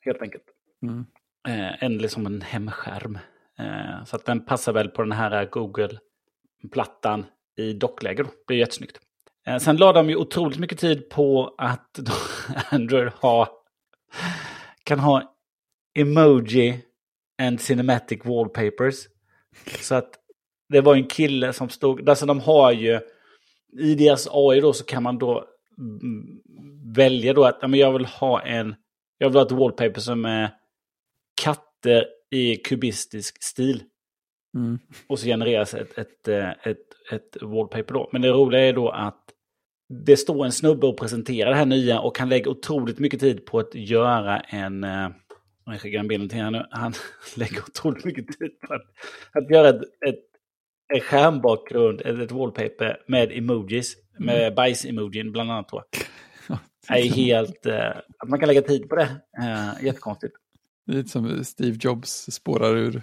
helt 0.00 0.22
enkelt. 0.22 0.44
Mm. 0.82 1.06
Eh, 1.48 1.82
en 1.82 1.98
liksom 1.98 2.26
en 2.26 2.40
hemskärm. 2.40 3.18
Eh, 3.58 4.04
så 4.04 4.16
att 4.16 4.24
den 4.24 4.44
passar 4.44 4.72
väl 4.72 4.88
på 4.88 5.02
den 5.02 5.12
här 5.12 5.44
Google-plattan 5.50 7.26
i 7.56 7.72
dockläge. 7.72 8.22
Då. 8.22 8.28
Det 8.46 8.54
är 8.54 8.58
jättesnyggt. 8.58 9.00
Eh, 9.46 9.58
sen 9.58 9.76
la 9.76 9.92
de 9.92 10.10
ju 10.10 10.16
otroligt 10.16 10.58
mycket 10.58 10.78
tid 10.78 11.08
på 11.08 11.54
att 11.58 11.98
Android 12.70 13.10
har, 13.14 13.48
kan 14.84 14.98
ha 14.98 15.36
emoji 15.94 16.82
and 17.38 17.60
cinematic 17.60 18.24
wallpapers. 18.24 18.94
Så 19.80 19.94
att 19.94 20.10
det 20.68 20.80
var 20.80 20.94
en 20.94 21.06
kille 21.06 21.52
som 21.52 21.68
stod, 21.68 22.08
alltså 22.08 22.26
de 22.26 22.40
har 22.40 22.72
ju, 22.72 23.00
i 23.78 23.94
deras 23.94 24.28
AI 24.30 24.60
då 24.60 24.72
så 24.72 24.84
kan 24.84 25.02
man 25.02 25.18
då 25.18 25.44
mm, 25.78 26.40
välja 26.94 27.32
då 27.32 27.44
att 27.44 27.62
men 27.62 27.74
jag 27.74 27.92
vill 27.92 28.06
ha 28.06 28.42
en, 28.42 28.74
jag 29.18 29.28
vill 29.28 29.36
ha 29.36 29.46
ett 29.46 29.52
wallpaper 29.52 30.00
som 30.00 30.24
är 30.24 30.50
katter 31.42 32.06
i 32.30 32.56
kubistisk 32.56 33.42
stil. 33.42 33.82
Mm. 34.56 34.78
Och 35.06 35.18
så 35.18 35.26
genereras 35.26 35.74
ett, 35.74 35.98
ett, 35.98 36.28
eh, 36.28 36.50
ett, 36.50 37.12
ett 37.12 37.36
wallpaper 37.42 37.94
då. 37.94 38.08
Men 38.12 38.22
det 38.22 38.28
roliga 38.28 38.60
är 38.60 38.72
då 38.72 38.88
att 38.88 39.22
det 39.88 40.16
står 40.16 40.44
en 40.44 40.52
snubbe 40.52 40.86
och 40.86 40.98
presenterar 40.98 41.50
det 41.50 41.56
här 41.56 41.66
nya 41.66 42.00
och 42.00 42.18
han 42.18 42.28
lägger 42.28 42.48
otroligt 42.48 42.98
mycket 42.98 43.20
tid 43.20 43.46
på 43.46 43.58
att 43.58 43.74
göra 43.74 44.40
en... 44.40 44.84
Jag 45.66 45.80
skickar 45.80 45.98
en 45.98 46.08
bild 46.08 46.30
till 46.30 46.38
er 46.38 46.50
nu. 46.50 46.66
Han 46.70 46.92
lägger 47.36 47.60
otroligt 47.62 48.04
mycket 48.04 48.26
tid 48.38 48.60
på 48.60 48.74
att, 48.74 48.82
att 49.32 49.50
göra 49.50 49.68
ett, 49.68 49.82
ett, 50.08 50.20
en 50.94 51.00
skärmbakgrund, 51.00 52.00
ett, 52.00 52.18
ett 52.18 52.30
wallpaper 52.32 53.02
med 53.06 53.32
emojis. 53.32 53.96
Med 54.18 54.54
bajs-emojin 54.54 55.32
bland 55.32 55.50
annat 55.50 55.68
då. 55.68 55.84
Det 56.88 56.94
är 56.94 57.02
helt... 57.10 57.66
eh, 57.66 57.88
Att 58.18 58.28
man 58.28 58.38
kan 58.38 58.46
lägga 58.48 58.62
tid 58.62 58.88
på 58.88 58.96
det. 58.96 59.08
eh, 59.38 59.84
Jättekonstigt. 59.84 60.34
Lite 60.86 61.08
som 61.08 61.44
Steve 61.44 61.78
Jobs 61.80 62.10
spårar 62.30 62.76
ur. 62.76 63.02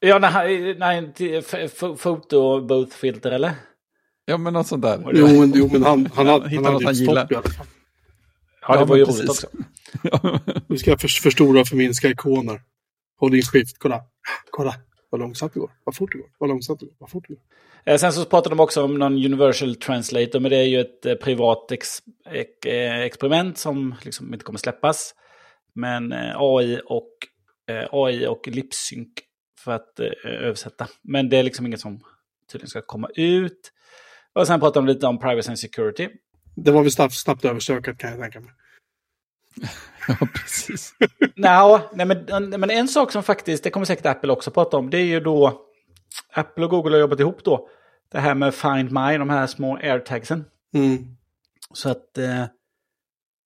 Ja, 0.00 0.18
när 0.18 0.28
han, 0.28 0.46
när 0.78 0.94
han 0.94 1.12
till- 1.12 1.34
f- 1.38 1.54
f- 1.54 1.98
foto 1.98 2.60
both 2.66 2.96
filter 2.96 3.30
eller? 3.30 3.52
ja, 4.24 4.36
men 4.38 4.52
något 4.52 4.66
sånt 4.66 4.82
där. 4.82 5.10
Jo, 5.14 5.26
men, 5.40 5.52
jo, 5.54 5.68
men 5.72 5.82
han, 5.82 6.06
han, 6.14 6.48
Hitta 6.48 6.64
han 6.64 6.72
något 6.72 6.72
hade 6.72 6.84
han 6.84 6.94
ju 6.94 7.04
gillar. 7.04 7.26
stopp. 7.26 7.46
Ja, 8.60 8.78
det 8.78 8.84
var 8.84 8.96
ju 8.96 9.04
roligt 9.04 9.30
också. 9.30 9.46
Nu 10.66 10.78
ska 10.78 10.90
jag 10.90 11.00
för, 11.00 11.08
förstora 11.08 11.60
och 11.60 11.68
förminska 11.68 12.08
ikoner. 12.08 12.60
Håll 13.20 13.34
in 13.34 13.42
skift, 13.42 13.78
kolla. 13.78 14.02
Kolla, 14.50 14.74
vad 15.10 15.20
långsamt 15.20 15.54
det 15.54 15.60
går. 15.60 15.70
Vad 15.84 15.96
fort 15.96 16.12
det 16.12 16.18
går. 16.18 16.28
Vad 16.38 16.50
långsamt 16.50 16.80
det 16.80 16.86
går. 16.86 16.94
Vad 16.98 17.10
fort 17.10 17.24
det 17.28 17.34
går. 17.34 17.42
Eh, 17.92 17.98
Sen 17.98 18.12
så 18.12 18.24
pratade 18.24 18.54
de 18.54 18.60
också 18.60 18.84
om 18.84 18.98
någon 18.98 19.12
Universal 19.12 19.74
Translator, 19.74 20.40
men 20.40 20.50
det 20.50 20.56
är 20.56 20.64
ju 20.64 20.80
ett 20.80 21.06
eh, 21.06 21.14
privat 21.14 21.72
ex, 21.72 22.02
eh, 22.66 23.00
experiment 23.00 23.58
som 23.58 23.94
liksom 24.02 24.32
inte 24.34 24.44
kommer 24.44 24.58
släppas. 24.58 25.14
Men 25.74 26.12
AI 26.36 26.80
och, 26.84 27.10
AI 27.90 28.26
och 28.26 28.48
lipsync 28.48 29.08
för 29.64 29.72
att 29.72 30.00
översätta. 30.24 30.88
Men 31.02 31.28
det 31.28 31.36
är 31.36 31.42
liksom 31.42 31.66
inget 31.66 31.80
som 31.80 32.00
tydligen 32.52 32.68
ska 32.68 32.82
komma 32.82 33.08
ut. 33.14 33.72
Och 34.32 34.46
sen 34.46 34.60
pratade 34.60 34.86
de 34.86 34.92
lite 34.92 35.06
om 35.06 35.18
privacy 35.18 35.48
and 35.48 35.58
security. 35.58 36.08
Det 36.56 36.70
var 36.70 36.82
väl 36.82 36.92
snabbt, 36.92 37.14
snabbt 37.14 37.44
överstökat 37.44 37.98
kan 37.98 38.10
jag 38.10 38.20
tänka 38.20 38.40
mig. 38.40 38.50
ja, 40.08 40.28
precis. 40.34 40.94
Nå, 41.34 41.80
nej, 41.92 42.06
men, 42.06 42.50
men 42.60 42.70
en 42.70 42.88
sak 42.88 43.12
som 43.12 43.22
faktiskt, 43.22 43.64
det 43.64 43.70
kommer 43.70 43.86
säkert 43.86 44.06
Apple 44.06 44.32
också 44.32 44.50
prata 44.50 44.76
om, 44.76 44.90
det 44.90 44.98
är 44.98 45.04
ju 45.04 45.20
då 45.20 45.64
Apple 46.32 46.64
och 46.64 46.70
Google 46.70 46.90
har 46.90 47.00
jobbat 47.00 47.20
ihop 47.20 47.44
då. 47.44 47.68
Det 48.12 48.18
här 48.18 48.34
med 48.34 48.54
Find 48.54 48.92
My, 48.92 49.18
de 49.18 49.30
här 49.30 49.46
små 49.46 49.76
airtagsen. 49.76 50.44
Mm. 50.74 51.16
Så 51.72 51.90
att 51.90 52.18
eh, 52.18 52.44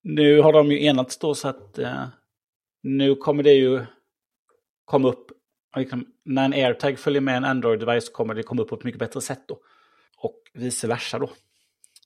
nu 0.02 0.40
har 0.40 0.52
de 0.52 0.70
ju 0.70 0.84
enats 0.84 1.18
då 1.18 1.34
så 1.34 1.48
att 1.48 1.78
eh, 1.78 2.04
nu 2.82 3.14
kommer 3.14 3.42
det 3.42 3.52
ju 3.52 3.84
komma 4.84 5.08
upp. 5.08 5.30
Liksom, 5.76 6.06
när 6.24 6.44
en 6.44 6.52
airtag 6.52 6.98
följer 6.98 7.20
med 7.20 7.36
en 7.36 7.44
Android-device 7.44 8.12
kommer 8.12 8.34
det 8.34 8.42
komma 8.42 8.62
upp 8.62 8.68
på 8.68 8.74
ett 8.74 8.84
mycket 8.84 8.98
bättre 8.98 9.20
sätt 9.20 9.48
då. 9.48 9.58
Och 10.16 10.42
vice 10.54 10.86
versa 10.86 11.18
då. 11.18 11.30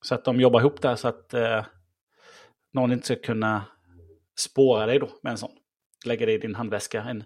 Så 0.02 0.14
att 0.14 0.24
de 0.24 0.40
jobbar 0.40 0.61
ihop 0.61 0.82
där 0.82 0.96
så 0.96 1.09
att 1.09 1.34
eh, 1.34 1.64
någon 2.72 2.92
inte 2.92 3.07
ska 3.07 3.16
kunna 3.16 3.64
spåra 4.39 4.87
dig 4.87 4.99
då 4.99 5.09
med 5.22 5.30
en 5.30 5.39
sån. 5.39 5.53
Lägga 6.05 6.26
det 6.26 6.32
i 6.32 6.39
din 6.39 6.55
handväska. 6.55 7.03
En 7.03 7.24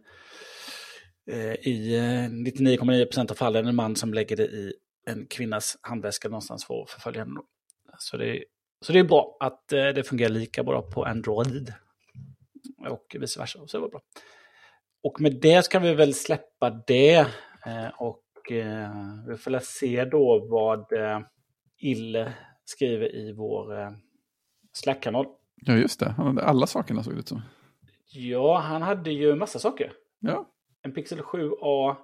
eh, 1.31 1.55
i 1.55 1.97
eh, 1.97 2.31
99,9% 2.31 3.31
av 3.31 3.35
fallen 3.35 3.67
en 3.67 3.77
man 3.77 3.97
som 3.97 4.15
lägger 4.15 4.37
det 4.37 4.47
i 4.47 4.73
en 5.07 5.27
kvinnas 5.27 5.79
handväska 5.81 6.29
någonstans 6.29 6.65
för 6.65 6.83
att 6.83 6.91
förfölja 6.91 7.21
henne. 7.21 7.41
Så 7.99 8.17
det, 8.17 8.45
så 8.81 8.93
det 8.93 8.99
är 8.99 9.05
bra 9.05 9.37
att 9.41 9.73
eh, 9.73 9.89
det 9.89 10.05
fungerar 10.05 10.31
lika 10.31 10.63
bra 10.63 10.83
på 10.83 11.05
Android. 11.05 11.75
Och 12.89 13.17
vice 13.21 13.41
versa. 13.41 13.59
Så 13.67 13.77
det 13.77 13.81
var 13.81 13.89
bra. 13.89 14.01
Och 15.03 15.21
med 15.21 15.41
det 15.41 15.63
ska 15.65 15.79
vi 15.79 15.95
väl 15.95 16.15
släppa 16.15 16.71
det. 16.87 17.27
Eh, 17.67 17.89
och 17.99 18.53
eh, 18.53 18.91
vi 19.29 19.37
får 19.37 19.51
väl 19.51 19.61
se 19.61 20.05
då 20.05 20.47
vad 20.51 20.93
eh, 20.93 21.21
Ille 21.79 22.33
skriver 22.65 23.15
i 23.15 23.33
vår 23.33 23.81
eh, 23.81 23.91
Slack-kanal. 24.73 25.27
Ja, 25.61 25.75
just 25.77 26.01
det. 26.01 26.11
Han 26.11 26.27
hade 26.27 26.43
alla 26.45 26.67
sakerna 26.67 27.03
såg 27.03 27.15
det 27.15 27.19
ut 27.21 27.29
som. 27.29 27.43
Ja, 28.13 28.59
han 28.59 28.83
hade 28.83 29.11
ju 29.11 29.35
massa 29.35 29.59
saker. 29.59 29.93
Ja, 30.19 30.51
En 30.83 30.93
Pixel 30.93 31.21
7A 31.21 31.97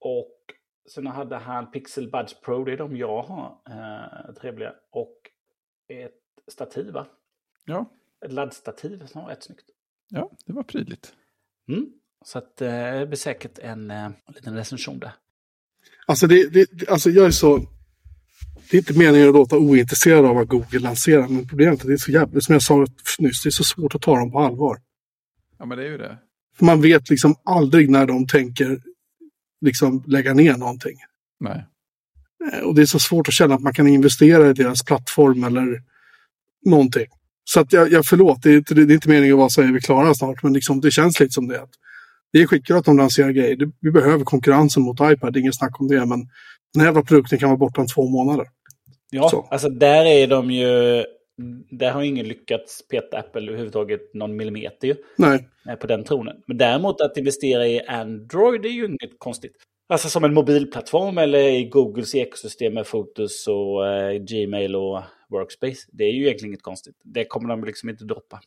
och 0.00 0.34
sen 0.94 1.06
hade 1.06 1.36
han 1.36 1.70
Pixel 1.70 2.10
Buds 2.10 2.40
Pro, 2.40 2.64
det 2.64 2.72
är 2.72 2.76
de 2.76 2.96
jag 2.96 3.22
har, 3.22 3.58
eh, 3.70 4.34
trevliga. 4.34 4.74
Och 4.90 5.16
ett 5.88 6.12
stativ, 6.52 6.92
va? 6.92 7.06
ja, 7.64 7.90
Ett 8.24 8.32
laddstativ 8.32 9.06
som 9.06 9.22
var 9.22 9.28
rätt 9.28 9.42
snyggt. 9.42 9.64
ja, 10.08 10.30
det 10.46 10.52
var 10.52 10.62
prydligt. 10.62 11.14
Mm. 11.68 11.92
Så 12.24 12.38
att, 12.38 12.62
eh, 12.62 12.68
det 12.70 13.06
blir 13.06 13.16
säkert 13.16 13.58
en, 13.58 13.90
eh, 13.90 14.04
en 14.04 14.14
liten 14.34 14.56
recension 14.56 14.98
där. 14.98 15.12
Alltså, 16.06 16.26
det, 16.26 16.52
det, 16.52 16.88
alltså 16.88 17.10
jag 17.10 17.26
är 17.26 17.30
så... 17.30 17.60
Det 18.70 18.76
är 18.76 18.78
inte 18.78 18.98
meningen 18.98 19.28
att 19.28 19.34
låta 19.34 19.58
ointresserad 19.58 20.24
av 20.24 20.34
vad 20.34 20.48
Google 20.48 20.78
lanserar, 20.78 21.28
men 21.28 21.48
problemet 21.48 21.78
är 21.78 21.82
att 21.82 21.86
det 21.86 21.92
är 21.92 21.96
så 21.96 22.10
jävligt, 22.10 22.44
som 22.44 22.52
jag 22.52 22.62
sa 22.62 22.86
nyss, 23.18 23.42
det 23.42 23.48
är 23.48 23.50
så 23.50 23.64
svårt 23.64 23.94
att 23.94 24.02
ta 24.02 24.16
dem 24.16 24.32
på 24.32 24.38
allvar. 24.38 24.78
Ja, 25.58 25.66
men 25.66 25.78
det 25.78 25.84
är 25.84 25.90
ju 25.90 25.98
det. 25.98 26.18
För 26.58 26.64
man 26.64 26.80
vet 26.80 27.10
liksom 27.10 27.34
aldrig 27.44 27.90
när 27.90 28.06
de 28.06 28.26
tänker 28.26 28.80
liksom 29.60 30.04
lägga 30.06 30.34
ner 30.34 30.56
någonting. 30.56 30.96
Nej. 31.40 31.64
Eh, 32.52 32.60
Och 32.60 32.74
det 32.74 32.82
är 32.82 32.86
så 32.86 32.98
svårt 32.98 33.28
att 33.28 33.34
känna 33.34 33.54
att 33.54 33.60
man 33.62 33.74
kan 33.74 33.88
investera 33.88 34.50
i 34.50 34.52
deras 34.52 34.84
plattform 34.84 35.44
eller 35.44 35.82
någonting. 36.66 37.06
Så 37.44 37.60
att 37.60 37.72
jag, 37.72 37.92
jag 37.92 38.06
förlåt, 38.06 38.42
det 38.42 38.50
är, 38.50 38.56
inte, 38.56 38.74
det 38.74 38.82
är 38.82 38.94
inte 38.94 39.08
meningen 39.08 39.34
att 39.34 39.38
vara 39.38 39.50
så 39.50 39.62
är 39.62 39.72
vi 39.72 39.80
klara 39.80 40.14
snart, 40.14 40.42
men 40.42 40.52
liksom, 40.52 40.80
det 40.80 40.90
känns 40.90 41.20
lite 41.20 41.32
som 41.32 41.48
det. 41.48 41.62
Att 41.62 41.70
det 42.32 42.38
är 42.42 42.46
skitkul 42.46 42.76
att 42.76 42.84
de 42.84 42.96
lanserar 42.96 43.30
grejer. 43.30 43.72
Vi 43.80 43.90
behöver 43.90 44.24
konkurrensen 44.24 44.82
mot 44.82 45.00
iPad, 45.02 45.32
det 45.32 45.38
är 45.38 45.40
inget 45.40 45.56
snack 45.56 45.80
om 45.80 45.88
det, 45.88 46.06
men 46.06 46.28
den 46.72 46.80
här 46.80 46.84
jävla 46.86 47.02
produkten 47.02 47.38
kan 47.38 47.48
vara 47.48 47.56
borta 47.58 47.80
om 47.80 47.86
två 47.86 48.08
månader. 48.08 48.46
Ja, 49.10 49.28
Så. 49.28 49.48
alltså 49.50 49.68
där 49.68 50.04
är 50.04 50.26
de 50.26 50.50
ju... 50.50 51.04
Där 51.70 51.90
har 51.90 52.02
ingen 52.02 52.28
lyckats 52.28 52.88
peta 52.88 53.18
Apple 53.18 53.48
överhuvudtaget 53.48 54.14
någon 54.14 54.36
millimeter 54.36 54.88
ju, 54.88 54.94
Nej, 55.16 55.48
eh, 55.68 55.74
på 55.74 55.86
den 55.86 56.04
tronen. 56.04 56.36
Men 56.46 56.56
däremot 56.58 57.00
att 57.00 57.16
investera 57.16 57.66
i 57.66 57.80
Android 57.86 58.66
är 58.66 58.70
ju 58.70 58.86
inget 58.86 59.18
konstigt. 59.18 59.52
Alltså 59.88 60.08
som 60.08 60.24
en 60.24 60.34
mobilplattform 60.34 61.18
eller 61.18 61.38
i 61.38 61.64
Googles 61.64 62.14
ekosystem 62.14 62.74
med 62.74 62.86
Fotos 62.86 63.46
och 63.48 63.86
eh, 63.86 64.18
Gmail 64.18 64.76
och 64.76 65.02
Workspace. 65.28 65.86
Det 65.92 66.04
är 66.04 66.12
ju 66.12 66.24
egentligen 66.26 66.52
inget 66.52 66.62
konstigt. 66.62 66.96
Det 67.04 67.24
kommer 67.24 67.48
de 67.48 67.64
liksom 67.64 67.88
inte 67.88 68.04
droppa. 68.04 68.40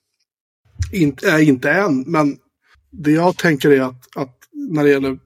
inte, 0.94 1.28
äh, 1.30 1.50
inte 1.50 1.72
än, 1.72 2.04
men 2.08 2.38
det 2.90 3.12
jag 3.12 3.38
tänker 3.38 3.70
är 3.72 3.82
att, 3.82 4.18
att 4.18 4.38
när 4.52 4.84
det 4.84 4.90
gäller 4.90 5.20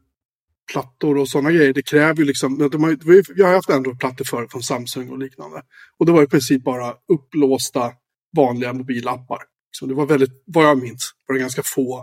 plattor 0.71 1.17
och 1.17 1.29
sådana 1.29 1.51
grejer, 1.51 1.73
det 1.73 1.81
kräver 1.81 2.15
ju 2.19 2.25
liksom, 2.25 2.69
de 2.71 2.83
har, 2.83 2.89
ju- 2.89 3.23
vi 3.35 3.43
har 3.43 3.49
ju 3.49 3.55
haft 3.55 3.69
Android-plattor 3.69 4.25
förut 4.25 4.51
från 4.51 4.63
Samsung 4.63 5.09
och 5.09 5.19
liknande. 5.19 5.61
Och 5.97 6.05
det 6.05 6.11
var 6.11 6.23
i 6.23 6.27
princip 6.27 6.63
bara 6.63 6.93
upplåsta 7.13 7.91
vanliga 8.37 8.73
mobilappar. 8.73 9.39
Så 9.71 9.85
det 9.85 9.93
var 9.93 10.05
väldigt, 10.05 10.43
vad 10.45 10.65
jag 10.65 10.77
minns, 10.81 11.11
var 11.27 11.33
det 11.33 11.39
ganska 11.41 11.61
få. 11.65 11.95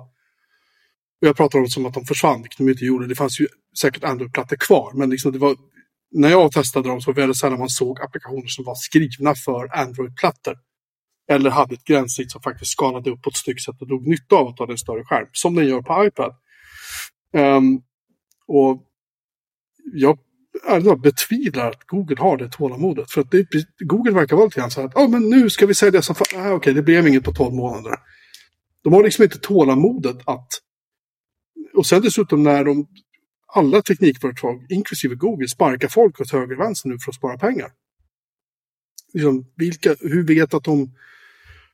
Och 1.20 1.28
jag 1.28 1.36
pratar 1.36 1.58
om 1.58 1.64
det 1.64 1.70
som 1.70 1.86
att 1.86 1.94
de 1.94 2.04
försvann, 2.04 2.42
vilket 2.42 2.58
de 2.58 2.68
inte 2.68 2.84
gjorde. 2.84 3.06
Det 3.06 3.14
fanns 3.14 3.40
ju 3.40 3.46
säkert 3.80 4.04
Android-plattor 4.04 4.56
kvar, 4.56 4.92
men 4.94 5.10
liksom 5.10 5.32
det 5.32 5.38
var, 5.38 5.56
när 6.10 6.30
jag 6.30 6.52
testade 6.52 6.88
dem 6.88 7.00
så 7.00 7.10
var 7.10 7.14
det 7.14 7.20
väldigt 7.20 7.38
sällan 7.38 7.58
man 7.58 7.68
såg 7.68 8.00
applikationer 8.00 8.46
som 8.46 8.64
var 8.64 8.74
skrivna 8.74 9.34
för 9.34 9.76
Android-plattor. 9.76 10.56
Eller 11.30 11.50
hade 11.50 11.74
ett 11.74 11.84
gränssnitt 11.84 12.30
som 12.32 12.42
faktiskt 12.42 12.72
skalade 12.72 13.10
upp 13.10 13.22
på 13.22 13.30
ett 13.30 13.36
snyggt 13.36 13.62
sätt 13.62 13.80
och 13.80 13.86
drog 13.86 14.06
nytta 14.06 14.36
av 14.36 14.48
att 14.48 14.58
ha 14.58 14.70
en 14.70 14.78
större 14.78 15.04
skärm. 15.04 15.26
Som 15.32 15.54
den 15.54 15.66
gör 15.66 15.82
på 15.82 16.04
iPad. 16.06 16.34
Um, 17.36 17.82
och 18.53 18.82
jag 19.92 20.18
alltså, 20.66 20.96
betvivlar 20.96 21.70
att 21.70 21.86
Google 21.86 22.16
har 22.18 22.36
det 22.36 22.48
tålamodet. 22.48 23.11
För 23.11 23.20
att 23.20 23.30
det, 23.30 23.46
Google 23.78 24.12
verkar 24.12 24.36
vara 24.36 24.46
lite 24.46 24.61
grann 24.61 24.70
så 24.70 24.80
här 24.80 24.88
att 24.88 24.96
ah, 24.96 25.09
men 25.09 25.30
nu 25.30 25.50
ska 25.50 25.66
vi 25.66 25.74
sälja 25.74 26.03
som 26.03 26.14
fan. 26.14 26.40
Ah, 26.46 26.53
Okej, 26.53 26.74
det 26.74 26.82
blev 26.82 27.09
inget 27.09 27.24
på 27.24 27.32
12 27.32 27.55
månader. 27.55 27.96
De 28.82 28.92
har 28.92 29.03
liksom 29.03 29.24
inte 29.24 29.38
tålamodet 29.38 30.16
att... 30.24 30.48
Och 31.74 31.86
sen 31.86 32.03
dessutom 32.03 32.42
när 32.42 32.64
de 32.64 32.86
alla 33.55 33.82
teknikföretag, 33.82 34.66
inklusive 34.68 35.14
Google, 35.14 35.48
sparkar 35.48 35.88
folk 35.88 36.20
åt 36.20 36.32
höger 36.32 36.55
och 36.55 36.61
vänster 36.61 36.88
nu 36.88 36.98
för 36.98 37.11
att 37.11 37.16
spara 37.16 37.38
pengar. 37.38 37.70
Liksom, 39.12 39.46
vilka, 39.57 39.96
hur 40.00 40.26
vet 40.26 40.55
att 40.55 40.64
de 40.64 40.94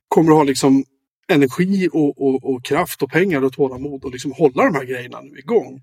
kommer 0.07 0.31
att 0.31 0.37
ha 0.37 0.43
liksom 0.43 0.83
energi 1.27 1.89
och, 1.93 2.21
och, 2.21 2.53
och 2.53 2.65
kraft 2.65 3.03
och 3.03 3.11
pengar 3.11 3.41
och 3.41 3.53
tålamod 3.53 4.05
och 4.05 4.11
liksom 4.11 4.31
hålla 4.31 4.63
de 4.63 4.75
här 4.75 4.85
grejerna 4.85 5.21
nu 5.21 5.39
igång? 5.39 5.81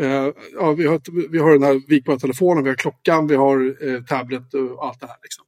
Eh, 0.00 0.28
ja, 0.52 0.72
vi, 0.72 0.86
har, 0.86 1.28
vi 1.30 1.38
har 1.38 1.52
den 1.52 1.62
här 1.62 1.88
vikbara 1.88 2.18
telefonen, 2.18 2.64
vi 2.64 2.70
har 2.70 2.76
klockan, 2.76 3.26
vi 3.26 3.36
har 3.36 3.88
eh, 3.88 4.04
tablet 4.04 4.54
och 4.54 4.86
allt 4.86 5.00
det 5.00 5.06
här. 5.06 5.16
Liksom. 5.22 5.44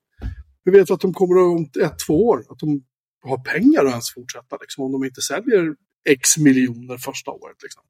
Vi 0.65 0.73
vet 0.73 0.91
att 0.91 1.01
de 1.01 1.15
kommer 1.15 1.39
om 1.39 1.71
ett, 1.83 1.99
två 2.07 2.29
år, 2.29 2.45
att 2.49 2.59
de 2.59 2.85
har 3.23 3.39
pengar 3.39 3.85
att 3.85 3.91
ens 3.91 4.15
fortsätta. 4.15 4.57
Liksom, 4.61 4.85
om 4.85 4.93
de 4.93 5.05
inte 5.05 5.21
säljer 5.21 5.75
x 6.09 6.39
miljoner 6.39 6.99
första 6.99 7.31
året. 7.31 7.57
Liksom. 7.63 7.83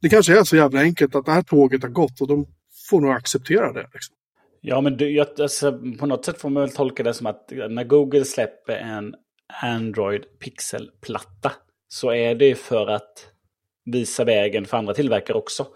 Det 0.00 0.08
kanske 0.08 0.38
är 0.38 0.44
så 0.44 0.56
jävla 0.56 0.80
enkelt 0.80 1.14
att 1.14 1.26
det 1.26 1.32
här 1.32 1.42
tåget 1.42 1.82
har 1.82 1.90
gått 1.90 2.20
och 2.20 2.28
de 2.28 2.46
får 2.90 3.00
nog 3.00 3.10
acceptera 3.10 3.72
det. 3.72 3.88
Liksom. 3.92 4.16
Ja, 4.60 4.80
men 4.80 4.96
du, 4.96 5.10
jag, 5.10 5.40
alltså, 5.40 5.80
på 5.98 6.06
något 6.06 6.24
sätt 6.24 6.40
får 6.40 6.50
man 6.50 6.60
väl 6.60 6.70
tolka 6.70 7.02
det 7.02 7.14
som 7.14 7.26
att 7.26 7.50
när 7.70 7.84
Google 7.84 8.24
släpper 8.24 8.76
en 8.76 9.14
Android 9.62 10.22
Pixel-platta 10.38 11.52
så 11.88 12.12
är 12.12 12.34
det 12.34 12.54
för 12.54 12.86
att 12.86 13.33
visa 13.84 14.24
vägen 14.24 14.64
för 14.66 14.76
andra 14.76 14.94
tillverkare 14.94 15.36
också. 15.36 15.66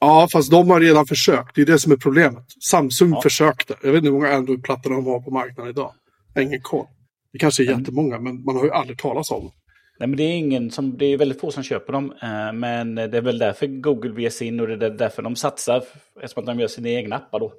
Ja, 0.00 0.28
fast 0.32 0.50
de 0.50 0.70
har 0.70 0.80
redan 0.80 1.06
försökt. 1.06 1.54
Det 1.54 1.62
är 1.62 1.66
det 1.66 1.78
som 1.78 1.92
är 1.92 1.96
problemet. 1.96 2.44
Samsung 2.70 3.10
Ja. 3.10 3.20
försökte. 3.22 3.74
Jag 3.82 3.90
vet 3.92 3.98
inte 3.98 4.06
hur 4.06 4.12
många 4.20 4.32
Android-plattor 4.32 4.90
de 4.90 5.06
har 5.06 5.20
på 5.20 5.30
marknaden 5.30 5.70
idag. 5.70 5.92
Jag 6.34 6.42
har 6.42 6.46
ingen 6.48 6.60
koll. 6.62 6.86
Det 7.32 7.38
kanske 7.38 7.62
är 7.62 7.78
jättemånga, 7.78 8.20
men 8.20 8.44
man 8.44 8.56
har 8.56 8.64
ju 8.64 8.70
aldrig 8.70 8.98
talat 8.98 9.30
om 9.30 9.42
dem. 9.42 9.52
Nej, 9.98 10.08
men 10.08 10.16
det 10.16 10.22
är 10.22 10.32
ingen 10.36 10.70
som, 10.70 10.98
det 10.98 11.06
är 11.06 11.16
väldigt 11.18 11.40
få 11.40 11.50
som 11.50 11.62
köper 11.62 11.92
dem. 11.92 12.12
eh, 12.22 12.52
Men 12.52 12.94
det 12.94 13.02
är 13.16 13.20
väl 13.22 13.38
därför 13.38 13.66
Google 13.66 14.10
vill 14.12 14.22
ge 14.22 14.30
sig 14.30 14.46
in 14.46 14.60
och 14.60 14.68
det 14.68 14.86
är 14.86 14.90
därför 14.90 15.22
de 15.22 15.36
satsar. 15.36 15.84
Eftersom 16.22 16.40
att 16.42 16.46
de 16.46 16.60
gör 16.60 16.68
sina 16.68 16.88
egna 16.88 17.16
appar 17.16 17.40
då. 17.40 17.52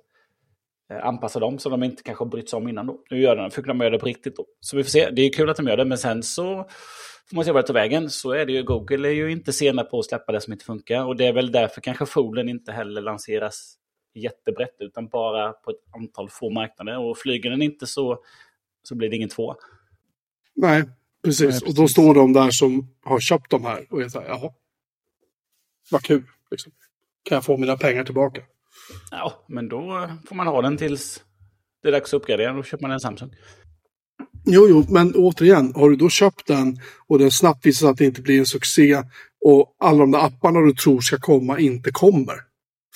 Eh, 0.93 1.05
Anpassar 1.05 1.39
dem 1.39 1.59
så 1.59 1.69
de 1.69 1.83
inte 1.83 2.03
kanske 2.03 2.23
har 2.23 2.29
brytt 2.29 2.49
sig 2.49 2.57
om 2.57 2.67
innan 2.67 2.87
då. 2.87 2.99
Nu 3.11 3.21
gör 3.21 3.35
de, 3.35 3.51
fick 3.51 3.65
de 3.65 3.79
göra 3.79 3.89
det 3.89 3.99
på 3.99 4.05
riktigt 4.05 4.35
då. 4.35 4.45
Så 4.59 4.77
vi 4.77 4.83
får 4.83 4.89
se. 4.89 5.09
Det 5.09 5.21
är 5.21 5.33
kul 5.33 5.49
att 5.49 5.57
de 5.57 5.67
gör 5.67 5.77
det, 5.77 5.85
men 5.85 5.97
sen 5.97 6.23
så 6.23 6.67
får 7.29 7.35
man 7.35 7.45
se 7.45 7.51
vad 7.51 7.63
det 7.63 7.67
tar 7.67 7.73
vägen. 7.73 8.09
Så 8.09 8.31
är 8.31 8.45
det 8.45 8.51
ju. 8.51 8.63
Google 8.63 9.07
är 9.07 9.13
ju 9.13 9.31
inte 9.31 9.53
sena 9.53 9.83
på 9.83 9.99
att 9.99 10.05
släppa 10.05 10.31
det 10.31 10.41
som 10.41 10.53
inte 10.53 10.65
funkar. 10.65 11.05
Och 11.05 11.15
det 11.15 11.25
är 11.25 11.33
väl 11.33 11.51
därför 11.51 11.81
kanske 11.81 12.05
Folen 12.05 12.49
inte 12.49 12.71
heller 12.71 13.01
lanseras 13.01 13.77
jättebrett, 14.13 14.75
utan 14.79 15.07
bara 15.07 15.53
på 15.53 15.71
ett 15.71 15.83
antal 15.95 16.29
få 16.29 16.49
marknader. 16.49 16.99
Och 16.99 17.17
flyger 17.17 17.49
den 17.49 17.61
inte 17.61 17.87
så, 17.87 18.19
så 18.83 18.95
blir 18.95 19.09
det 19.09 19.15
ingen 19.15 19.29
två. 19.29 19.55
Nej, 20.55 20.83
precis. 21.23 21.61
Nej, 21.61 21.69
Och 21.69 21.75
då 21.75 21.81
precis. 21.81 21.91
står 21.91 22.13
de 22.15 22.33
där 22.33 22.49
som 22.51 22.95
har 23.03 23.19
köpt 23.19 23.51
de 23.51 23.65
här 23.65 23.85
och 23.89 24.01
är 24.01 24.09
så 24.09 24.19
här, 24.19 24.27
jaha. 24.27 24.53
Vad 25.91 26.01
kul. 26.01 26.23
Liksom. 26.51 26.71
Kan 27.23 27.35
jag 27.35 27.45
få 27.45 27.57
mina 27.57 27.77
pengar 27.77 28.03
tillbaka? 28.03 28.41
Ja, 29.11 29.45
men 29.47 29.69
då 29.69 30.09
får 30.27 30.35
man 30.35 30.47
ha 30.47 30.61
den 30.61 30.77
tills 30.77 31.23
det 31.81 31.87
är 31.87 31.91
dags 31.91 32.13
att 32.13 32.21
uppgradera. 32.21 32.53
Då 32.53 32.63
köper 32.63 32.81
man 32.81 32.91
en 32.91 32.99
Samsung. 32.99 33.35
Jo, 34.45 34.67
jo, 34.69 34.85
men 34.89 35.15
återigen, 35.15 35.73
har 35.75 35.89
du 35.89 35.95
då 35.95 36.09
köpt 36.09 36.47
den 36.47 36.79
och 37.07 37.19
den 37.19 37.31
snabbt 37.31 37.65
visar 37.65 37.79
sig 37.79 37.89
att 37.91 37.97
det 37.97 38.05
inte 38.05 38.21
blir 38.21 38.39
en 38.39 38.45
succé 38.45 39.03
och 39.45 39.75
alla 39.79 39.97
de 39.99 40.11
där 40.11 40.25
apparna 40.25 40.59
du 40.61 40.73
tror 40.73 41.01
ska 41.01 41.17
komma 41.17 41.59
inte 41.59 41.91
kommer. 41.91 42.35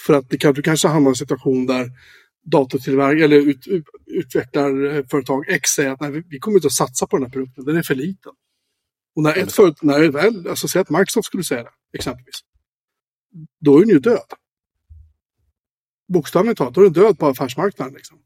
För 0.06 0.14
att 0.14 0.30
det 0.30 0.38
kan, 0.38 0.54
du 0.54 0.62
kanske 0.62 0.88
hamnar 0.88 1.10
i 1.10 1.12
en 1.12 1.16
situation 1.16 1.66
där 1.66 1.92
datortillverkare 2.52 3.26
eller 3.26 3.36
ut, 3.38 3.68
ut, 3.68 3.86
utvecklarföretag 4.06 5.46
X 5.50 5.70
säger 5.70 5.92
att 5.92 6.02
nej, 6.02 6.24
vi- 6.30 6.40
kommer 6.40 6.58
inte 6.58 6.68
att 6.68 6.74
satsa 6.74 7.08
på 7.08 7.18
den 7.18 7.26
här 7.26 7.32
produkten, 7.32 7.66
den 7.66 7.78
är 7.78 7.84
för 7.84 7.96
liten. 7.96 8.32
Och 9.16 9.24
när 9.24 9.38
ett 9.38 9.52
företag, 9.52 9.86
när 9.88 10.10
väl, 10.10 10.48
alltså 10.48 10.68
säg 10.68 10.82
att 10.82 10.90
Microsoft 10.90 11.26
skulle 11.26 11.44
säga 11.44 11.64
det, 11.64 11.98
exempelvis, 11.98 12.40
då 13.62 13.76
är 13.78 13.80
den 13.80 13.90
ju 13.90 14.00
död. 14.00 14.34
Bokstavligt 16.14 16.58
talat, 16.58 16.74
då 16.74 16.82
är 16.82 16.86
den 16.86 16.94
död 16.94 17.20
på 17.20 17.28
affärsmarknaden. 17.28 17.94
Liksom. 17.94 18.18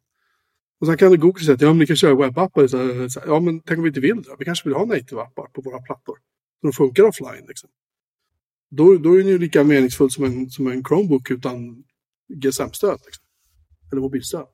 Och 0.83 0.87
sen 0.87 0.97
kan 0.97 1.19
Google 1.19 1.43
säga 1.43 1.55
att 1.55 1.61
ja, 1.61 1.67
men 1.67 1.77
ni 1.77 1.87
kan 1.87 1.95
köra 1.95 2.15
webbappar. 2.15 2.67
Så, 2.67 3.09
så, 3.09 3.21
ja, 3.25 3.39
men 3.39 3.59
tänk 3.59 3.77
om 3.77 3.83
vi 3.83 3.87
inte 3.87 3.99
vill 3.99 4.23
det? 4.23 4.35
Vi 4.39 4.45
kanske 4.45 4.69
vill 4.69 4.75
ha 4.75 4.85
native-appar 4.85 5.47
på 5.53 5.61
våra 5.61 5.81
plattor. 5.81 6.17
Så 6.61 6.67
de 6.67 6.73
funkar 6.73 7.03
offline. 7.03 7.45
Liksom. 7.47 7.69
Då, 8.71 8.97
då 8.97 9.13
är 9.13 9.17
den 9.17 9.27
ju 9.27 9.37
lika 9.37 9.63
meningsfull 9.63 10.11
som 10.11 10.23
en, 10.23 10.49
som 10.49 10.67
en 10.67 10.83
Chromebook 10.83 11.31
utan 11.31 11.83
GSM-stöd. 12.33 12.99
Liksom. 13.05 13.25
Eller 13.91 14.01
mobilstöd. 14.01 14.45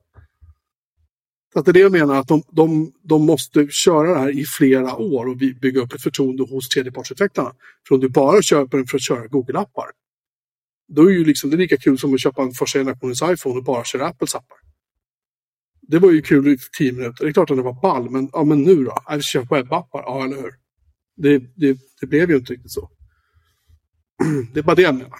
Så 1.52 1.58
att 1.58 1.64
det 1.64 1.70
är 1.70 1.72
det 1.72 1.80
jag 1.80 1.92
menar, 1.92 2.14
att 2.16 2.28
de, 2.28 2.42
de, 2.50 2.92
de 3.02 3.26
måste 3.26 3.68
köra 3.70 4.12
det 4.12 4.18
här 4.18 4.38
i 4.38 4.44
flera 4.44 4.96
år 4.96 5.28
och 5.28 5.36
bygga 5.36 5.80
upp 5.80 5.92
ett 5.92 6.02
förtroende 6.02 6.42
hos 6.42 6.68
tredjepartsutvecklarna. 6.68 7.54
För 7.88 7.94
om 7.94 8.00
du 8.00 8.08
bara 8.08 8.42
köper 8.42 8.78
den 8.78 8.86
för 8.86 8.96
att 8.96 9.02
köra 9.02 9.26
Google-appar, 9.26 9.90
då 10.88 11.10
är 11.10 11.10
ju 11.10 11.24
liksom, 11.24 11.50
det 11.50 11.56
är 11.56 11.58
lika 11.58 11.76
kul 11.76 11.98
som 11.98 12.14
att 12.14 12.20
köpa 12.20 12.42
en 12.42 12.52
första 12.52 12.78
generationens 12.78 13.22
iPhone 13.22 13.58
och 13.58 13.64
bara 13.64 13.84
köra 13.84 14.06
Apples 14.06 14.34
appar. 14.34 14.59
Det 15.90 15.98
var 15.98 16.10
ju 16.10 16.22
kul 16.22 16.48
i 16.48 16.58
tio 16.78 16.92
minuter. 16.92 17.24
Det 17.24 17.30
är 17.30 17.32
klart 17.32 17.50
att 17.50 17.56
det 17.56 17.62
var 17.62 17.80
ball, 17.82 18.10
men, 18.10 18.30
ja, 18.32 18.44
men 18.44 18.62
nu 18.62 18.84
då? 18.84 18.90
Äh, 18.90 18.96
jag 19.08 19.24
kör 19.24 19.46
webbappar, 19.50 20.02
ja 20.02 20.24
eller 20.24 20.36
hur? 20.36 20.54
Det, 21.16 21.38
det, 21.38 21.78
det 22.00 22.06
blev 22.06 22.30
ju 22.30 22.36
inte 22.36 22.52
riktigt 22.52 22.72
så. 22.72 22.90
Det 24.54 24.60
är 24.60 24.64
bara 24.64 24.76
det 24.76 24.82
jag 24.82 24.94
menar. 24.94 25.18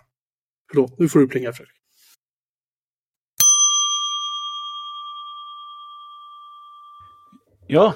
Förlåt, 0.70 0.98
nu 0.98 1.09
får 1.09 1.20
du 1.20 1.28
plinga 1.28 1.52
Fredrik. 1.52 1.76
Ja, 7.66 7.94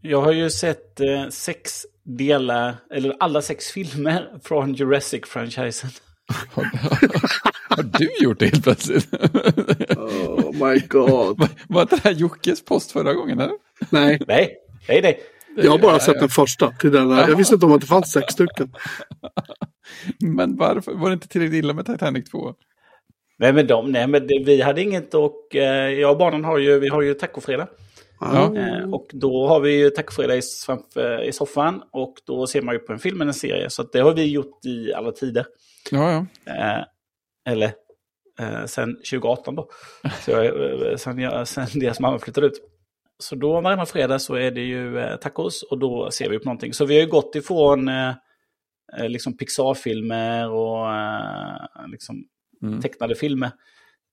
jag 0.00 0.22
har 0.22 0.32
ju 0.32 0.50
sett 0.50 1.00
eh, 1.00 1.28
sex 1.28 1.86
delar, 2.02 2.76
eller 2.90 3.16
alla 3.20 3.42
sex 3.42 3.66
filmer 3.70 4.38
från 4.44 4.74
Jurassic-franchisen. 4.74 6.00
Har, 6.52 6.64
har 7.76 7.82
du 7.82 8.08
gjort 8.24 8.38
det 8.38 8.46
helt 8.46 8.64
plötsligt? 8.64 9.14
Oh 9.96 10.52
my 10.68 10.78
god. 10.88 11.38
Var- 11.38 11.48
Var 11.68 11.82
inte 11.82 11.96
det 11.96 12.04
här 12.04 12.12
Jockes 12.12 12.64
post 12.64 12.92
förra 12.92 13.14
gången? 13.14 13.40
Eller? 13.40 13.54
Nej, 13.90 14.18
Nej, 14.28 14.56
nej, 14.88 15.00
nej. 15.02 15.20
jag 15.56 15.70
har 15.70 15.78
bara 15.78 15.98
sett 15.98 16.20
den 16.20 16.28
första. 16.28 16.70
Till 16.70 16.92
den 16.92 17.08
där. 17.08 17.28
Jag 17.28 17.36
visste 17.36 17.54
inte 17.54 17.66
om 17.66 17.72
att 17.72 17.80
det 17.80 17.86
fanns 17.86 18.12
sex 18.12 18.32
stycken. 18.32 18.72
Men 20.20 20.56
varför 20.56 20.92
var 20.94 21.08
det 21.08 21.14
inte 21.14 21.28
tillräckligt 21.28 21.58
illa 21.64 21.72
med 21.72 21.86
Titanic 21.86 22.30
2? 22.30 22.54
Nej, 23.38 23.52
men, 23.52 23.66
de, 23.66 23.92
nej, 23.92 24.06
men 24.06 24.26
det, 24.26 24.42
vi 24.46 24.62
hade 24.62 24.82
inget 24.82 25.14
och 25.14 25.56
eh, 25.56 25.90
jag 25.90 26.10
och 26.10 26.18
barnen 26.18 26.44
har 26.44 26.58
ju, 26.58 26.78
vi 26.80 26.88
har 26.88 27.02
ju 27.02 27.14
tacofredag. 27.14 27.68
Ja. 28.20 28.56
Eh, 28.56 28.92
och 28.94 29.06
då 29.12 29.46
har 29.48 29.60
vi 29.60 29.72
ju 29.78 29.90
tacofredag 29.90 30.36
i, 30.38 30.40
framför- 30.66 31.24
i 31.24 31.32
soffan 31.32 31.82
och 31.92 32.14
då 32.26 32.46
ser 32.46 32.62
man 32.62 32.74
ju 32.74 32.78
på 32.78 32.92
en 32.92 32.98
film 32.98 33.20
eller 33.20 33.28
en 33.28 33.34
serie. 33.34 33.70
Så 33.70 33.82
att 33.82 33.92
det 33.92 34.00
har 34.00 34.14
vi 34.14 34.24
gjort 34.32 34.64
i 34.66 34.92
alla 34.94 35.12
tider. 35.12 35.46
Ja, 35.90 36.26
ja. 36.44 36.52
Eh, 36.52 36.84
eller 37.52 37.72
eh, 38.40 38.64
sen 38.64 38.94
2018 38.96 39.54
då. 39.54 39.68
Så 40.20 40.30
jag, 40.30 40.46
eh, 40.90 40.96
sen, 40.96 41.18
jag, 41.18 41.48
sen 41.48 41.66
deras 41.74 42.00
mamma 42.00 42.18
flyttade 42.18 42.46
ut. 42.46 42.70
Så 43.18 43.34
då 43.34 43.60
varannan 43.60 43.86
fredag 43.86 44.18
så 44.18 44.34
är 44.34 44.50
det 44.50 44.60
ju 44.60 44.98
eh, 44.98 45.16
tacos 45.16 45.62
och 45.62 45.78
då 45.78 46.10
ser 46.10 46.30
vi 46.30 46.38
på 46.38 46.44
någonting. 46.44 46.72
Så 46.74 46.84
vi 46.84 46.94
har 46.94 47.02
ju 47.02 47.10
gått 47.10 47.34
ifrån 47.34 47.88
eh, 47.88 48.14
liksom 49.08 49.36
Pixar-filmer 49.36 50.50
och 50.50 50.86
liksom 51.88 52.24
Mm. 52.62 52.80
tecknade 52.80 53.14
filmer. 53.14 53.50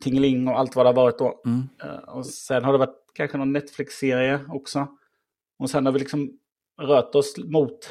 Tingeling 0.03 0.47
och 0.47 0.59
allt 0.59 0.75
vad 0.75 0.85
det 0.85 0.89
har 0.89 0.93
varit 0.93 1.17
då. 1.17 1.41
Mm. 1.45 1.67
Och 2.07 2.25
sen 2.25 2.63
har 2.63 2.71
det 2.71 2.77
varit 2.79 2.95
kanske 3.13 3.37
någon 3.37 3.53
Netflix-serie 3.53 4.39
också. 4.49 4.87
Och 5.59 5.69
sen 5.69 5.85
har 5.85 5.93
vi 5.93 5.99
liksom 5.99 6.31
rört 6.81 7.15
oss 7.15 7.35
mot, 7.37 7.89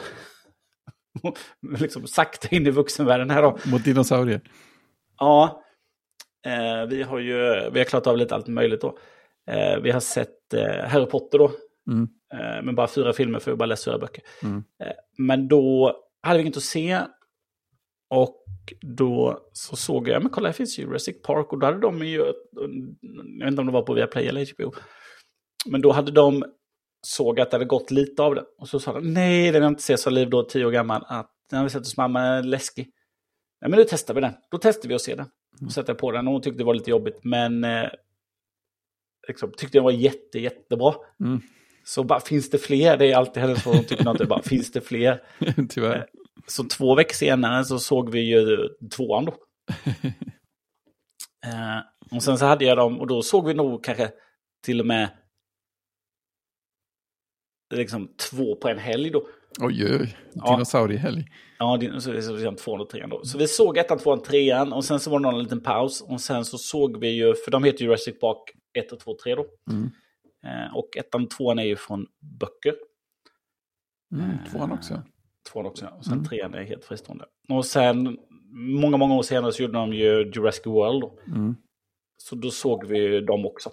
liksom 1.80 2.06
sakta 2.06 2.48
in 2.50 2.66
i 2.66 2.70
vuxenvärlden 2.70 3.30
här 3.30 3.42
då. 3.42 3.58
Mot 3.70 3.84
dinosaurier. 3.84 4.40
Ja, 5.18 5.62
eh, 6.46 6.86
vi 6.88 7.02
har 7.02 7.18
ju 7.18 7.70
vi 7.70 7.78
har 7.80 7.84
klarat 7.84 8.06
av 8.06 8.16
lite 8.16 8.34
allt 8.34 8.48
möjligt 8.48 8.80
då. 8.80 8.98
Eh, 9.50 9.80
vi 9.80 9.90
har 9.90 10.00
sett 10.00 10.54
eh, 10.54 10.88
Harry 10.88 11.06
Potter 11.06 11.38
då, 11.38 11.50
Mm. 11.90 12.08
eh, 12.34 12.62
men 12.62 12.74
bara 12.74 12.88
fyra 12.88 13.12
filmer 13.12 13.38
för 13.38 13.50
vi 13.50 13.56
bara 13.56 13.66
läser 13.66 13.90
fyra 13.90 13.98
böcker. 13.98 14.24
Mm. 14.42 14.56
Eh, 14.82 14.92
men 15.18 15.48
då 15.48 15.96
hade 16.22 16.38
vi 16.38 16.42
inget 16.42 16.56
att 16.56 16.62
se. 16.62 17.00
Och 18.10 18.44
då 18.80 19.40
så 19.52 19.76
såg 19.76 20.08
jag, 20.08 20.22
men 20.22 20.30
kolla 20.32 20.48
här 20.48 20.52
finns 20.52 20.78
ju 20.78 20.82
Jurassic 20.82 21.22
Park 21.22 21.52
och 21.52 21.58
då 21.58 21.66
hade 21.66 21.80
de 21.80 21.98
ju, 22.06 22.16
jag 23.38 23.44
vet 23.44 23.48
inte 23.48 23.60
om 23.60 23.66
det 23.66 23.72
var 23.72 23.82
på 23.82 23.94
Viaplay 23.94 24.26
eller 24.28 24.54
HBO. 24.54 24.72
Men 25.66 25.80
då 25.80 25.92
hade 25.92 26.12
de 26.12 26.44
såg 27.02 27.40
att 27.40 27.50
det 27.50 27.54
hade 27.54 27.64
gått 27.64 27.90
lite 27.90 28.22
av 28.22 28.34
det. 28.34 28.44
Och 28.58 28.68
så 28.68 28.80
sa 28.80 28.92
de, 28.92 29.12
nej 29.12 29.52
den 29.52 29.62
har 29.62 29.68
inte 29.68 29.82
sett 29.82 30.00
så 30.00 30.10
liv 30.10 30.30
då, 30.30 30.42
tio 30.42 30.64
år 30.64 30.70
gammal, 30.70 31.04
att 31.06 31.30
den 31.50 31.56
har 31.56 31.64
vi 31.64 31.70
sett 31.70 31.80
hos 31.80 31.96
mamma, 31.96 32.22
är 32.22 32.42
läskig. 32.42 32.90
Nej 33.60 33.70
men 33.70 33.78
nu 33.78 33.86
testar 33.88 34.14
vi 34.14 34.20
den. 34.20 34.32
Då 34.50 34.58
testar 34.58 34.88
vi 34.88 34.94
att 34.94 35.00
se 35.00 35.14
den. 35.14 35.26
Och 35.66 35.72
sätter 35.72 35.94
på 35.94 36.12
den 36.12 36.26
och 36.26 36.32
hon 36.32 36.42
tyckte 36.42 36.58
det 36.58 36.64
var 36.64 36.74
lite 36.74 36.90
jobbigt. 36.90 37.20
Men 37.22 37.64
eh, 37.64 37.88
liksom, 39.28 39.52
tyckte 39.56 39.78
den 39.78 39.84
var 39.84 39.90
jätte, 39.90 40.38
jättebra. 40.38 40.94
Mm. 41.20 41.40
Så 41.84 42.04
bara, 42.04 42.20
finns 42.20 42.50
det 42.50 42.58
fler? 42.58 42.96
Det 42.96 43.12
är 43.12 43.16
alltid 43.16 43.42
hennes 43.42 43.62
fråga. 43.62 43.76
Hon 43.76 43.86
tycker 43.86 44.04
något, 44.04 44.28
bara, 44.28 44.42
finns 44.42 44.72
det 44.72 44.80
fler? 44.80 45.22
Tyvärr. 45.68 46.06
Så 46.46 46.64
två 46.64 46.94
veckor 46.94 47.14
senare 47.14 47.64
så 47.64 47.78
såg 47.78 48.10
vi 48.10 48.20
ju 48.20 48.68
tvåan 48.96 49.24
då. 49.24 49.32
eh, 51.46 51.80
och 52.16 52.22
sen 52.22 52.38
så 52.38 52.44
hade 52.44 52.64
jag 52.64 52.76
dem, 52.76 53.00
och 53.00 53.06
då 53.06 53.22
såg 53.22 53.46
vi 53.46 53.54
nog 53.54 53.84
kanske 53.84 54.10
till 54.64 54.80
och 54.80 54.86
med 54.86 55.08
liksom 57.70 58.08
två 58.30 58.56
på 58.56 58.68
en 58.68 58.78
helg 58.78 59.10
då. 59.10 59.26
Oj, 59.60 59.98
oj. 60.00 60.16
Ja. 60.32 60.50
Dinosauriehelg. 60.50 61.24
Ja, 61.58 61.76
det, 61.76 62.00
så, 62.00 62.22
så, 62.22 62.38
så, 62.38 62.52
tvåan 62.52 62.80
och 62.80 62.88
trean 62.88 63.10
då. 63.10 63.24
Så 63.24 63.38
vi 63.38 63.48
såg 63.48 63.78
ettan, 63.78 63.98
tvåan, 63.98 64.22
trean 64.22 64.72
och 64.72 64.84
sen 64.84 65.00
så 65.00 65.10
var 65.10 65.18
det 65.18 65.22
någon 65.22 65.42
liten 65.42 65.60
paus. 65.62 66.00
Och 66.00 66.20
sen 66.20 66.44
så 66.44 66.58
såg 66.58 67.00
vi 67.00 67.08
ju, 67.08 67.34
för 67.34 67.50
de 67.50 67.64
heter 67.64 67.84
Jurassic 67.84 68.20
Park 68.20 68.38
1 68.78 68.92
och 68.92 69.00
2 69.00 69.16
3 69.24 69.34
då. 69.34 69.46
Mm. 69.70 69.90
Eh, 70.46 70.76
och 70.76 70.96
ettan 70.96 71.22
och 71.22 71.30
tvåan 71.30 71.58
är 71.58 71.64
ju 71.64 71.76
från 71.76 72.06
böcker. 72.40 72.74
Mm, 74.14 74.36
tvåan 74.50 74.72
också. 74.72 75.02
Tvåan 75.52 75.66
också, 75.66 75.84
ja. 75.84 75.90
Och 75.90 76.04
sen 76.04 76.12
Mm. 76.12 76.24
trean 76.24 76.54
är 76.54 76.62
helt 76.62 76.84
fristående. 76.84 77.24
Och 77.48 77.66
sen, 77.66 78.18
många, 78.80 78.96
många 78.96 79.14
år 79.14 79.22
senare 79.22 79.52
så 79.52 79.62
gjorde 79.62 79.78
de 79.78 79.92
ju 79.92 80.30
Jurassic 80.34 80.66
World 80.66 81.00
då. 81.00 81.18
Mm. 81.26 81.56
Så 82.16 82.36
då 82.36 82.50
såg 82.50 82.86
vi 82.86 82.98
ju 82.98 83.20
dem 83.20 83.46
också. 83.46 83.70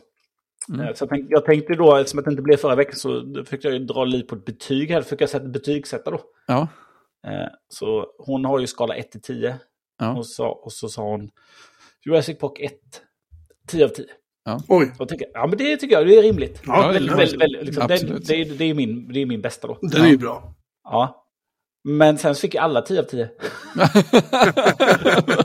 Mm. 0.69 0.81
Eh, 0.88 0.94
Så 0.94 1.03
jag 1.03 1.10
tänkte, 1.10 1.34
jag 1.34 1.45
tänkte 1.45 1.73
då, 1.76 1.95
eftersom 1.95 2.19
att 2.19 2.26
det 2.26 2.31
inte 2.31 2.41
blev 2.44 2.57
förra 2.57 2.76
veckan, 2.76 2.95
så 2.95 3.44
fick 3.48 3.65
jag 3.65 3.73
ju 3.73 3.80
dra 3.80 4.06
liv 4.06 4.23
på 4.23 4.35
ett 4.35 4.45
betyg 4.45 4.91
här. 4.91 5.02
Fick 5.02 5.22
jag 5.22 5.30
sätta 5.30 5.45
betygsätta 5.48 6.11
då. 6.11 6.22
Ja. 6.48 6.68
Eh, 7.27 7.48
Så 7.69 8.06
hon 8.18 8.45
har 8.45 8.60
ju 8.60 8.68
skala 8.68 8.95
1 8.95 9.11
till 9.11 9.22
10. 9.22 9.56
Ja. 9.99 10.18
Och, 10.18 10.26
så, 10.27 10.48
och 10.48 10.73
så 10.73 10.89
sa 10.89 11.02
hon 11.03 11.30
Jurassic 12.06 12.38
Park 12.39 12.60
1, 12.60 12.72
10 13.68 13.85
av 13.85 13.89
10. 13.89 14.06
Oj, 14.68 14.85
Och 14.85 14.91
jag 15.02 15.10
tycker, 15.10 15.27
ja 15.34 15.48
men 15.48 15.57
det 15.57 15.77
tycker 15.77 15.95
jag, 15.95 16.07
det 16.07 16.18
är 16.18 16.22
rimligt. 16.22 16.61
Ja, 16.68 16.88
väldigt, 16.88 17.07
det 17.07 17.14
är 17.14 17.18
väldigt, 17.18 17.41
väldigt, 17.41 17.65
liksom, 17.65 17.88
det, 17.88 17.94
Absolut. 17.94 18.27
det, 18.27 18.41
är- 18.41 18.45
det, 18.57 18.65
är 18.65 18.73
min, 18.73 19.14
det 19.14 19.19
är 19.22 19.26
min 19.26 19.41
bästa 19.41 19.68
då. 19.68 19.77
den 19.81 20.02
är 20.06 20.10
ju 20.10 20.18
bra. 20.18 20.53
Ja. 20.84 21.23
Men 21.84 22.18
sen 22.18 22.35
så 22.35 22.41
fick 22.41 22.56
jag 22.56 22.64
alla 22.64 22.81
10 22.81 22.99
av 22.99 23.03
10. 23.03 23.30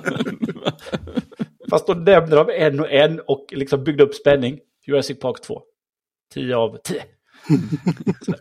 Fast 1.71 1.87
då 1.87 1.95
nämnde 1.95 2.37
de 2.37 2.51
en 2.51 2.81
och 2.81 2.91
en 2.91 3.21
och 3.21 3.47
liksom 3.51 3.85
byggde 3.85 4.05
upp 4.05 4.15
spänning. 4.15 4.59
Jurassic 4.87 5.21
Park 5.21 5.41
2. 5.41 5.63
10 6.35 6.57
av 6.57 6.77
10. 6.85 7.03
Så, 8.25 8.35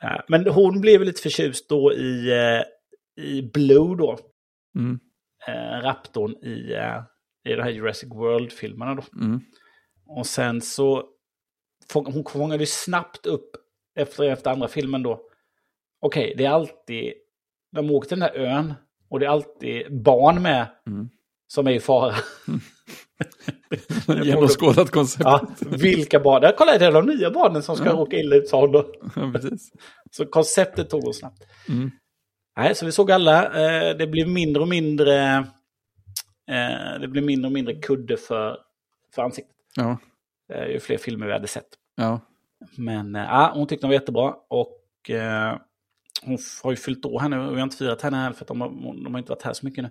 ja, 0.00 0.24
Men 0.28 0.46
hon 0.46 0.80
blev 0.80 1.02
lite 1.04 1.22
förtjust 1.22 1.68
då 1.68 1.92
i, 1.92 2.30
eh, 2.30 3.24
i 3.24 3.42
Blue 3.42 3.96
då. 3.96 4.18
Mm. 4.78 5.00
Eh, 5.48 5.82
Raptorn 5.82 6.44
i, 6.44 6.72
eh, 6.72 7.02
i 7.44 7.54
de 7.56 7.62
här 7.62 7.70
Jurassic 7.70 8.10
World-filmerna 8.10 8.94
då. 8.94 9.02
Mm. 9.20 9.40
Och 10.06 10.26
sen 10.26 10.60
så 10.60 11.04
hon 11.94 12.24
fångade 12.24 12.62
ju 12.62 12.66
snabbt 12.66 13.26
upp 13.26 13.50
efter, 13.96 14.24
efter 14.24 14.50
andra 14.50 14.68
filmen 14.68 15.02
då. 15.02 15.20
Okej, 16.00 16.34
det 16.36 16.44
är 16.44 16.50
alltid, 16.50 17.12
de 17.72 17.90
åker 17.90 18.08
till 18.08 18.18
den 18.20 18.28
här 18.28 18.38
ön 18.38 18.74
och 19.08 19.20
det 19.20 19.26
är 19.26 19.30
alltid 19.30 20.02
barn 20.02 20.42
med 20.42 20.66
Mm. 20.86 21.08
som 21.46 21.66
är 21.66 21.70
i 21.72 21.80
fara. 21.80 22.14
Genomskådat 24.24 24.90
koncept. 24.90 25.24
Ja, 25.24 25.46
vilka 25.60 26.20
barn? 26.20 26.42
Där, 26.42 26.54
kolla, 26.58 26.78
det 26.78 26.86
är 26.86 26.92
de 26.92 27.06
nya 27.06 27.30
barnen 27.30 27.62
som 27.62 27.76
ska 27.76 27.84
Ja. 27.84 27.92
råka 27.92 28.16
illa 28.16 28.36
ut, 28.36 28.48
sa 28.48 28.60
hon 28.60 28.72
då. 28.72 28.92
Ja, 29.16 29.32
precis. 29.34 29.72
Så 30.10 30.26
konceptet 30.26 30.90
tog 30.90 31.04
hon 31.04 31.14
snabbt. 31.14 31.42
Mm. 31.68 31.90
Nej, 32.56 32.74
så 32.74 32.86
vi 32.86 32.92
såg 32.92 33.10
alla. 33.12 33.44
Eh, 33.44 33.96
det 33.96 34.06
blev 34.06 34.28
mindre 34.28 34.62
och 34.62 34.68
mindre... 34.68 35.36
Eh, 36.50 37.00
det 37.00 37.08
blev 37.08 37.24
mindre 37.24 37.46
och 37.46 37.52
mindre 37.52 37.74
kudde 37.74 38.16
för, 38.16 38.58
för 39.14 39.22
ansiktet. 39.22 39.56
Ja. 39.76 39.98
Eh, 40.52 40.66
ju 40.66 40.80
fler 40.80 40.98
filmer 40.98 41.26
vi 41.26 41.32
hade 41.32 41.46
sett. 41.48 41.68
Ja. 41.96 42.20
Men 42.76 43.14
ja, 43.14 43.52
hon 43.54 43.66
tyckte 43.66 43.86
de 43.86 43.88
var 43.88 43.94
jättebra. 43.94 44.34
Och 44.48 45.10
eh, 45.10 45.56
hon 46.24 46.38
har 46.62 46.70
ju 46.70 46.76
fyllt 46.76 47.04
år 47.04 47.20
här 47.20 47.28
nu. 47.28 47.38
Och 47.38 47.52
vi 47.52 47.56
har 47.56 47.62
inte 47.64 47.76
firat 47.76 48.02
henne 48.02 48.16
här 48.16 48.32
för 48.32 48.44
att 48.44 48.48
de 48.48 48.60
har, 48.60 48.68
de 49.04 49.14
har 49.14 49.18
inte 49.18 49.32
varit 49.32 49.42
här 49.42 49.52
så 49.52 49.66
mycket 49.66 49.84
nu. 49.84 49.90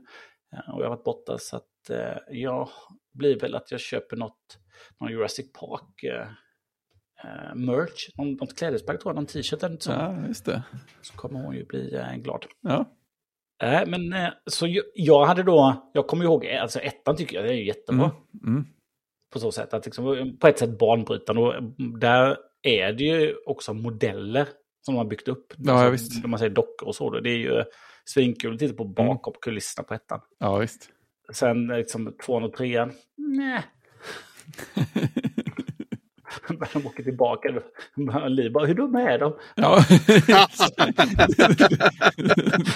Och 0.74 0.82
jag 0.82 0.86
har 0.86 0.96
varit 0.96 1.04
borta 1.04 1.38
så 1.40 1.56
att 1.56 1.64
eh, 1.92 2.18
jag 2.30 2.70
blir 3.14 3.40
väl 3.40 3.56
att 3.56 3.72
jag 3.72 3.80
köper 3.80 4.16
något, 4.18 4.58
någon 5.00 5.12
Jurassic 5.12 5.52
Park 5.54 6.04
eh, 6.04 6.28
eh, 7.24 7.56
merch. 7.56 8.10
Någon, 8.18 8.34
något 8.34 8.58
klädesplagg 8.58 9.00
tror 9.00 9.10
jag, 9.10 9.16
någon 9.16 9.26
t-shirt 9.26 9.64
eller 9.64 9.74
något 9.74 9.84
sånt. 9.84 9.98
ja, 10.00 10.28
just 10.28 10.46
det. 10.46 10.64
Så 11.02 11.14
kommer 11.14 11.40
hon 11.40 11.56
ju 11.56 11.66
bli 11.66 11.96
eh, 11.96 12.16
glad. 12.16 12.46
Ja. 12.62 12.96
Nej, 13.62 13.86
men 13.88 14.14
eh, 14.14 14.30
så 14.46 14.68
jag, 14.68 14.86
jag 14.94 15.26
hade 15.26 15.44
då, 15.44 15.90
jag 15.94 16.08
kommer 16.08 16.24
ihåg, 16.24 16.48
alltså 16.48 16.80
ettan 16.80 17.16
tycker 17.16 17.36
jag 17.36 17.46
det 17.46 17.52
är 17.52 17.58
ju 17.58 17.66
jättebra. 17.66 18.12
Mm. 18.44 18.56
Mm. 18.56 18.68
På 19.34 19.40
så 19.40 19.52
sätt 19.52 19.74
att 19.74 19.86
liksom, 19.86 20.38
på 20.40 20.48
ett 20.48 20.60
sätt 20.60 20.80
banbrytande. 20.80 21.42
Och 21.42 21.64
där 22.00 22.38
är 22.62 22.94
det 22.94 23.04
ju 23.04 23.36
också 23.46 23.74
modeller 23.74 24.48
som 24.82 24.96
de 24.96 24.98
har 24.98 25.06
byggt 25.06 25.28
upp. 25.28 25.54
Ja, 25.58 25.74
alltså, 25.74 25.92
visst. 25.92 26.26
Om 26.26 26.32
man 26.32 26.40
säger 26.40 26.56
dockor 26.56 26.88
och 26.88 26.96
så. 26.96 27.10
Då. 27.10 27.20
Det 27.20 27.30
är 27.30 27.38
ju 27.38 27.64
svinkul 28.06 28.54
att 28.54 28.60
titta 28.60 28.74
på 28.74 28.86
bakom 28.86 29.34
kulisserna 29.42 29.84
på 29.88 29.94
ettan. 29.94 30.22
Ja, 30.40 30.58
visst. 30.58 30.90
Sen 31.34 31.68
liksom 31.68 32.14
tvåan 32.26 32.44
och 32.44 32.54
trean, 32.54 32.92
nej. 33.18 33.64
när 36.50 36.74
de 36.74 36.88
åker 36.88 37.04
tillbaka. 37.04 37.50
Liv 38.28 38.52
bara, 38.52 38.66
hur 38.66 38.74
dumma 38.74 39.02
är 39.02 39.20
de? 39.20 39.36
Ja. 39.56 39.76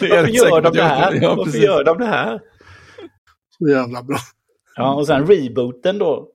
Varför 0.02 0.28
gör 0.28 0.62
de 0.62 0.74
det 0.74 0.84
här? 0.84 1.14
Ja, 1.22 1.36
Varför 1.36 1.58
gör 1.58 1.84
de 1.84 1.98
det 1.98 2.06
här? 2.06 2.42
Så 3.50 3.70
jävla 3.70 4.04
bra. 4.04 4.18
Ja, 4.76 4.94
och 4.96 5.08
sen 5.08 5.28
rebooten 5.28 5.98
då. 6.00 6.30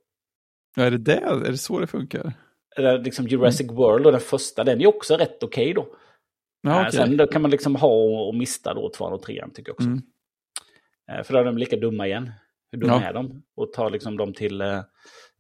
Ja, 0.77 0.83
är 0.83 0.91
det 0.91 0.99
det? 0.99 1.17
Är 1.17 1.51
det 1.51 1.59
så 1.59 1.79
det 1.81 1.87
funkar? 1.87 2.33
Eller 2.77 2.99
liksom 2.99 3.27
Jurassic 3.27 3.71
World 3.71 4.07
och 4.07 4.13
den 4.13 4.21
första, 4.21 4.65
den 4.65 4.81
är 4.81 4.87
också 4.87 5.17
rätt 5.17 5.43
okej 5.43 5.75
då. 5.75 5.87
Ja, 6.63 6.71
Eh, 6.71 6.81
okej. 6.81 6.93
Sen 6.93 7.17
då 7.17 7.27
kan 7.27 7.43
man 7.43 7.51
liksom 7.51 7.77
ha 7.77 7.89
och 8.29 8.35
mista 8.35 8.75
då 8.75 8.91
tvåan 8.91 9.13
och 9.13 9.23
trean 9.23 9.51
tycker 9.51 9.69
jag 9.71 9.75
också. 9.75 9.89
Mm. 9.89 10.03
Eh, 11.09 11.23
För 11.23 11.33
då 11.35 11.41
är 11.41 11.45
de 11.45 11.59
lika 11.59 11.77
dumma 11.77 12.07
igen. 12.07 12.31
Hur 12.73 12.79
dumma 12.81 12.93
Ja. 13.03 13.09
är 13.09 13.13
de? 13.13 13.43
Och 13.57 13.73
tar 13.73 13.91
liksom 13.91 14.17
dem 14.17 14.33
till, 14.35 14.61
eh, 14.61 14.81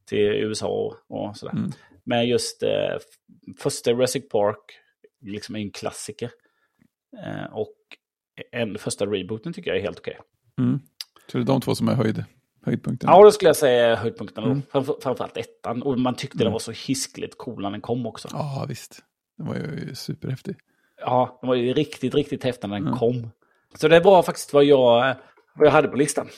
till 0.08 0.18
USA 0.18 0.68
och, 0.68 0.96
och 1.28 1.36
sådär. 1.36 1.52
Mm. 1.52 1.70
Men 2.04 2.26
just 2.28 2.62
eh, 2.62 2.96
första 3.58 3.90
Jurassic 3.90 4.28
Park 4.28 4.58
liksom 5.20 5.56
är 5.56 5.60
en 5.60 5.70
klassiker. 5.70 6.30
Eh, 7.24 7.52
och 7.52 7.74
en, 8.52 8.78
första 8.78 9.06
rebooten 9.06 9.52
tycker 9.52 9.70
jag 9.70 9.78
är 9.78 9.82
helt 9.82 9.98
okej. 9.98 10.18
Mm. 10.58 10.78
Så 11.26 11.38
det 11.38 11.42
är 11.42 11.46
de 11.46 11.60
två 11.60 11.74
som 11.74 11.88
är 11.88 11.94
höjd, 11.94 12.24
höjdpunkten? 12.64 13.10
Ja, 13.10 13.22
då 13.24 13.30
skulle 13.30 13.48
jag 13.48 13.56
säga 13.56 13.94
höjdpunkten. 13.96 14.44
Mm. 14.44 14.52
Mm. 14.52 14.62
Framför, 14.72 14.96
framförallt 15.02 15.36
ettan. 15.36 15.82
Och 15.82 15.98
man 15.98 16.14
tyckte 16.14 16.38
den 16.44 16.52
var 16.52 16.58
så 16.58 16.72
hiskligt 16.72 17.38
cool 17.38 17.62
när 17.62 17.70
den 17.70 17.80
kom 17.80 18.06
också. 18.06 18.28
Ja, 18.32 18.66
visst. 18.68 18.98
Den 19.38 19.46
var 19.46 19.54
ju 19.54 19.94
superhäftig. 19.94 20.56
Ja, 21.00 21.38
den 21.40 21.48
var 21.48 21.54
ju 21.54 21.72
riktigt, 21.74 22.14
riktigt 22.14 22.44
häftig 22.44 22.68
när 22.68 22.76
den 22.76 22.86
Mm. 22.86 22.98
kom. 22.98 23.30
Så 23.74 23.88
det 23.88 24.00
var 24.00 24.22
faktiskt 24.22 24.52
vad 24.52 24.64
jag, 24.64 25.14
vad 25.54 25.66
jag 25.66 25.72
hade 25.72 25.88
på 25.88 25.96
listan. 25.96 26.28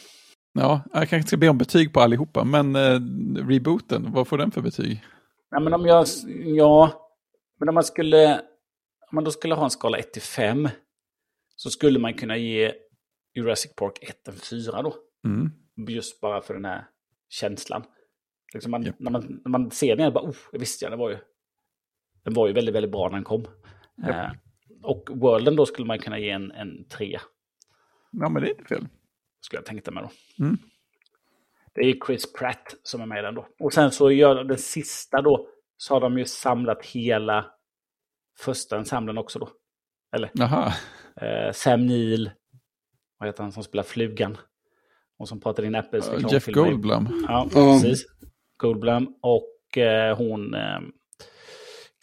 Ja, 0.52 0.82
jag 0.92 1.08
kanske 1.08 1.28
ska 1.28 1.36
be 1.36 1.48
om 1.48 1.58
betyg 1.58 1.92
på 1.92 2.00
allihopa, 2.00 2.44
men 2.44 2.76
eh, 2.76 3.00
rebooten, 3.48 4.12
vad 4.12 4.28
får 4.28 4.38
den 4.38 4.50
för 4.50 4.60
betyg? 4.60 5.04
Ja, 5.50 5.60
men 5.60 5.74
om 5.74 5.86
jag, 5.86 6.06
ja, 6.44 6.92
men 7.58 7.68
om 7.68 7.74
man 7.74 7.84
skulle, 7.84 8.34
om 9.10 9.14
man 9.14 9.24
då 9.24 9.30
skulle 9.30 9.54
ha 9.54 9.64
en 9.64 9.70
skala 9.70 9.98
1 9.98 10.12
till 10.12 10.22
5 10.22 10.68
så 11.56 11.70
skulle 11.70 11.98
man 11.98 12.14
kunna 12.14 12.36
ge 12.36 12.72
Jurassic 13.34 13.74
Park 13.74 13.98
1 14.02 14.28
en 14.28 14.34
4 14.34 14.82
då. 14.82 14.94
Mm. 15.24 15.50
Just 15.88 16.20
bara 16.20 16.40
för 16.42 16.54
den 16.54 16.64
här 16.64 16.86
känslan. 17.28 17.82
Liksom 18.54 18.70
man, 18.70 18.82
Japp. 18.82 18.96
när, 18.98 19.10
man, 19.10 19.40
när 19.44 19.50
man 19.50 19.70
ser 19.70 19.96
den, 19.96 20.12
bara, 20.12 20.24
oh, 20.24 20.36
jag 20.52 20.58
visste 20.58 20.84
jag, 20.84 20.92
den 20.92 20.98
var 20.98 21.10
ju, 21.10 21.18
den 22.24 22.34
var 22.34 22.46
ju 22.46 22.52
väldigt, 22.52 22.74
väldigt 22.74 22.92
bra 22.92 23.08
när 23.08 23.14
den 23.14 23.24
kom. 23.24 23.44
Japp. 24.06 24.08
Eh, 24.08 24.30
och 24.82 25.10
Worlden 25.14 25.56
då 25.56 25.66
skulle 25.66 25.86
man 25.86 25.98
kunna 25.98 26.18
ge 26.18 26.30
en, 26.30 26.50
en 26.52 26.88
3, 26.88 27.18
Ja, 28.12 28.28
men 28.28 28.42
det 28.42 28.48
är 28.48 28.50
inte 28.50 28.64
fel. 28.64 28.86
Skulle 29.40 29.58
jag 29.58 29.66
tänka 29.66 29.90
mig 29.90 30.02
då. 30.02 30.44
Mm. 30.44 30.58
Det 31.74 31.80
är 31.80 32.06
Chris 32.06 32.32
Pratt 32.32 32.74
som 32.82 33.00
är 33.00 33.06
med 33.06 33.18
i 33.18 33.22
den 33.22 33.34
då. 33.34 33.46
Och 33.60 33.72
sen 33.72 33.90
så 33.90 34.10
gör 34.10 34.44
den 34.44 34.58
sista 34.58 35.22
då, 35.22 35.48
så 35.76 35.94
har 35.94 36.00
de 36.00 36.18
ju 36.18 36.24
samlat 36.24 36.86
hela 36.86 37.46
första 38.38 38.78
ensemblen 38.78 39.18
också 39.18 39.38
då. 39.38 39.48
Eller 40.16 40.30
Jaha, 40.34 40.72
eh, 41.20 41.52
Sam 41.52 41.86
Neill, 41.86 42.30
vad 43.18 43.28
heter 43.28 43.42
han 43.42 43.52
som 43.52 43.62
spelar 43.62 43.82
flugan? 43.84 44.36
Och 45.18 45.28
som 45.28 45.40
pratade 45.40 45.68
in 45.68 45.74
Apples 45.74 46.06
Jeff 46.12 46.48
reklamfilmer. 46.48 46.70
Goldblum. 46.70 47.24
Ja, 47.28 47.48
Ja. 47.54 47.80
precis. 47.82 48.04
Goldblum 48.56 49.14
och 49.22 49.78
eh, 49.78 50.16
hon, 50.16 50.54
eh, 50.54 50.80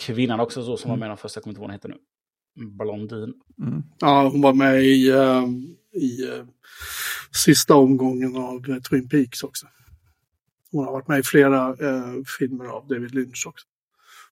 kvinnan 0.06 0.40
också 0.40 0.64
så 0.64 0.78
som 0.78 0.90
var 0.90 0.98
med 0.98 1.08
i 1.08 1.10
den 1.10 1.18
första, 1.18 1.38
jag 1.38 1.44
kommer 1.44 1.52
inte 1.52 1.60
ihåg 1.62 1.68
vad 1.70 1.70
hon 1.70 1.74
heter 1.74 1.90
nu. 1.90 2.68
Blondin. 2.78 3.34
Mm. 3.62 3.84
Ja, 4.00 4.30
hon 4.32 4.42
var 4.42 4.54
med 4.54 4.82
i, 4.84 5.10
eh, 5.10 5.44
i 5.98 6.28
eh, 6.30 6.46
sista 7.32 7.76
omgången 7.76 8.36
av 8.38 8.70
eh, 8.70 8.78
Twin 8.82 9.10
Peaks 9.10 9.44
också. 9.44 9.68
Hon 10.72 10.86
har 10.86 10.92
varit 10.92 11.08
med 11.08 11.20
i 11.20 11.24
flera 11.24 11.68
eh, 11.70 12.14
filmer 12.40 12.66
av 12.66 12.88
David 12.88 13.16
Lynch 13.16 13.44
också. 13.48 13.66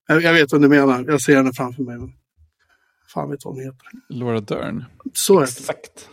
Jag, 0.08 0.22
jag 0.22 0.34
vet 0.34 0.52
vad 0.52 0.62
du 0.62 0.68
menar, 0.70 1.06
jag 1.08 1.22
ser 1.22 1.36
henne 1.36 1.54
framför 1.54 1.84
mig. 1.84 1.98
Men 1.98 2.12
fan 3.14 3.30
vet 3.32 3.46
vad 3.46 3.54
hon 3.54 3.64
heter. 3.64 3.88
Laura 4.10 4.40
Dern. 4.42 4.84
Så 5.14 5.40
det. 5.40 5.44
Exakt. 5.44 6.10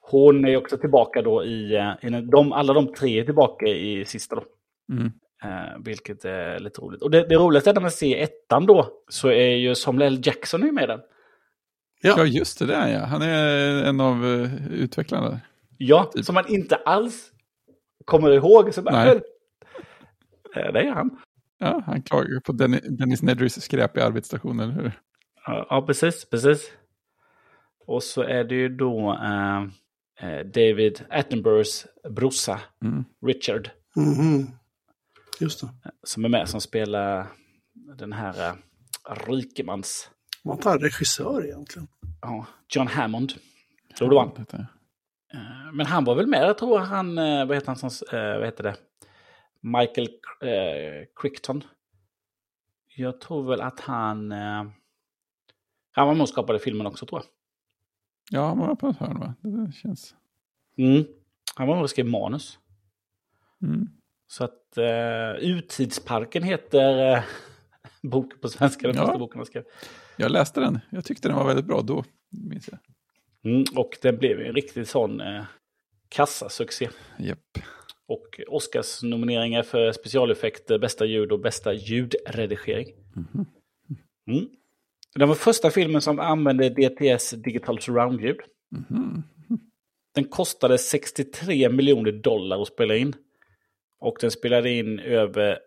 Hon 0.00 0.44
är 0.44 0.56
också 0.56 0.78
tillbaka 0.78 1.22
då 1.22 1.44
i, 1.44 1.74
i 2.02 2.10
den- 2.10 2.30
de, 2.30 2.52
alla 2.52 2.72
de 2.72 2.94
tre 2.94 3.20
är 3.20 3.24
tillbaka 3.24 3.66
i 3.66 4.04
sista 4.04 4.34
då. 4.36 4.44
Mm. 4.92 5.06
Eh, 5.44 5.78
vilket 5.84 6.24
är 6.24 6.58
lite 6.58 6.80
roligt. 6.80 7.02
Och 7.02 7.10
det, 7.10 7.26
det 7.28 7.34
roligaste 7.34 7.70
är 7.70 7.74
när 7.74 7.80
man 7.80 7.90
ser 7.90 8.16
ettan 8.22 8.66
då, 8.66 9.02
så 9.08 9.28
är 9.28 9.56
ju 9.56 9.74
Samuel 9.74 10.14
L. 10.14 10.20
Jackson 10.24 10.62
är 10.62 10.72
med 10.72 10.84
i 10.84 10.86
den. 10.86 11.00
Ja. 12.02 12.14
Ja, 12.18 12.24
just 12.24 12.58
det 12.58 12.66
där 12.66 12.88
ja. 12.88 13.04
Han 13.04 13.22
är 13.22 13.82
en 13.84 14.00
av 14.00 14.24
uh, 14.24 14.72
utvecklarna. 14.72 15.40
Ja, 15.78 16.10
som 16.22 16.34
man 16.34 16.48
inte 16.48 16.76
alls 16.76 17.32
kommer 18.04 18.30
ihåg. 18.30 18.74
Så 18.74 18.82
bara, 18.82 18.94
Nej. 18.94 19.06
"Väl, 19.06 19.16
eh, 20.66 20.72
det 20.72 20.80
är 20.80 20.92
han. 20.92 21.10
Ja, 21.58 21.82
han 21.86 22.02
klagar 22.02 22.40
på 22.40 22.52
Dennis, 22.52 23.22
Nedrys 23.22 23.62
skräp 23.62 23.96
i 23.96 24.00
arbetsstationen, 24.00 24.70
eller 24.70 24.82
hur? 24.82 24.92
Ja, 25.46 25.84
precis, 25.86 26.24
precis. 26.30 26.70
Och 27.86 28.02
så 28.02 28.22
är 28.22 28.44
det 28.44 28.54
ju 28.54 28.68
då 28.68 29.12
eh, 29.22 29.62
eh, 30.30 30.46
David 30.46 31.04
Attenboroughs 31.10 31.86
brorsa, 32.10 32.60
Mm. 32.84 33.04
Richard, 33.26 33.70
Mhm. 33.96 34.46
Just 35.40 35.60
det. 35.60 35.68
som 36.04 36.24
är 36.24 36.28
med 36.28 36.48
som 36.48 36.60
spelar 36.60 37.26
den 37.98 38.12
här 38.12 38.48
eh, 38.48 38.54
rikemans... 39.28 40.10
Var 40.42 40.54
inte 40.54 40.68
han 40.68 40.78
regissör 40.78 41.44
egentligen? 41.44 41.88
Ja, 42.22 42.46
John 42.68 42.86
Hammond. 42.86 43.32
Det 43.98 44.04
var 44.06 44.20
han. 44.20 44.46
Eh, 45.32 45.72
Men 45.72 45.86
han 45.86 46.04
var 46.04 46.14
väl 46.14 46.26
med, 46.26 46.42
jag 46.42 46.58
tror 46.58 46.78
han, 46.78 47.18
eh, 47.18 47.46
vad 47.46 47.56
heter 47.56 47.66
han 47.66 47.90
som, 47.90 48.08
eh, 48.18 48.36
vad 48.38 48.44
heter 48.44 48.62
det? 48.64 48.76
Michael 49.60 50.08
eh, 50.42 51.06
Crichton. 51.16 51.64
Jag 52.96 53.20
tror 53.20 53.42
väl 53.50 53.60
att 53.60 53.80
han, 53.80 54.32
eh, 54.32 54.64
han 55.92 56.06
var 56.06 56.14
med 56.14 56.22
och 56.22 56.28
skapade 56.28 56.58
filmen 56.58 56.86
också 56.86 57.06
tror 57.06 57.20
jag. 57.20 57.28
Ja, 58.30 58.46
han 58.48 58.58
var 58.58 58.74
på 58.74 58.88
ett 58.88 58.96
hörn 58.96 59.18
va? 59.20 59.34
Det 59.40 59.72
känns... 59.72 60.14
Mm. 60.78 61.04
Han 61.54 61.66
var 61.68 61.74
med 61.74 61.82
och 61.82 61.90
skrev 61.90 62.06
manus. 62.06 62.58
Mm. 63.62 63.88
Så 64.26 64.44
att 64.44 64.78
eh, 64.78 65.48
Utidsparken 65.50 66.42
heter 66.42 67.24
boken 68.02 68.38
på 68.40 68.48
svenska, 68.48 68.86
den 68.86 68.96
Ja. 68.96 69.02
första 69.06 69.18
boken 69.18 69.38
han 69.38 69.46
skrev. 69.46 69.64
Jag 70.16 70.30
läste 70.30 70.60
den. 70.60 70.78
Jag 70.90 71.04
tyckte 71.04 71.28
den 71.28 71.36
var 71.36 71.46
väldigt 71.46 71.64
bra 71.66 71.80
då, 71.82 72.04
minns 72.30 72.68
jag. 72.68 72.78
Mm, 73.52 73.64
och 73.76 73.98
den 74.02 74.16
blev 74.16 74.40
en 74.40 74.54
riktig 74.54 74.88
sån 74.88 75.20
eh, 75.20 75.44
kassasuccé. 76.08 76.88
Japp. 77.18 77.58
Och 78.08 78.40
Oscars-nomineringar 78.48 79.62
för 79.62 79.92
specialeffekter, 79.92 80.78
bästa 80.78 81.04
ljud 81.04 81.32
och 81.32 81.40
bästa 81.40 81.72
ljudredigering. 81.72 82.86
Mhm. 83.14 83.46
Mm. 84.30 84.48
Det 85.14 85.26
var 85.26 85.34
första 85.34 85.70
filmen 85.70 86.00
som 86.02 86.18
använde 86.20 86.68
DTS 86.68 87.30
Digital 87.30 87.80
Surround-ljud. 87.80 88.40
Mhm. 88.70 89.22
Den 90.14 90.24
kostade 90.24 90.78
63 90.78 91.68
miljoner 91.68 92.12
dollar 92.12 92.62
att 92.62 92.68
spela 92.68 92.96
in. 92.96 93.14
Och 94.00 94.18
den 94.20 94.30
spelade 94.30 94.70
in 94.70 94.98
över... 94.98 95.58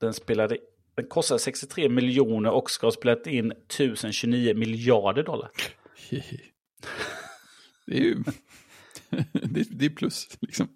Den 0.00 0.12
spelade... 0.14 0.58
Den 1.00 1.08
kostade 1.08 1.38
63 1.40 1.88
miljoner 1.88 2.50
och 2.50 2.70
ska 2.70 2.86
ha 2.86 2.92
spelat 2.92 3.26
in 3.26 3.52
1029 3.52 4.54
miljarder 4.54 5.22
dollar. 5.22 5.50
Det 7.86 7.96
är 7.96 8.00
ju... 8.00 8.14
det, 9.32 9.60
är, 9.60 9.66
det 9.70 9.84
är 9.84 9.90
plus, 9.90 10.28
liksom. 10.40 10.68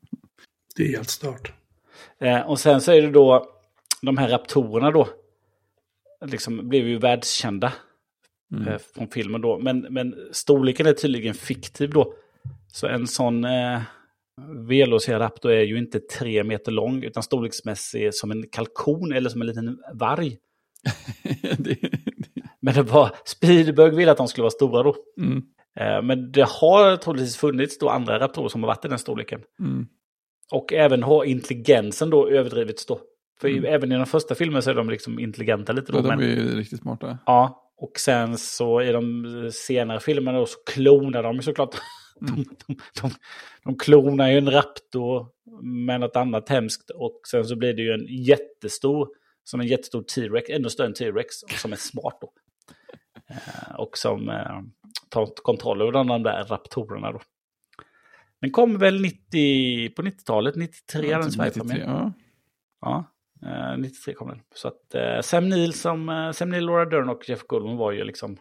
Det 0.77 0.83
är 0.83 0.89
helt 0.89 1.11
stört. 1.11 1.53
Eh, 2.19 2.41
och 2.41 2.61
sen 2.61 2.81
så 2.81 2.93
är 2.93 3.03
det 3.03 3.11
då 3.11 3.49
de 4.03 4.17
här 4.17 4.29
raptorerna 4.29 4.91
då. 4.91 5.09
Liksom 6.27 6.69
blev 6.69 6.89
ju 6.89 6.99
världskända 6.99 7.73
Mm. 8.53 8.69
eh, 8.69 8.79
från 8.95 9.09
filmen 9.09 9.41
då. 9.41 9.59
Men, 9.59 9.81
men 9.81 10.15
storleken 10.33 10.87
är 10.87 10.93
tydligen 10.93 11.35
fiktiv 11.35 11.91
då. 11.91 12.15
Så 12.73 12.87
en 12.87 13.07
sån 13.07 13.45
eh, 13.45 13.81
Velociraptor 14.69 15.53
är 15.53 15.63
ju 15.63 15.79
inte 15.79 16.01
tre 16.01 16.45
meter 16.45 16.73
lång 16.73 17.03
utan 17.05 17.23
storleksmässig 17.23 18.15
som 18.15 18.31
en 18.31 18.49
kalkon 18.53 19.13
eller 19.13 19.31
som 19.31 19.41
en 19.41 19.47
liten 19.47 19.79
varg. 19.95 20.37
det, 21.59 21.77
Men 22.61 22.75
det 22.75 22.83
var 22.83 23.11
Spielberg 23.25 23.97
ville 23.97 24.11
att 24.11 24.17
de 24.17 24.29
skulle 24.29 24.43
vara 24.43 24.51
stora 24.51 24.83
då. 24.83 24.97
mm. 25.21 25.43
Eh, 25.81 26.03
men 26.03 26.33
det 26.33 26.49
har 26.49 26.97
troligtvis 26.97 27.37
funnits 27.37 27.79
då 27.79 27.89
andra 27.89 28.19
raptorer 28.21 28.49
som 28.49 28.63
har 28.63 28.69
varit 28.69 28.85
i 28.85 28.89
den 28.89 28.99
storleken. 28.99 29.41
Mm. 29.61 29.87
Och 30.53 30.73
även 30.73 31.03
har 31.03 31.25
intelligensen 31.25 32.11
då 32.11 32.29
överdrivits 32.31 32.87
då. 32.87 33.01
För 33.41 33.49
Mm. 33.49 33.65
även 33.65 33.93
i 33.93 33.97
den 33.97 34.07
första 34.07 34.35
filmen 34.35 34.63
så 34.63 34.71
är 34.71 34.75
de 34.75 34.91
liksom 34.91 35.19
intelligenta 35.19 35.73
lite 35.73 35.93
då. 35.93 35.99
Ja, 35.99 36.03
de 36.03 36.11
är 36.11 36.27
ju 36.27 36.57
riktigt 36.57 36.81
smarta. 36.81 37.19
Ja, 37.27 37.71
och 37.77 37.99
sen 37.99 38.39
så 38.39 38.83
i 38.83 38.93
de 38.93 39.25
senare 39.53 40.01
filmerna 40.01 40.39
då 40.39 40.47
så 40.47 40.59
klonar 40.75 41.23
de 41.23 41.43
såklart. 41.43 41.75
Mm. 42.21 42.35
De, 42.35 42.45
de, 42.67 42.77
de, 43.01 43.11
de 43.65 43.79
klonar 43.79 44.31
ju 44.31 44.39
en 44.39 44.51
raptor 44.51 45.27
med 45.63 46.01
något 46.01 46.17
annat 46.17 46.49
hemskt. 46.49 46.91
Och 46.91 47.21
sen 47.31 47.45
så 47.45 47.57
blir 47.57 47.75
det 47.75 47.83
ju 47.83 47.93
en 47.93 48.07
jättestor, 48.09 49.09
som 49.45 49.61
en 49.61 49.67
jättestor 49.67 50.03
T-Rex, 50.03 50.51
ännu 50.51 50.71
större 50.71 50.87
än 50.87 50.95
T-Rex, 50.95 51.35
som 51.49 51.73
är 51.73 51.77
smart 51.77 52.19
då. 52.21 52.33
Eh, 53.31 53.75
och 53.75 53.99
som 53.99 54.29
eh, 54.29 54.61
tar 55.09 55.27
kontroll 55.27 55.83
över 55.83 55.93
de 55.93 56.23
där 56.23 56.45
raptorerna 56.45 57.13
då. 57.13 57.21
Den 58.41 58.51
kom 58.51 58.79
väl 58.79 59.01
90, 59.01 59.91
på 59.91 60.03
90-talet, 60.03 60.57
93 60.57 61.11
Ja, 61.11 61.19
den 61.19 61.27
typ 61.27 61.35
Sverigepremiär. 61.35 61.77
93, 61.77 61.93
ja. 61.93 62.13
Ja. 62.81 63.05
Eh, 63.47 63.79
93 63.79 64.15
kom 64.15 64.29
den. 64.29 64.41
Så 64.55 64.69
att 64.69 64.95
eh, 64.95 65.21
Sam 65.21 65.49
Neill, 65.49 65.73
som, 65.73 66.09
eh, 66.09 66.31
Sam 66.33 66.51
Neill, 66.51 66.65
Laura 66.67 66.85
Dern 66.85 67.09
och 67.09 67.29
Jeff 67.29 67.43
Goldblum 67.43 67.77
var 67.77 67.93
ju 67.93 68.05
liksom 68.05 68.33
eh, 68.33 68.39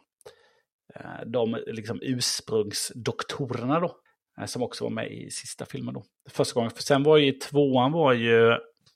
de 1.25 1.57
liksom 1.67 1.99
ursprungsdoktorerna 2.01 3.79
då. 3.79 3.97
Eh, 4.39 4.45
som 4.45 4.63
också 4.63 4.83
var 4.83 4.91
med 4.91 5.11
i 5.11 5.29
sista 5.29 5.65
filmen 5.65 5.93
då. 5.93 6.03
Första 6.29 6.53
gången. 6.53 6.71
För 6.71 6.83
sen 6.83 7.03
var 7.03 7.17
ju 7.17 7.31
tvåan 7.31 7.91
var 7.91 8.13
ju 8.13 8.51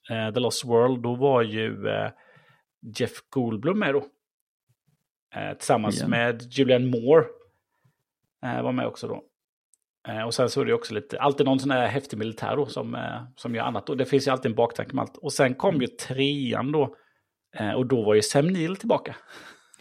eh, 0.10 0.34
The 0.34 0.40
Lost 0.40 0.66
World. 0.66 1.04
Då 1.04 1.16
var 1.16 1.42
ju 1.42 1.88
eh, 1.88 2.10
Jeff 3.00 3.12
Goldblum 3.30 3.80
med 3.80 3.94
då. 3.94 4.06
Eh, 5.36 5.58
tillsammans 5.58 5.98
Igen. 5.98 6.10
med 6.10 6.42
Julianne 6.52 6.86
Moore. 6.86 7.26
Eh, 8.46 8.64
var 8.64 8.72
med 8.72 8.88
också 8.88 9.08
då. 9.08 9.24
Eh, 10.08 10.22
och 10.22 10.34
sen 10.34 10.50
så 10.50 10.62
är 10.62 10.66
det 10.66 10.74
också 10.74 10.94
lite, 10.94 11.20
alltid 11.20 11.46
någon 11.46 11.60
sån 11.60 11.72
här 11.72 11.88
häftig 11.88 12.18
militär 12.18 12.56
då 12.56 12.66
som, 12.66 12.96
eh, 12.96 13.24
som 13.36 13.56
gör 13.56 13.64
annat. 13.64 13.90
Och 13.90 13.98
det 13.98 14.06
finns 14.06 14.28
ju 14.28 14.32
alltid 14.32 14.52
en 14.52 14.56
baktanke 14.56 14.96
med 14.96 15.02
allt. 15.02 15.18
Och 15.18 15.34
sen 15.34 15.56
kom 15.56 15.82
ju 15.82 15.88
trean 15.88 16.72
då. 16.72 16.96
Eh, 17.56 17.72
och 17.72 17.86
då 17.86 18.04
var 18.04 18.16
ju 18.16 18.22
Sam 18.22 18.48
Neill 18.48 18.76
tillbaka. 18.76 19.16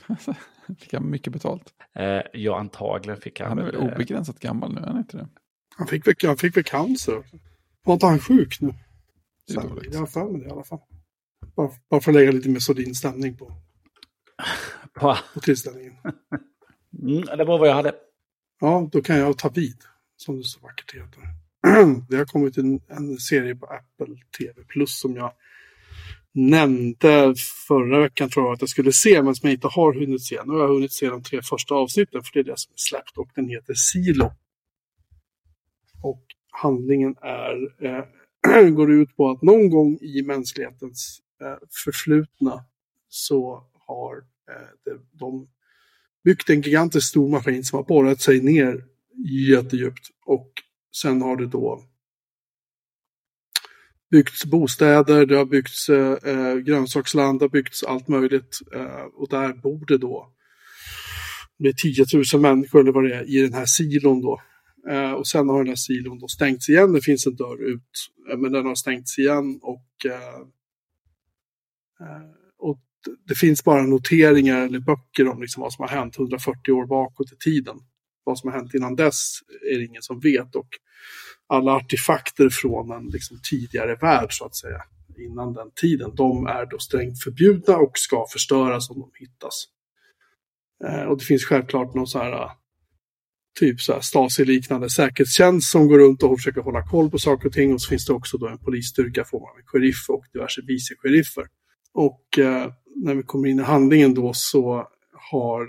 Fick 0.80 0.92
han 0.94 1.10
mycket 1.10 1.32
betalt? 1.32 1.74
Eh, 1.94 2.20
ja, 2.32 2.58
antagligen 2.58 3.20
fick 3.20 3.40
han. 3.40 3.48
Han 3.48 3.58
är 3.58 3.64
väl 3.64 3.74
eh, 3.74 3.80
obegränsat 3.94 4.38
gammal 4.40 4.74
nu, 4.74 4.80
är 4.80 4.86
han 4.86 4.98
inte 4.98 5.16
det? 5.16 5.28
Han 5.76 5.86
fick 5.86 6.06
väl, 6.06 6.14
han 6.22 6.36
fick 6.36 6.56
väl 6.56 6.64
cancer. 6.64 7.22
Var 7.84 7.94
inte 7.94 8.06
han 8.06 8.18
sjuk 8.18 8.60
nu? 8.60 8.74
Det 9.46 9.52
är 9.54 9.60
Sen, 9.60 9.68
dåligt. 9.68 9.92
jag 9.92 10.00
har 10.00 10.06
för 10.06 10.24
mig 10.30 10.40
det 10.40 10.46
i 10.46 10.50
alla 10.50 10.64
fall. 10.64 10.78
Bara, 11.56 11.70
bara 11.90 12.00
för 12.00 12.10
att 12.10 12.14
lägga 12.16 12.32
lite 12.32 12.48
mer 12.48 12.58
sordin 12.58 12.94
stämning 12.94 13.36
på, 13.36 13.52
på, 14.94 15.16
på 15.34 15.40
tillställningen. 15.40 15.94
mm, 17.02 17.22
det 17.38 17.44
var 17.44 17.58
vad 17.58 17.68
jag 17.68 17.74
hade. 17.74 17.94
Ja, 18.60 18.88
då 18.92 19.02
kan 19.02 19.16
jag 19.18 19.38
ta 19.38 19.48
vid, 19.48 19.76
som 20.16 20.36
det 20.36 20.44
så 20.44 20.60
vackert 20.60 20.94
heter. 20.94 21.20
Det 22.08 22.16
har 22.16 22.24
kommit 22.24 22.56
en, 22.58 22.80
en 22.88 23.18
serie 23.18 23.54
på 23.54 23.66
Apple 23.66 24.16
TV 24.38 24.64
Plus 24.68 25.00
som 25.00 25.16
jag 25.16 25.32
nämnde 26.36 27.34
förra 27.68 28.00
veckan 28.00 28.30
tror 28.30 28.46
jag 28.46 28.52
att 28.52 28.60
jag 28.60 28.68
skulle 28.68 28.92
se, 28.92 29.22
men 29.22 29.34
som 29.34 29.48
jag 29.48 29.54
inte 29.54 29.68
har 29.68 29.94
hunnit 29.94 30.24
se. 30.24 30.40
Nu 30.44 30.52
har 30.52 30.60
jag 30.60 30.68
hunnit 30.68 30.92
se 30.92 31.08
de 31.08 31.22
tre 31.22 31.42
första 31.42 31.74
avsnitten, 31.74 32.22
för 32.22 32.30
det 32.32 32.40
är 32.40 32.44
det 32.44 32.58
som 32.58 32.72
är 32.72 32.76
släppt 32.76 33.18
och 33.18 33.28
den 33.34 33.48
heter 33.48 33.74
Silo. 33.74 34.32
Och 36.02 36.24
handlingen 36.50 37.14
är, 37.22 37.84
eh, 37.86 38.70
går 38.70 38.92
ut 38.92 39.16
på 39.16 39.30
att 39.30 39.42
någon 39.42 39.70
gång 39.70 39.98
i 40.00 40.22
mänsklighetens 40.22 41.20
eh, 41.40 41.68
förflutna 41.84 42.64
så 43.08 43.66
har 43.86 44.16
eh, 44.50 44.96
de, 45.12 45.48
byggt 46.24 46.50
en 46.50 46.60
gigantisk 46.60 47.08
stor 47.08 47.28
maskin 47.28 47.64
som 47.64 47.76
har 47.76 47.84
borrat 47.84 48.20
sig 48.20 48.40
ner 48.40 48.84
jättedjupt. 49.50 50.10
Och 50.24 50.50
sen 51.02 51.22
har 51.22 51.36
det 51.36 51.46
då 51.46 51.84
byggts 54.10 54.44
bostäder, 54.44 55.26
det 55.26 55.36
har 55.36 55.44
byggts 55.44 55.88
eh, 55.88 56.16
eh, 56.24 56.56
grönsaksland, 56.56 57.38
det 57.38 57.44
har 57.44 57.50
byggts 57.50 57.82
allt 57.82 58.08
möjligt. 58.08 58.58
Eh, 58.74 59.04
och 59.14 59.28
där 59.28 59.52
bor 59.52 59.86
det 59.86 59.98
då 59.98 60.32
med 61.58 61.76
10 61.76 62.04
000 62.32 62.42
människor 62.42 62.80
eller 62.80 62.92
vad 62.92 63.04
det 63.04 63.14
är 63.14 63.36
i 63.36 63.42
den 63.42 63.54
här 63.54 63.66
silon 63.66 64.20
då. 64.20 64.40
Eh, 64.90 65.12
och 65.12 65.26
sen 65.26 65.48
har 65.48 65.58
den 65.58 65.68
här 65.68 65.76
silon 65.76 66.18
då 66.18 66.28
stängts 66.28 66.68
igen, 66.68 66.92
det 66.92 67.00
finns 67.00 67.26
en 67.26 67.36
dörr 67.36 67.62
ut, 67.62 67.90
eh, 68.30 68.38
men 68.38 68.52
den 68.52 68.66
har 68.66 68.74
stängts 68.74 69.18
igen 69.18 69.58
och, 69.62 70.06
eh, 70.06 70.40
eh 72.00 72.30
och 72.58 72.80
det 73.28 73.34
finns 73.34 73.64
bara 73.64 73.82
noteringar 73.82 74.60
eller 74.60 74.80
böcker 74.80 75.28
om 75.28 75.40
liksom 75.40 75.60
vad 75.60 75.72
som 75.72 75.82
har 75.82 75.88
hänt 75.88 76.18
140 76.18 76.72
år 76.72 76.86
bakåt 76.86 77.32
i 77.32 77.36
tiden. 77.36 77.76
Vad 78.24 78.38
som 78.38 78.50
har 78.50 78.58
hänt 78.58 78.74
innan 78.74 78.96
dess 78.96 79.38
är 79.72 79.78
det 79.78 79.84
ingen 79.84 80.02
som 80.02 80.20
vet 80.20 80.54
och 80.54 80.68
alla 81.46 81.72
artefakter 81.72 82.48
från 82.48 82.90
en 82.90 83.08
liksom 83.08 83.40
tidigare 83.50 83.94
värld 83.94 84.28
så 84.30 84.44
att 84.44 84.56
säga, 84.56 84.82
innan 85.18 85.52
den 85.52 85.70
tiden, 85.80 86.14
de 86.14 86.46
är 86.46 86.66
då 86.66 86.78
strängt 86.78 87.22
förbjudna 87.22 87.76
och 87.76 87.92
ska 87.94 88.26
förstöras 88.32 88.90
om 88.90 89.00
de 89.00 89.10
hittas. 89.18 89.64
Eh, 90.84 91.02
och 91.02 91.18
det 91.18 91.24
finns 91.24 91.44
självklart 91.44 91.94
någon 91.94 92.06
så 92.06 92.18
här 92.18 92.32
eh, 92.32 92.50
typ 93.58 93.80
så 93.80 93.92
här 93.92 94.00
Stasi-liknande 94.00 94.90
säkerhetstjänst 94.90 95.70
som 95.70 95.88
går 95.88 95.98
runt 95.98 96.22
och 96.22 96.38
försöker 96.38 96.60
hålla 96.60 96.82
koll 96.82 97.10
på 97.10 97.18
saker 97.18 97.46
och 97.48 97.54
ting. 97.54 97.74
Och 97.74 97.82
så 97.82 97.88
finns 97.88 98.06
det 98.06 98.12
också 98.12 98.38
då 98.38 98.48
en 98.48 98.58
polisstyrka 98.58 99.24
får 99.24 99.40
man 99.40 99.56
med 99.56 99.64
sheriff 99.66 100.10
och 100.10 100.24
diverse 100.32 100.60
vice-sheriffer. 100.60 101.46
Och 101.92 102.38
eh, 102.38 102.72
när 102.94 103.14
vi 103.14 103.22
kommer 103.22 103.48
in 103.48 103.60
i 103.60 103.62
handlingen 103.62 104.14
då 104.14 104.32
så 104.34 104.88
har 105.30 105.68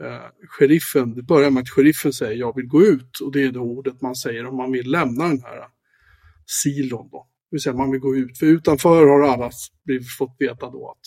Eh, 0.00 0.46
sheriffen, 0.48 1.14
det 1.14 1.22
börjar 1.22 1.50
med 1.50 1.60
att 1.60 1.70
sheriffen 1.70 2.12
säger 2.12 2.36
jag 2.36 2.56
vill 2.56 2.66
gå 2.66 2.82
ut. 2.82 3.20
Och 3.20 3.32
det 3.32 3.42
är 3.42 3.52
det 3.52 3.58
ordet 3.58 4.00
man 4.02 4.16
säger 4.16 4.46
om 4.46 4.56
man 4.56 4.72
vill 4.72 4.90
lämna 4.90 5.28
den 5.28 5.42
här 5.42 5.56
eh, 5.56 5.68
silon 6.46 7.08
då. 7.12 7.26
Det 7.50 7.54
vill 7.54 7.60
säga 7.60 7.76
man 7.76 7.90
vill 7.90 8.00
gå 8.00 8.16
ut. 8.16 8.38
För 8.38 8.46
utanför 8.46 9.06
har 9.06 9.20
alla 9.20 9.50
blivit, 9.84 10.08
fått 10.18 10.36
veta 10.38 10.70
då 10.70 10.90
att 10.90 11.06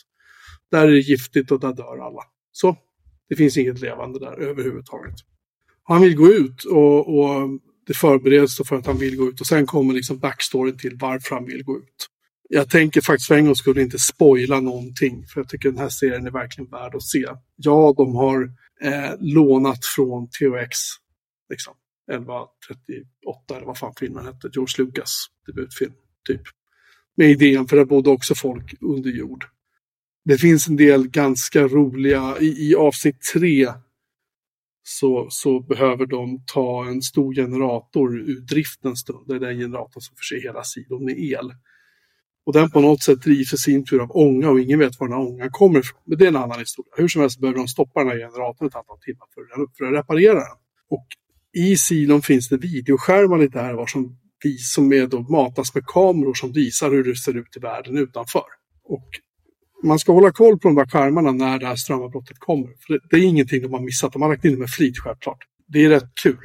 där 0.72 0.88
är 0.88 0.92
det 0.92 1.00
giftigt 1.00 1.52
och 1.52 1.60
där 1.60 1.74
dör 1.74 1.98
alla. 1.98 2.22
Så 2.52 2.78
det 3.30 3.36
finns 3.36 3.58
inget 3.58 3.82
levande 3.82 4.20
där 4.20 4.40
överhuvudtaget. 4.40 5.16
Han 5.84 6.02
vill 6.02 6.16
gå 6.16 6.28
ut 6.28 6.64
och, 6.64 7.20
och 7.20 7.50
det 7.88 7.94
förbereds 7.94 8.68
för 8.68 8.76
att 8.76 8.86
han 8.86 8.98
vill 8.98 9.18
gå 9.18 9.30
ut 9.30 9.42
och 9.42 9.48
sen 9.48 9.66
kommer 9.66 9.94
liksom 9.94 10.20
backstoryn 10.20 10.78
till 10.78 10.98
varför 11.00 11.36
han 11.36 11.46
vill 11.46 11.64
gå 11.64 11.78
ut. 11.78 12.08
Jag 12.50 12.70
tänker 12.70 13.02
faktiskt 13.02 13.28
för 13.28 13.36
en 13.36 13.46
gång 13.46 13.56
skulle 13.56 13.82
inte 13.82 14.00
spoila 14.00 14.60
någonting 14.60 15.26
för 15.26 15.42
jag 15.42 15.50
tycker 15.50 15.70
den 15.70 15.78
här 15.78 15.90
serien 15.90 16.28
är 16.28 16.32
verkligen 16.32 16.70
värd 16.70 16.96
att 16.96 17.04
se. 17.04 17.26
Ja, 17.56 17.94
de 17.98 18.16
har 18.16 18.52
eh, 18.82 19.12
lånat 19.20 19.86
från 19.86 20.30
THX, 20.30 20.78
liksom 21.50 21.74
1138 22.12 23.56
eller 23.56 23.66
vad 23.66 23.78
fan 23.78 23.94
filmen 24.00 24.26
hette, 24.26 24.50
George 24.54 24.86
Lucas 24.86 25.26
debutfilm, 25.46 25.94
typ. 26.28 26.42
Med 27.18 27.30
idén, 27.30 27.68
för 27.68 27.78
där 27.78 27.86
bodde 27.86 28.10
också 28.10 28.36
folk 28.36 28.74
under 28.82 29.10
jord. 29.10 29.46
Det 30.26 30.38
finns 30.38 30.68
en 30.68 30.76
del 30.76 31.08
ganska 31.08 31.68
roliga, 31.68 32.38
i, 32.40 32.70
i 32.70 32.76
avsnitt 32.76 33.22
3 33.34 33.68
så, 34.84 35.28
så 35.30 35.60
behöver 35.60 36.06
de 36.06 36.44
ta 36.46 36.86
en 36.88 37.02
stor 37.02 37.36
generator 37.36 38.20
ur 38.20 38.42
drift 38.42 38.86
en 38.86 38.96
stund. 38.96 39.28
Det 39.28 39.36
är 39.36 39.40
den 39.40 39.58
generatorn 39.58 40.02
som 40.02 40.16
förser 40.18 40.42
hela 40.42 40.64
sidan 40.64 41.06
med 41.06 41.20
el. 41.20 41.54
Och 42.50 42.54
den 42.54 42.70
på 42.72 42.82
något 42.82 43.04
sätt 43.04 43.22
drivs 43.22 43.54
i 43.54 43.58
sin 43.58 43.86
tur 43.86 44.00
av 44.02 44.12
ånga 44.12 44.50
och 44.50 44.60
ingen 44.60 44.80
vet 44.80 45.00
var 45.00 45.08
den 45.08 45.18
här 45.18 45.26
ångan 45.28 45.50
kommer 45.52 45.80
ifrån. 45.80 46.00
Men 46.06 46.18
det 46.18 46.24
är 46.24 46.28
en 46.28 46.36
annan 46.36 46.60
historia. 46.60 46.92
Hur 46.98 47.08
som 47.08 47.22
helst 47.22 47.40
behöver 47.40 47.60
de 47.60 47.68
stoppa 47.68 48.00
den 48.00 48.10
här 48.10 48.18
generatorn 48.18 48.68
ett 48.68 48.76
antal 48.76 49.00
timmar 49.00 49.28
för, 49.34 49.42
att- 49.64 49.78
för 49.78 49.86
att 49.86 49.94
reparera 49.94 50.34
den. 50.34 50.58
Och 50.90 51.08
i 51.58 51.78
silon 51.78 52.22
finns 52.22 52.50
det 52.50 52.58
videoskärmar 52.58 53.38
lite 53.38 53.60
här 53.60 53.74
var 53.74 53.88
som, 53.88 54.18
som 54.74 54.94
är 54.94 55.08
då 55.08 55.20
matas 55.22 55.76
med 55.76 55.86
kameror 55.86 56.34
som 56.34 56.52
visar 56.52 56.92
hur 56.92 57.04
det 57.04 57.16
ser 57.16 57.38
ut 57.38 57.58
i 57.58 57.60
världen 57.60 57.98
utanför. 57.98 58.44
Och 58.84 59.08
man 59.84 60.00
ska 60.00 60.12
hålla 60.14 60.32
koll 60.32 60.60
på 60.60 60.68
de 60.68 60.76
där 60.76 60.86
skärmarna 60.86 61.32
när 61.32 61.60
det 61.60 61.66
här 61.68 61.76
strömavbrottet 61.76 62.40
kommer. 62.40 62.68
För 62.68 62.94
det, 62.94 63.00
det 63.10 63.16
är 63.16 63.28
ingenting 63.28 63.62
de 63.62 63.74
har 63.74 63.82
missat. 63.82 64.14
De 64.14 64.22
har 64.22 64.30
lagt 64.30 64.46
in 64.46 64.52
det 64.52 64.58
med 64.60 64.70
flit 64.70 64.98
självklart. 65.00 65.40
Det 65.68 65.86
är 65.86 65.90
rätt 65.90 66.12
kul. 66.24 66.40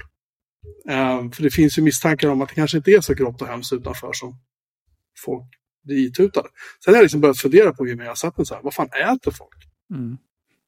Ehm, 0.88 1.30
för 1.32 1.42
det 1.42 1.50
finns 1.50 1.78
ju 1.78 1.82
misstankar 1.82 2.28
om 2.28 2.42
att 2.42 2.48
det 2.48 2.54
kanske 2.54 2.76
inte 2.76 2.90
är 2.90 3.00
så 3.00 3.14
grått 3.14 3.42
och 3.42 3.48
hemskt 3.48 3.72
utanför 3.72 4.12
som 4.12 4.40
folk 5.24 5.44
blir 5.84 6.06
itutade. 6.06 6.48
Sen 6.84 6.94
har 6.94 6.98
jag 6.98 7.02
liksom 7.02 7.20
börjat 7.20 7.38
fundera 7.38 7.72
på 7.72 7.84
mer 7.84 7.98
jag 7.98 8.06
har 8.06 8.14
sett 8.14 8.36
den 8.36 8.46
så 8.46 8.54
här. 8.54 8.62
Vad 8.62 8.74
fan 8.74 8.88
äter 8.88 9.30
folk? 9.30 9.56
Mm. 9.94 10.16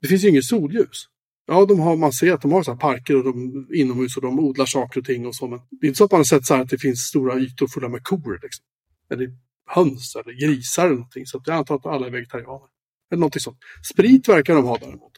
Det 0.00 0.08
finns 0.08 0.24
ju 0.24 0.28
inget 0.28 0.44
solljus. 0.44 1.08
Ja, 1.46 1.66
de 1.66 1.80
har, 1.80 1.96
man 1.96 2.12
ser 2.12 2.32
att 2.32 2.42
de 2.42 2.52
har 2.52 2.62
så 2.62 2.70
här 2.70 2.78
parker 2.78 3.16
och 3.16 3.24
de, 3.24 3.66
inomhus 3.74 4.16
och 4.16 4.22
de 4.22 4.38
odlar 4.38 4.66
saker 4.66 5.00
och 5.00 5.06
ting 5.06 5.26
och 5.26 5.34
så. 5.34 5.48
Men 5.48 5.60
det 5.70 5.86
är 5.86 5.88
inte 5.88 5.98
så 5.98 6.04
att 6.04 6.10
man 6.10 6.18
har 6.18 6.24
sett 6.24 6.46
så 6.46 6.54
här 6.54 6.62
att 6.62 6.68
det 6.68 6.78
finns 6.78 7.00
stora 7.00 7.38
ytor 7.38 7.66
fulla 7.66 7.88
med 7.88 8.02
kor. 8.02 8.40
Liksom. 8.42 8.64
Eller 9.10 9.28
höns 9.66 10.16
eller 10.16 10.32
grisar 10.32 10.86
eller 10.86 10.94
någonting. 10.94 11.26
Så 11.26 11.38
att 11.38 11.46
jag 11.46 11.56
antar 11.56 11.74
att 11.74 11.86
alla 11.86 12.06
är 12.06 12.10
vegetarianer. 12.10 12.68
Eller 13.10 13.20
någonting 13.20 13.40
sånt. 13.40 13.58
Sprit 13.92 14.28
verkar 14.28 14.54
de 14.54 14.64
ha 14.64 14.78
däremot. 14.78 15.12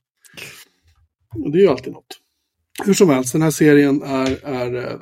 Och 1.45 1.53
det 1.53 1.59
är 1.59 1.63
ju 1.63 1.69
alltid 1.69 1.93
något. 1.93 2.21
Hur 2.85 2.95
som 2.95 3.09
helst, 3.09 3.33
den 3.33 3.43
här 3.43 3.51
serien 3.51 4.03
är, 4.03 4.45
är 4.45 4.75
eh, 4.75 5.01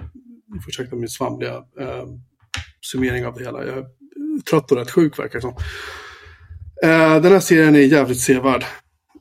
ni 0.55 0.61
får 0.61 0.69
ursäkta 0.69 0.97
min 0.97 1.09
svamliga 1.09 1.55
eh, 1.81 2.07
summering 2.81 3.27
av 3.27 3.35
det 3.35 3.45
hela. 3.45 3.67
Jag 3.67 3.87
trött 4.51 4.73
och 4.73 4.79
rätt 4.79 4.91
sjuk 4.91 5.19
verkar 5.19 5.39
det 5.39 5.43
som. 5.43 5.55
Eh, 6.83 7.23
den 7.23 7.33
här 7.33 7.41
serien 7.41 7.75
är 7.77 7.81
jävligt 7.81 8.21
sevärd. 8.21 8.65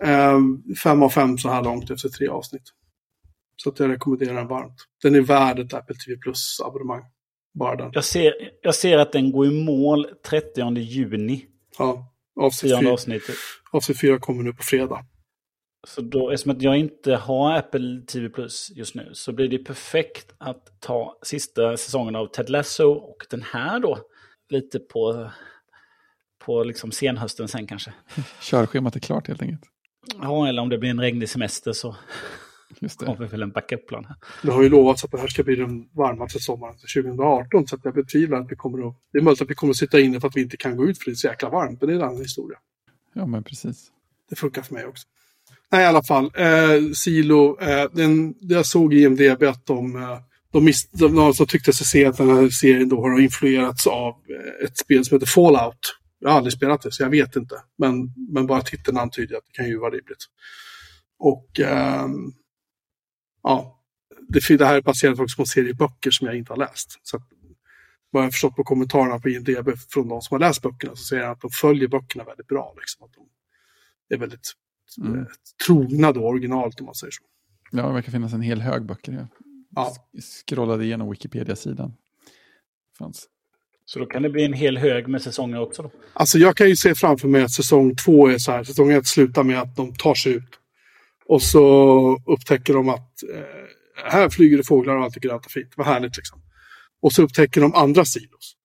Eh, 0.03 0.39
fem 0.83 1.03
av 1.03 1.09
fem 1.09 1.37
så 1.37 1.49
här 1.49 1.63
långt 1.63 1.91
efter 1.91 2.09
tre 2.09 2.27
avsnitt. 2.27 2.63
Så 3.57 3.69
att 3.69 3.79
jag 3.79 3.89
rekommenderar 3.89 4.35
den 4.35 4.47
varmt. 4.47 4.75
Den 5.03 5.15
är 5.15 5.21
värd 5.21 5.59
ett 5.59 5.73
Apple 5.73 5.95
TV 5.95 6.17
Plus 6.17 6.59
abonnemang. 6.65 7.01
Bara 7.59 7.75
den. 7.75 7.91
Jag 7.93 8.03
ser, 8.03 8.33
jag 8.61 8.75
ser 8.75 8.97
att 8.97 9.11
den 9.11 9.31
går 9.31 9.45
i 9.47 9.63
mål 9.63 10.07
30 10.25 10.77
juni. 10.79 11.45
Ja, 11.77 12.13
avsnitt 12.41 12.69
Tionde 12.69 12.85
fyra, 12.85 12.93
avsnittet. 12.93 13.35
avsnitt 13.71 14.01
fyra 14.01 14.19
kommer 14.19 14.43
nu 14.43 14.53
på 14.53 14.63
fredag. 14.63 15.05
Så 15.87 16.01
då, 16.01 16.29
eftersom 16.29 16.51
att 16.51 16.61
jag 16.61 16.77
inte 16.77 17.15
har 17.15 17.57
Apple 17.57 18.01
TV 18.07 18.29
Plus 18.29 18.71
just 18.75 18.95
nu 18.95 19.09
så 19.13 19.33
blir 19.33 19.47
det 19.47 19.57
perfekt 19.57 20.35
att 20.37 20.81
ta 20.81 21.19
sista 21.23 21.77
säsongen 21.77 22.15
av 22.15 22.27
Ted 22.27 22.49
Lasso 22.49 22.91
och 22.91 23.25
den 23.29 23.41
här 23.41 23.79
då 23.79 23.99
lite 24.49 24.79
på, 24.79 25.31
på 26.45 26.63
liksom 26.63 26.91
senhösten 26.91 27.47
sen 27.47 27.67
kanske. 27.67 27.93
Körschemat 28.41 28.95
är 28.95 28.99
klart 28.99 29.27
helt 29.27 29.41
enkelt. 29.41 29.63
Ja, 30.21 30.47
eller 30.47 30.61
om 30.61 30.69
det 30.69 30.77
blir 30.77 30.89
en 30.89 30.99
regnig 30.99 31.29
semester 31.29 31.73
så 31.73 31.95
Just 32.79 32.99
det. 32.99 33.05
Har 33.05 33.15
vi 33.15 33.25
väl 33.25 33.41
en 33.41 33.51
backup-plan. 33.51 34.07
Det 34.41 34.51
har 34.51 34.63
ju 34.63 34.69
lovats 34.69 35.03
att 35.03 35.11
det 35.11 35.19
här 35.19 35.27
ska 35.27 35.43
bli 35.43 35.55
den 35.55 35.89
varmaste 35.91 36.39
sommaren 36.39 36.77
till 36.77 37.03
2018. 37.03 37.67
Så 37.67 37.75
att 37.75 37.85
jag 37.85 37.93
betvivlar 37.93 38.41
att 38.41 38.51
vi 38.51 38.55
kommer 38.55 38.87
att... 38.87 38.95
Det 39.11 39.17
är 39.17 39.21
möjligt 39.21 39.41
att 39.41 39.49
vi 39.49 39.55
kommer 39.55 39.71
att 39.71 39.77
sitta 39.77 39.99
inne 39.99 40.19
för 40.19 40.27
att 40.27 40.37
vi 40.37 40.41
inte 40.41 40.57
kan 40.57 40.77
gå 40.77 40.85
ut 40.85 40.97
för 40.97 41.05
det 41.05 41.11
är 41.11 41.15
så 41.15 41.27
jäkla 41.27 41.49
varmt. 41.49 41.81
Men 41.81 41.87
det 41.87 41.93
är 41.93 41.97
en 41.97 42.03
annan 42.03 42.21
historia. 42.21 42.57
Ja, 43.13 43.25
men 43.25 43.43
precis. 43.43 43.91
Det 44.29 44.35
funkar 44.35 44.61
för 44.61 44.73
mig 44.73 44.85
också. 44.85 45.07
Nej, 45.71 45.83
i 45.83 45.85
alla 45.85 46.03
fall. 46.03 46.31
Eh, 46.35 46.91
Silo, 46.93 47.59
eh, 47.61 47.91
den, 47.93 48.35
jag 48.39 48.65
såg 48.65 48.93
i 48.93 49.03
IMDB 49.03 49.43
att 49.43 49.65
de, 49.65 49.95
eh, 49.95 50.19
de, 50.55 50.65
mis, 50.65 50.89
de, 50.89 51.15
de 51.15 51.33
som 51.33 51.47
tyckte 51.47 51.73
sig 51.73 51.85
se 51.85 52.05
att 52.05 52.17
den 52.17 52.29
här 52.29 52.49
serien 52.49 52.89
då 52.89 53.01
har 53.01 53.19
influerats 53.19 53.87
av 53.87 54.09
eh, 54.29 54.65
ett 54.65 54.77
spel 54.77 55.05
som 55.05 55.15
heter 55.15 55.27
Fallout. 55.27 55.97
Jag 56.19 56.29
har 56.29 56.37
aldrig 56.37 56.53
spelat 56.53 56.81
det, 56.81 56.91
så 56.91 57.03
jag 57.03 57.09
vet 57.09 57.35
inte. 57.35 57.55
Men, 57.77 58.13
men 58.29 58.47
bara 58.47 58.61
titeln 58.61 58.97
antyder 58.97 59.37
att 59.37 59.45
det 59.45 59.51
kan 59.51 59.67
ju 59.67 59.77
vara 59.77 59.89
rimligt. 59.91 60.25
Och 61.19 61.59
ehm, 61.59 62.31
ja, 63.43 63.81
det, 64.27 64.57
det 64.57 64.65
här 64.65 64.75
är 64.75 64.81
baserat 64.81 65.19
också 65.19 65.35
på 65.35 65.41
en 65.41 65.45
serie 65.47 65.73
böcker 65.73 66.11
som 66.11 66.27
jag 66.27 66.37
inte 66.37 66.51
har 66.53 66.57
läst. 66.57 66.99
Så 67.03 67.17
att, 67.17 67.23
vad 68.11 68.21
jag 68.21 68.25
har 68.25 68.31
förstått 68.31 68.55
på 68.55 68.63
kommentarerna 68.63 69.19
på 69.19 69.29
IMDB 69.29 69.69
från 69.89 70.07
de 70.07 70.21
som 70.21 70.35
har 70.35 70.39
läst 70.39 70.61
böckerna 70.61 70.95
så 70.95 71.03
säger 71.03 71.23
jag 71.23 71.31
att 71.31 71.41
de 71.41 71.49
följer 71.49 71.87
böckerna 71.87 72.23
väldigt 72.23 72.47
bra. 72.47 72.73
Liksom, 72.77 73.05
att 73.05 73.13
de 73.13 74.15
är 74.15 74.19
väldigt 74.19 74.53
Mm. 75.01 75.19
eh, 75.19 75.25
trogna 75.65 76.11
då 76.11 76.27
originalet 76.27 76.79
om 76.79 76.85
man 76.85 76.95
säger 76.95 77.11
så. 77.11 77.23
Ja, 77.71 77.87
det 77.87 77.93
verkar 77.93 78.11
finnas 78.11 78.33
en 78.33 78.41
hel 78.41 78.61
hög 78.61 78.85
böcker. 78.85 79.11
Jag 79.11 79.27
Ja. 79.75 79.95
scrollade 80.47 80.83
igenom 80.83 81.09
Wikipedia-sidan. 81.09 81.93
Fanns. 82.97 83.27
Så 83.85 83.99
då 83.99 84.05
kan 84.05 84.21
det 84.21 84.29
bli 84.29 84.45
en 84.45 84.53
hel 84.53 84.77
hög 84.77 85.07
med 85.07 85.21
säsonger 85.21 85.59
också 85.59 85.83
då. 85.83 85.91
Alltså 86.13 86.37
jag 86.37 86.57
kan 86.57 86.69
ju 86.69 86.75
se 86.75 86.95
framför 86.95 87.27
mig 87.27 87.43
att 87.43 87.51
säsong 87.51 87.95
två 87.95 88.27
är 88.27 88.37
så 88.37 88.51
här. 88.51 88.63
Säsong 88.63 88.91
ett 88.91 89.07
slutar 89.07 89.43
med 89.43 89.61
att 89.61 89.75
de 89.75 89.95
tar 89.95 90.15
sig 90.15 90.33
ut. 90.33 90.59
Och 91.25 91.41
så 91.41 91.63
upptäcker 92.25 92.73
de 92.73 92.89
att 92.89 93.23
eh, 93.33 94.09
här 94.11 94.29
flyger 94.29 94.57
det 94.57 94.63
fåglar 94.63 94.95
och 94.95 95.03
allt 95.03 95.17
är 95.17 95.21
grönt 95.21 95.45
och 95.45 95.51
fint. 95.51 95.73
Vad 95.75 95.87
härligt 95.87 96.17
liksom. 96.17 96.41
Och 97.01 97.13
så 97.13 97.23
upptäcker 97.23 97.61
de 97.61 97.73
andra 97.73 98.05
silos. 98.05 98.55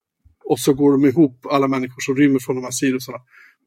Och 0.43 0.59
så 0.59 0.73
går 0.73 0.91
de 0.91 1.05
ihop, 1.05 1.45
alla 1.45 1.67
människor 1.67 2.01
som 2.01 2.15
rymmer 2.15 2.39
från 2.39 2.55
de 2.55 2.63
här 2.63 2.71
silosarna. 2.71 3.17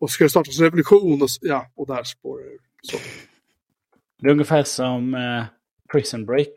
Och 0.00 0.10
så 0.10 0.14
ska 0.14 0.24
det 0.24 0.30
startas 0.30 0.58
en 0.58 0.64
revolution 0.64 1.22
och, 1.22 1.28
ja, 1.40 1.72
och 1.76 1.86
där 1.86 2.04
spårar 2.04 2.44
det 2.44 2.50
ur. 2.50 2.60
Det 4.18 4.26
är 4.26 4.32
ungefär 4.32 4.62
som 4.62 5.14
eh, 5.14 5.44
Prison 5.92 6.26
Break. 6.26 6.48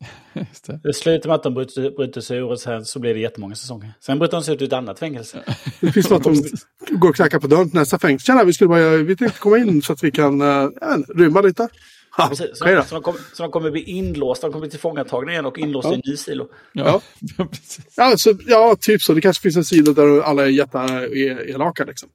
Just 0.32 0.66
det. 0.66 0.80
Det 0.82 0.94
slutar 0.94 1.28
med 1.28 1.34
att 1.34 1.42
de 1.42 1.54
bryter, 1.54 1.90
bryter 1.90 2.20
sig 2.20 2.38
ur 2.38 2.44
och 2.44 2.60
sen 2.60 2.84
så 2.84 2.98
blir 2.98 3.14
det 3.14 3.20
jättemånga 3.20 3.54
säsonger. 3.54 3.92
Sen 4.00 4.18
bryter 4.18 4.36
de 4.36 4.42
sig 4.42 4.54
ut 4.54 4.62
ur 4.62 4.66
ett 4.66 4.72
annat 4.72 4.98
fängelse. 4.98 5.44
Det 5.80 5.92
finns 5.92 6.12
att 6.12 6.24
de 6.24 6.42
går 6.90 7.08
och 7.08 7.16
knackar 7.16 7.38
på 7.38 7.46
dörren 7.46 7.70
till 7.70 7.78
nästa 7.78 7.98
fängelse. 7.98 8.26
Tjena, 8.26 8.44
vi 8.44 8.52
skulle 8.52 8.68
bara, 8.68 8.96
vi 8.96 9.16
tänkte 9.16 9.38
komma 9.38 9.58
in 9.58 9.82
så 9.82 9.92
att 9.92 10.04
vi 10.04 10.10
kan 10.10 10.40
ja, 10.40 10.98
rymma 11.14 11.40
lite. 11.40 11.68
Ha, 12.16 12.28
Precis, 12.28 12.60
okej 12.60 12.74
då. 12.74 12.82
så, 12.82 12.88
så, 12.88 12.94
de 12.94 13.02
kommer, 13.02 13.20
så 13.34 13.42
de 13.42 13.52
kommer 13.52 13.70
bli 13.70 13.82
inlåsta, 13.82 14.46
de 14.46 14.52
kommer 14.52 14.60
bli 14.60 14.70
tillfångatagna 14.70 15.32
igen 15.32 15.46
och 15.46 15.58
inlåsta 15.58 15.90
i 15.90 15.94
en 15.94 16.02
ny 16.04 16.16
silo. 16.16 16.48
Ja, 16.72 17.00
ja. 17.38 17.44
precis. 17.50 17.86
Ja, 17.96 18.14
så, 18.16 18.34
ja, 18.46 18.76
typ 18.80 19.02
så. 19.02 19.14
Det 19.14 19.20
kanske 19.20 19.42
finns 19.42 19.56
en 19.56 19.64
sida 19.64 19.92
där 19.92 20.20
alla 20.20 20.42
är 20.42 20.48
jätteelaka 20.48 21.84
liksom. 21.84 22.08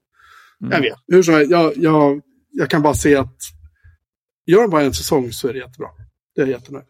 Jag 0.71 0.81
vet. 0.81 0.93
Hur 1.07 1.23
som 1.23 1.33
helst, 1.33 1.51
jag, 1.51 1.77
jag, 1.77 2.21
jag 2.51 2.69
kan 2.69 2.81
bara 2.81 2.93
se 2.93 3.15
att 3.15 3.37
gör 4.45 4.61
de 4.61 4.69
bara 4.69 4.81
en 4.81 4.93
säsong 4.93 5.31
så 5.31 5.47
är 5.47 5.53
det 5.53 5.59
jättebra. 5.59 5.87
Det 6.35 6.41
är 6.41 6.45
jag 6.45 6.51
jättenöjd. 6.51 6.85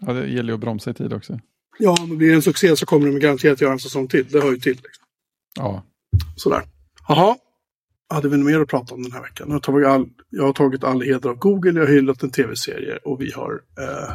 Ja, 0.00 0.12
det 0.12 0.26
gäller 0.26 0.48
ju 0.48 0.54
att 0.54 0.60
bromsa 0.60 0.90
i 0.90 0.94
tid 0.94 1.12
också. 1.12 1.40
Ja, 1.78 1.96
om 2.02 2.10
det 2.10 2.16
blir 2.16 2.34
en 2.34 2.42
succé 2.42 2.76
så 2.76 2.86
kommer 2.86 3.06
de 3.06 3.18
garanterat 3.18 3.60
göra 3.60 3.72
en 3.72 3.78
säsong 3.78 4.08
till. 4.08 4.26
Det 4.28 4.40
hör 4.40 4.50
ju 4.50 4.58
till. 4.58 4.72
Liksom. 4.76 5.04
Ja, 5.56 5.82
Sådär. 6.36 6.62
Jaha. 7.08 7.36
Hade 8.08 8.28
vi 8.28 8.36
något 8.36 8.46
mer 8.46 8.60
att 8.60 8.68
prata 8.68 8.94
om 8.94 9.02
den 9.02 9.12
här 9.12 9.22
veckan? 9.22 9.46
Jag 9.48 9.54
har 9.54 9.60
tagit 9.60 9.86
all, 9.86 10.08
jag 10.30 10.44
har 10.44 10.52
tagit 10.52 10.84
all 10.84 11.00
heder 11.02 11.30
av 11.30 11.36
Google, 11.36 11.80
jag 11.80 11.86
har 11.86 11.94
hyllat 11.94 12.22
en 12.22 12.30
tv-serie 12.30 12.96
och 12.96 13.20
vi 13.20 13.32
har 13.32 13.52
eh, 13.52 14.14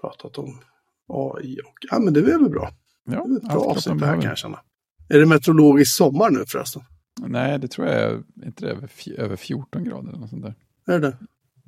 pratat 0.00 0.38
om 0.38 0.60
AI 1.08 1.60
och... 1.64 1.74
Ja, 1.90 1.98
men 1.98 2.14
det 2.14 2.20
är 2.20 2.24
väl 2.24 2.50
bra. 2.50 2.70
ja 3.04 3.26
Det 3.26 3.34
är 3.34 3.36
ett 3.36 3.42
bra 3.42 3.64
avsnitt 3.64 3.98
det 4.00 4.06
här 4.06 4.14
kan 4.14 4.28
jag 4.28 4.38
känna. 4.38 4.60
Är 5.08 5.18
det 5.18 5.26
meteorologisk 5.26 5.96
sommar 5.96 6.30
nu 6.30 6.44
förresten? 6.46 6.82
Nej, 7.26 7.58
det 7.58 7.68
tror 7.68 7.86
jag 7.86 7.96
är 7.96 8.22
inte 8.44 8.64
det, 8.64 8.70
över, 8.70 8.90
över 9.16 9.36
14 9.36 9.84
grader 9.84 10.08
eller 10.08 10.18
något 10.18 10.30
sånt 10.30 10.42
där. 10.42 10.54
Är 10.86 11.00
det 11.00 11.16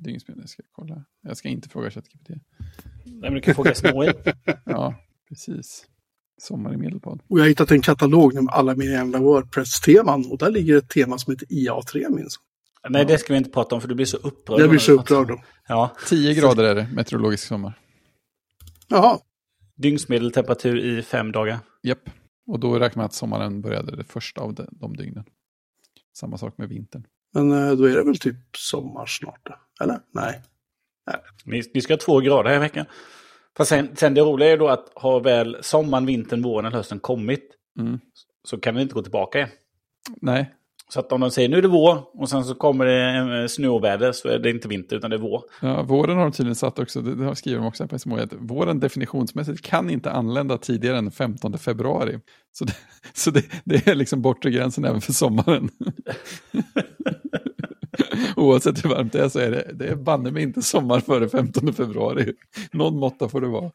det? 0.01 0.09
Dygnsbild, 0.09 0.39
jag 0.41 0.49
ska 0.49 0.63
kolla. 0.71 1.05
Jag 1.21 1.37
ska 1.37 1.49
inte 1.49 1.69
fråga 1.69 1.91
ChatGPT. 1.91 2.29
Nej, 2.29 2.41
men 3.21 3.33
du 3.33 3.41
kan 3.41 3.55
fråga 3.55 3.75
små 3.75 4.03
Ja, 4.65 4.95
precis. 5.29 5.87
Sommar 6.41 6.73
i 6.73 6.77
Medelpad. 6.77 7.21
Och 7.27 7.39
jag 7.39 7.43
har 7.43 7.49
hittat 7.49 7.71
en 7.71 7.81
katalog 7.81 8.33
med 8.33 8.47
alla 8.49 8.75
mina 8.75 8.91
jävla 8.91 9.19
Wordpress-teman. 9.19 10.31
Och 10.31 10.37
där 10.37 10.51
ligger 10.51 10.77
ett 10.77 10.89
tema 10.89 11.17
som 11.17 11.33
heter 11.33 11.45
IA3 11.45 12.15
minns. 12.15 12.39
Nej, 12.89 13.05
det 13.05 13.17
ska 13.17 13.33
vi 13.33 13.37
inte 13.37 13.49
prata 13.49 13.75
om 13.75 13.81
för 13.81 13.87
du 13.87 13.95
blir 13.95 14.05
så 14.05 14.17
upprörd. 14.17 14.59
Jag 14.59 14.69
blir 14.69 14.79
så 14.79 14.91
upprörd 14.91 15.27
då. 15.27 15.43
Ja. 15.67 15.95
10 16.07 16.33
grader 16.33 16.63
är 16.63 16.75
det, 16.75 16.87
meteorologisk 16.93 17.47
sommar. 17.47 17.79
Jaha. 18.87 19.19
Dygnsmedeltemperatur 19.75 20.79
i 20.79 21.01
fem 21.01 21.31
dagar. 21.31 21.59
Japp. 21.83 22.09
Och 22.47 22.59
då 22.59 22.79
räknar 22.79 22.99
man 23.01 23.05
att 23.05 23.13
sommaren 23.13 23.61
började 23.61 23.95
det 23.95 24.03
första 24.03 24.41
av 24.41 24.53
de, 24.53 24.67
de 24.71 24.97
dygnen. 24.97 25.23
Samma 26.13 26.37
sak 26.37 26.57
med 26.57 26.69
vintern. 26.69 27.07
Men 27.33 27.51
eh, 27.51 27.71
då 27.71 27.83
är 27.83 27.95
det 27.95 28.03
väl 28.03 28.17
typ 28.19 28.35
sommar 28.57 29.05
snart? 29.05 29.47
Eller? 29.81 29.99
Nej. 30.11 30.41
Vi, 31.45 31.71
vi 31.73 31.81
ska 31.81 31.93
ha 31.93 31.97
två 31.97 32.19
grader 32.19 32.49
här 32.49 32.55
i 32.55 32.59
veckan. 32.59 32.85
Fast 33.57 33.69
sen, 33.69 33.95
sen 33.95 34.13
det 34.13 34.21
roliga 34.21 34.49
är 34.51 34.57
då 34.57 34.67
att 34.67 34.91
har 34.95 35.19
väl 35.21 35.57
sommaren, 35.61 36.05
vintern, 36.05 36.41
våren 36.41 36.65
eller 36.65 36.77
hösten 36.77 36.99
kommit 36.99 37.57
Mm. 37.79 37.99
så 38.43 38.57
kan 38.57 38.75
det 38.75 38.81
inte 38.81 38.93
gå 38.93 39.01
tillbaka 39.01 39.37
igen. 39.37 39.49
Nej, 40.21 40.53
Så 40.93 40.99
att 40.99 41.11
om 41.11 41.21
de 41.21 41.31
säger 41.31 41.49
nu 41.49 41.57
är 41.57 41.61
det 41.61 41.67
vår 41.67 42.03
och 42.13 42.29
sen 42.29 42.45
så 42.45 42.55
kommer 42.55 42.85
det 42.85 43.41
eh, 43.41 43.47
snöoväder 43.47 44.11
så 44.11 44.27
är 44.27 44.39
det 44.39 44.49
inte 44.49 44.67
vinter 44.67 44.95
utan 44.95 45.09
det 45.09 45.15
är 45.15 45.19
vår. 45.19 45.43
ja, 45.61 45.83
våren 45.83 46.17
har 46.17 46.23
de 46.23 46.31
tydligen 46.31 46.55
satt 46.55 46.79
också, 46.79 47.01
det, 47.01 47.25
har 47.25 47.35
skriver 47.35 47.59
de 47.59 47.67
också 47.67 47.87
på 47.87 47.99
SMH, 47.99 48.21
att 48.21 48.33
våren 48.33 48.79
definitionsmässigt 48.79 49.61
kan 49.61 49.89
inte 49.89 50.11
anlända 50.11 50.57
tidigare 50.57 50.97
än 50.97 51.11
15 51.11 51.57
februari. 51.57 52.19
Så 52.51 52.65
det, 52.65 52.73
så 53.13 53.31
det, 53.31 53.45
det 53.63 53.87
är 53.87 53.95
liksom 53.95 54.21
bortre 54.21 54.51
gränsen 54.51 54.85
även 54.85 55.01
för 55.01 55.13
sommaren. 55.13 55.69
Oavsett 58.35 58.85
hur 58.85 58.89
varmt 58.89 59.13
det 59.13 59.23
är 59.23 59.29
så 59.29 59.39
är 59.39 59.51
det, 59.51 59.71
det 59.73 59.87
är 59.87 59.95
banne 59.95 60.31
mig 60.31 60.43
inte 60.43 60.61
sommar 60.61 60.99
före 60.99 61.29
15 61.29 61.73
februari. 61.73 62.33
Någon 62.71 62.99
måtta 62.99 63.29
får 63.29 63.41
det 63.41 63.47
vara. 63.47 63.71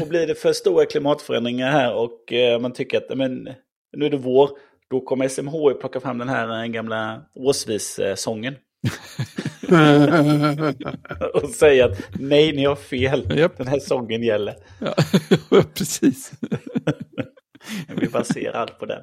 Och 0.00 0.08
blir 0.08 0.26
det 0.26 0.34
för 0.34 0.52
stora 0.52 0.86
klimatförändringar 0.86 1.70
här 1.70 1.94
och 1.94 2.32
eh, 2.32 2.60
man 2.60 2.72
tycker 2.72 2.98
att 2.98 3.18
men, 3.18 3.48
nu 3.96 4.06
är 4.06 4.10
det 4.10 4.16
vår, 4.16 4.50
då 4.90 5.00
kommer 5.00 5.28
SMHI 5.28 5.74
plocka 5.80 6.00
fram 6.00 6.18
den 6.18 6.28
här 6.28 6.66
gamla 6.66 7.22
årsvis-sången. 7.34 8.54
och 11.34 11.50
säga 11.50 11.86
att 11.86 11.98
nej, 12.20 12.56
ni 12.56 12.64
har 12.64 12.76
fel. 12.76 13.38
Japp. 13.38 13.56
Den 13.56 13.66
här 13.66 13.78
sången 13.78 14.22
gäller. 14.22 14.56
Ja, 14.80 14.94
precis. 15.74 16.32
Vi 18.00 18.08
baserar 18.08 18.52
allt 18.52 18.78
på 18.78 18.86
den. 18.86 19.02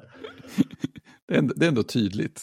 Det 1.28 1.34
är 1.34 1.38
ändå, 1.38 1.54
det 1.56 1.66
är 1.66 1.68
ändå 1.68 1.82
tydligt. 1.82 2.42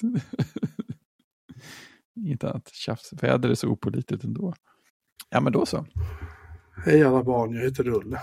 Inget 2.15 2.43
annat 2.43 2.69
tjafs. 2.73 3.13
Väder 3.13 3.49
är 3.49 3.55
så 3.55 3.67
opolitligt 3.67 4.23
ändå. 4.23 4.53
Ja, 5.29 5.41
men 5.41 5.53
då 5.53 5.65
så. 5.65 5.85
Hej 6.85 7.03
alla 7.03 7.23
barn, 7.23 7.53
jag 7.53 7.63
heter 7.63 7.83
Rulle. 7.83 8.21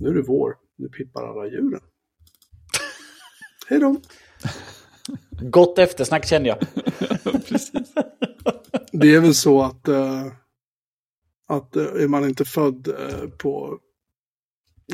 Nu 0.00 0.08
är 0.08 0.14
det 0.14 0.22
vår. 0.22 0.54
Nu 0.76 0.88
pippar 0.88 1.22
alla 1.22 1.46
djuren. 1.46 1.80
Hej 3.70 3.80
då. 3.80 4.00
Gott 5.30 5.78
eftersnack 5.78 6.26
känner 6.26 6.46
jag. 6.48 6.58
Precis. 7.46 7.92
Det 8.92 9.14
är 9.14 9.20
väl 9.20 9.34
så 9.34 9.62
att, 9.62 9.88
eh, 9.88 10.26
att 11.48 11.76
eh, 11.76 11.82
är 11.84 12.08
man 12.08 12.24
inte 12.28 12.44
född 12.44 12.88
eh, 12.88 13.28
på 13.38 13.78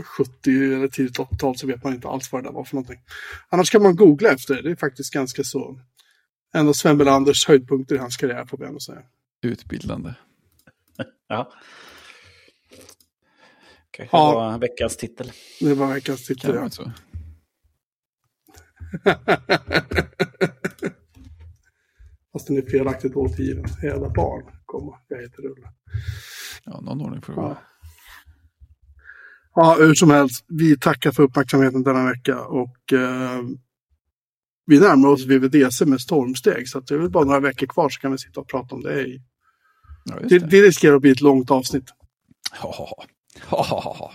70 0.04 0.50
eller 0.74 0.88
tidigt 0.88 1.18
80-tal 1.18 1.58
så 1.58 1.66
vet 1.66 1.84
man 1.84 1.94
inte 1.94 2.08
alls 2.08 2.32
vad 2.32 2.42
det 2.42 2.48
där 2.48 2.52
var 2.54 2.64
för 2.64 2.74
någonting. 2.76 3.00
Annars 3.48 3.70
kan 3.70 3.82
man 3.82 3.96
googla 3.96 4.28
efter 4.28 4.54
det. 4.54 4.62
Det 4.62 4.70
är 4.70 4.76
faktiskt 4.76 5.12
ganska 5.12 5.44
så. 5.44 5.80
En 6.52 6.68
av 6.68 6.72
Sven 6.72 6.96
Melanders 6.96 7.46
höjdpunkter 7.46 7.94
i 7.94 7.98
hans 7.98 8.16
karriär 8.16 8.44
får 8.44 8.58
vi 8.58 8.64
ändå 8.64 8.80
säga. 8.80 9.02
Utbildande. 9.42 10.14
Ja. 11.28 11.52
Kanske 13.90 14.16
Ja. 14.16 14.34
var 14.34 14.58
veckans 14.58 14.96
titel. 14.96 15.32
Det 15.60 15.74
var 15.74 15.94
veckans 15.94 16.26
titel. 16.26 16.52
Kan 16.52 16.64
det 16.64 16.70
ja. 16.78 16.92
Fast 22.32 22.46
den 22.46 22.56
är 22.56 22.62
felaktigt 22.70 23.16
återgiven. 23.16 23.64
Hej 23.82 23.90
alla 23.90 24.08
barn, 24.10 24.42
komma. 24.64 24.98
Jag 25.08 25.20
heter 25.22 25.42
Rulle. 25.42 25.68
Ja, 26.64 26.80
någon 26.80 27.00
ordning 27.00 27.22
får 27.22 27.32
det 27.32 27.40
vara. 27.40 27.58
Ja, 29.54 29.76
hur 29.80 29.94
som 29.94 30.10
helst. 30.10 30.44
Vi 30.48 30.78
tackar 30.78 31.10
för 31.12 31.22
uppmärksamheten 31.22 31.82
denna 31.82 32.06
vecka 32.10 32.40
och 32.44 32.92
eh, 32.92 33.42
vi 34.66 34.80
närmar 34.80 35.08
oss 35.08 35.24
VVDC 35.26 35.84
med 35.86 36.00
stormsteg. 36.00 36.68
Så 36.68 36.80
det 36.80 36.94
är 36.94 36.98
väl 36.98 37.10
bara 37.10 37.24
några 37.24 37.40
veckor 37.40 37.66
kvar 37.66 37.88
så 37.88 38.00
kan 38.00 38.12
vi 38.12 38.18
sitta 38.18 38.40
och 38.40 38.48
prata 38.48 38.74
om 38.74 38.82
det. 38.82 39.02
i- 39.06 39.22
Ja, 40.04 40.14
Det, 40.20 40.38
det. 40.38 40.46
det 40.46 40.62
riskerar 40.62 40.94
att 40.96 41.02
bli 41.02 41.10
ett 41.10 41.20
långt 41.20 41.50
avsnitt. 41.50 41.84
Ha, 43.46 43.64
ha, 43.64 43.94
ha. 43.98 44.12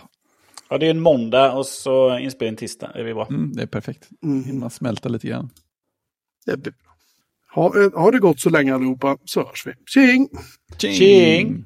Ja, 0.72 0.78
det 0.78 0.86
är 0.86 0.90
en 0.90 1.00
måndag 1.00 1.52
och 1.52 1.66
så 1.66 2.18
inspelning 2.18 2.56
tisdag. 2.56 2.90
Det 2.94 3.00
är 3.00 3.04
vi 3.04 3.14
bra. 3.14 3.26
Mm, 3.30 3.52
det 3.52 3.62
är 3.62 3.66
perfekt. 3.66 4.08
Mm. 4.22 4.60
Man 4.60 4.70
smälta 4.70 5.08
lite 5.08 5.28
grann. 5.28 5.50
Det 6.46 6.56
blir 6.56 6.72
bra. 6.72 6.96
Ha, 7.54 7.84
eh, 7.84 7.92
ha 7.92 8.10
det 8.10 8.18
gott 8.18 8.40
så 8.40 8.50
länge 8.50 8.74
allihopa, 8.74 9.18
så 9.24 9.40
hörs 9.40 9.66
vi. 9.66 9.72
Tjing! 9.86 10.28
Tjing! 10.78 11.64